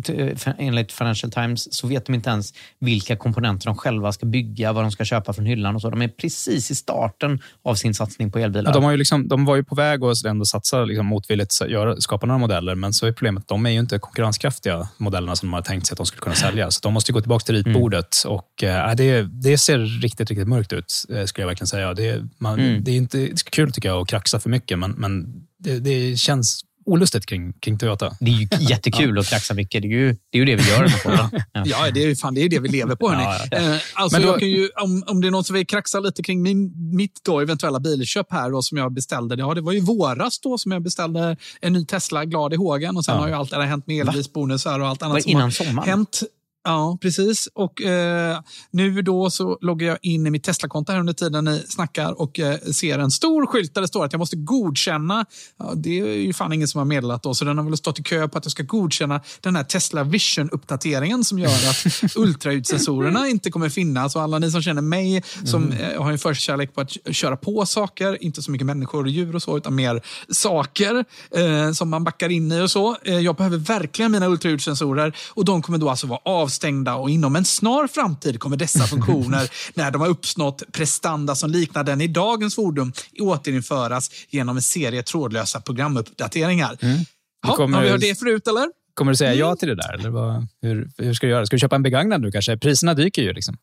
eh, 0.08 0.16
eh, 0.16 0.54
enligt 0.58 0.92
Financial 0.92 1.32
Times 1.32 1.74
så 1.74 1.86
vet 1.86 2.06
de 2.06 2.14
inte 2.14 2.30
ens 2.30 2.54
vilka 2.78 3.16
komponenter 3.16 3.66
de 3.66 3.76
själva 3.76 4.12
ska 4.12 4.26
bygga, 4.26 4.72
vad 4.72 4.84
de 4.84 4.90
ska 4.90 5.04
köpa 5.04 5.32
från 5.32 5.46
hyllan 5.46 5.74
och 5.74 5.80
så. 5.80 5.90
De 5.90 6.02
är 6.02 6.08
precis 6.08 6.70
i 6.70 6.74
starten 6.74 7.40
av 7.64 7.74
sin 7.74 7.94
satsning 7.94 8.30
på 8.32 8.38
elbilar. 8.38 8.70
Ja, 8.70 8.74
de, 8.74 8.84
har 8.84 8.90
ju 8.90 8.96
liksom, 8.96 9.28
de 9.28 9.44
var 9.44 9.56
ju 9.56 9.64
på 9.64 9.74
väg 9.74 10.04
att 10.04 10.24
ändå 10.24 10.44
satsa 10.44 10.84
liksom 10.84 11.06
motvilligt, 11.06 11.52
skapa 11.98 12.26
några 12.26 12.38
modeller, 12.38 12.74
men 12.74 12.92
så 12.92 13.06
är 13.06 13.12
problemet 13.12 13.42
att 13.42 13.48
de 13.48 13.66
är 13.66 13.70
ju 13.70 13.78
inte 13.78 13.98
konkurrenskraftiga, 13.98 14.88
modellerna 14.96 15.36
som 15.36 15.48
de 15.48 15.52
har 15.52 15.62
tänkt 15.62 15.86
sig 15.86 15.94
att 15.94 15.96
de 15.96 16.06
skulle 16.06 16.20
kunna 16.20 16.34
sälja. 16.34 16.70
Så 16.70 16.80
de 16.82 16.92
måste 16.94 17.12
gå 17.12 17.20
tillbaka 17.20 17.44
till 17.44 17.54
ritbordet. 17.64 18.16
Och, 18.26 18.62
eh, 18.64 18.94
det, 18.94 19.22
det 19.22 19.58
ser 19.58 19.78
riktigt, 19.78 20.30
riktigt 20.30 20.48
mörkt 20.48 20.72
ut, 20.72 20.90
skulle 20.90 21.42
jag 21.42 21.46
verkligen 21.46 21.66
säga. 21.66 21.94
Det, 21.94 22.28
man, 22.38 22.60
Mm. 22.60 22.84
det 22.84 22.90
är 22.90 22.96
inte 22.96 23.30
kul 23.50 23.72
tycker 23.72 23.88
jag 23.88 24.02
att 24.02 24.08
kraxa 24.08 24.40
för 24.40 24.50
mycket, 24.50 24.78
men, 24.78 24.90
men 24.90 25.26
det, 25.58 25.78
det 25.78 26.16
känns 26.18 26.60
olustigt 26.84 27.26
kring, 27.26 27.52
kring 27.52 27.78
Toyota. 27.78 28.16
Det 28.20 28.30
är 28.30 28.34
ju 28.34 28.48
jättekul 28.60 29.18
att 29.18 29.26
kraxa 29.26 29.54
mycket. 29.54 29.82
Det 29.82 29.88
är 29.88 29.92
ju 29.92 30.16
det, 30.32 30.38
är 30.38 30.40
ju 30.40 30.44
det 30.44 30.56
vi 30.56 30.70
gör. 30.70 30.92
Ja. 31.04 31.30
Ja, 31.64 31.90
det 31.90 32.02
är 32.02 32.06
ju 32.08 32.16
fan, 32.16 32.34
det, 32.34 32.40
är 32.40 32.48
det 32.48 32.58
vi 32.58 32.68
lever 32.68 32.96
på. 32.96 33.08
Hörni. 33.10 33.22
Ja, 33.50 33.58
Eh, 33.58 33.76
alltså, 33.94 34.18
Men 34.18 34.28
då- 34.28 34.38
ju, 34.40 34.68
om, 34.82 35.04
om 35.06 35.20
det 35.20 35.26
är 35.26 35.30
någon 35.30 35.44
som 35.44 35.54
vill 35.56 35.66
kraxa 35.66 36.00
lite 36.00 36.22
kring 36.22 36.42
min, 36.42 36.72
mitt 36.96 37.20
då, 37.24 37.40
eventuella 37.40 37.80
bilköp 37.80 38.26
här 38.30 38.50
då, 38.50 38.62
som 38.62 38.78
jag 38.78 38.92
beställde. 38.92 39.34
Ja, 39.38 39.54
det 39.54 39.60
var 39.60 39.72
ju 39.72 39.80
våras 39.80 40.40
då 40.40 40.58
som 40.58 40.72
jag 40.72 40.82
beställde 40.82 41.36
en 41.60 41.72
ny 41.72 41.84
Tesla, 41.86 42.24
glad 42.24 42.52
i 42.52 42.56
hågen. 42.56 42.96
Och 42.96 43.04
sen 43.04 43.14
Ja. 43.14 43.20
har 43.20 43.28
ju 43.28 43.34
allt 43.34 43.50
det 43.50 43.56
där 43.56 43.64
hänt 43.64 43.86
med 43.86 44.00
elbilsbonusar 44.08 44.80
och 44.80 44.88
allt 44.88 45.02
annat 45.02 45.22
som 45.22 45.30
innan 45.30 45.42
har 45.42 45.50
sommaren? 45.50 45.88
hänt. 45.88 46.22
Ja, 46.64 46.98
precis. 47.00 47.48
Och 47.54 47.82
eh, 47.82 48.40
nu 48.70 49.02
då 49.02 49.30
så 49.30 49.58
loggar 49.60 49.88
jag 49.88 49.98
in 50.02 50.26
i 50.26 50.30
mitt 50.30 50.44
Tesla-konto 50.44 50.92
här 50.92 51.00
under 51.00 51.12
tiden 51.12 51.44
ni 51.44 51.64
snackar 51.68 52.20
och 52.20 52.40
eh, 52.40 52.58
ser 52.58 52.98
en 52.98 53.10
stor 53.10 53.46
skylt 53.46 53.74
där 53.74 53.80
det 53.80 53.88
står 53.88 54.04
att 54.04 54.12
jag 54.12 54.18
måste 54.18 54.36
godkänna. 54.36 55.26
Ja, 55.58 55.72
det 55.76 56.00
är 56.00 56.06
ju 56.06 56.32
fan 56.32 56.52
ingen 56.52 56.68
som 56.68 56.78
har 56.78 56.84
meddelat 56.84 57.22
då, 57.22 57.34
så 57.34 57.44
den 57.44 57.58
har 57.58 57.64
väl 57.64 57.76
stått 57.76 57.98
i 57.98 58.02
kö 58.02 58.28
på 58.28 58.38
att 58.38 58.44
jag 58.44 58.52
ska 58.52 58.62
godkänna 58.62 59.20
den 59.40 59.56
här 59.56 59.64
Tesla 59.64 60.04
Vision-uppdateringen 60.04 61.24
som 61.24 61.38
gör 61.38 61.50
att 61.50 61.86
ultraljudssensorerna 62.16 63.28
inte 63.28 63.50
kommer 63.50 63.68
finnas. 63.68 64.16
Och 64.16 64.22
alla 64.22 64.38
ni 64.38 64.50
som 64.50 64.62
känner 64.62 64.82
mig 64.82 65.22
som 65.44 65.72
eh, 65.72 66.02
har 66.02 66.12
en 66.12 66.18
förkärlek 66.18 66.74
på 66.74 66.80
att 66.80 67.16
köra 67.16 67.36
på 67.36 67.66
saker, 67.66 68.22
inte 68.24 68.42
så 68.42 68.50
mycket 68.50 68.66
människor 68.66 69.04
och 69.04 69.10
djur 69.10 69.34
och 69.34 69.42
så, 69.42 69.56
utan 69.56 69.74
mer 69.74 70.02
saker 70.28 71.04
eh, 71.36 71.72
som 71.72 71.90
man 71.90 72.04
backar 72.04 72.28
in 72.28 72.52
i 72.52 72.60
och 72.60 72.70
så. 72.70 72.96
Eh, 73.04 73.18
jag 73.18 73.36
behöver 73.36 73.56
verkligen 73.56 74.12
mina 74.12 74.26
ultraljudssensorer 74.26 75.16
och 75.28 75.44
de 75.44 75.62
kommer 75.62 75.78
då 75.78 75.90
alltså 75.90 76.06
vara 76.06 76.20
avstängda 76.54 76.94
och 76.94 77.10
inom 77.10 77.36
en 77.36 77.44
snar 77.44 77.86
framtid 77.86 78.40
kommer 78.40 78.56
dessa 78.56 78.86
funktioner, 78.86 79.50
när 79.74 79.90
de 79.90 80.00
har 80.00 80.08
uppnått 80.08 80.62
prestanda 80.72 81.34
som 81.34 81.50
liknar 81.50 81.84
den 81.84 82.00
i 82.00 82.06
dagens 82.08 82.54
fordon, 82.54 82.92
återinföras 83.20 84.10
genom 84.30 84.56
en 84.56 84.62
serie 84.62 85.02
trådlösa 85.02 85.60
programuppdateringar. 85.60 86.76
Ja, 87.46 87.56
kommer- 87.56 87.76
Har 87.76 87.84
vi 87.84 87.90
hört 87.90 88.00
det 88.00 88.18
förut 88.18 88.48
eller? 88.48 88.66
Kommer 88.94 89.12
du 89.12 89.16
säga 89.16 89.30
Mm. 89.30 89.40
ja 89.40 89.56
till 89.56 89.68
det 89.68 89.74
där? 89.74 89.94
Eller 89.94 90.10
vad, 90.10 90.46
hur, 90.62 90.90
hur 90.98 91.14
ska 91.14 91.26
du 91.26 91.30
göra? 91.32 91.46
Ska 91.46 91.56
du 91.56 91.60
köpa 91.60 91.76
en 91.76 91.82
begagnad 91.82 92.20
nu 92.20 92.32
kanske? 92.32 92.56
Priserna 92.56 92.94
dyker 92.94 93.22
ju. 93.22 93.32
Liksom. 93.32 93.56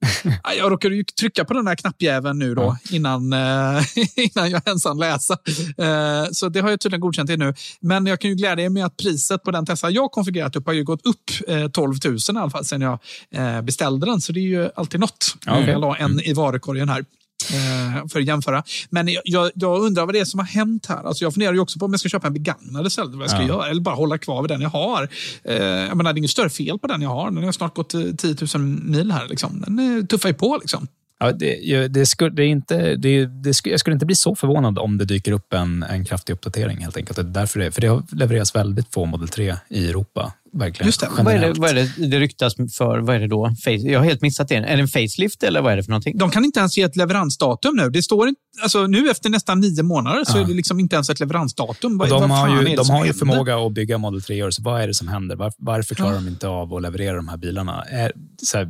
Ja, 0.44 0.54
Jag 0.54 0.72
råkade 0.72 0.94
ju 0.94 1.04
trycka 1.04 1.44
på 1.44 1.54
den 1.54 1.66
här 1.66 1.74
knappjäveln 1.74 2.38
nu 2.38 2.54
då, 2.54 2.76
innan, 2.90 3.32
eh, 3.32 3.82
innan 4.16 4.50
jag 4.50 4.62
ens 4.66 4.84
hann 4.84 4.98
läsa. 4.98 5.38
Eh, 5.78 6.26
så 6.32 6.48
det 6.48 6.60
har 6.60 6.70
jag 6.70 6.80
tydligen 6.80 7.00
godkänt 7.00 7.28
det 7.28 7.36
nu. 7.36 7.54
Men 7.80 8.06
jag 8.06 8.20
kan 8.20 8.30
ju 8.30 8.36
glädja 8.36 8.64
er 8.64 8.68
med 8.68 8.86
att 8.86 8.96
priset 8.96 9.42
på 9.42 9.50
den 9.50 9.66
Tesla 9.66 9.90
jag 9.90 10.10
konfigurerat 10.10 10.56
upp 10.56 10.66
har 10.66 10.72
ju 10.72 10.84
gått 10.84 11.06
upp 11.06 11.48
eh, 11.48 11.68
12 11.68 11.94
000 12.04 12.16
i 12.16 12.38
alla 12.38 12.50
fall 12.50 12.64
sedan 12.64 12.80
jag 12.80 12.98
eh, 13.30 13.62
beställde 13.62 14.06
den. 14.06 14.20
Så 14.20 14.32
det 14.32 14.40
är 14.40 14.42
ju 14.42 14.70
alltid 14.76 15.00
något. 15.00 15.36
Okej. 15.46 15.68
Jag 15.68 15.80
la 15.80 15.96
en 15.96 16.20
i 16.20 16.32
varukorgen 16.32 16.88
här. 16.88 17.04
Eh, 17.52 18.06
För 18.08 18.20
att 18.20 18.26
jämföra. 18.26 18.62
Men 18.90 19.08
jag, 19.24 19.50
jag, 19.54 19.80
undrar 19.82 20.06
vad 20.06 20.14
det 20.14 20.18
är 20.20 20.24
som 20.24 20.40
har 20.40 20.46
hänt 20.46 20.86
här. 20.86 21.04
Alltså 21.04 21.24
jag 21.24 21.34
funderar 21.34 21.52
ju 21.52 21.60
också 21.60 21.78
på 21.78 21.84
om 21.84 21.92
jag 21.92 22.00
ska 22.00 22.08
köpa 22.08 22.26
en 22.26 22.32
begagnad 22.32 22.86
istället. 22.86 23.14
Vad 23.14 23.22
jag 23.22 23.30
ska 23.30 23.40
Ja. 23.42 23.48
göra. 23.48 23.68
Eller 23.68 23.80
bara 23.80 23.94
hålla 23.94 24.18
kvar 24.18 24.42
vid 24.42 24.50
den 24.50 24.60
jag 24.60 24.68
har. 24.70 25.08
Eh, 25.44 25.56
Jag 25.56 25.96
menar, 25.96 26.12
det 26.12 26.16
är 26.16 26.20
inget 26.20 26.30
större 26.30 26.50
fel 26.50 26.78
på 26.78 26.86
den 26.86 27.02
jag 27.02 27.10
har. 27.10 27.30
Den 27.30 27.44
har 27.44 27.52
snart 27.52 27.74
gått 27.74 27.94
eh, 27.94 28.00
10 28.18 28.36
000 28.54 28.62
mil 28.64 29.12
här. 29.12 29.28
Liksom. 29.28 29.64
Den 29.66 29.98
eh, 29.98 30.04
tuffar 30.04 30.28
ju 30.28 30.34
på. 30.34 30.58
Liksom. 30.60 30.88
Ja, 31.18 31.32
det, 31.32 31.88
det 31.88 32.06
skulle, 32.06 32.30
det 32.30 32.44
inte, 32.46 32.94
det, 32.96 33.26
det 33.26 33.54
skulle, 33.54 33.72
jag 33.72 33.80
skulle 33.80 33.94
inte 33.94 34.06
bli 34.06 34.14
så 34.16 34.34
förvånad 34.36 34.78
om 34.78 34.98
det 34.98 35.04
dyker 35.04 35.32
upp 35.32 35.52
en, 35.52 35.82
en 35.82 36.04
kraftig 36.04 36.32
uppdatering. 36.32 36.78
helt 36.78 36.96
enkelt. 36.96 37.34
Därför 37.34 37.60
det, 37.60 37.72
för 37.72 37.80
det 37.80 37.86
har 37.86 38.02
levererats 38.12 38.54
väldigt 38.54 38.92
få 38.94 39.04
Model 39.04 39.28
3 39.28 39.56
i 39.68 39.88
Europa. 39.88 40.32
Verkligen, 40.52 40.86
Just 40.88 41.00
det. 41.00 41.08
Vad 41.18 41.34
är, 41.34 41.40
det, 41.40 41.52
vad 41.60 41.70
är 41.70 41.74
det 41.74 42.06
det 42.06 42.20
ryktas 42.20 42.54
för? 42.78 42.98
Vad 42.98 43.16
är 43.16 43.20
det 43.20 43.26
då? 43.28 43.54
Face, 43.64 43.70
jag 43.70 43.98
har 44.00 44.04
helt 44.06 44.22
missat 44.22 44.48
det. 44.48 44.54
Är 44.54 44.76
det 44.76 44.82
en 44.82 44.88
facelift 44.88 45.42
eller 45.42 45.60
vad 45.62 45.72
är 45.72 45.76
det 45.76 45.82
för 45.82 45.90
någonting? 45.90 46.18
De 46.18 46.30
kan 46.30 46.44
inte 46.44 46.60
ens 46.60 46.76
ge 46.78 46.82
ett 46.82 46.96
leveransdatum 46.96 47.76
nu. 47.76 47.90
Det 47.90 48.02
står 48.02 48.28
inte, 48.28 48.40
alltså, 48.62 48.86
nu 48.86 49.10
efter 49.10 49.30
nästan 49.30 49.60
nio 49.60 49.82
månader 49.82 50.24
så 50.24 50.38
Ja. 50.38 50.42
är 50.42 50.46
det 50.46 50.54
liksom 50.54 50.80
inte 50.80 50.96
ens 50.96 51.10
ett 51.10 51.20
leveransdatum. 51.20 51.98
Vad, 51.98 52.08
de 52.08 52.30
har 52.30 52.62
ju, 52.62 52.76
de 52.76 52.90
har 52.90 53.04
ju 53.06 53.12
förmåga 53.12 53.56
att 53.66 53.72
bygga 53.72 53.98
Model 53.98 54.22
3 54.22 54.52
så 54.52 54.62
vad 54.62 54.80
är 54.82 54.86
det 54.86 54.94
som 54.94 55.08
händer? 55.08 55.36
Var, 55.36 55.52
varför 55.58 55.94
klarar 55.94 56.14
de 56.14 56.28
inte 56.28 56.48
av 56.48 56.74
att 56.74 56.82
leverera 56.82 57.16
de 57.16 57.28
här 57.28 57.36
bilarna? 57.36 57.82
Är, 57.90 58.12
här, 58.54 58.68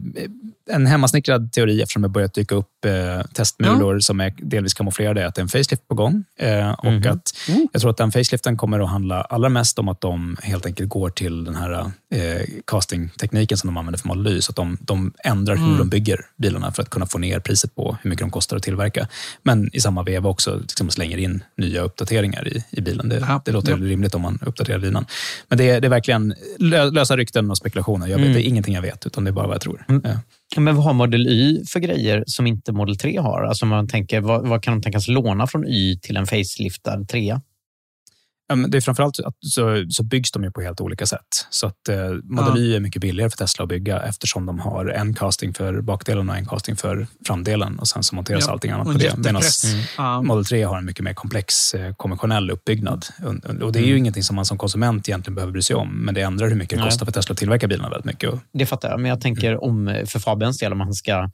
en 0.71 0.87
hemmasnickrad 0.87 1.53
teori, 1.53 1.83
eftersom 1.83 2.03
det 2.03 2.09
börjat 2.09 2.35
dyka 2.35 2.55
upp 2.55 2.85
eh, 2.85 3.27
testmulor 3.33 3.99
som 4.01 4.21
är 4.21 4.35
delvis 4.39 4.75
kamouflerade, 4.75 5.23
är 5.23 5.27
att 5.27 5.35
det 5.35 5.41
är 5.41 5.43
en 5.43 5.49
facelift 5.49 5.89
på 5.89 5.95
gång. 5.95 6.25
Eh, 6.39 6.71
och 6.71 6.85
Mhm. 6.93 7.11
att 7.13 7.35
Jag 7.73 7.81
tror 7.81 7.91
att 7.91 7.97
den 7.97 8.13
faceliften 8.13 8.57
kommer 8.57 8.81
att 8.81 8.91
handla 8.91 9.23
allra 9.23 9.49
mest 9.49 9.79
om 9.79 9.89
att 9.89 10.01
de 10.01 10.37
helt 10.43 10.67
enkelt 10.67 10.89
går 10.89 11.11
till 11.11 11.45
den 11.45 11.55
här 11.55 11.66
eh, 11.73 12.43
castingtekniken 12.67 13.59
som 13.59 13.69
de 13.69 13.77
använder 13.77 13.99
för 13.99 14.09
Model 14.09 14.27
Y. 14.27 14.43
Så 14.43 14.53
att 14.53 14.57
de, 14.57 14.79
de 14.81 15.13
ändrar 15.25 15.57
hur 15.57 15.79
de 15.79 15.89
bygger 15.89 16.21
bilarna 16.37 16.73
för 16.73 16.83
att 16.83 16.91
kunna 16.91 17.07
få 17.07 17.19
ner 17.19 17.41
priset 17.41 17.75
på 17.75 17.97
hur 18.03 18.11
mycket 18.11 18.25
de 18.25 18.31
kostar 18.31 18.57
att 18.57 18.63
tillverka. 18.63 19.09
Men 19.43 19.71
i 19.73 19.81
samma 19.81 20.03
veva 20.03 20.29
också 20.29 20.59
liksom 20.59 20.91
slänger 20.91 21.19
in 21.19 21.45
nya 21.57 21.81
uppdateringar 21.83 22.49
i, 22.49 22.65
i 22.71 22.81
bilen. 22.81 23.09
Det, 23.09 23.27
Ja, 23.29 23.43
det 23.45 23.53
låter 23.53 23.71
ja. 23.71 23.77
rimligt 23.77 24.15
om 24.15 24.23
man 24.23 24.39
uppdaterar 24.47 24.79
bilen. 24.79 25.07
Men 25.49 25.59
det 25.59 25.71
är, 25.71 25.81
det 25.81 25.87
är 25.87 25.91
verkligen 25.91 26.35
lö, 26.59 26.91
lösa 26.91 27.17
rykten 27.17 27.51
och 27.51 27.57
spekulationer. 27.57 28.07
Jag 28.07 28.19
vet, 28.19 28.35
Det 28.35 28.43
är 28.43 28.49
ingenting 28.49 28.75
jag 28.75 28.83
vet, 28.83 29.07
utan 29.07 29.25
det 29.25 29.31
är 29.31 29.33
bara 29.33 29.47
vad 29.47 29.55
jag 29.55 29.63
tror. 29.63 29.85
Mm. 29.89 30.03
Ja. 30.05 30.61
Men 30.61 30.77
vad 30.77 30.85
har 30.85 30.93
Model 30.93 31.27
Y 31.27 31.65
för 31.67 31.81
grejer 31.81 32.25
som 32.27 32.47
inte 32.47 32.73
Model 32.73 32.99
3 32.99 33.19
har? 33.19 33.43
Alltså 33.43 33.67
man 33.67 33.89
tänker, 33.89 34.21
vad, 34.21 34.49
vad 34.49 34.63
kan 34.63 34.75
de 34.75 34.83
tänkas 34.83 35.09
låna 35.09 35.47
från 35.47 35.67
Y 35.67 35.99
till 35.99 36.17
en 36.17 36.27
faceliftad 36.27 37.05
3? 37.05 37.41
Det 38.69 38.77
är 38.79 38.81
framförallt 38.81 39.19
att 39.21 39.35
så, 39.41 39.85
så 39.91 40.03
byggs 40.03 40.33
de 40.33 40.45
ju 40.45 40.51
på 40.51 40.61
helt 40.61 40.81
olika 40.81 41.07
sätt. 41.07 41.21
Så 41.51 41.67
att 41.67 41.89
eh, 41.89 41.97
Model 42.25 42.57
Y 42.63 42.77
är 42.77 42.81
mycket 42.81 43.03
billigare 43.03 43.31
för 43.31 43.37
Tesla 43.37 43.63
att 43.63 43.69
bygga 43.69 44.03
eftersom 44.03 44.47
de 44.47 44.59
har 44.59 44.87
en 44.87 45.15
casting 45.15 45.55
för 45.55 45.81
bakdelen 45.81 46.31
och 46.31 46.37
en 46.37 46.47
casting 46.47 46.77
för 46.77 47.07
framdelen 47.27 47.79
och 47.79 47.89
sen 47.89 48.03
så 48.03 48.15
monteras 48.15 48.45
Ja, 48.47 48.53
allting 48.53 48.71
annat 48.71 48.87
på 48.87 48.93
det. 48.93 49.17
Medan. 49.17 49.43
Mm. 49.99 50.27
Model 50.27 50.45
3 50.45 50.63
har 50.63 50.79
en 50.79 50.85
mycket 50.85 51.05
mer 51.05 51.15
komplex 51.15 51.75
eh, 51.75 51.95
konventionell 51.95 52.51
uppbyggnad. 52.51 53.07
Och- 53.25 53.63
Och 53.63 53.73
det 53.73 53.79
är 53.79 53.83
ju 53.83 53.87
Mm. 53.91 53.99
ingenting 53.99 54.23
som 54.23 54.37
man 54.37 54.45
som 54.47 54.59
konsument 54.59 55.09
egentligen 55.09 55.35
behöver 55.35 55.53
bry 55.53 55.63
sig 55.63 55.77
om, 55.77 55.89
men 56.05 56.15
det 56.15 56.21
ändrar 56.21 56.49
hur 56.49 56.57
mycket 56.57 56.79
det 56.79 56.85
kostar 56.85 57.07
för 57.07 57.13
Tesla 57.13 57.33
att 57.33 57.39
tillverka 57.39 57.69
bilarna 57.69 57.89
väldigt 57.91 58.05
mycket. 58.07 58.31
Det 58.53 58.67
fattar 58.67 58.91
jag, 58.91 59.01
men 59.01 59.09
jag 59.09 59.21
tänker 59.21 59.65
om 59.65 60.03
för 60.07 60.19
Fabians 60.19 60.59
del, 60.59 60.73
om 60.73 60.81
han 60.81 60.95
ska 60.95 61.31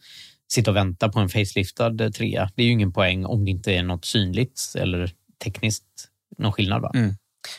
sitta 0.52 0.70
och 0.70 0.76
vänta 0.76 1.08
på 1.08 1.18
en 1.20 1.28
faceliftad 1.28 2.04
eh, 2.04 2.10
trea. 2.10 2.50
Det 2.56 2.62
är 2.62 2.66
ju 2.66 2.72
ingen 2.72 2.92
poäng 2.92 3.24
om 3.26 3.44
det 3.44 3.50
inte 3.50 3.72
är 3.72 3.82
något 3.82 4.04
synligt 4.04 4.60
eller 4.78 5.10
tekniskt 5.44 5.84
någon 6.38 6.52
skillnad. 6.52 6.82
Va? 6.82 6.90
Mm. 6.94 7.14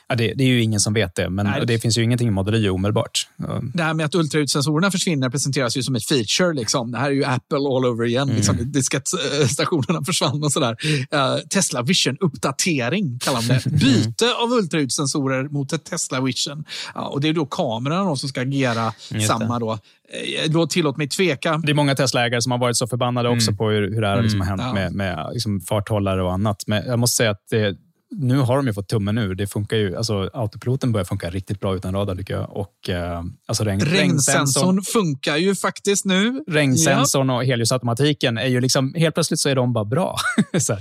Ja, 0.08 0.16
det, 0.16 0.34
det 0.34 0.44
är 0.44 0.48
ju 0.48 0.62
ingen 0.62 0.80
som 0.80 0.94
vet 0.94 1.16
det, 1.16 1.30
men 1.30 1.46
Nej. 1.46 1.66
det 1.66 1.80
finns 1.80 1.98
ju 1.98 2.04
ingenting 2.04 2.28
i 2.28 2.32
Model 2.32 2.56
Y 2.56 2.70
omedelbart. 2.70 3.28
Det 3.74 3.84
här 3.84 3.94
med 3.94 4.06
att 4.06 4.16
ultraljudssensorerna 4.16 4.92
försvinner 4.92 5.30
presenteras 5.30 5.78
ju 5.78 5.84
som 5.84 5.96
ett 5.96 6.06
feature. 6.06 6.54
Liksom. 6.54 6.92
Det 6.92 6.98
här 6.98 7.08
är 7.08 7.12
ju 7.12 7.26
Apple 7.26 7.58
all 7.58 7.86
over 7.86 8.06
igen. 8.06 8.24
Mm. 8.24 8.36
Liksom. 8.36 8.72
Diskettstationerna 8.72 10.06
försvann 10.06 10.44
och 10.44 10.52
sådär. 10.52 10.76
Eh, 11.12 11.38
Tesla 11.50 11.82
Vision-uppdatering 11.82 13.20
kallar 13.20 13.42
de 13.42 13.48
det. 13.48 13.70
Byte 13.70 14.34
av 14.44 14.52
ultraljudssensorer 14.52 15.44
mot 15.50 15.74
ett 15.74 15.86
Tesla 15.86 16.22
Vision. 16.22 16.64
Ja, 16.96 17.08
och 17.08 17.22
det 17.22 17.28
är 17.30 17.34
då 17.34 17.46
kamerorna 17.46 18.04
då 18.04 18.16
som 18.16 18.30
ska 18.30 18.42
agera 18.42 18.94
Just 19.12 19.28
samma. 19.28 19.60
Då. 19.60 19.72
Eh, 19.72 20.52
då 20.52 20.68
tillåt 20.68 20.98
mig 20.98 21.10
tveka. 21.10 21.58
Det 21.58 21.72
är 21.72 21.76
många 21.76 21.96
Tesla-ägare 21.96 22.42
som 22.42 22.52
har 22.52 22.60
varit 22.60 22.78
så 22.78 22.88
förbannade 22.88 23.30
också 23.30 23.54
på 23.54 23.70
hur, 23.70 23.94
hur 23.94 24.02
det 24.02 24.08
här 24.08 24.22
liksom 24.22 24.42
har 24.42 24.48
hänt 24.48 24.62
Ja. 24.66 24.74
med, 24.74 24.94
med 24.94 25.30
liksom 25.34 25.62
farthållare 25.62 26.24
och 26.24 26.34
annat. 26.34 26.64
Men 26.68 26.86
jag 26.88 27.00
måste 27.00 27.16
säga 27.16 27.32
att 27.32 27.42
det, 27.52 27.78
nu 28.18 28.38
har 28.38 28.56
de 28.58 28.68
ju 28.68 28.74
fått 28.74 28.88
tummen 28.88 29.18
ur. 29.18 29.36
Det 29.36 29.48
funkar 29.48 29.78
ju, 29.78 29.98
alltså, 29.98 30.30
autopiloten 30.34 30.92
börjar 30.92 31.06
funka 31.06 31.30
riktigt 31.30 31.60
bra 31.60 31.76
utan 31.76 31.94
radar 31.94 32.16
tycker 32.16 32.34
jag. 32.34 32.50
Och, 32.58 32.90
eh, 32.90 33.24
alltså 33.48 33.64
regn, 33.64 33.80
Regnsensorn 33.80 34.82
funkar 34.82 35.38
ju 35.38 35.56
faktiskt 35.56 36.06
nu. 36.06 36.44
Regnsensorn 36.48 37.30
och 37.30 37.46
helljusautomatiken 37.46 38.38
är 38.38 38.48
ju 38.48 38.62
liksom, 38.62 38.94
helt 38.94 39.16
plötsligt 39.16 39.40
så 39.40 39.50
är 39.50 39.56
de 39.56 39.74
bara 39.74 39.86
bra. 39.86 40.18
så. 40.60 40.74
Ja. 40.74 40.80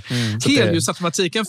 Så 0.81 0.93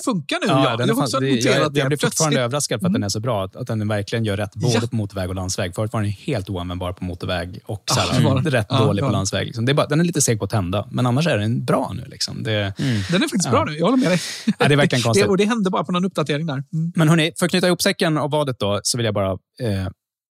funkar 0.04 0.38
nu. 0.40 0.46
Ja, 0.46 0.70
Ja, 0.70 0.76
den 0.76 0.88
jag 0.88 0.98
också 0.98 1.20
det, 1.20 1.28
jag, 1.28 1.72
det. 1.72 1.78
jag 1.78 1.88
blir 1.88 1.98
fortfarande 1.98 2.40
överraskad 2.40 2.80
för 2.80 2.86
att 2.86 2.92
den 2.92 3.02
är 3.02 3.08
så 3.08 3.20
bra. 3.20 3.44
Att, 3.44 3.56
att 3.56 3.66
den 3.66 3.88
verkligen 3.88 4.24
gör 4.24 4.36
rätt 4.36 4.54
både 4.54 4.74
Ja. 4.74 4.80
på 4.90 4.96
motorväg 4.96 5.28
och 5.28 5.34
landsväg. 5.34 5.74
Förut 5.74 5.92
var 5.92 6.02
den 6.02 6.10
helt 6.10 6.50
oanvändbar 6.50 6.92
på 6.92 7.04
motorväg 7.04 7.58
och 7.66 7.82
så 7.86 8.00
Ja, 8.00 8.12
här, 8.12 8.24
var 8.24 8.34
den. 8.42 8.50
rätt 8.52 8.66
Ja, 8.70 8.78
dålig 8.84 9.04
på 9.04 9.10
landsväg. 9.10 9.46
Liksom. 9.46 9.64
Det 9.64 9.72
är 9.72 9.74
bara, 9.74 9.86
den 9.86 10.00
är 10.00 10.04
lite 10.04 10.20
seg 10.20 10.38
på 10.38 10.44
att 10.44 10.50
tända, 10.50 10.86
men 10.90 11.06
annars 11.06 11.26
är 11.26 11.38
den 11.38 11.64
bra 11.64 11.92
nu. 11.96 12.04
Liksom. 12.06 12.42
Det, 12.42 12.72
Den 13.10 13.22
är 13.22 13.28
faktiskt 13.28 13.50
bra 13.50 13.64
nu. 13.64 13.76
Jag 13.76 13.84
håller 13.84 13.98
med 13.98 14.10
dig. 14.10 14.20
Ja, 14.58 14.68
det 14.68 14.74
är 14.74 14.76
verkligen 14.76 15.02
konstigt. 15.08 15.26
Och 15.26 15.36
det 15.36 15.44
hände 15.44 15.70
bara 15.74 15.84
på 15.84 15.92
någon 15.92 16.04
uppdatering 16.04 16.46
där. 16.46 16.62
Mm. 16.72 16.92
Men 16.96 17.08
hörni, 17.08 17.32
för 17.38 17.46
att 17.46 17.50
knyta 17.50 17.66
ihop 17.66 17.82
säcken 17.82 18.18
och 18.18 18.30
vadet 18.30 18.58
då, 18.58 18.80
så 18.82 18.98
vill 18.98 19.04
jag 19.04 19.14
bara... 19.14 19.30
Eh, 19.60 19.88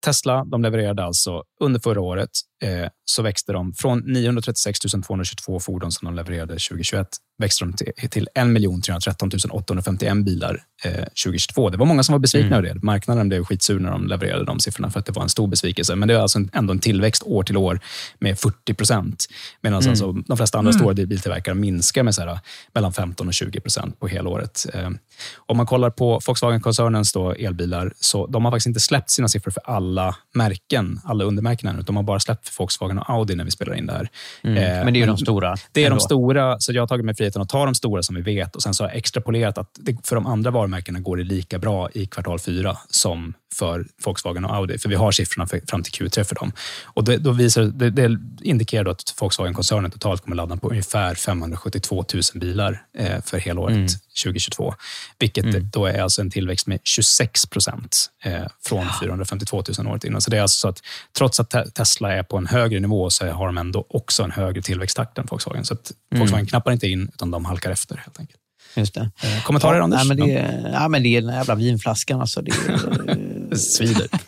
Tesla 0.06 0.46
de 0.46 0.62
levererade 0.62 1.04
alltså 1.04 1.44
under 1.60 1.80
förra 1.80 2.02
året 2.02 2.30
eh, 2.64 2.90
så 3.06 3.22
växte 3.22 3.54
de 3.54 3.74
från 3.74 4.00
936 4.00 4.80
222 4.80 5.60
fordon 5.60 5.92
som 5.92 6.06
de 6.06 6.16
levererade 6.16 6.54
2021 6.54 7.08
växte 7.40 7.66
de 7.66 7.74
till, 7.74 8.10
till 8.10 8.28
1 8.36 8.84
313 8.84 9.30
851 9.52 10.26
bilar 10.26 10.64
eh, 10.84 10.92
2022. 10.94 11.70
Det 11.70 11.78
var 11.78 11.86
många 11.86 12.04
som 12.04 12.14
var 12.14 12.20
besvikna 12.20 12.58
över 12.58 12.74
det. 12.74 12.84
Marknaden 12.84 13.30
blev 13.30 13.44
skitsur 13.44 13.80
när 13.80 13.92
de 13.92 14.08
levererade 14.08 14.46
de 14.46 14.60
siffrorna 14.60 14.90
för 14.90 15.00
att 15.00 15.06
det 15.06 15.12
var 15.12 15.24
en 15.24 15.30
stor 15.30 15.48
besvikelse. 15.48 15.96
Men 15.96 16.08
det 16.08 16.14
är 16.14 16.20
alltså 16.20 16.40
ändå 16.54 16.74
en 16.74 16.80
tillväxt 16.80 17.24
år 17.24 17.44
till 17.44 17.58
år 17.58 17.80
med 18.20 18.40
40 18.40 18.74
procent. 18.74 19.26
Medan 19.62 19.90
alltså 19.90 20.12
de 20.12 20.38
flesta 20.38 20.58
andra 20.58 20.74
stora 20.74 20.94
biltillverkare 20.94 21.56
minskar 21.56 22.04
med 22.04 22.16
så 22.16 22.22
här, 22.22 22.40
mellan 22.74 22.94
15 22.94 23.28
och 23.28 23.34
20 23.34 23.60
procent 23.60 24.00
på 24.00 24.08
helåret. 24.08 24.66
Eh, 24.74 24.90
om 25.36 25.58
man 25.58 25.66
kollar 25.66 25.90
på 25.90 26.20
Volkswagen-koncernens 26.20 27.16
elbilar, 27.40 27.94
så 28.00 28.28
de 28.28 28.46
har 28.46 28.52
faktiskt 28.52 28.68
inte 28.68 28.80
släppt 28.80 29.10
sina 29.10 29.28
siffror 29.28 29.52
för 29.52 29.64
alla 29.66 30.16
märken, 30.34 31.00
alla 31.04 31.24
undermärken 31.24 31.49
än, 31.52 31.76
utan 31.76 31.86
de 31.86 31.96
har 31.96 32.04
bara 32.04 32.20
släppt 32.20 32.60
Volkswagen 32.60 33.00
och 33.00 33.10
Audi 33.10 33.36
när 33.36 33.44
vi 33.44 33.52
spelar 33.52 33.76
in 33.76 33.86
det 33.86 33.94
här. 33.94 34.10
Mm. 34.44 34.58
Eh, 34.58 34.86
Men 34.86 34.94
det 34.94 35.00
är 35.00 35.02
ju 35.02 35.08
de 35.08 35.18
stora. 35.18 35.56
Det 35.72 35.82
är 35.82 35.86
ändå. 35.86 35.98
de 35.98 36.02
stora, 36.02 36.60
så 36.60 36.74
jag 36.74 36.82
har 36.82 36.88
tagit 36.88 37.06
mig 37.06 37.16
friheten 37.16 37.42
att 37.42 37.50
ta 37.50 37.66
de 37.66 37.76
stora 37.76 38.04
som 38.04 38.16
vi 38.16 38.22
vet 38.22 38.56
och 38.56 38.62
sen 38.64 38.74
så 38.74 38.84
har 38.84 38.90
jag 38.90 38.98
extrapolerat 38.98 39.58
att 39.58 39.70
det, 39.76 40.08
för 40.08 40.16
de 40.16 40.26
andra 40.26 40.52
varumärkena 40.52 41.00
går 41.00 41.18
det 41.18 41.24
lika 41.24 41.60
bra 41.60 41.90
i 41.94 42.06
kvartal 42.06 42.40
fyra 42.40 42.78
som 42.90 43.34
för 43.56 43.86
Volkswagen 44.06 44.46
och 44.46 44.56
Audi. 44.56 44.78
För 44.78 44.90
vi 44.90 44.96
har 44.96 45.12
siffrorna 45.12 45.48
fram 45.68 45.84
till 45.84 45.94
Q3 45.94 46.24
för 46.24 46.36
dem. 46.36 46.52
Och 46.84 47.04
det, 47.04 47.18
då 47.18 47.32
visar, 47.32 47.64
det, 47.64 47.90
det 47.90 48.18
indikerar 48.42 48.84
då 48.84 48.92
att 48.92 49.16
Volkswagen-koncernen 49.20 49.92
totalt 49.92 50.22
kommer 50.22 50.36
ladda 50.36 50.58
på 50.58 50.70
ungefär 50.70 51.16
572 51.16 52.06
000 52.14 52.22
bilar 52.34 52.82
eh, 52.98 53.22
för 53.22 53.38
helåret 53.38 53.92
2022. 54.24 54.74
Vilket 55.20 55.72
då 55.74 55.86
är 55.86 56.02
alltså 56.02 56.22
en 56.22 56.32
tillväxt 56.32 56.68
med 56.68 56.80
26 56.84 57.46
procent 57.46 58.10
eh, 58.24 58.44
från 58.66 58.86
452 59.02 59.64
000 59.80 59.88
året 59.88 60.04
innan. 60.04 60.22
Så 60.22 60.30
det 60.32 60.38
är 60.38 60.42
alltså 60.42 60.60
så 60.60 60.68
att 60.68 60.82
trots 61.18 61.40
att 61.40 61.50
Te- 61.50 61.70
Tesla 61.70 62.14
är 62.14 62.24
på 62.24 62.38
en 62.38 62.48
högre 62.48 62.80
nivå 62.80 63.10
så 63.10 63.28
har 63.28 63.46
de 63.46 63.58
ändå 63.58 63.86
också 63.90 64.24
en 64.24 64.32
högre 64.32 64.62
tillväxttakt 64.62 65.18
än 65.18 65.26
Volkswagen. 65.26 65.66
Så 65.66 65.74
att 65.74 65.92
Volkswagen 66.16 66.46
knappar 66.46 66.72
inte 66.72 66.88
in, 66.88 67.10
utan 67.14 67.32
de 67.32 67.46
halkar 67.46 67.72
efter 67.72 67.96
helt 67.98 68.20
enkelt. 68.20 68.40
Just 68.76 68.94
det. 68.94 69.12
Eh, 69.24 69.44
kommentarer, 69.44 69.78
ja, 69.78 69.84
Anders? 69.84 70.00
Nej, 70.08 70.18
men 70.18 70.28
det, 70.28 70.36
är, 70.38 70.72
ja, 70.74 70.88
men 70.88 71.04
det 71.04 71.18
är 71.18 71.22
den 71.22 71.36
jävla 71.36 71.56
vinflaskan. 71.56 72.22
Alltså. 72.22 72.42
Det, 72.42 72.52
är, 72.52 72.76
Svider. 73.56 74.08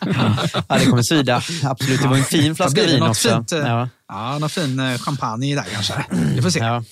ja, 0.68 0.78
det 0.78 0.86
kommer 0.86 1.02
svida. 1.02 1.42
Absolut. 1.64 2.02
Det 2.02 2.08
var 2.08 2.16
en 2.16 2.24
fin 2.24 2.54
flaska 2.54 2.82
vin 2.82 3.02
också. 3.02 3.28
fint, 3.28 3.52
eh, 3.52 3.58
ja. 3.58 3.88
Ja, 4.08 4.38
någon 4.38 4.50
fin 4.50 4.80
eh, 4.80 4.98
champagne 4.98 5.54
där 5.54 5.64
kanske. 5.74 5.94
Vi 6.10 6.42
får 6.42 6.50
se. 6.50 6.58
Ja, 6.58 6.84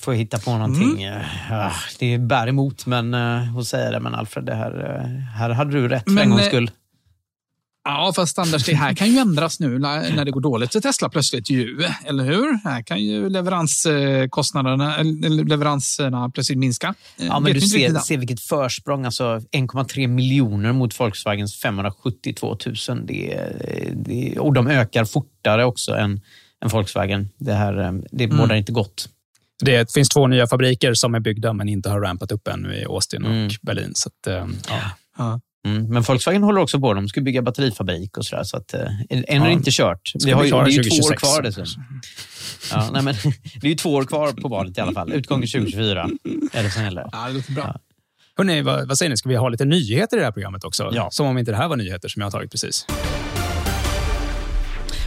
får 0.00 0.14
jag 0.14 0.18
hitta 0.18 0.38
på 0.38 0.52
någonting. 0.52 1.02
Ja, 1.50 1.72
det 1.98 2.18
bär 2.18 2.46
emot 2.46 2.86
men, 2.86 3.14
att 3.14 3.66
säga 3.66 3.90
det, 3.90 4.00
men 4.00 4.14
Alfred, 4.14 4.44
det 4.44 4.54
här, 4.54 5.00
eh, 5.00 5.38
här 5.38 5.50
hade 5.50 5.72
du 5.72 5.88
rätt 5.88 6.04
för 6.04 6.10
Men, 6.10 6.24
en 6.24 6.30
gångs 6.30 6.42
eh, 6.42 6.48
skull. 6.48 6.70
Ja, 7.88 8.12
fast 8.16 8.38
Anders, 8.38 8.64
det 8.64 8.74
här 8.74 8.94
kan 8.94 9.10
ju 9.12 9.18
ändras 9.18 9.60
nu 9.60 9.78
när 9.78 10.16
när 10.16 10.24
det 10.24 10.30
går 10.30 10.40
dåligt 10.40 10.72
för 10.72 10.80
Tesla 10.80 11.08
plötsligt 11.08 11.50
ju. 11.50 11.84
Eller 12.04 12.24
hur? 12.24 12.58
Här 12.64 12.82
kan 12.82 12.98
ju 13.04 13.28
leveranskostnaderna, 13.28 14.96
leveranserna 15.44 16.30
plötsligt 16.30 16.58
minska. 16.58 16.94
Ja, 17.16 17.40
men 17.40 17.52
du 17.52 17.60
ser, 17.60 17.94
ser 17.94 18.18
vilket 18.18 18.40
försprång. 18.40 19.04
Alltså 19.04 19.24
1,3 19.24 20.06
miljoner 20.06 20.72
mot 20.72 21.00
Volkswagens 21.00 21.60
572 21.60 22.56
000. 22.88 23.06
Det, 23.06 23.40
det, 23.94 24.38
och 24.38 24.52
de 24.54 24.66
ökar 24.68 25.04
fortare 25.04 25.64
också 25.64 25.92
än, 25.94 26.20
än 26.64 26.68
Volkswagen. 26.68 27.28
Det, 27.38 27.52
här, 27.52 28.02
det 28.10 28.24
Mm. 28.24 28.36
bådar 28.36 28.54
inte 28.54 28.72
gott. 28.72 29.08
Det 29.64 29.92
finns 29.92 30.08
två 30.08 30.26
nya 30.26 30.46
fabriker 30.46 30.94
som 30.94 31.14
är 31.14 31.20
byggda 31.20 31.52
men 31.52 31.68
inte 31.68 31.88
har 31.90 32.00
rampat 32.00 32.32
upp 32.32 32.48
ännu 32.48 32.74
i 32.74 32.84
Austin 32.84 33.24
Mm. 33.24 33.46
och 33.46 33.52
Berlin. 33.62 33.92
Så 33.94 34.08
att, 34.08 34.26
eh, 34.26 34.46
ja. 34.68 34.80
Ja. 35.18 35.40
Mm, 35.66 35.88
men 35.92 36.02
Volkswagen 36.02 36.42
håller 36.42 36.60
också 36.60 36.80
på. 36.80 36.94
De 36.94 37.08
ska 37.08 37.20
bygga 37.20 37.42
batterifabrik 37.42 38.16
och 38.18 38.26
sådär. 38.26 38.42
Så 38.44 38.56
att, 38.56 38.74
eh, 38.74 38.80
än 39.10 39.24
är 39.28 39.40
det 39.40 39.46
Ja. 39.46 39.48
inte 39.50 39.70
kört. 39.70 40.12
Vi 40.24 40.30
har 40.30 40.44
ju, 40.44 40.50
det 40.50 40.56
är 40.56 40.68
ju 40.68 40.82
två 40.82 40.96
år 40.96 41.00
2026. 41.12 41.20
kvar 41.22 41.42
dessutom. 41.42 41.82
Ja, 42.70 42.90
nej, 42.92 43.02
men, 43.02 43.14
det 43.60 43.66
är 43.66 43.70
ju 43.70 43.74
två 43.76 43.94
år 43.94 44.04
kvar 44.04 44.32
på 44.32 44.48
valet 44.48 44.78
i 44.78 44.80
alla 44.80 44.92
fall. 44.92 45.12
Utgången 45.12 45.48
2024 45.48 46.08
är 46.52 46.62
det 46.62 46.70
som 46.70 46.82
gäller. 46.84 47.08
Ja, 47.12 47.26
det 47.28 47.32
låter 47.32 47.52
bra. 47.52 47.76
Hörrni, 48.38 48.62
vad, 48.62 48.88
vad 48.88 48.98
säger 48.98 49.10
ni? 49.10 49.16
Ska 49.16 49.28
vi 49.28 49.36
ha 49.36 49.48
lite 49.48 49.64
nyheter 49.64 50.16
i 50.16 50.20
det 50.20 50.24
här 50.24 50.32
programmet 50.32 50.64
också? 50.64 50.90
Ja. 50.92 51.08
Som 51.10 51.26
om 51.26 51.38
inte 51.38 51.50
det 51.50 51.56
här 51.56 51.68
var 51.68 51.76
nyheter 51.76 52.08
som 52.08 52.20
jag 52.20 52.26
har 52.26 52.30
tagit 52.30 52.50
precis. 52.50 52.86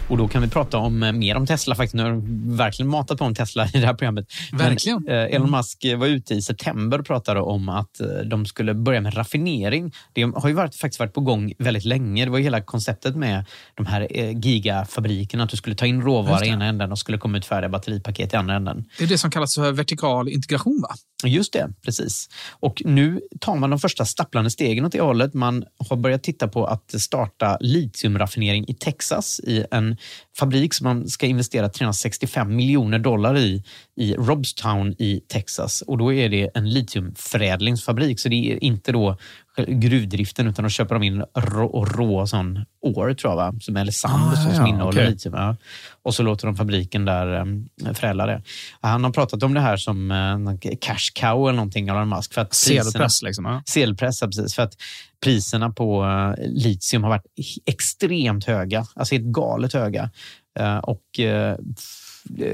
Och 0.10 0.18
då 0.18 0.27
kan 0.27 0.41
vi 0.41 0.48
prata 0.48 0.77
om 0.77 1.03
eh, 1.03 1.11
mer 1.11 1.36
om 1.36 1.48
Tesla 1.48 1.76
faktiskt. 1.76 1.94
Nu 1.94 2.03
har 2.03 2.10
de 2.10 2.57
verkligen 2.57 2.90
matat 2.90 3.18
på 3.18 3.26
om 3.26 3.36
Tesla 3.36 3.65
i 3.73 3.80
det 3.80 3.86
här 3.86 3.94
programmet. 3.94 4.26
Verkligen. 4.52 5.03
Men, 5.03 5.15
eh, 5.15 5.36
Elon 5.36 5.52
Musk 5.52 5.86
var 5.98 6.07
ute 6.07 6.34
i 6.34 6.41
september 6.41 6.99
och 6.99 7.06
pratade 7.06 7.40
om 7.41 7.69
att 7.69 7.99
eh, 7.99 8.07
de 8.07 8.45
skulle 8.45 8.73
börja 8.73 9.02
med 9.02 9.18
raffinering. 9.18 9.91
Det 10.14 10.22
har 10.22 10.48
ju 10.48 10.56
varit, 10.56 10.76
faktiskt 10.76 10.99
varit 10.99 11.14
på 11.14 11.22
gång 11.22 11.53
väldigt 11.57 11.86
länge. 11.86 12.26
Det 12.26 12.31
var 12.31 12.38
ju 12.38 12.44
hela 12.44 12.61
konceptet 12.61 13.15
med 13.15 13.45
de 13.76 13.86
här 13.86 14.07
eh, 14.10 14.38
gigafabrikerna. 14.38 15.44
Att 15.44 15.49
du 15.49 15.57
skulle 15.57 15.76
ta 15.76 15.86
in 15.86 16.02
råvara 16.02 16.45
i 16.45 16.49
ena 16.49 16.65
änden 16.65 16.91
och 16.91 16.99
skulle 16.99 17.18
komma 17.18 17.38
ut 17.38 17.45
färdiga 17.45 17.69
batteripaket 17.69 18.34
i 18.34 18.36
andra 18.36 18.56
änden. 18.56 18.86
Det 18.98 19.03
är 19.03 19.07
det 19.07 19.18
som 19.18 19.31
kallas 19.31 19.56
för 19.56 19.72
vertikal 19.72 20.30
integration, 20.30 20.81
va? 20.81 20.95
Just 21.26 21.53
det, 21.53 21.69
precis. 21.86 22.30
Och 22.49 22.81
nu 22.86 23.22
tar 23.40 23.56
man 23.56 23.69
de 23.69 23.80
första 23.80 24.06
stapplande 24.06 24.49
stegen 24.49 24.86
åt 24.86 24.91
det 24.91 25.02
hållet. 25.02 25.34
Man 25.34 25.64
har 25.90 25.98
börjat 25.98 26.23
titta 26.23 26.48
på 26.48 26.65
att 26.65 27.02
starta 27.02 27.57
litiumraffinering 27.60 28.65
i 28.68 28.73
Texas 28.73 29.40
i 29.40 29.65
en 29.72 29.98
fabrik 30.38 30.74
som 30.74 30.84
man 30.84 31.08
ska 31.08 31.26
investera 31.26 31.70
365 31.70 32.56
miljoner 32.56 33.00
dollar 33.00 33.38
i, 33.38 33.64
i 33.96 34.14
Robstown 34.14 34.96
i 34.98 35.22
Texas. 35.28 35.82
Och 35.82 35.98
då 35.98 36.14
är 36.14 36.30
det 36.30 36.50
en 36.54 36.70
litiumförädlingsfabrik, 36.70 38.20
så 38.20 38.30
det 38.30 38.52
är 38.52 38.64
inte 38.64 38.92
då 38.92 39.18
gruvdriften 39.68 40.48
utan 40.48 40.64
då 40.64 40.70
köper 40.70 40.96
de 40.96 41.04
in 41.04 41.24
rå, 41.36 41.86
rå 41.86 42.28
sån 42.28 42.66
år, 42.82 43.14
tror 43.14 43.32
jag, 43.32 43.38
va? 43.38 43.54
Som, 43.62 43.78
eller 43.78 43.92
sand 43.92 44.24
Ah, 44.34 44.36
så, 44.36 44.56
som 44.56 44.66
ja, 44.66 44.68
innehåller 44.68 45.02
okej. 45.02 45.12
litium. 45.12 45.34
Ja. 45.34 45.56
Och 46.10 46.15
så 46.15 46.23
låter 46.23 46.48
de 46.48 46.56
fabriken 46.56 47.06
där 47.06 47.41
um, 47.41 47.69
förädla 47.94 48.26
det. 48.26 48.41
Han 48.81 49.03
har 49.03 49.11
pratat 49.11 49.44
om 49.44 49.53
det 49.53 49.60
här 49.60 49.77
som 49.77 50.11
uh, 50.11 50.57
cash 50.81 51.11
cow 51.14 51.49
eller 51.49 51.56
någonting, 51.56 51.88
Elon 51.88 52.10
Musk. 52.10 52.34
För 52.34 52.41
att 52.41 52.49
priserna- 52.49 52.84
Sedelpress 52.84 53.22
liksom. 53.22 53.45
Ja. 53.45 53.64
Sedelpress, 53.65 54.22
ja, 54.22 54.27
precis. 54.27 54.56
För 54.56 54.64
att 54.64 54.73
priserna 55.23 55.69
på 55.69 56.03
uh, 56.03 56.34
litium 56.48 57.03
har 57.03 57.10
varit 57.10 57.26
extremt 57.65 58.45
höga. 58.45 58.86
Alltså 58.95 59.15
helt 59.15 59.26
galet 59.26 59.73
höga. 59.73 60.10
Eh, 60.60 60.77
och 60.77 61.19
eh, 61.19 61.56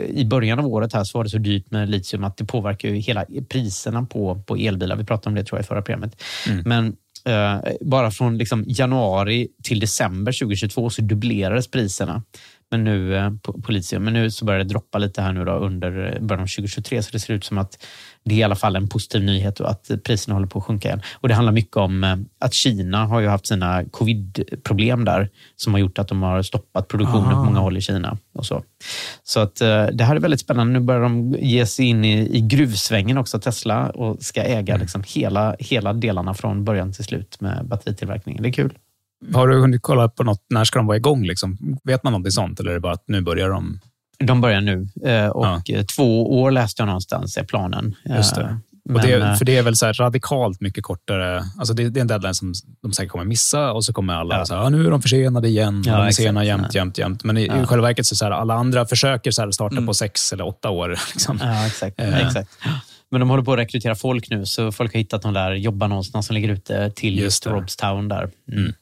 i 0.10 0.26
början 0.26 0.60
av 0.60 0.68
året 0.68 0.94
här 0.94 1.04
så 1.04 1.18
var 1.18 1.24
det 1.24 1.30
så 1.30 1.38
dyrt 1.38 1.72
med 1.72 1.90
litium 1.90 2.24
att 2.24 2.38
det 2.38 2.46
påverkar 2.46 2.90
ju 2.90 2.96
hela 2.96 3.26
priserna 3.50 4.06
på, 4.06 4.44
på 4.48 4.56
elbilar. 4.56 4.96
Vi 4.96 5.04
pratade 5.04 5.30
om 5.30 5.36
det 5.36 5.44
tror 5.44 5.60
jag 5.60 5.64
i 5.64 5.68
förra 5.68 5.82
programmet. 5.82 6.22
Men 6.66 6.96
Eh, 7.28 7.60
bara 7.82 8.12
från 8.12 8.38
liksom 8.38 8.64
januari 8.68 9.48
till 9.64 9.80
december 9.80 10.32
2022 10.32 10.90
så 10.90 11.02
dubblerades 11.02 11.68
priserna 11.68 12.24
men 12.72 12.84
nu, 12.84 13.16
eh, 13.16 13.32
på, 13.42 13.62
på 13.62 13.72
litium. 13.72 14.04
Men 14.04 14.14
nu 14.14 14.32
så 14.32 14.46
börjar 14.46 14.60
det 14.60 14.66
droppa 14.66 14.98
lite 14.98 15.22
här 15.22 15.34
nu 15.34 15.46
då 15.46 15.52
under 15.52 16.20
början 16.22 16.44
av 16.44 16.48
2023 16.48 17.04
så 17.04 17.12
det 17.12 17.20
ser 17.20 17.34
ut 17.34 17.44
som 17.44 17.58
att 17.58 17.86
det 18.24 18.36
är 18.36 18.40
i 18.40 18.44
alla 18.44 18.56
fall 18.56 18.76
en 18.76 18.88
positiv 18.88 19.24
nyhet 19.24 19.60
och 19.60 19.70
att 19.70 19.92
priserna 20.04 20.36
håller 20.36 20.48
på 20.48 20.60
att 20.60 20.66
sjunka 20.66 20.88
igen. 20.88 21.02
Och 21.14 21.28
det 21.28 21.34
handlar 21.34 21.54
mycket 21.54 21.78
om 21.78 22.04
eh, 22.04 22.16
att 22.40 22.54
Kina 22.54 23.06
har 23.06 23.20
ju 23.20 23.28
haft 23.28 23.48
sina 23.48 23.84
covid-problem 23.92 25.06
där 25.06 25.30
som 25.56 25.74
har 25.74 25.80
gjort 25.80 26.00
att 26.00 26.08
de 26.08 26.24
har 26.24 26.42
stoppat 26.42 26.88
produktionen 26.88 27.26
Aha. 27.26 27.36
på 27.36 27.44
många 27.44 27.60
håll 27.60 27.78
i 27.78 27.82
Kina. 27.82 28.18
och 28.34 28.46
Så 28.46 28.64
Så 29.24 29.40
att 29.40 29.62
eh, 29.62 29.86
det 29.86 30.04
här 30.04 30.16
är 30.16 30.20
väldigt 30.20 30.40
spännande. 30.40 30.74
Nu 30.74 30.80
börjar 30.80 31.02
de 31.02 31.36
ge 31.40 31.66
sig 31.66 31.86
in 31.86 32.06
i, 32.06 32.38
i 32.38 32.42
gruvsvängen 32.42 33.18
också, 33.18 33.40
Tesla, 33.40 33.90
och 33.90 34.24
ska 34.24 34.44
äga 34.44 34.74
mm. 34.74 34.82
liksom 34.82 35.04
hela, 35.08 35.56
hela 35.60 35.94
delarna 35.94 36.34
från 36.34 36.64
början 36.64 36.94
till 36.94 37.04
slut 37.04 37.42
med 37.42 37.66
batteritillverkningen. 37.66 38.44
Det 38.44 38.50
är 38.50 38.54
kul. 38.54 38.74
Har 39.34 39.48
du 39.48 39.60
hunnit 39.60 39.82
kolla 39.82 40.10
på 40.10 40.24
något? 40.24 40.46
När 40.50 40.64
ska 40.64 40.80
de 40.80 40.88
vara 40.88 40.98
igång? 40.98 41.24
Liksom? 41.24 41.78
Vet 41.84 42.04
man 42.04 42.14
någonting 42.14 42.32
sånt 42.32 42.60
eller 42.60 42.70
är 42.72 42.74
det 42.74 42.80
bara 42.80 42.94
att 42.94 43.04
nu 43.08 43.22
börjar 43.22 43.50
de? 43.50 43.80
De 44.20 44.42
börjar 44.42 44.62
nu 44.62 44.88
eh, 45.06 45.28
och 45.28 45.62
ja. 45.66 45.84
två 45.96 46.40
år 46.42 46.52
läste 46.52 46.82
jag 46.82 46.88
någonstans 46.88 47.38
är 47.38 47.44
planen. 47.44 47.96
Just 48.06 48.36
det. 48.36 48.42
Eh, 48.42 48.56
men, 48.90 49.02
det, 49.02 49.14
eh, 49.14 49.36
för 49.36 49.46
det 49.46 49.58
är 49.58 49.64
väl 49.64 49.76
så 49.76 49.92
radikalt 49.92 50.62
mycket 50.62 50.84
kortare. 50.84 51.44
Alltså 51.58 51.74
det, 51.74 51.90
det, 51.90 52.00
är 52.00 52.02
en 52.02 52.08
deadline 52.08 52.36
som 52.36 52.54
de 52.82 52.94
säkert 52.94 53.12
kommer 53.12 53.26
missa 53.26 53.72
och 53.72 53.86
så 53.86 53.94
kommer 53.94 54.14
alla 54.14 54.38
ja. 54.38 54.46
så 54.46 54.56
här, 54.56 54.70
nu 54.70 54.86
är 54.86 54.92
de 54.92 55.02
försenade 55.02 55.48
igen. 55.48 55.84
Ja, 55.86 55.98
de 55.98 56.08
är 56.08 56.12
sena 56.12 56.46
jämt, 56.46 56.76
jämt, 56.76 56.98
jämt. 56.98 57.24
Men 57.24 57.38
i, 57.38 57.48
ja. 57.48 57.64
i 57.64 57.66
själva 57.66 57.88
verket 57.88 58.06
så, 58.06 58.16
så 58.16 58.26
här, 58.26 58.32
alla 58.32 58.54
andra 58.54 58.86
försöker 58.86 59.32
så 59.32 59.42
här, 59.42 59.52
starta 59.52 59.76
mm. 59.76 59.88
på 59.88 59.94
sex 59.94 60.34
eller 60.34 60.48
åtta 60.48 60.70
år. 60.70 60.90
Liksom. 61.14 61.40
Ja, 61.42 61.68
exakt. 61.68 62.00
Eh. 62.00 62.28
exakt. 62.28 62.50
Men 63.12 63.20
de 63.20 63.30
håller 63.30 63.44
på 63.44 63.54
att 63.54 63.60
rekrytera 63.60 63.96
folk 63.96 64.30
nu, 64.30 64.46
så 64.46 64.72
folk 64.72 64.94
har 64.94 64.98
hittat 64.98 65.24
någon 65.24 65.34
där 65.34 65.52
jobbar 65.52 65.88
någonstans 65.88 66.28
som 66.28 66.34
ligger 66.34 66.50
ute 66.50 66.92
till 66.92 67.14
just, 67.14 67.24
just 67.24 67.48
Robstown 67.48 68.08
där. 68.08 68.30
Mm. 68.52 68.74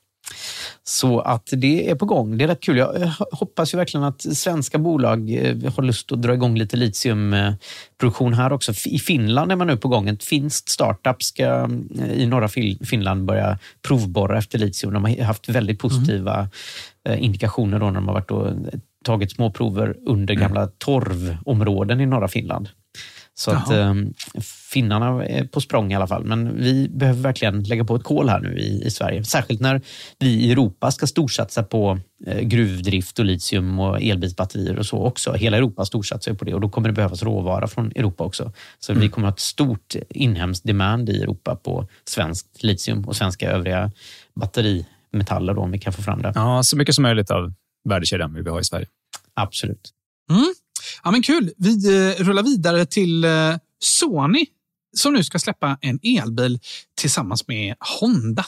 Så 0.84 1.20
att 1.20 1.50
det 1.52 1.90
är 1.90 1.96
på 1.96 2.06
gång. 2.06 2.38
Det 2.38 2.44
är 2.44 2.48
rätt 2.48 2.62
kul. 2.62 2.78
Jag 2.78 3.12
hoppas 3.32 3.74
ju 3.74 3.78
verkligen 3.78 4.04
att 4.04 4.22
svenska 4.22 4.78
bolag 4.78 5.32
eh, 5.32 5.74
har 5.76 5.84
lust 5.84 6.12
att 6.12 6.22
dra 6.22 6.34
igång 6.34 6.58
lite 6.58 6.78
litiumproduktion 6.78 8.34
här 8.34 8.54
också. 8.54 8.74
I 8.86 9.00
Finland 9.00 9.52
är 9.52 9.56
man 9.56 9.68
nu 9.68 9.78
på 9.78 9.88
gång. 9.88 10.10
Ett 10.10 10.24
finskt 10.24 10.70
startup 10.70 11.24
ska 11.24 11.44
eh, 12.00 12.12
i 12.14 12.26
norra 12.26 12.48
Finland 12.86 13.26
börja 13.26 13.60
provborra 13.88 14.38
efter 14.38 14.60
litium. 14.60 14.94
De 14.94 15.04
har 15.04 15.24
haft 15.24 15.50
väldigt 15.50 15.80
positiva 15.80 16.50
mm. 17.08 17.24
indikationer 17.24 17.80
då 17.80 17.86
när 17.86 17.94
de 17.94 18.08
har 18.08 18.14
varit 18.14 18.32
och 18.32 18.48
tagit 19.04 19.32
små 19.32 19.52
prover 19.52 19.96
under 20.06 20.34
mm. 20.34 20.42
gamla 20.42 20.68
torvområden 20.68 22.02
i 22.02 22.06
norra 22.06 22.28
Finland. 22.28 22.70
Så 23.36 23.52
Jaha. 23.52 23.60
att 23.60 23.72
eh, 23.72 23.94
finnarna 24.72 25.26
är 25.26 25.46
på 25.46 25.62
språng 25.62 25.92
i 25.92 25.96
alla 25.96 26.08
fall. 26.08 26.26
Men 26.26 26.62
vi 26.62 26.90
behöver 26.90 27.22
verkligen 27.22 27.64
lägga 27.64 27.84
på 27.84 27.96
ett 27.96 28.04
kol 28.04 28.30
här 28.30 28.40
nu 28.40 28.58
i, 28.58 28.84
i 28.86 28.92
Sverige. 28.92 29.24
Särskilt 29.24 29.62
när 29.62 29.82
vi 30.20 30.28
i 30.28 30.52
Europa 30.52 30.92
ska 30.92 31.08
storsatsa 31.08 31.64
på 31.64 32.00
eh, 32.26 32.42
gruvdrift 32.42 33.20
och 33.20 33.26
litium 33.26 33.80
och 33.80 34.02
elbilsbatterier 34.02 34.80
och 34.80 34.86
så 34.86 34.98
också. 34.98 35.34
Hela 35.34 35.58
Europa 35.58 35.86
storsatsar 35.86 36.34
på 36.34 36.46
det 36.46 36.54
och 36.54 36.62
då 36.62 36.70
kommer 36.70 36.90
det 36.90 36.94
behövas 36.94 37.24
råvara 37.24 37.68
från 37.68 37.92
Europa 37.96 38.24
också. 38.24 38.52
Så 38.80 38.92
mm. 38.92 39.02
vi 39.02 39.10
kommer 39.10 39.28
att 39.28 39.32
ha 39.32 39.36
ett 39.36 39.40
stort 39.40 39.96
inhemskt 40.10 40.64
demand 40.64 41.10
i 41.10 41.22
Europa 41.22 41.56
på 41.56 41.88
svenskt 42.06 42.64
litium 42.64 43.06
och 43.06 43.16
svenska 43.16 43.52
övriga 43.52 43.92
batterimetaller 44.36 45.54
då, 45.54 45.62
om 45.62 45.72
vi 45.72 45.80
kan 45.80 45.94
få 45.94 46.02
fram 46.02 46.22
det. 46.22 46.32
Ja, 46.36 46.64
så 46.64 46.78
mycket 46.78 46.96
som 46.96 47.02
möjligt 47.02 47.32
av 47.32 47.54
värdekedjan 47.90 48.34
vill 48.34 48.44
vi 48.44 48.50
ha 48.50 48.60
i 48.60 48.64
Sverige. 48.64 48.88
Absolut. 49.34 49.90
Mm. 50.32 50.54
Ja, 51.04 51.12
men 51.12 51.24
kul. 51.24 51.52
Vi 51.58 51.88
eh, 51.88 52.24
rullar 52.24 52.44
vidare 52.44 52.86
till 52.86 53.24
eh, 53.24 53.56
Sony 53.80 54.46
som 54.94 55.14
nu 55.14 55.24
ska 55.24 55.40
släppa 55.40 55.78
en 55.82 56.00
elbil 56.04 56.60
tillsammans 57.02 57.48
med 57.48 57.76
Honda. 58.00 58.46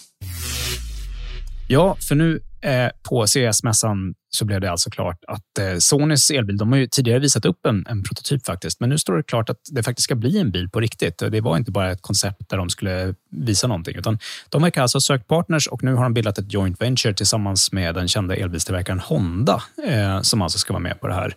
Ja, 1.68 1.98
för 2.08 2.16
nu 2.16 2.42
eh, 2.62 2.90
på 3.04 3.28
CES-mässan 3.28 4.14
så 4.36 4.46
blev 4.46 4.62
det 4.62 4.72
alltså 4.72 4.90
klart 4.90 5.24
att 5.28 5.60
eh, 5.60 5.78
Sonys 5.80 6.32
elbil, 6.32 6.58
de 6.58 6.72
har 6.72 6.80
ju 6.80 6.88
tidigare 6.88 7.20
visat 7.20 7.46
upp 7.46 7.66
en, 7.66 7.86
en, 7.90 8.04
prototyp 8.04 8.46
faktiskt, 8.46 8.80
men 8.80 8.90
nu 8.90 8.98
står 8.98 9.18
det 9.18 9.24
klart 9.24 9.50
att 9.50 9.60
det 9.72 9.84
faktiskt 9.84 10.04
ska 10.04 10.16
bli 10.16 10.40
en 10.40 10.52
bil 10.52 10.70
på 10.70 10.80
riktigt. 10.80 11.18
Det 11.18 11.42
var 11.42 11.58
inte 11.58 11.72
bara 11.72 11.92
ett 11.92 12.02
koncept 12.02 12.50
där 12.50 12.58
de 12.58 12.70
skulle 12.70 13.16
visa 13.32 13.68
någonting, 13.68 13.96
utan 13.96 14.20
de 14.50 14.62
verkar 14.62 14.82
alltså 14.82 14.96
ha 14.96 15.02
sökt 15.02 15.28
partners 15.28 15.68
och 15.68 15.84
nu 15.84 15.94
har 15.94 16.04
de 16.04 16.14
bildat 16.14 16.38
ett 16.38 16.54
joint 16.54 16.82
venture 16.82 17.14
tillsammans 17.14 17.72
med 17.72 17.96
den 17.96 18.08
kända 18.08 18.36
elbilstillverkaren 18.36 19.00
Honda, 19.00 19.64
eh, 19.88 20.22
som 20.22 20.42
alltså 20.42 20.60
ska 20.60 20.74
vara 20.74 20.84
med 20.84 21.02
på 21.02 21.08
det 21.08 21.14
här. 21.14 21.36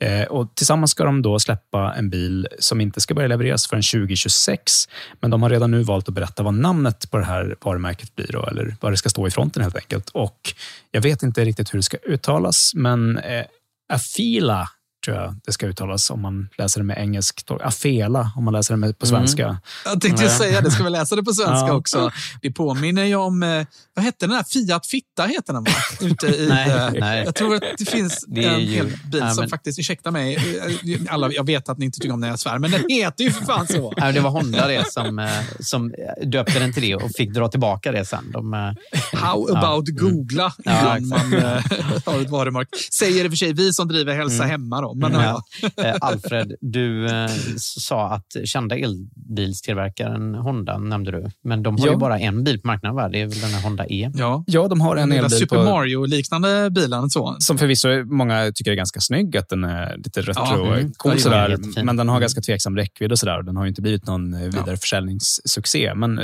Eh, 0.00 0.24
och 0.24 0.54
tillsammans 0.54 0.90
ska 0.90 1.04
de 1.04 1.22
då 1.22 1.38
släppa 1.38 1.94
en 1.94 2.10
bil 2.10 2.48
som 2.58 2.80
inte 2.80 3.00
ska 3.00 3.14
börja 3.14 3.28
levereras 3.28 3.66
förrän 3.66 3.82
2026, 3.82 4.88
men 5.20 5.30
de 5.30 5.42
har 5.42 5.50
redan 5.50 5.70
nu 5.70 5.82
valt 5.82 6.08
att 6.08 6.14
berätta 6.14 6.42
vad 6.42 6.54
namnet 6.54 7.10
på 7.10 7.18
det 7.18 7.24
här 7.24 7.56
varumärket 7.60 8.16
blir, 8.16 8.32
då, 8.32 8.46
eller 8.46 8.76
vad 8.80 8.92
det 8.92 8.96
ska 8.96 9.08
stå 9.08 9.26
i 9.26 9.30
fronten 9.30 9.62
helt 9.62 9.76
enkelt. 9.76 10.08
Och 10.08 10.54
jag 10.90 11.00
vet 11.00 11.22
inte 11.22 11.44
riktigt 11.44 11.74
hur 11.74 11.78
det 11.78 11.82
ska 11.82 11.96
uttalas, 11.96 12.37
men 12.74 13.18
eh, 13.18 13.46
Afila 13.88 14.68
tror 15.08 15.20
jag 15.20 15.34
det 15.44 15.52
ska 15.52 15.66
uttalas 15.66 16.10
om 16.10 16.22
man 16.22 16.48
läser 16.58 16.80
det 16.80 16.84
med 16.84 16.98
engelsk. 16.98 17.44
Afela 17.60 18.32
om 18.36 18.44
man 18.44 18.54
läser 18.54 18.76
det 18.76 18.94
på 18.94 19.06
mm. 19.06 19.18
svenska. 19.18 19.44
Mm. 19.44 19.56
Jag 19.84 20.00
tänkte 20.00 20.22
ju 20.22 20.28
säga 20.30 20.60
det, 20.60 20.70
ska 20.70 20.84
vi 20.84 20.90
läsa 20.90 21.16
det 21.16 21.22
på 21.22 21.32
svenska 21.32 21.66
ja. 21.66 21.72
också? 21.72 22.10
Det 22.42 22.50
påminner 22.50 23.04
ju 23.04 23.14
om, 23.14 23.42
eh, 23.42 23.66
vad 23.94 24.04
hette 24.04 24.26
den 24.26 24.30
där? 24.30 24.44
Fiat 24.44 24.86
Fitta 24.86 25.26
heter 25.26 25.52
den 25.52 25.64
va? 25.64 25.70
Ute 26.00 26.26
i, 26.26 26.48
nej, 26.48 26.70
eh, 26.70 26.90
nej. 27.00 27.24
Jag 27.24 27.34
tror 27.34 27.54
att 27.54 27.62
det 27.78 27.84
finns 27.84 28.24
det 28.28 28.44
en 28.44 28.60
ju, 28.60 28.66
hel 28.66 28.86
bil 28.86 29.20
ja, 29.20 29.30
som 29.30 29.42
men... 29.42 29.50
faktiskt, 29.50 29.78
ursäkta 29.78 30.10
mig, 30.10 30.36
eh, 30.36 31.14
alla, 31.14 31.32
jag 31.32 31.46
vet 31.46 31.68
att 31.68 31.78
ni 31.78 31.84
inte 31.84 32.00
tycker 32.00 32.14
om 32.14 32.20
när 32.20 32.28
jag 32.28 32.38
svär, 32.38 32.58
men 32.58 32.70
den 32.70 32.84
heter 32.88 33.24
ju 33.24 33.30
för 33.30 33.44
fan 33.44 33.66
så. 33.66 33.92
Ja, 33.96 34.12
det 34.12 34.20
var 34.20 34.30
Honda 34.30 34.66
det 34.66 34.92
som, 34.92 35.28
som 35.60 35.94
döpte 36.26 36.58
den 36.58 36.72
till 36.72 36.82
det 36.82 36.94
och 36.94 37.10
fick 37.16 37.30
dra 37.30 37.48
tillbaka 37.48 37.92
det 37.92 38.04
sen. 38.04 38.32
De, 38.32 38.74
How 39.12 39.56
about 39.56 39.88
mm. 39.88 40.04
googla 40.04 40.52
innan 40.64 41.08
man 41.08 41.32
har 42.04 42.20
ett 42.20 42.30
varumärke. 42.30 42.70
Säger 42.92 43.24
det 43.24 43.30
för 43.30 43.36
sig 43.36 43.52
vi 43.52 43.72
som 43.72 43.88
driver 43.88 44.14
Hälsa 44.14 44.44
mm. 44.44 44.50
Hemma. 44.50 44.80
Då. 44.80 44.94
Men, 44.98 45.12
ja. 45.12 45.42
Eh, 45.76 45.96
Alfred, 46.00 46.54
du 46.60 47.06
eh, 47.06 47.28
sa 47.56 48.08
att 48.10 48.36
kända 48.44 48.76
elbilstillverkaren 48.76 50.34
Honda 50.34 50.78
nämnde 50.78 51.10
du, 51.10 51.30
men 51.44 51.62
de 51.62 51.78
har 51.78 51.86
ja. 51.86 51.92
ju 51.92 51.98
bara 51.98 52.18
en 52.18 52.44
bil 52.44 52.60
på 52.60 52.66
marknaden, 52.66 52.96
va? 52.96 53.08
det 53.08 53.20
är 53.20 53.26
väl 53.26 53.40
den 53.40 53.50
här 53.50 53.62
Honda 53.62 53.86
E? 53.88 54.10
Ja, 54.14 54.44
ja 54.46 54.68
de 54.68 54.80
har 54.80 54.96
en 54.96 55.12
elbil. 55.12 55.38
Super 55.38 55.56
på... 55.56 55.62
Mario-liknande 55.62 56.70
bilen. 56.70 57.10
Så. 57.10 57.36
Som 57.38 57.58
förvisso 57.58 58.04
många 58.04 58.52
tycker 58.54 58.70
är 58.70 58.74
ganska 58.74 59.00
snygg, 59.00 59.36
att 59.36 59.48
den 59.48 59.64
är 59.64 59.96
lite 59.96 60.20
retro 60.20 60.42
ja, 60.46 60.76
mm. 60.76 60.92
cool, 60.96 61.12
ja, 61.12 61.18
sådär, 61.18 61.58
men 61.82 61.96
den 61.96 62.08
har 62.08 62.16
mm. 62.16 62.20
ganska 62.20 62.40
tveksam 62.40 62.76
räckvidd 62.76 63.12
och 63.12 63.18
sådär. 63.18 63.42
Den 63.42 63.56
har 63.56 63.66
inte 63.66 63.82
blivit 63.82 64.06
någon 64.06 64.34
eh, 64.34 64.40
vidare 64.40 64.70
ja. 64.70 64.76
försäljningssuccé. 64.76 65.94
Men 65.94 66.20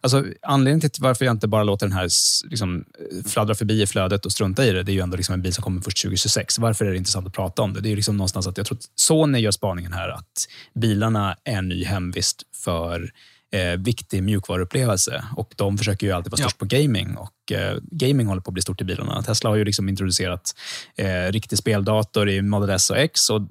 alltså, 0.00 0.24
anledningen 0.42 0.90
till 0.90 1.02
varför 1.02 1.24
jag 1.24 1.34
inte 1.34 1.48
bara 1.48 1.64
låter 1.64 1.86
den 1.86 1.96
här 1.96 2.08
liksom, 2.50 2.84
fladdra 3.26 3.54
förbi 3.54 3.82
i 3.82 3.86
flödet 3.86 4.26
och 4.26 4.32
strunta 4.32 4.66
i 4.66 4.72
det, 4.72 4.82
det 4.82 4.92
är 4.92 4.94
ju 4.94 5.00
ändå 5.00 5.16
liksom 5.16 5.32
en 5.32 5.42
bil 5.42 5.52
som 5.52 5.62
kommer 5.62 5.80
först 5.80 6.02
2026. 6.02 6.58
Varför 6.58 6.84
är 6.84 6.90
det 6.90 6.96
intressant 6.96 7.26
att 7.26 7.32
prata 7.32 7.62
om 7.62 7.72
det? 7.72 7.80
Det 7.80 7.92
är 7.92 7.96
liksom 7.96 8.15
någonstans 8.16 8.46
att 8.46 8.56
jag 8.56 8.66
tror 8.66 8.78
att 8.78 8.90
Sony 8.94 9.38
gör 9.38 9.50
spaningen 9.50 9.92
här 9.92 10.08
att 10.08 10.48
bilarna 10.74 11.36
är 11.44 11.56
en 11.58 11.68
ny 11.68 11.84
hemvist 11.84 12.42
för 12.54 13.10
eh, 13.52 13.80
viktig 13.80 14.22
mjukvaruupplevelse 14.22 15.24
och 15.36 15.54
de 15.56 15.78
försöker 15.78 16.06
ju 16.06 16.12
alltid 16.12 16.30
vara 16.30 16.38
störst 16.38 16.56
ja. 16.60 16.66
på 16.66 16.76
gaming 16.76 17.16
och 17.16 17.30
eh, 17.52 17.76
gaming 17.90 18.26
håller 18.26 18.42
på 18.42 18.50
att 18.50 18.54
bli 18.54 18.62
stort 18.62 18.80
i 18.80 18.84
bilarna. 18.84 19.22
Tesla 19.22 19.50
har 19.50 19.56
ju 19.56 19.64
liksom 19.64 19.88
introducerat 19.88 20.54
eh, 20.96 21.32
riktig 21.32 21.58
speldator 21.58 22.28
i 22.28 22.42
Model 22.42 22.70
S 22.70 22.90
och 22.90 22.98
X 22.98 23.30
och 23.30 23.42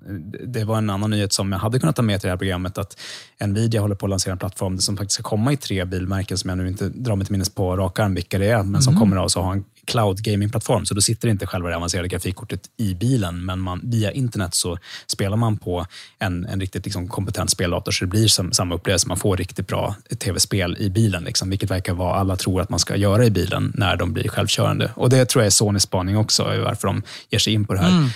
det 0.47 0.63
var 0.63 0.77
en 0.77 0.89
annan 0.89 1.09
nyhet 1.09 1.33
som 1.33 1.51
jag 1.51 1.59
hade 1.59 1.79
kunnat 1.79 1.95
ta 1.95 2.01
med 2.01 2.21
till 2.21 2.27
det 2.27 2.31
här 2.31 2.37
programmet 2.37 2.77
att 2.77 2.97
Nvidia 3.45 3.81
håller 3.81 3.95
på 3.95 4.05
att 4.05 4.09
lansera 4.09 4.31
en 4.31 4.39
plattform 4.39 4.77
som 4.77 4.97
faktiskt 4.97 5.13
ska 5.13 5.23
komma 5.23 5.53
i 5.53 5.57
tre 5.57 5.85
bilmärken 5.85 6.37
som 6.37 6.49
jag 6.49 6.57
nu 6.57 6.67
inte 6.67 6.89
drar 6.89 7.15
mig 7.15 7.25
till 7.25 7.31
minnes 7.31 7.49
på 7.49 7.77
rak 7.77 7.99
arm 7.99 8.15
vilka 8.15 8.37
det 8.37 8.47
är, 8.47 8.63
men 8.63 8.81
som 8.81 8.93
mm. 8.93 8.99
kommer 8.99 9.25
att 9.25 9.33
ha 9.33 9.51
en 9.51 9.63
cloud 9.85 10.23
gaming-plattform, 10.23 10.85
så 10.85 10.93
då 10.93 11.01
sitter 11.01 11.27
inte 11.27 11.45
själva 11.45 11.69
det 11.69 11.75
avancerade 11.75 12.07
grafikkortet 12.07 12.61
i 12.77 12.93
bilen, 12.93 13.45
men 13.45 13.59
man, 13.59 13.81
via 13.83 14.11
internet 14.11 14.55
så 14.55 14.77
spelar 15.07 15.37
man 15.37 15.57
på 15.57 15.85
en, 16.19 16.45
en 16.45 16.59
riktigt 16.59 16.85
liksom 16.85 17.07
kompetent 17.07 17.49
speldator, 17.49 17.91
så 17.91 18.05
det 18.05 18.09
blir 18.09 18.27
som, 18.27 18.51
samma 18.51 18.75
upplevelse. 18.75 19.07
Man 19.07 19.17
får 19.17 19.37
riktigt 19.37 19.67
bra 19.67 19.95
tv-spel 20.19 20.77
i 20.79 20.89
bilen, 20.89 21.23
liksom, 21.23 21.49
vilket 21.49 21.71
verkar 21.71 21.93
vara 21.93 22.15
alla 22.15 22.35
tror 22.35 22.61
att 22.61 22.69
man 22.69 22.79
ska 22.79 22.95
göra 22.95 23.25
i 23.25 23.31
bilen 23.31 23.73
när 23.85 23.95
de 23.95 24.13
blir 24.13 24.27
självkörande. 24.27 24.91
Och 24.95 25.09
Det 25.09 25.25
tror 25.25 25.41
jag 25.43 25.47
är 25.47 25.51
Sonys 25.51 25.83
spaning 25.83 26.17
också, 26.17 26.43
varför 26.43 26.87
de 26.87 27.03
ger 27.29 27.39
sig 27.39 27.53
in 27.53 27.65
på 27.65 27.73
det 27.73 27.79
här. 27.79 27.89
Mm. 27.89 28.09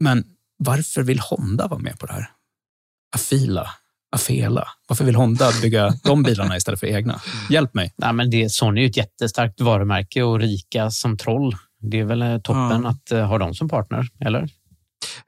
Men 0.00 0.24
varför 0.56 1.02
vill 1.02 1.20
Honda 1.20 1.66
vara 1.66 1.80
med 1.80 1.98
på 1.98 2.06
det 2.06 2.12
här? 2.12 2.30
Afila, 3.16 3.70
Afela. 4.14 4.68
Varför 4.88 5.04
vill 5.04 5.14
Honda 5.14 5.50
bygga 5.62 5.94
de 6.04 6.22
bilarna 6.22 6.56
istället 6.56 6.80
för 6.80 6.86
egna? 6.86 7.20
Hjälp 7.50 7.74
mig. 7.74 7.92
Nej, 7.96 8.12
men 8.12 8.30
det, 8.30 8.52
Sony 8.52 8.84
är 8.84 8.88
ett 8.88 8.96
jättestarkt 8.96 9.60
varumärke 9.60 10.22
och 10.22 10.40
rika 10.40 10.90
som 10.90 11.16
troll. 11.16 11.56
Det 11.80 12.00
är 12.00 12.04
väl 12.04 12.22
eh, 12.22 12.38
toppen 12.38 12.82
ja. 12.84 12.88
att 12.88 13.12
uh, 13.12 13.24
ha 13.24 13.38
dem 13.38 13.54
som 13.54 13.68
partner, 13.68 14.08
eller? 14.20 14.48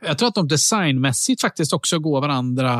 Jag 0.07 0.19
tror 0.19 0.29
att 0.29 0.35
de 0.35 0.49
designmässigt 0.49 1.41
faktiskt 1.41 1.73
också 1.73 1.99
går 1.99 2.21
varandra 2.21 2.73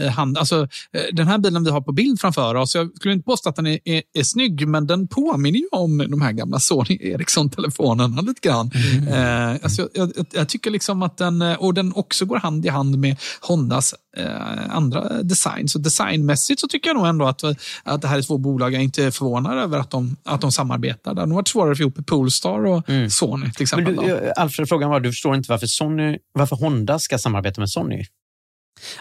i 0.00 0.08
hand. 0.08 0.38
Alltså, 0.38 0.68
eh, 0.92 1.02
den 1.12 1.26
här 1.26 1.38
bilen 1.38 1.64
vi 1.64 1.70
har 1.70 1.80
på 1.80 1.92
bild 1.92 2.20
framför 2.20 2.54
oss, 2.54 2.74
jag 2.74 2.96
skulle 2.96 3.14
inte 3.14 3.24
påstå 3.24 3.48
att 3.48 3.56
den 3.56 3.66
är, 3.66 3.78
är, 3.84 4.02
är 4.14 4.22
snygg, 4.22 4.68
men 4.68 4.86
den 4.86 5.08
påminner 5.08 5.58
ju 5.58 5.68
om 5.72 5.98
de 5.98 6.22
här 6.22 6.32
gamla 6.32 6.58
Sony 6.58 6.98
Ericsson-telefonerna 7.00 8.22
lite 8.22 8.48
grann. 8.48 8.70
Mm. 8.74 9.08
Eh, 9.08 9.60
alltså, 9.62 9.88
jag, 9.94 10.12
jag, 10.16 10.26
jag, 10.32 10.48
tycker 10.48 10.70
liksom 10.70 11.02
att 11.02 11.16
den, 11.16 11.42
eh, 11.42 11.54
och 11.54 11.74
den 11.74 11.92
också 11.94 12.24
går 12.24 12.36
hand 12.36 12.66
i 12.66 12.68
hand 12.68 12.98
med 12.98 13.16
Hondas 13.40 13.94
eh, 14.16 14.76
andra 14.76 15.22
design. 15.22 15.68
Så 15.68 15.78
designmässigt 15.78 16.60
så 16.60 16.68
tycker 16.68 16.90
jag 16.90 16.96
nog 16.96 17.06
ändå 17.06 17.26
att, 17.26 17.44
att 17.82 18.02
det 18.02 18.08
här 18.08 18.18
är 18.18 18.22
två 18.22 18.38
bolag 18.38 18.72
jag 18.74 18.82
inte 18.82 19.04
är 19.04 19.10
förvånad 19.10 19.58
över 19.58 19.78
att 19.78 19.90
de, 19.90 20.16
att 20.24 20.40
de 20.40 20.52
samarbetar. 20.52 21.14
Det 21.14 21.20
har 21.20 21.26
nog 21.26 21.36
varit 21.36 21.48
svårare 21.48 21.72
att 21.72 21.78
få 21.78 21.82
ihop 21.82 22.06
Polestar 22.06 22.66
och 22.66 22.88
mm. 22.88 23.10
Sony 23.10 23.52
till 23.52 23.62
exempel. 23.62 23.94
Men 23.94 24.06
du, 24.06 24.32
Alfred, 24.36 24.68
frågan 24.68 24.90
var, 24.90 25.00
du 25.00 25.12
förstår 25.12 25.34
inte 25.34 25.50
varför, 25.50 25.66
Sony, 25.66 26.18
varför 26.32 26.43
Honda 26.52 26.98
ska 26.98 27.18
samarbeta 27.18 27.60
med 27.60 27.70
Sony? 27.70 28.04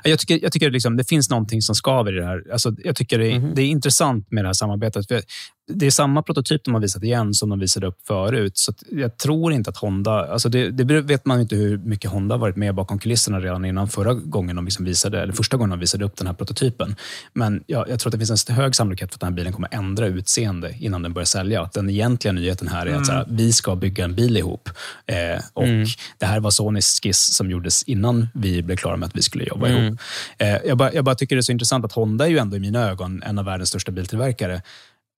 Jag 0.04 0.20
tycker, 0.20 0.40
jag 0.44 0.52
tycker 0.52 0.72
liksom, 0.72 0.98
det 0.98 1.10
finns 1.10 1.30
någonting 1.30 1.62
som 1.62 1.76
skaver 1.76 2.18
i 2.18 2.20
det 2.20 2.26
här. 2.26 2.44
Alltså, 2.52 2.76
jag 2.84 2.96
tycker 2.96 3.20
det 3.20 3.28
är, 3.32 3.36
mm. 3.36 3.56
det 3.56 3.62
är 3.62 3.66
intressant 3.66 4.32
med 4.32 4.44
det 4.44 4.48
här 4.48 4.54
samarbetet. 4.54 5.08
För 5.08 5.22
det 5.68 5.86
är 5.86 5.92
samma 5.92 6.24
prototyp 6.24 6.64
de 6.64 6.74
har 6.74 6.82
visat 6.82 7.04
igen 7.04 7.34
som 7.34 7.50
de 7.50 7.60
visade 7.60 7.88
upp 7.88 7.98
förut. 8.08 8.58
Så 8.58 8.74
jag 8.92 9.18
tror 9.18 9.54
inte 9.54 9.70
att 9.70 9.78
Honda... 9.78 10.12
Alltså 10.12 10.50
det, 10.50 10.72
det, 10.72 11.02
vet 11.02 11.26
man 11.26 11.42
inte 11.42 11.56
hur 11.56 11.78
mycket 11.78 12.12
Honda 12.12 12.38
varit 12.38 12.56
med 12.56 12.76
bakom 12.76 13.00
kulisserna 13.00 13.40
redan 13.40 13.66
innan 13.66 13.88
förra 13.88 14.14
gången 14.14 14.56
de 14.56 14.66
liksom 14.66 14.86
visade, 14.86 15.22
eller 15.22 15.34
första 15.34 15.58
gången 15.58 15.70
de 15.70 15.80
visade 15.80 16.06
upp 16.06 16.18
den 16.18 16.28
här 16.28 16.34
prototypen. 16.34 16.96
Men 17.34 17.64
jag, 17.68 17.90
jag 17.90 18.00
tror 18.00 18.10
att 18.10 18.20
det 18.20 18.26
finns 18.26 18.50
en 18.50 18.56
hög 18.56 18.76
sannolikhet 18.76 19.12
för 19.12 19.18
att 19.18 19.20
den 19.20 19.30
här 19.30 19.36
bilen 19.36 19.54
kommer 19.54 19.70
ändra 19.72 20.08
utseende 20.08 20.76
innan 20.80 21.02
den 21.02 21.14
börjar 21.14 21.26
sälja. 21.26 21.62
Att 21.62 21.74
den 21.74 21.90
egentliga 21.90 22.32
nyheten 22.32 22.68
här 22.68 22.86
är 22.86 22.90
mm. 22.90 23.02
att 23.02 23.10
här, 23.10 23.26
vi 23.30 23.54
ska 23.54 23.76
bygga 23.76 24.06
en 24.06 24.16
bil 24.16 24.38
ihop. 24.38 24.70
Eh, 25.06 25.44
och 25.54 25.64
mm. 25.64 25.88
Det 26.18 26.26
här 26.26 26.40
var 26.40 26.52
Sonys 26.52 27.00
skiss 27.04 27.36
som 27.36 27.52
gjordes 27.52 27.84
innan 27.84 28.28
vi 28.34 28.64
blev 28.64 28.76
klara 28.76 28.98
med 28.98 29.08
att 29.08 29.16
vi 29.16 29.22
skulle 29.22 29.44
jobba 29.44 29.68
mm. 29.68 29.84
ihop. 29.84 30.00
Eh, 30.38 30.58
jag, 30.66 30.78
bara, 30.78 30.94
jag 30.94 31.06
bara 31.06 31.16
tycker 31.16 31.36
det 31.36 31.40
är 31.40 31.42
så 31.42 31.52
intressant 31.52 31.86
att 31.86 31.92
Honda 31.92 32.26
är 32.26 32.30
ju 32.30 32.38
ändå 32.38 32.58
i 32.58 32.60
mina 32.60 32.90
ögon 32.90 33.24
en 33.24 33.40
av 33.40 33.46
världens 33.46 33.70
största 33.70 33.92
biltillverkare. 33.92 34.62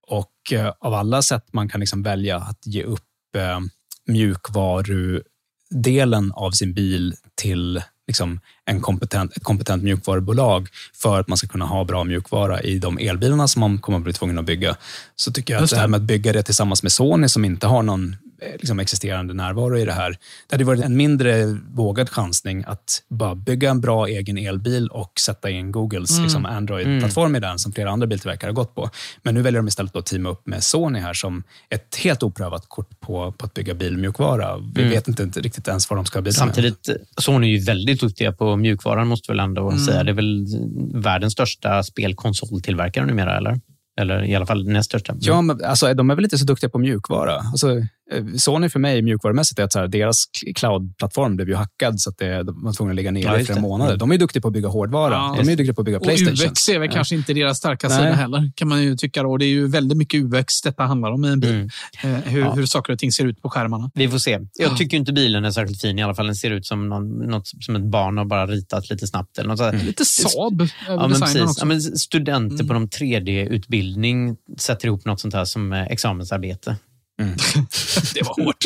Och 0.08 0.32
eh, 0.52 0.74
av 0.80 0.94
alla 0.94 1.22
sätt 1.22 1.46
man 1.52 1.70
kan 1.70 1.80
liksom 1.80 2.04
välja 2.04 2.38
att 2.38 2.66
ge 2.66 2.84
upp 2.84 3.36
eh, 3.38 3.60
mjukvarudelen 4.08 6.32
av 6.32 6.52
sin 6.52 6.74
bil 6.74 7.16
till 7.36 7.82
liksom 8.08 8.40
en 8.66 8.82
kompetent, 8.82 9.38
ett 9.38 9.44
kompetent 9.44 9.84
mjukvarubolag 9.84 10.68
för 10.94 11.20
att 11.20 11.28
man 11.28 11.38
ska 11.38 11.48
kunna 11.48 11.66
ha 11.66 11.84
bra 11.84 12.04
mjukvara 12.04 12.62
i 12.62 12.80
de 12.80 12.98
elbilarna 12.98 13.48
som 13.48 13.60
man 13.60 13.78
kommer 13.78 13.98
att 13.98 14.04
bli 14.04 14.14
tvungen 14.14 14.40
att 14.40 14.46
bygga. 14.46 14.76
Så 15.16 15.32
tycker 15.32 15.54
jag 15.54 15.64
att 15.64 15.70
det 15.70 15.78
här 15.78 15.88
med 15.88 15.98
att 15.98 16.04
bygga 16.04 16.34
det 16.34 16.44
tillsammans 16.44 16.84
med 16.84 16.92
Sony 16.92 17.30
som 17.30 17.46
inte 17.46 17.68
har 17.68 17.84
någon 17.84 18.16
liksom 18.52 18.80
existerande 18.80 19.34
närvaro 19.34 19.78
i 19.78 19.86
det 19.86 19.94
här. 19.94 20.10
Det 20.48 20.56
hade 20.56 20.64
varit 20.64 20.86
en 20.86 20.98
mindre 20.98 21.46
vågad 21.74 22.10
chansning 22.10 22.64
att 22.68 23.04
bara 23.10 23.36
bygga 23.36 23.70
en 23.70 23.82
bra 23.82 24.08
egen 24.08 24.38
elbil 24.38 24.88
och 24.88 25.20
sätta 25.20 25.50
in 25.50 25.72
Googles 25.72 26.12
mm. 26.12 26.24
liksom 26.24 26.46
Android-plattform 26.46 27.26
mm. 27.26 27.36
i 27.36 27.40
den 27.40 27.60
som 27.60 27.72
flera 27.72 27.92
andra 27.92 28.08
biltillverkare 28.08 28.50
har 28.50 28.56
gått 28.56 28.76
på. 28.76 28.90
Men 29.24 29.34
nu 29.34 29.42
väljer 29.42 29.62
de 29.62 29.68
istället 29.68 29.96
att 29.96 30.06
teama 30.06 30.30
upp 30.30 30.48
med 30.48 30.64
Sony 30.64 31.00
här 31.00 31.14
som 31.14 31.44
ett 31.70 31.96
helt 31.96 32.24
oprövat 32.24 32.66
kort 32.68 33.00
på, 33.00 33.32
på 33.32 33.46
att 33.46 33.54
bygga 33.54 33.74
bilmjukvara. 33.74 34.58
Vi 34.58 34.82
mm. 34.82 34.94
vet 34.94 35.08
inte, 35.08 35.24
inte, 35.24 35.42
riktigt 35.42 35.68
ens 35.68 35.90
vad 35.90 36.00
de 36.00 36.06
ska 36.06 36.22
bidra 36.22 36.34
Samtidigt, 36.34 36.88
med. 36.88 36.98
Sony 37.18 37.48
är 37.48 37.58
ju 37.58 37.66
väldigt 37.66 38.02
duktiga 38.02 38.32
på 38.32 38.56
mjukvaran 38.56 39.08
måste 39.08 39.32
väl 39.32 39.40
ändå 39.40 39.70
mm. 39.70 39.86
säga. 39.86 40.04
Det 40.04 40.12
är 40.12 40.14
väl 40.14 40.46
världens 40.94 41.34
största 41.34 41.84
spelkonsoltillverkare 41.84 43.06
numera, 43.06 43.38
eller? 43.38 43.60
Eller 43.98 44.24
i 44.24 44.36
alla 44.36 44.46
fall 44.46 44.68
näst 44.68 44.86
största. 44.86 45.16
Ja, 45.20 45.42
men 45.42 45.64
alltså, 45.64 45.94
de 45.94 46.10
är 46.10 46.16
väl 46.16 46.24
inte 46.24 46.38
så 46.38 46.46
duktiga 46.46 46.70
på 46.70 46.80
mjukvara. 46.80 47.36
Alltså, 47.36 47.82
Eh, 48.05 48.05
Sony 48.38 48.70
för 48.70 48.80
mig 48.80 49.02
mjukvarumässigt 49.02 49.60
är 49.60 49.64
att 49.64 49.74
så 49.74 49.80
här, 49.80 49.88
deras 49.88 50.26
cloud-plattform 50.56 51.36
blev 51.36 51.50
ju 51.50 51.56
hackad 51.56 52.02
så 52.02 52.10
att 52.10 52.18
det, 52.18 52.44
de 52.44 52.64
var 52.64 52.74
tvungna 52.74 52.92
att 52.92 52.96
ligga 52.96 53.12
nere 53.12 53.24
ja, 53.24 53.40
i 53.40 53.46
flera 53.46 53.62
månader. 53.62 53.98
De 53.98 54.12
är 54.12 54.18
duktiga 54.18 54.42
på 54.42 54.48
att 54.48 54.54
bygga 54.54 54.68
hårdvara. 54.68 55.14
Ja, 55.14 55.36
de 55.44 55.52
är 55.52 55.56
duktiga 55.56 55.74
på 55.74 55.82
att 55.82 55.86
bygga 55.86 56.00
Playstation. 56.00 56.34
Och 56.34 56.52
UX 56.52 56.70
är 56.70 56.80
väl 56.80 56.88
ja. 56.90 56.94
kanske 56.94 57.16
inte 57.16 57.34
deras 57.34 57.58
starka 57.58 57.90
sida 57.90 58.14
heller, 58.14 58.52
kan 58.56 58.68
man 58.68 58.84
ju 58.84 58.96
tycka. 58.96 59.24
Då. 59.24 59.38
Det 59.38 59.46
är 59.46 59.50
ju 59.50 59.68
väldigt 59.68 59.98
mycket 59.98 60.24
UX 60.24 60.62
detta 60.62 60.84
handlar 60.84 61.12
om 61.12 61.26
i 61.26 61.28
en 61.28 61.40
bil. 61.40 61.52
Mm. 61.52 61.70
Eh, 62.04 62.32
hur, 62.32 62.42
ja. 62.42 62.54
hur 62.54 62.66
saker 62.66 62.94
och 62.94 63.00
ting 63.00 63.12
ser 63.12 63.26
ut 63.26 63.42
på 63.42 63.50
skärmarna. 63.50 63.92
Vi 63.94 64.10
får 64.10 64.18
se. 64.18 64.40
Jag 64.54 64.78
tycker 64.78 64.98
inte 64.98 65.14
bilen 65.14 65.46
är 65.46 65.52
särskilt 65.52 65.82
fin 65.82 66.00
i 66.00 66.04
alla 66.04 66.16
fall. 66.16 66.26
Den 66.26 66.36
ser 66.36 66.52
ut 66.52 66.66
som, 66.66 66.90
någon, 66.90 67.18
något, 67.18 67.48
som 67.48 67.76
ett 67.76 67.86
barn 67.86 68.18
har 68.18 68.26
bara 68.26 68.48
ritat 68.48 68.90
lite 68.90 69.08
snabbt. 69.08 69.38
Eller 69.38 69.50
något 69.50 69.60
mm. 69.60 69.86
Lite 69.86 70.06
Saab 70.06 70.68
ja, 70.88 71.08
men 71.08 71.22
precis. 71.22 71.58
Ja, 71.60 71.66
men 71.66 71.82
studenter 71.82 72.56
mm. 72.56 72.68
på 72.68 72.74
någon 72.74 72.88
3D-utbildning 72.88 74.36
sätter 74.58 74.86
ihop 74.86 75.06
något 75.06 75.20
sånt 75.20 75.34
här 75.34 75.46
som 75.46 75.74
examensarbete. 75.74 76.76
Mm. 77.22 77.36
det 78.14 78.22
var 78.24 78.44
hårt. 78.44 78.66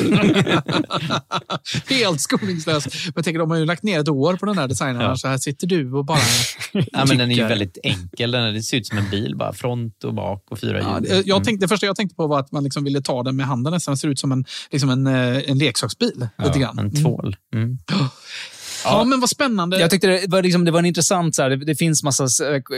Helt 1.90 2.22
skoningslöst. 2.22 2.88
Jag 3.16 3.24
tänker, 3.24 3.40
de 3.40 3.50
har 3.50 3.58
ju 3.58 3.66
lagt 3.66 3.84
ner 3.84 4.00
ett 4.00 4.10
år 4.10 4.36
på 4.36 4.46
den 4.46 4.58
här 4.58 4.68
designen. 4.68 5.02
Ja. 5.02 5.16
Så 5.16 5.28
här 5.28 5.38
sitter 5.38 5.68
du 5.68 5.94
och 5.94 6.06
bara 6.06 6.20
ja, 6.72 7.06
men 7.08 7.18
Den 7.18 7.32
är 7.32 7.36
ju 7.36 7.44
väldigt 7.44 7.78
enkel. 7.84 8.32
Den 8.32 8.44
är, 8.44 8.52
det 8.52 8.64
ser 8.64 8.78
ut 8.78 8.88
som 8.88 8.98
en 8.98 9.10
bil, 9.10 9.36
bara 9.36 9.54
front 9.54 10.04
och 10.04 10.14
bak 10.14 10.46
och 10.50 10.60
fyra 10.60 10.80
hjul. 10.80 11.08
Ja, 11.10 11.22
jag 11.26 11.44
tänkte, 11.44 11.66
det 11.66 11.70
första 11.70 11.86
jag 11.86 11.96
tänkte 11.96 12.16
på 12.16 12.28
var 12.28 12.40
att 12.40 12.52
man 12.52 12.64
liksom 12.64 12.84
ville 12.84 13.02
ta 13.02 13.24
den 13.24 13.36
med 13.36 13.46
handen. 13.46 13.80
Den 13.86 13.98
ser 13.98 14.08
ut 14.08 14.20
som 14.20 14.32
en, 14.32 14.46
liksom 14.72 14.90
en, 14.90 15.08
eh, 15.08 15.50
en 15.50 15.58
leksaksbil. 15.58 16.28
Ja, 16.38 16.44
lite 16.44 16.60
grann. 16.60 16.80
En 16.80 17.04
tvål. 17.04 17.36
Mm. 17.54 17.78
Ja, 18.84 19.04
men 19.04 19.20
vad 19.20 19.30
spännande. 19.30 19.80
Jag 19.80 19.90
tyckte 19.90 20.08
det 20.08 20.28
var, 20.28 20.44
liksom, 20.44 20.66
det 20.66 20.72
var 20.72 20.80
en 20.80 20.86
intressant... 20.86 21.36
Så 21.36 21.42
här, 21.42 21.50
det, 21.50 21.56
det, 21.56 21.76
finns 21.76 22.04
massa 22.04 22.28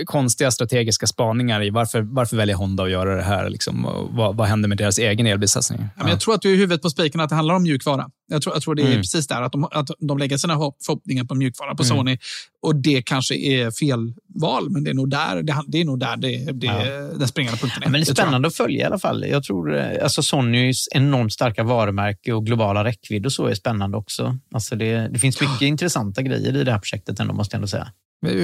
konstiga 0.05 0.51
strategiska 0.51 1.07
spaningar 1.07 1.63
i 1.63 1.69
varför, 1.69 2.01
varför 2.01 2.37
väljer 2.37 2.55
Honda 2.55 2.83
att 2.83 2.91
göra 2.91 3.15
det 3.15 3.23
här. 3.23 3.49
Liksom, 3.49 4.07
vad, 4.09 4.35
vad 4.35 4.47
händer 4.47 4.69
med 4.69 4.77
deras 4.77 4.97
egen 4.97 5.25
elbilssatsning? 5.25 5.79
Ja, 5.79 6.03
men 6.03 6.09
jag 6.09 6.19
tror 6.19 6.33
att 6.33 6.41
du 6.41 6.53
är 6.53 6.57
huvudet 6.57 6.81
på 6.81 6.89
spiken 6.89 7.21
att 7.21 7.29
det 7.29 7.35
handlar 7.35 7.55
om 7.55 7.63
mjukvara. 7.63 8.09
Jag 8.27 8.41
tror, 8.41 8.55
jag 8.55 8.63
tror 8.63 8.75
det 8.75 8.81
är 8.81 8.85
mm. 8.85 8.97
precis 8.97 9.27
där, 9.27 9.41
att 9.41 9.51
de, 9.51 9.63
att 9.63 9.89
de 9.99 10.17
lägger 10.17 10.37
sina 10.37 10.53
förhoppningar 10.85 11.23
på 11.23 11.35
mjukvara 11.35 11.75
på 11.75 11.83
mm. 11.83 11.97
Sony. 11.97 12.17
Och 12.61 12.75
det 12.75 13.01
kanske 13.01 13.35
är 13.35 13.71
fel 13.71 14.13
val, 14.41 14.69
men 14.69 14.83
det 14.83 14.89
är 14.89 14.93
nog 14.93 15.09
där 15.09 15.43
det, 15.43 15.55
det, 15.67 15.81
är 15.81 15.85
nog 15.85 15.99
där 15.99 16.17
det, 16.17 16.51
det, 16.51 16.67
ja. 16.67 16.83
den 17.17 17.27
springande 17.27 17.57
punkten 17.57 17.83
är. 17.83 17.85
Ja, 17.85 17.91
men 17.91 18.01
det 18.01 18.09
är 18.09 18.13
spännande 18.13 18.47
att 18.47 18.55
följa 18.55 18.81
i 18.81 18.83
alla 18.83 18.99
fall. 18.99 19.25
Jag 19.27 19.43
tror 19.43 19.77
eh, 19.77 20.03
alltså 20.03 20.23
Sonys 20.23 20.87
enormt 20.91 21.33
starka 21.33 21.63
varumärke 21.63 22.33
och 22.33 22.45
globala 22.45 22.83
räckvidd 22.83 23.25
och 23.25 23.33
så 23.33 23.45
är 23.45 23.53
spännande 23.53 23.97
också. 23.97 24.37
Alltså 24.53 24.75
det, 24.75 25.07
det 25.07 25.19
finns 25.19 25.41
mycket 25.41 25.61
intressanta 25.91 26.21
grejer 26.21 26.57
i 26.57 26.63
det 26.63 26.71
här 26.71 26.79
projektet 26.79 27.19
ändå, 27.19 27.33
måste 27.33 27.55
jag 27.55 27.57
ändå 27.57 27.67
säga. 27.67 27.91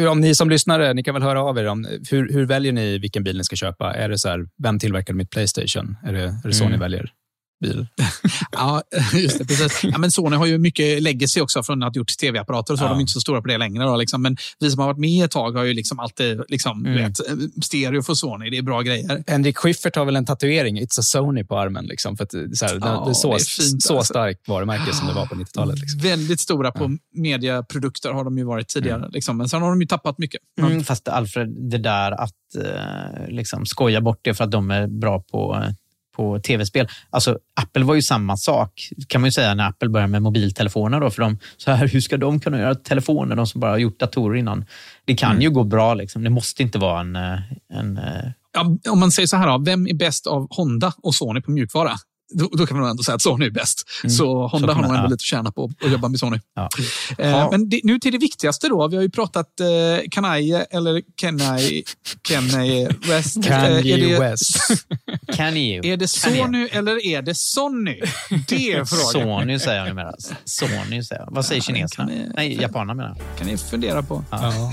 Om 0.10 0.22
ni 0.22 0.36
som 0.36 0.50
lyssnare, 0.50 0.94
ni 0.94 1.04
kan 1.04 1.14
väl 1.14 1.24
höra 1.24 1.42
av 1.42 1.58
er. 1.58 1.68
Om, 1.68 1.88
hur, 2.12 2.34
hur 2.34 2.46
väljer 2.46 2.72
ni 2.72 2.98
vilken 2.98 3.24
bil 3.24 3.38
ni 3.38 3.44
ska 3.44 3.56
köpa? 3.56 3.94
Är 3.94 4.10
det 4.10 4.18
så 4.18 4.30
här, 4.30 4.46
vem 4.64 4.80
tillverkar 4.80 5.14
mitt 5.14 5.30
Playstation? 5.30 5.96
Är 6.04 6.14
det, 6.14 6.24
är 6.24 6.48
det 6.48 6.54
så 6.54 6.64
mm. 6.64 6.72
ni 6.72 6.80
väljer? 6.80 7.12
Bil. 7.60 7.88
ja, 8.52 8.82
just 9.14 9.38
det. 9.38 9.46
Precis. 9.46 9.84
Ja, 9.84 9.98
men 9.98 10.12
Sony 10.12 10.36
har 10.36 10.46
ju 10.46 10.58
mycket 10.58 11.02
legacy 11.02 11.42
också 11.42 11.64
från 11.64 11.84
att 11.84 11.96
ha 11.96 12.00
gjort 12.00 12.18
tv-apparater. 12.18 12.76
så 12.76 12.84
ja. 12.84 12.90
de 12.90 12.98
är 12.98 13.02
inte 13.02 13.14
så 13.14 13.22
stora 13.22 13.42
på 13.42 13.48
det 13.48 13.58
längre. 13.58 13.84
Då, 13.84 13.96
liksom. 13.96 14.22
Men 14.22 14.38
vi 14.60 14.72
som 14.72 14.80
har 14.80 14.88
varit 14.88 14.98
med 14.98 15.26
ett 15.26 15.32
tag 15.32 15.52
har 15.52 15.64
ju 15.64 15.74
liksom 15.74 16.00
alltid 16.00 16.42
liksom, 16.48 16.86
mm. 16.86 17.04
vet, 17.04 17.18
stereo 17.66 18.02
för 18.02 18.14
Sony. 18.14 18.50
Det 18.50 18.58
är 18.58 18.62
bra 18.62 18.82
grejer. 18.82 19.24
Henrik 19.28 19.58
Schyffert 19.58 19.96
har 19.96 20.06
väl 20.06 20.16
en 20.16 20.26
tatuering, 20.26 20.82
It's 20.82 21.00
a 21.00 21.04
Sony, 21.04 21.44
på 21.44 21.58
armen. 21.60 21.86
Liksom, 21.86 22.18
för 22.18 22.24
att, 22.24 22.32
så 22.32 22.66
här, 22.66 22.80
ja, 22.82 23.04
det 23.06 23.12
är 23.12 23.14
så, 23.14 23.30
det 23.30 23.36
är 23.36 23.64
fint, 23.64 23.84
så 23.84 23.98
alltså. 23.98 24.14
starkt 24.14 24.48
varumärke 24.48 24.94
som 24.94 25.08
det 25.08 25.14
var 25.14 25.26
på 25.26 25.36
90-talet. 25.36 25.80
Liksom. 25.80 26.00
Väldigt 26.00 26.40
stora 26.40 26.72
på 26.72 26.84
ja. 26.84 27.22
mediaprodukter 27.22 28.12
har 28.12 28.24
de 28.24 28.38
ju 28.38 28.44
varit 28.44 28.68
tidigare. 28.68 28.98
Mm. 28.98 29.12
Liksom. 29.12 29.38
Men 29.38 29.50
sen 29.50 29.62
har 29.62 29.70
de 29.70 29.82
ju 29.82 29.88
tappat 29.88 30.18
mycket. 30.18 30.42
Mm, 30.62 30.84
fast 30.84 31.08
Alfred, 31.08 31.70
det 31.72 31.78
där 31.78 32.12
att 32.12 32.56
eh, 32.56 33.28
liksom, 33.28 33.66
skoja 33.66 34.02
bort 34.02 34.20
det 34.22 34.34
för 34.34 34.44
att 34.44 34.52
de 34.52 34.72
är 34.72 34.88
bra 34.88 35.24
på 35.32 35.56
eh, 35.56 35.74
på 36.18 36.40
tv-spel. 36.40 36.88
Alltså, 37.10 37.38
Apple 37.62 37.84
var 37.84 37.96
ju 37.96 38.02
samma 38.02 38.38
sak, 38.38 38.90
kan 39.08 39.22
man 39.22 39.28
ju 39.28 39.32
säga, 39.32 39.54
när 39.54 39.70
Apple 39.70 39.90
började 39.90 40.12
med 40.12 40.22
mobiltelefoner. 40.22 41.00
Då, 41.00 41.10
för 41.10 41.22
de, 41.22 41.38
så 41.58 41.72
här, 41.72 41.88
hur 41.94 42.02
ska 42.02 42.18
de 42.18 42.40
kunna 42.40 42.60
göra 42.60 42.76
telefoner, 42.76 43.36
de 43.36 43.48
som 43.48 43.62
bara 43.62 43.72
har 43.72 43.78
gjort 43.78 44.00
datorer 44.00 44.40
innan? 44.40 44.66
Det 45.06 45.16
kan 45.16 45.32
mm. 45.32 45.42
ju 45.42 45.50
gå 45.50 45.64
bra. 45.64 45.94
Liksom. 45.94 46.24
Det 46.24 46.30
måste 46.30 46.64
inte 46.64 46.80
vara 46.80 47.00
en... 47.02 47.16
Eh, 47.16 47.40
en 47.74 47.98
eh, 47.98 48.32
ja, 48.54 48.92
om 48.92 49.00
man 49.00 49.12
säger 49.12 49.28
så 49.28 49.38
här, 49.38 49.48
då, 49.48 49.64
vem 49.66 49.88
är 49.88 49.94
bäst 49.94 50.28
av 50.28 50.48
Honda 50.50 50.94
och 51.04 51.16
Sony 51.16 51.42
på 51.42 51.52
mjukvara? 51.52 51.92
Då, 52.30 52.50
då, 52.52 52.66
kan 52.66 52.80
man 52.80 52.90
ändå 52.90 53.04
säga 53.04 53.16
att 53.16 53.22
Sony 53.22 53.46
är 53.46 53.50
bäst. 53.50 53.84
Mm. 54.04 54.16
Så 54.16 54.48
Honda 54.48 54.68
så 54.68 54.74
har 54.74 54.82
nog 54.82 54.92
ändå 54.92 55.04
ja. 55.04 55.04
lite 55.04 55.14
att 55.14 55.22
tjäna 55.22 55.52
på 55.52 55.72
att 55.86 55.92
jobba 55.92 56.10
med 56.10 56.20
Sony. 56.20 56.40
Ja. 56.56 56.70
Eh, 57.18 57.52
men 57.52 57.70
det, 57.70 57.82
nu 57.84 58.00
till 58.00 58.12
det 58.12 58.18
viktigaste 58.18 58.68
då. 58.68 58.88
Vi 58.88 58.96
har 58.96 59.04
ju 59.04 59.10
pratat 59.10 59.60
eh, 59.60 59.68
Kanye 60.12 60.64
eller 60.64 61.02
Kenai, 61.22 61.84
Kenai 62.28 62.88
West. 63.08 63.44
Kanye 63.44 63.96
eh, 63.98 64.04
är 64.04 64.10
det, 64.10 64.20
West. 64.20 64.58
Kanye. 65.34 65.94
Är 65.94 65.98
det 65.98 66.08
Sony 66.08 66.68
eller 66.72 67.06
är 67.06 67.22
det 67.22 67.36
Sony? 67.36 68.02
Det 68.48 68.72
är 68.72 68.86
frågan. 69.14 69.40
Sony 69.40 69.60
säger 69.60 69.80
jag 69.80 69.88
numera. 69.88 70.14
Sony 70.46 71.04
säger 71.04 71.22
jag. 71.22 71.32
Vad 71.32 71.46
säger 71.46 71.62
ja, 71.62 71.66
kineserna? 71.66 72.06
Ni, 72.08 72.32
Nej, 72.36 72.62
japanerna 72.62 72.94
menar 72.94 73.18
kan 73.38 73.48
ni 73.48 73.58
fundera 73.58 74.04
på. 74.04 74.24
Ja. 74.32 74.72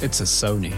It's 0.00 0.22
a 0.22 0.26
Sony. 0.26 0.72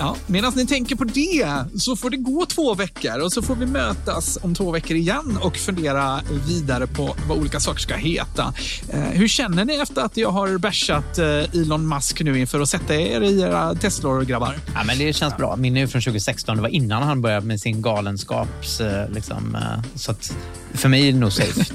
Ja, 0.00 0.16
medan 0.26 0.52
ni 0.56 0.66
tänker 0.66 0.96
på 0.96 1.04
det 1.04 1.64
så 1.78 1.96
får 1.96 2.10
det 2.10 2.16
gå 2.16 2.46
två 2.46 2.74
veckor 2.74 3.18
och 3.20 3.32
så 3.32 3.42
får 3.42 3.54
vi 3.56 3.66
mötas 3.66 4.38
om 4.42 4.54
två 4.54 4.70
veckor 4.70 4.96
igen 4.96 5.38
och 5.42 5.56
fundera 5.56 6.20
vidare 6.48 6.86
på 6.86 7.16
vad 7.28 7.38
olika 7.38 7.60
saker 7.60 7.80
ska 7.80 7.94
heta. 7.94 8.54
Eh, 8.88 9.00
hur 9.00 9.28
känner 9.28 9.64
ni 9.64 9.74
efter 9.74 10.02
att 10.02 10.16
jag 10.16 10.30
har 10.30 10.58
bärsat 10.58 11.18
eh, 11.18 11.26
Elon 11.26 11.88
Musk 11.88 12.20
nu 12.20 12.38
inför 12.38 12.60
att 12.60 12.68
sätta 12.68 12.94
er 12.94 13.20
i 13.20 13.40
era 13.40 13.74
Teslor, 13.74 14.22
grabbar? 14.22 14.58
Ja, 14.74 14.84
men 14.84 14.98
det 14.98 15.12
känns 15.12 15.36
bra. 15.36 15.56
Min 15.56 15.76
är 15.76 15.86
från 15.86 16.02
2016. 16.02 16.56
Det 16.56 16.62
var 16.62 16.68
innan 16.68 17.02
han 17.02 17.22
började 17.22 17.46
med 17.46 17.60
sin 17.60 17.82
galenskaps... 17.82 18.80
eh, 18.80 19.10
Liksom, 19.10 19.54
eh, 19.54 19.82
så 19.94 20.10
att 20.10 20.32
för 20.74 20.88
mig 20.88 21.08
är 21.08 21.12
det 21.12 21.18
nog 21.18 21.32
safe. 21.32 21.64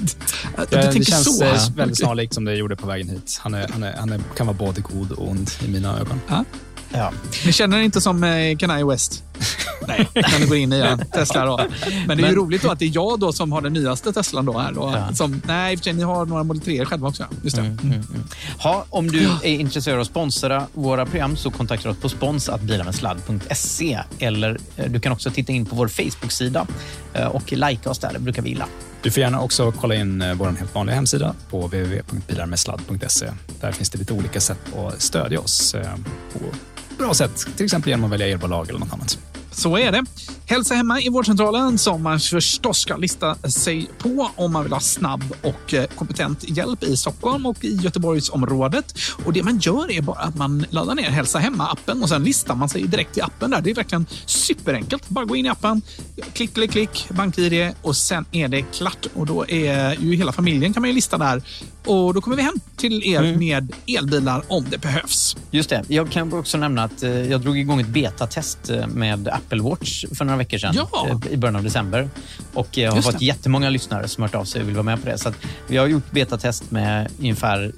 Du 0.70 0.76
det 0.76 0.82
tänker 0.92 1.02
känns 1.10 1.38
så? 1.38 1.44
eh, 1.44 1.60
väldigt 1.76 1.98
snarlikt 1.98 2.34
som 2.34 2.44
det 2.44 2.54
gjorde 2.54 2.76
på 2.76 2.86
vägen 2.86 3.08
hit. 3.08 3.38
Han, 3.42 3.54
är, 3.54 3.68
han, 3.72 3.82
är, 3.82 3.92
han 3.96 4.12
är, 4.12 4.20
kan 4.36 4.46
vara 4.46 4.56
både 4.56 4.80
god 4.80 5.12
och 5.12 5.28
ond 5.28 5.50
i 5.66 5.70
mina 5.70 5.98
ögon. 5.98 6.20
Ja. 6.28 6.44
Ni 7.46 7.52
känner 7.52 7.78
inte 7.80 8.00
som 8.00 8.24
eh, 8.24 8.56
Kanye 8.56 8.84
West? 8.84 9.22
Nej, 9.88 10.08
kan 10.14 10.40
du 10.40 10.46
gå 10.46 10.56
in 10.56 10.72
i 10.72 10.80
en 10.80 10.98
Tesla 11.12 11.44
då. 11.44 11.56
Men 11.56 11.68
det 12.06 12.12
är 12.12 12.16
ju 12.16 12.22
Men- 12.22 12.34
roligt 12.34 12.62
då 12.62 12.70
att 12.70 12.78
det 12.78 12.84
är 12.84 12.90
jag 12.94 13.20
då 13.20 13.32
som 13.32 13.52
har 13.52 13.60
den 13.60 13.72
nyaste 13.72 14.12
Teslan 14.12 14.46
då 14.46 14.58
här. 14.58 14.72
Då, 14.72 14.92
Ja. 15.08 15.14
som, 15.14 15.42
nej, 15.46 15.72
i 15.72 15.76
och 15.76 15.78
för 15.80 15.84
sig, 15.84 15.92
ni 15.92 16.02
har 16.02 16.26
några 16.26 16.42
Model 16.44 16.62
3 16.62 16.84
själva 16.84 17.08
också. 17.08 17.22
ja. 17.30 17.36
Just 17.44 17.56
det. 17.56 17.62
Mm, 17.62 18.02
Ha, 18.58 18.84
om 18.90 19.08
du 19.10 19.28
är 19.42 19.44
intresserad 19.60 19.94
av 19.94 20.00
att 20.00 20.06
sponsra 20.06 20.66
våra 20.74 21.06
program 21.06 21.36
så 21.36 21.50
kontakta 21.50 21.90
oss 21.90 21.96
på 22.00 22.08
spons.bilarmedsladd.se 22.08 23.98
eller 24.18 24.58
eh, 24.76 24.90
du 24.90 25.00
kan 25.00 25.12
också 25.12 25.30
titta 25.30 25.52
in 25.52 25.66
på 25.66 25.76
vår 25.76 25.88
Facebook-sida 25.88 26.66
eh, 27.14 27.26
och 27.26 27.52
likea 27.52 27.90
oss 27.90 27.98
där. 27.98 28.12
Det 28.12 28.18
brukar 28.18 28.42
vi 28.42 28.48
gilla. 28.48 28.66
Du 29.02 29.10
får 29.10 29.20
gärna 29.20 29.42
också 29.42 29.72
kolla 29.72 29.94
in 29.94 30.22
eh, 30.22 30.34
vår 30.34 30.46
helt 30.46 30.74
vanliga 30.74 30.96
hemsida 30.96 31.34
på 31.50 31.66
www.bilarmedsladd.se. 31.66 33.32
Där 33.60 33.72
finns 33.72 33.90
det 33.90 33.98
lite 33.98 34.12
olika 34.12 34.40
sätt 34.40 34.58
att 34.76 35.02
stödja 35.02 35.40
oss 35.40 35.74
eh, 35.74 35.94
på 36.32 36.38
bra 36.98 37.14
sätt. 37.14 37.46
Till 37.56 37.64
exempel 37.64 37.90
genom 37.90 38.04
att 38.04 38.10
välja 38.10 38.26
elbolag 38.26 38.68
eller 38.68 38.78
något 38.78 38.92
annat. 38.92 39.18
Så 39.56 39.78
är 39.78 39.92
det. 39.92 40.04
Hälsa 40.46 40.74
hemma 40.74 41.00
i 41.00 41.08
vårdcentralen 41.08 41.78
som 41.78 42.02
man 42.02 42.20
förstås 42.20 42.78
ska 42.78 42.96
lista 42.96 43.34
sig 43.34 43.90
på 43.98 44.30
om 44.36 44.52
man 44.52 44.62
vill 44.62 44.72
ha 44.72 44.80
snabb 44.80 45.24
och 45.42 45.74
eh, 45.74 45.86
kompetent 45.86 46.44
hjälp 46.48 46.82
i 46.82 46.96
Stockholm 46.96 47.46
och 47.46 47.64
i 47.64 47.74
Göteborgsområdet. 47.74 48.94
Och 49.24 49.32
Det 49.32 49.42
man 49.42 49.58
gör 49.58 49.90
är 49.90 50.02
bara 50.02 50.18
att 50.18 50.36
man 50.36 50.66
laddar 50.70 50.94
ner 50.94 51.10
Hälsa 51.10 51.38
hemma-appen 51.38 52.02
och 52.02 52.08
sen 52.08 52.24
listar 52.24 52.54
man 52.54 52.68
sig 52.68 52.82
direkt 52.82 53.18
i 53.18 53.20
appen. 53.20 53.50
där. 53.50 53.60
Det 53.60 53.70
är 53.70 53.74
verkligen 53.74 54.06
superenkelt. 54.26 55.08
Bara 55.08 55.24
gå 55.24 55.36
in 55.36 55.46
i 55.46 55.48
appen, 55.48 55.82
klick, 56.32 56.54
klick, 56.54 56.70
klick, 56.70 57.06
bank-id 57.10 57.74
och 57.82 57.96
sen 57.96 58.24
är 58.32 58.48
det 58.48 58.62
klart. 58.62 59.06
Och 59.14 59.26
Då 59.26 59.44
är 59.48 59.96
ju 60.00 60.14
hela 60.14 60.32
familjen 60.32 60.72
kan 60.72 60.80
man 60.80 60.90
ju 60.90 60.94
lista 60.94 61.18
där 61.18 61.42
och 61.86 62.14
då 62.14 62.20
kommer 62.20 62.36
vi 62.36 62.42
hem 62.42 62.54
till 62.76 63.02
er 63.14 63.36
med 63.36 63.72
elbilar 63.86 64.42
om 64.48 64.66
det 64.70 64.78
behövs. 64.78 65.36
Just 65.50 65.70
det. 65.70 65.84
Jag 65.88 66.10
kan 66.10 66.32
också 66.32 66.58
nämna 66.58 66.84
att 66.84 67.02
eh, 67.02 67.10
jag 67.10 67.40
drog 67.40 67.58
igång 67.58 67.80
ett 67.80 67.88
betatest 67.88 68.70
eh, 68.70 68.86
med 68.86 69.28
Apple 69.28 69.62
Watch 69.62 70.04
för 70.14 70.24
några 70.24 70.36
veckor 70.38 70.58
sedan 70.58 70.74
Ja. 70.76 71.08
eh, 71.10 71.32
i 71.32 71.36
början 71.36 71.56
av 71.56 71.62
december. 71.62 72.10
Och 72.54 72.68
jag 72.78 72.90
har 72.90 72.96
Just 72.96 73.08
fått 73.10 73.18
det. 73.18 73.24
jättemånga 73.24 73.70
lyssnare 73.70 74.08
som 74.08 74.22
hört 74.22 74.34
av 74.34 74.44
sig 74.44 74.62
och 74.62 74.68
vill 74.68 74.74
vara 74.74 74.82
med 74.82 75.02
på 75.02 75.08
det. 75.08 75.18
Så 75.18 75.32
vi 75.68 75.76
har 75.76 75.86
gjort 75.86 76.10
betatest 76.10 76.70
med 76.70 77.10
ungefär 77.18 77.72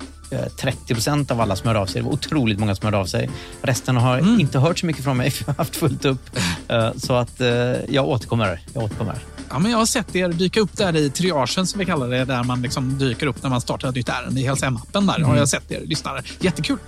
30 0.57 0.95
procent 0.95 1.31
av 1.31 1.41
alla 1.41 1.57
som 1.57 1.69
hör 1.69 1.75
av 1.75 1.87
sig. 1.87 2.01
Det 2.03 2.07
var 2.07 2.13
otroligt 2.13 2.59
många 2.59 2.75
som 2.75 2.85
hörde 2.87 2.97
av 2.97 3.07
sig. 3.07 3.31
Resten 3.63 3.97
har 3.97 4.19
Mm. 4.19 4.41
inte 4.41 4.59
hört 4.59 4.79
så 4.79 4.87
mycket 4.87 5.05
från 5.05 5.17
mig 5.17 5.31
för 5.31 5.45
jag 5.47 5.53
har 5.55 5.59
haft 5.59 5.77
fullt 5.77 6.05
upp. 6.05 6.31
Eh, 6.69 6.91
Så 6.97 7.15
att 7.15 7.41
eh, 7.41 7.49
jag 7.89 8.09
återkommer. 8.09 8.61
Jag 8.75 8.83
återkommer. 8.85 9.19
Ja, 9.51 9.59
men 9.59 9.71
jag 9.71 9.79
har 9.79 9.87
sett 9.87 10.17
er 10.17 10.29
dyka 10.29 10.61
upp 10.61 10.77
där 10.77 10.97
i 10.97 11.11
triagen 11.11 11.67
som 11.67 11.79
vi 11.79 11.85
kallar 11.85 12.09
det, 12.09 12.25
där 12.25 12.43
man 12.45 12.63
liksom 12.63 12.99
dyker 12.99 13.27
upp 13.27 13.43
när 13.43 13.51
man 13.51 13.61
startar 13.61 13.89
ett 13.89 13.95
nytt 13.95 14.09
ärende 14.09 14.41
i 14.41 14.45
Hälsa 14.45 14.67
Hem-appen. 14.67 15.07
Där 15.07 15.21
har 15.25 15.37
jag 15.37 15.49
sett 15.49 15.71
er 15.73 15.81
lyssnare. 15.85 16.23
Jättekul. 16.41 16.79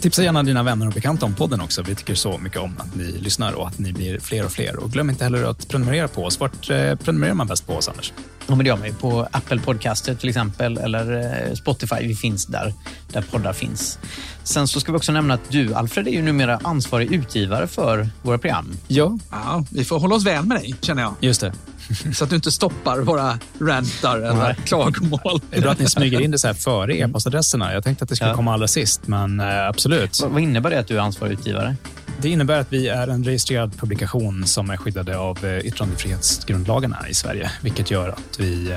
Tipsa 0.00 0.22
gärna 0.22 0.42
dina 0.42 0.62
vänner 0.62 0.86
och 0.86 0.92
bekanta 0.92 1.26
om 1.26 1.34
podden 1.34 1.60
också. 1.60 1.82
Vi 1.82 1.94
tycker 1.94 2.14
så 2.14 2.38
mycket 2.38 2.58
om 2.58 2.74
att 2.78 2.94
ni 2.94 3.04
lyssnar 3.04 3.52
och 3.52 3.68
att 3.68 3.78
ni 3.78 3.92
blir 3.92 4.18
fler 4.20 4.44
och 4.44 4.52
fler. 4.52 4.76
Och 4.76 4.90
glöm 4.90 5.10
inte 5.10 5.24
heller 5.24 5.44
att 5.44 5.68
prenumerera 5.68 6.08
på 6.08 6.24
oss. 6.24 6.40
Vart 6.40 6.70
eh, 6.70 6.94
prenumererar 6.94 7.34
man 7.34 7.46
bäst 7.46 7.66
på 7.66 7.74
oss, 7.74 7.88
Anders? 7.88 8.12
Ja, 8.46 8.54
men 8.54 8.58
det 8.64 8.68
gör 8.68 8.76
man 8.76 8.86
ju 8.86 8.94
på 8.94 9.28
Apple 9.32 9.60
Podcaster 9.60 10.14
till 10.14 10.28
exempel 10.28 10.78
eller 10.78 11.34
eh, 11.48 11.54
Spotify. 11.54 11.96
Vi 12.00 12.14
finns 12.14 12.46
där, 12.46 12.74
där 13.12 13.22
poddar 13.22 13.52
finns. 13.52 13.98
Sen 14.44 14.68
så 14.68 14.80
ska 14.80 14.92
vi 14.92 14.98
också 14.98 15.12
nämna 15.12 15.34
att 15.34 15.50
du, 15.50 15.74
Alfred, 15.74 16.08
är 16.08 16.12
ju 16.12 16.22
numera 16.22 16.60
ansvarig 16.62 17.12
utgivare 17.12 17.66
för 17.66 18.08
våra 18.22 18.38
program. 18.38 18.72
Ja, 18.88 19.18
Ja, 19.30 19.64
vi 19.70 19.84
får 19.84 19.98
hålla 19.98 20.14
oss 20.14 20.26
väl 20.26 20.44
med 20.44 20.56
dig, 20.60 20.74
känner 20.80 21.02
jag. 21.02 21.14
just 21.20 21.40
det. 21.40 21.52
Så 22.14 22.24
att 22.24 22.30
du 22.30 22.36
inte 22.36 22.52
stoppar 22.52 22.98
våra 23.00 23.38
rantar 23.60 24.16
eller 24.16 24.34
Nej. 24.34 24.56
klagomål. 24.64 25.40
Det 25.50 25.56
är 25.56 25.60
bra 25.62 25.70
att 25.70 25.78
ni 25.78 25.86
smyger 25.90 26.20
in 26.20 26.30
det 26.30 26.38
så 26.38 26.46
här 26.46 26.54
före 26.54 26.96
e-postadresserna. 26.98 27.72
Jag 27.72 27.84
tänkte 27.84 28.02
att 28.02 28.08
det 28.08 28.16
skulle 28.16 28.30
Ja. 28.30 28.36
komma 28.36 28.52
allra 28.52 28.68
sist, 28.68 29.06
men 29.06 29.40
eh, 29.40 29.66
absolut. 29.68 30.20
Vad 30.30 30.42
innebär 30.42 30.70
det 30.70 30.78
att 30.78 30.86
du 30.88 30.96
är 30.96 31.00
ansvarig 31.00 31.32
utgivare? 31.32 31.76
Det 32.22 32.28
innebär 32.28 32.60
att 32.60 32.72
vi 32.72 32.88
är 32.88 33.08
en 33.08 33.24
registrerad 33.24 33.76
publikation 33.78 34.46
som 34.46 34.70
är 34.70 34.76
skyddade 34.76 35.18
av 35.18 35.44
eh, 35.44 35.58
yttrandefrihetsgrundlagarna 35.58 37.08
i 37.08 37.14
Sverige, 37.14 37.50
vilket 37.62 37.90
gör 37.90 38.08
att 38.08 38.40
vi 38.40 38.70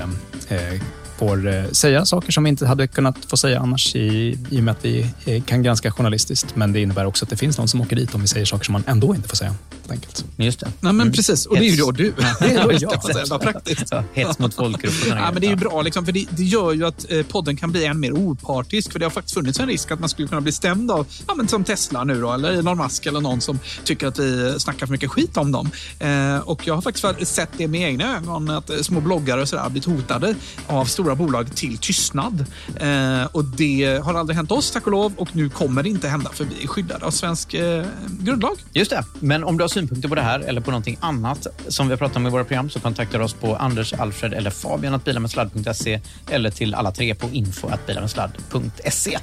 eh, 0.49 0.81
får 1.17 1.73
säga 1.73 2.05
saker 2.05 2.31
som 2.31 2.43
vi 2.43 2.49
inte 2.49 2.67
hade 2.67 2.87
kunnat 2.87 3.15
få 3.27 3.37
säga 3.37 3.59
annars 3.59 3.95
i, 3.95 4.37
i 4.49 4.59
och 4.59 4.63
med 4.63 4.71
att 4.71 4.85
vi 4.85 5.07
kan 5.45 5.63
granska 5.63 5.91
journalistiskt. 5.91 6.55
Men 6.55 6.73
det 6.73 6.79
innebär 6.81 7.05
också 7.05 7.25
att 7.25 7.29
det 7.29 7.37
finns 7.37 7.57
någon 7.57 7.67
som 7.67 7.81
åker 7.81 7.95
dit 7.95 8.15
om 8.15 8.21
vi 8.21 8.27
säger 8.27 8.45
saker 8.45 8.65
som 8.65 8.73
man 8.73 8.83
ändå 8.87 9.15
inte 9.15 9.29
får 9.29 9.35
säga. 9.35 9.55
Helt 9.83 9.91
Enkelt. 9.91 10.25
Just 10.37 10.59
det. 10.59 10.71
Nej, 10.79 10.93
men 10.93 11.11
precis. 11.11 11.45
Och 11.45 11.55
det 11.55 11.65
är 11.65 11.69
ju 11.69 11.75
då 11.75 11.91
du. 11.91 12.13
Det 12.39 12.45
är 12.45 12.63
då 12.63 12.71
jag. 12.79 13.27
Vad 13.29 13.41
praktiskt. 13.41 13.87
Ja, 13.91 14.03
hets 14.13 14.39
mot 14.39 14.53
folkgrupp 14.53 14.93
och 14.93 15.07
såna 15.07 15.21
Ja, 15.21 15.31
men 15.31 15.41
det 15.41 15.47
är 15.47 15.49
ju 15.49 15.55
bra, 15.55 15.81
liksom, 15.81 16.05
för 16.05 16.11
det, 16.11 16.25
det 16.29 16.43
gör 16.43 16.73
ju 16.73 16.85
att 16.85 17.11
eh, 17.11 17.25
podden 17.25 17.57
kan 17.57 17.71
bli 17.71 17.85
än 17.85 17.99
mer 17.99 18.11
opartisk. 18.11 18.91
För 18.91 18.99
det 18.99 19.05
har 19.05 19.09
faktiskt 19.09 19.33
funnits 19.33 19.59
en 19.59 19.67
risk 19.67 19.91
att 19.91 19.99
man 19.99 20.09
skulle 20.09 20.27
kunna 20.27 20.41
bli 20.41 20.51
stämd 20.51 20.91
av, 20.91 21.07
ja, 21.27 21.33
men 21.35 21.47
som 21.47 21.63
Tesla 21.63 22.03
nu 22.03 22.21
då, 22.21 22.31
eller 22.31 22.51
Elon 22.51 22.77
Musk 22.77 23.05
eller 23.05 23.21
någon 23.21 23.41
som 23.41 23.59
tycker 23.83 24.07
att 24.07 24.19
vi 24.19 24.59
snackar 24.59 24.85
för 24.85 24.91
mycket 24.91 25.11
skit 25.11 25.37
om 25.37 25.51
dem. 25.51 25.69
Eh, 25.99 26.37
och 26.37 26.67
jag 26.67 26.75
har 26.75 26.81
faktiskt 26.81 27.35
sett 27.35 27.49
det 27.57 27.67
med 27.67 27.81
egna 27.81 28.17
ögon, 28.17 28.49
att 28.49 28.69
eh, 28.69 28.77
små 28.77 29.01
bloggare 29.01 29.41
och 29.41 29.49
sådär 29.49 29.69
blivit 29.69 29.85
hotade 29.85 30.35
av 30.67 30.85
stora 30.85 31.15
bolag 31.15 31.55
till 31.55 31.77
tystnad. 31.77 32.45
Eh, 32.75 33.25
och 33.31 33.45
det 33.45 34.01
har 34.03 34.13
aldrig 34.13 34.35
hänt 34.35 34.51
oss, 34.51 34.71
tack 34.71 34.85
och 34.85 34.91
lov, 34.91 35.13
och 35.17 35.35
nu 35.35 35.49
kommer 35.49 35.83
det 35.83 35.89
inte 35.89 36.07
hända, 36.07 36.29
för 36.33 36.45
vi 36.45 36.63
är 36.63 36.67
skyddade 36.67 37.05
av 37.05 37.11
svensk 37.11 37.53
eh, 37.53 37.85
grundlag. 38.19 38.57
Just 38.73 38.91
det. 38.91 39.03
Men 39.19 39.43
om 39.43 39.57
du 39.57 39.63
har 39.63 39.69
synpunkter 39.73 40.09
på 40.09 40.15
det 40.15 40.21
här 40.21 40.39
eller 40.39 40.61
på 40.61 40.71
någonting 40.71 40.97
annat 40.99 41.47
som 41.67 41.87
vi 41.87 41.93
har 41.93 41.97
pratat 41.97 42.17
om 42.17 42.27
i 42.27 42.29
våra 42.29 42.43
program 42.43 42.69
så 42.69 42.79
kontakta 42.79 43.23
oss 43.23 43.33
på 43.33 43.55
Anders, 43.55 43.93
Alfred 43.93 44.33
eller 44.33 44.49
Fabian 44.49 44.93
att 44.93 45.05
bilarmedsladd.se 45.05 45.99
eller 46.29 46.51
till 46.51 46.75
alla 46.75 46.91
tre 46.91 47.15
på 47.15 47.29
info 47.31 47.67
att 47.67 47.87
bilarmedsladd.se. 47.87 49.19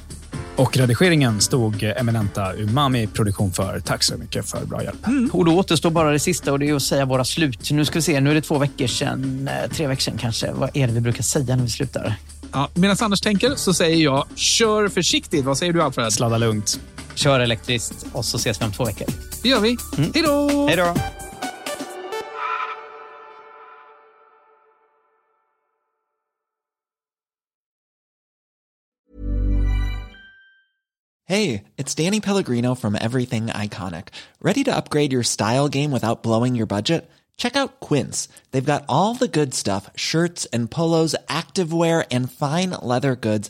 Och 0.55 0.77
redigeringen 0.77 1.41
stod 1.41 1.83
eminenta 1.83 2.53
Umami 2.55 3.07
Produktion 3.07 3.51
för. 3.51 3.79
Tack 3.79 4.03
så 4.03 4.17
mycket 4.17 4.49
för 4.49 4.65
bra 4.65 4.83
hjälp. 4.83 5.07
Och 5.31 5.45
då 5.45 5.59
återstår 5.59 5.89
bara 5.89 6.11
det 6.11 6.19
sista 6.19 6.51
och 6.51 6.59
det 6.59 6.69
är 6.69 6.75
att 6.75 6.81
säga 6.81 7.05
våra 7.05 7.25
slut. 7.25 7.71
Nu 7.71 7.85
ska 7.85 7.99
vi 7.99 8.01
se, 8.01 8.19
nu 8.19 8.31
är 8.31 8.35
det 8.35 8.41
två 8.41 8.57
veckor 8.57 8.87
sedan, 8.87 9.47
eh, 9.47 9.69
tre 9.71 9.87
veckor 9.87 10.01
sedan 10.01 10.17
kanske. 10.17 10.51
Vad 10.51 10.69
är 10.73 10.87
det 10.87 10.93
vi 10.93 11.01
brukar 11.01 11.23
säga 11.23 11.55
när 11.55 11.63
vi 11.63 11.69
slutar? 11.69 12.15
Ja, 12.51 12.69
Medan 12.73 12.97
Anders 12.99 13.21
tänker 13.21 13.55
så 13.55 13.73
säger 13.73 14.03
jag, 14.03 14.25
kör 14.35 14.87
försiktigt. 14.87 15.45
Vad 15.45 15.57
säger 15.57 15.73
du 15.73 15.81
Alfred? 15.81 16.13
Sladda 16.13 16.37
lugnt. 16.37 16.79
Kör 17.15 17.39
elektriskt 17.39 18.05
och 18.13 18.25
så 18.25 18.37
ses 18.37 18.61
vi 18.61 18.65
om 18.65 18.71
två 18.71 18.83
veckor. 18.85 19.07
Det 19.43 19.49
gör 19.49 19.59
vi. 19.59 19.77
Mm. 19.97 20.11
Hej 20.13 20.23
då! 20.23 20.67
Hej 20.67 20.75
då! 20.75 20.93
Hey, 31.25 31.63
it's 31.77 31.95
Danny 31.95 32.19
Pellegrino 32.19 32.75
from 32.75 32.97
Everything 32.99 33.47
Iconic. 33.47 34.09
Ready 34.41 34.65
to 34.65 34.75
upgrade 34.75 35.13
your 35.13 35.23
style 35.23 35.69
game 35.69 35.91
without 35.91 36.23
blowing 36.23 36.55
your 36.55 36.65
budget? 36.65 37.09
Check 37.37 37.55
out 37.55 37.79
Quince. 37.79 38.27
They've 38.51 38.73
got 38.73 38.83
all 38.89 39.15
the 39.15 39.29
good 39.29 39.53
stuff 39.53 39.89
shirts 39.95 40.45
and 40.51 40.69
polos, 40.69 41.15
activewear, 41.29 42.05
and 42.11 42.29
fine 42.29 42.71
leather 42.71 43.15
goods, 43.15 43.49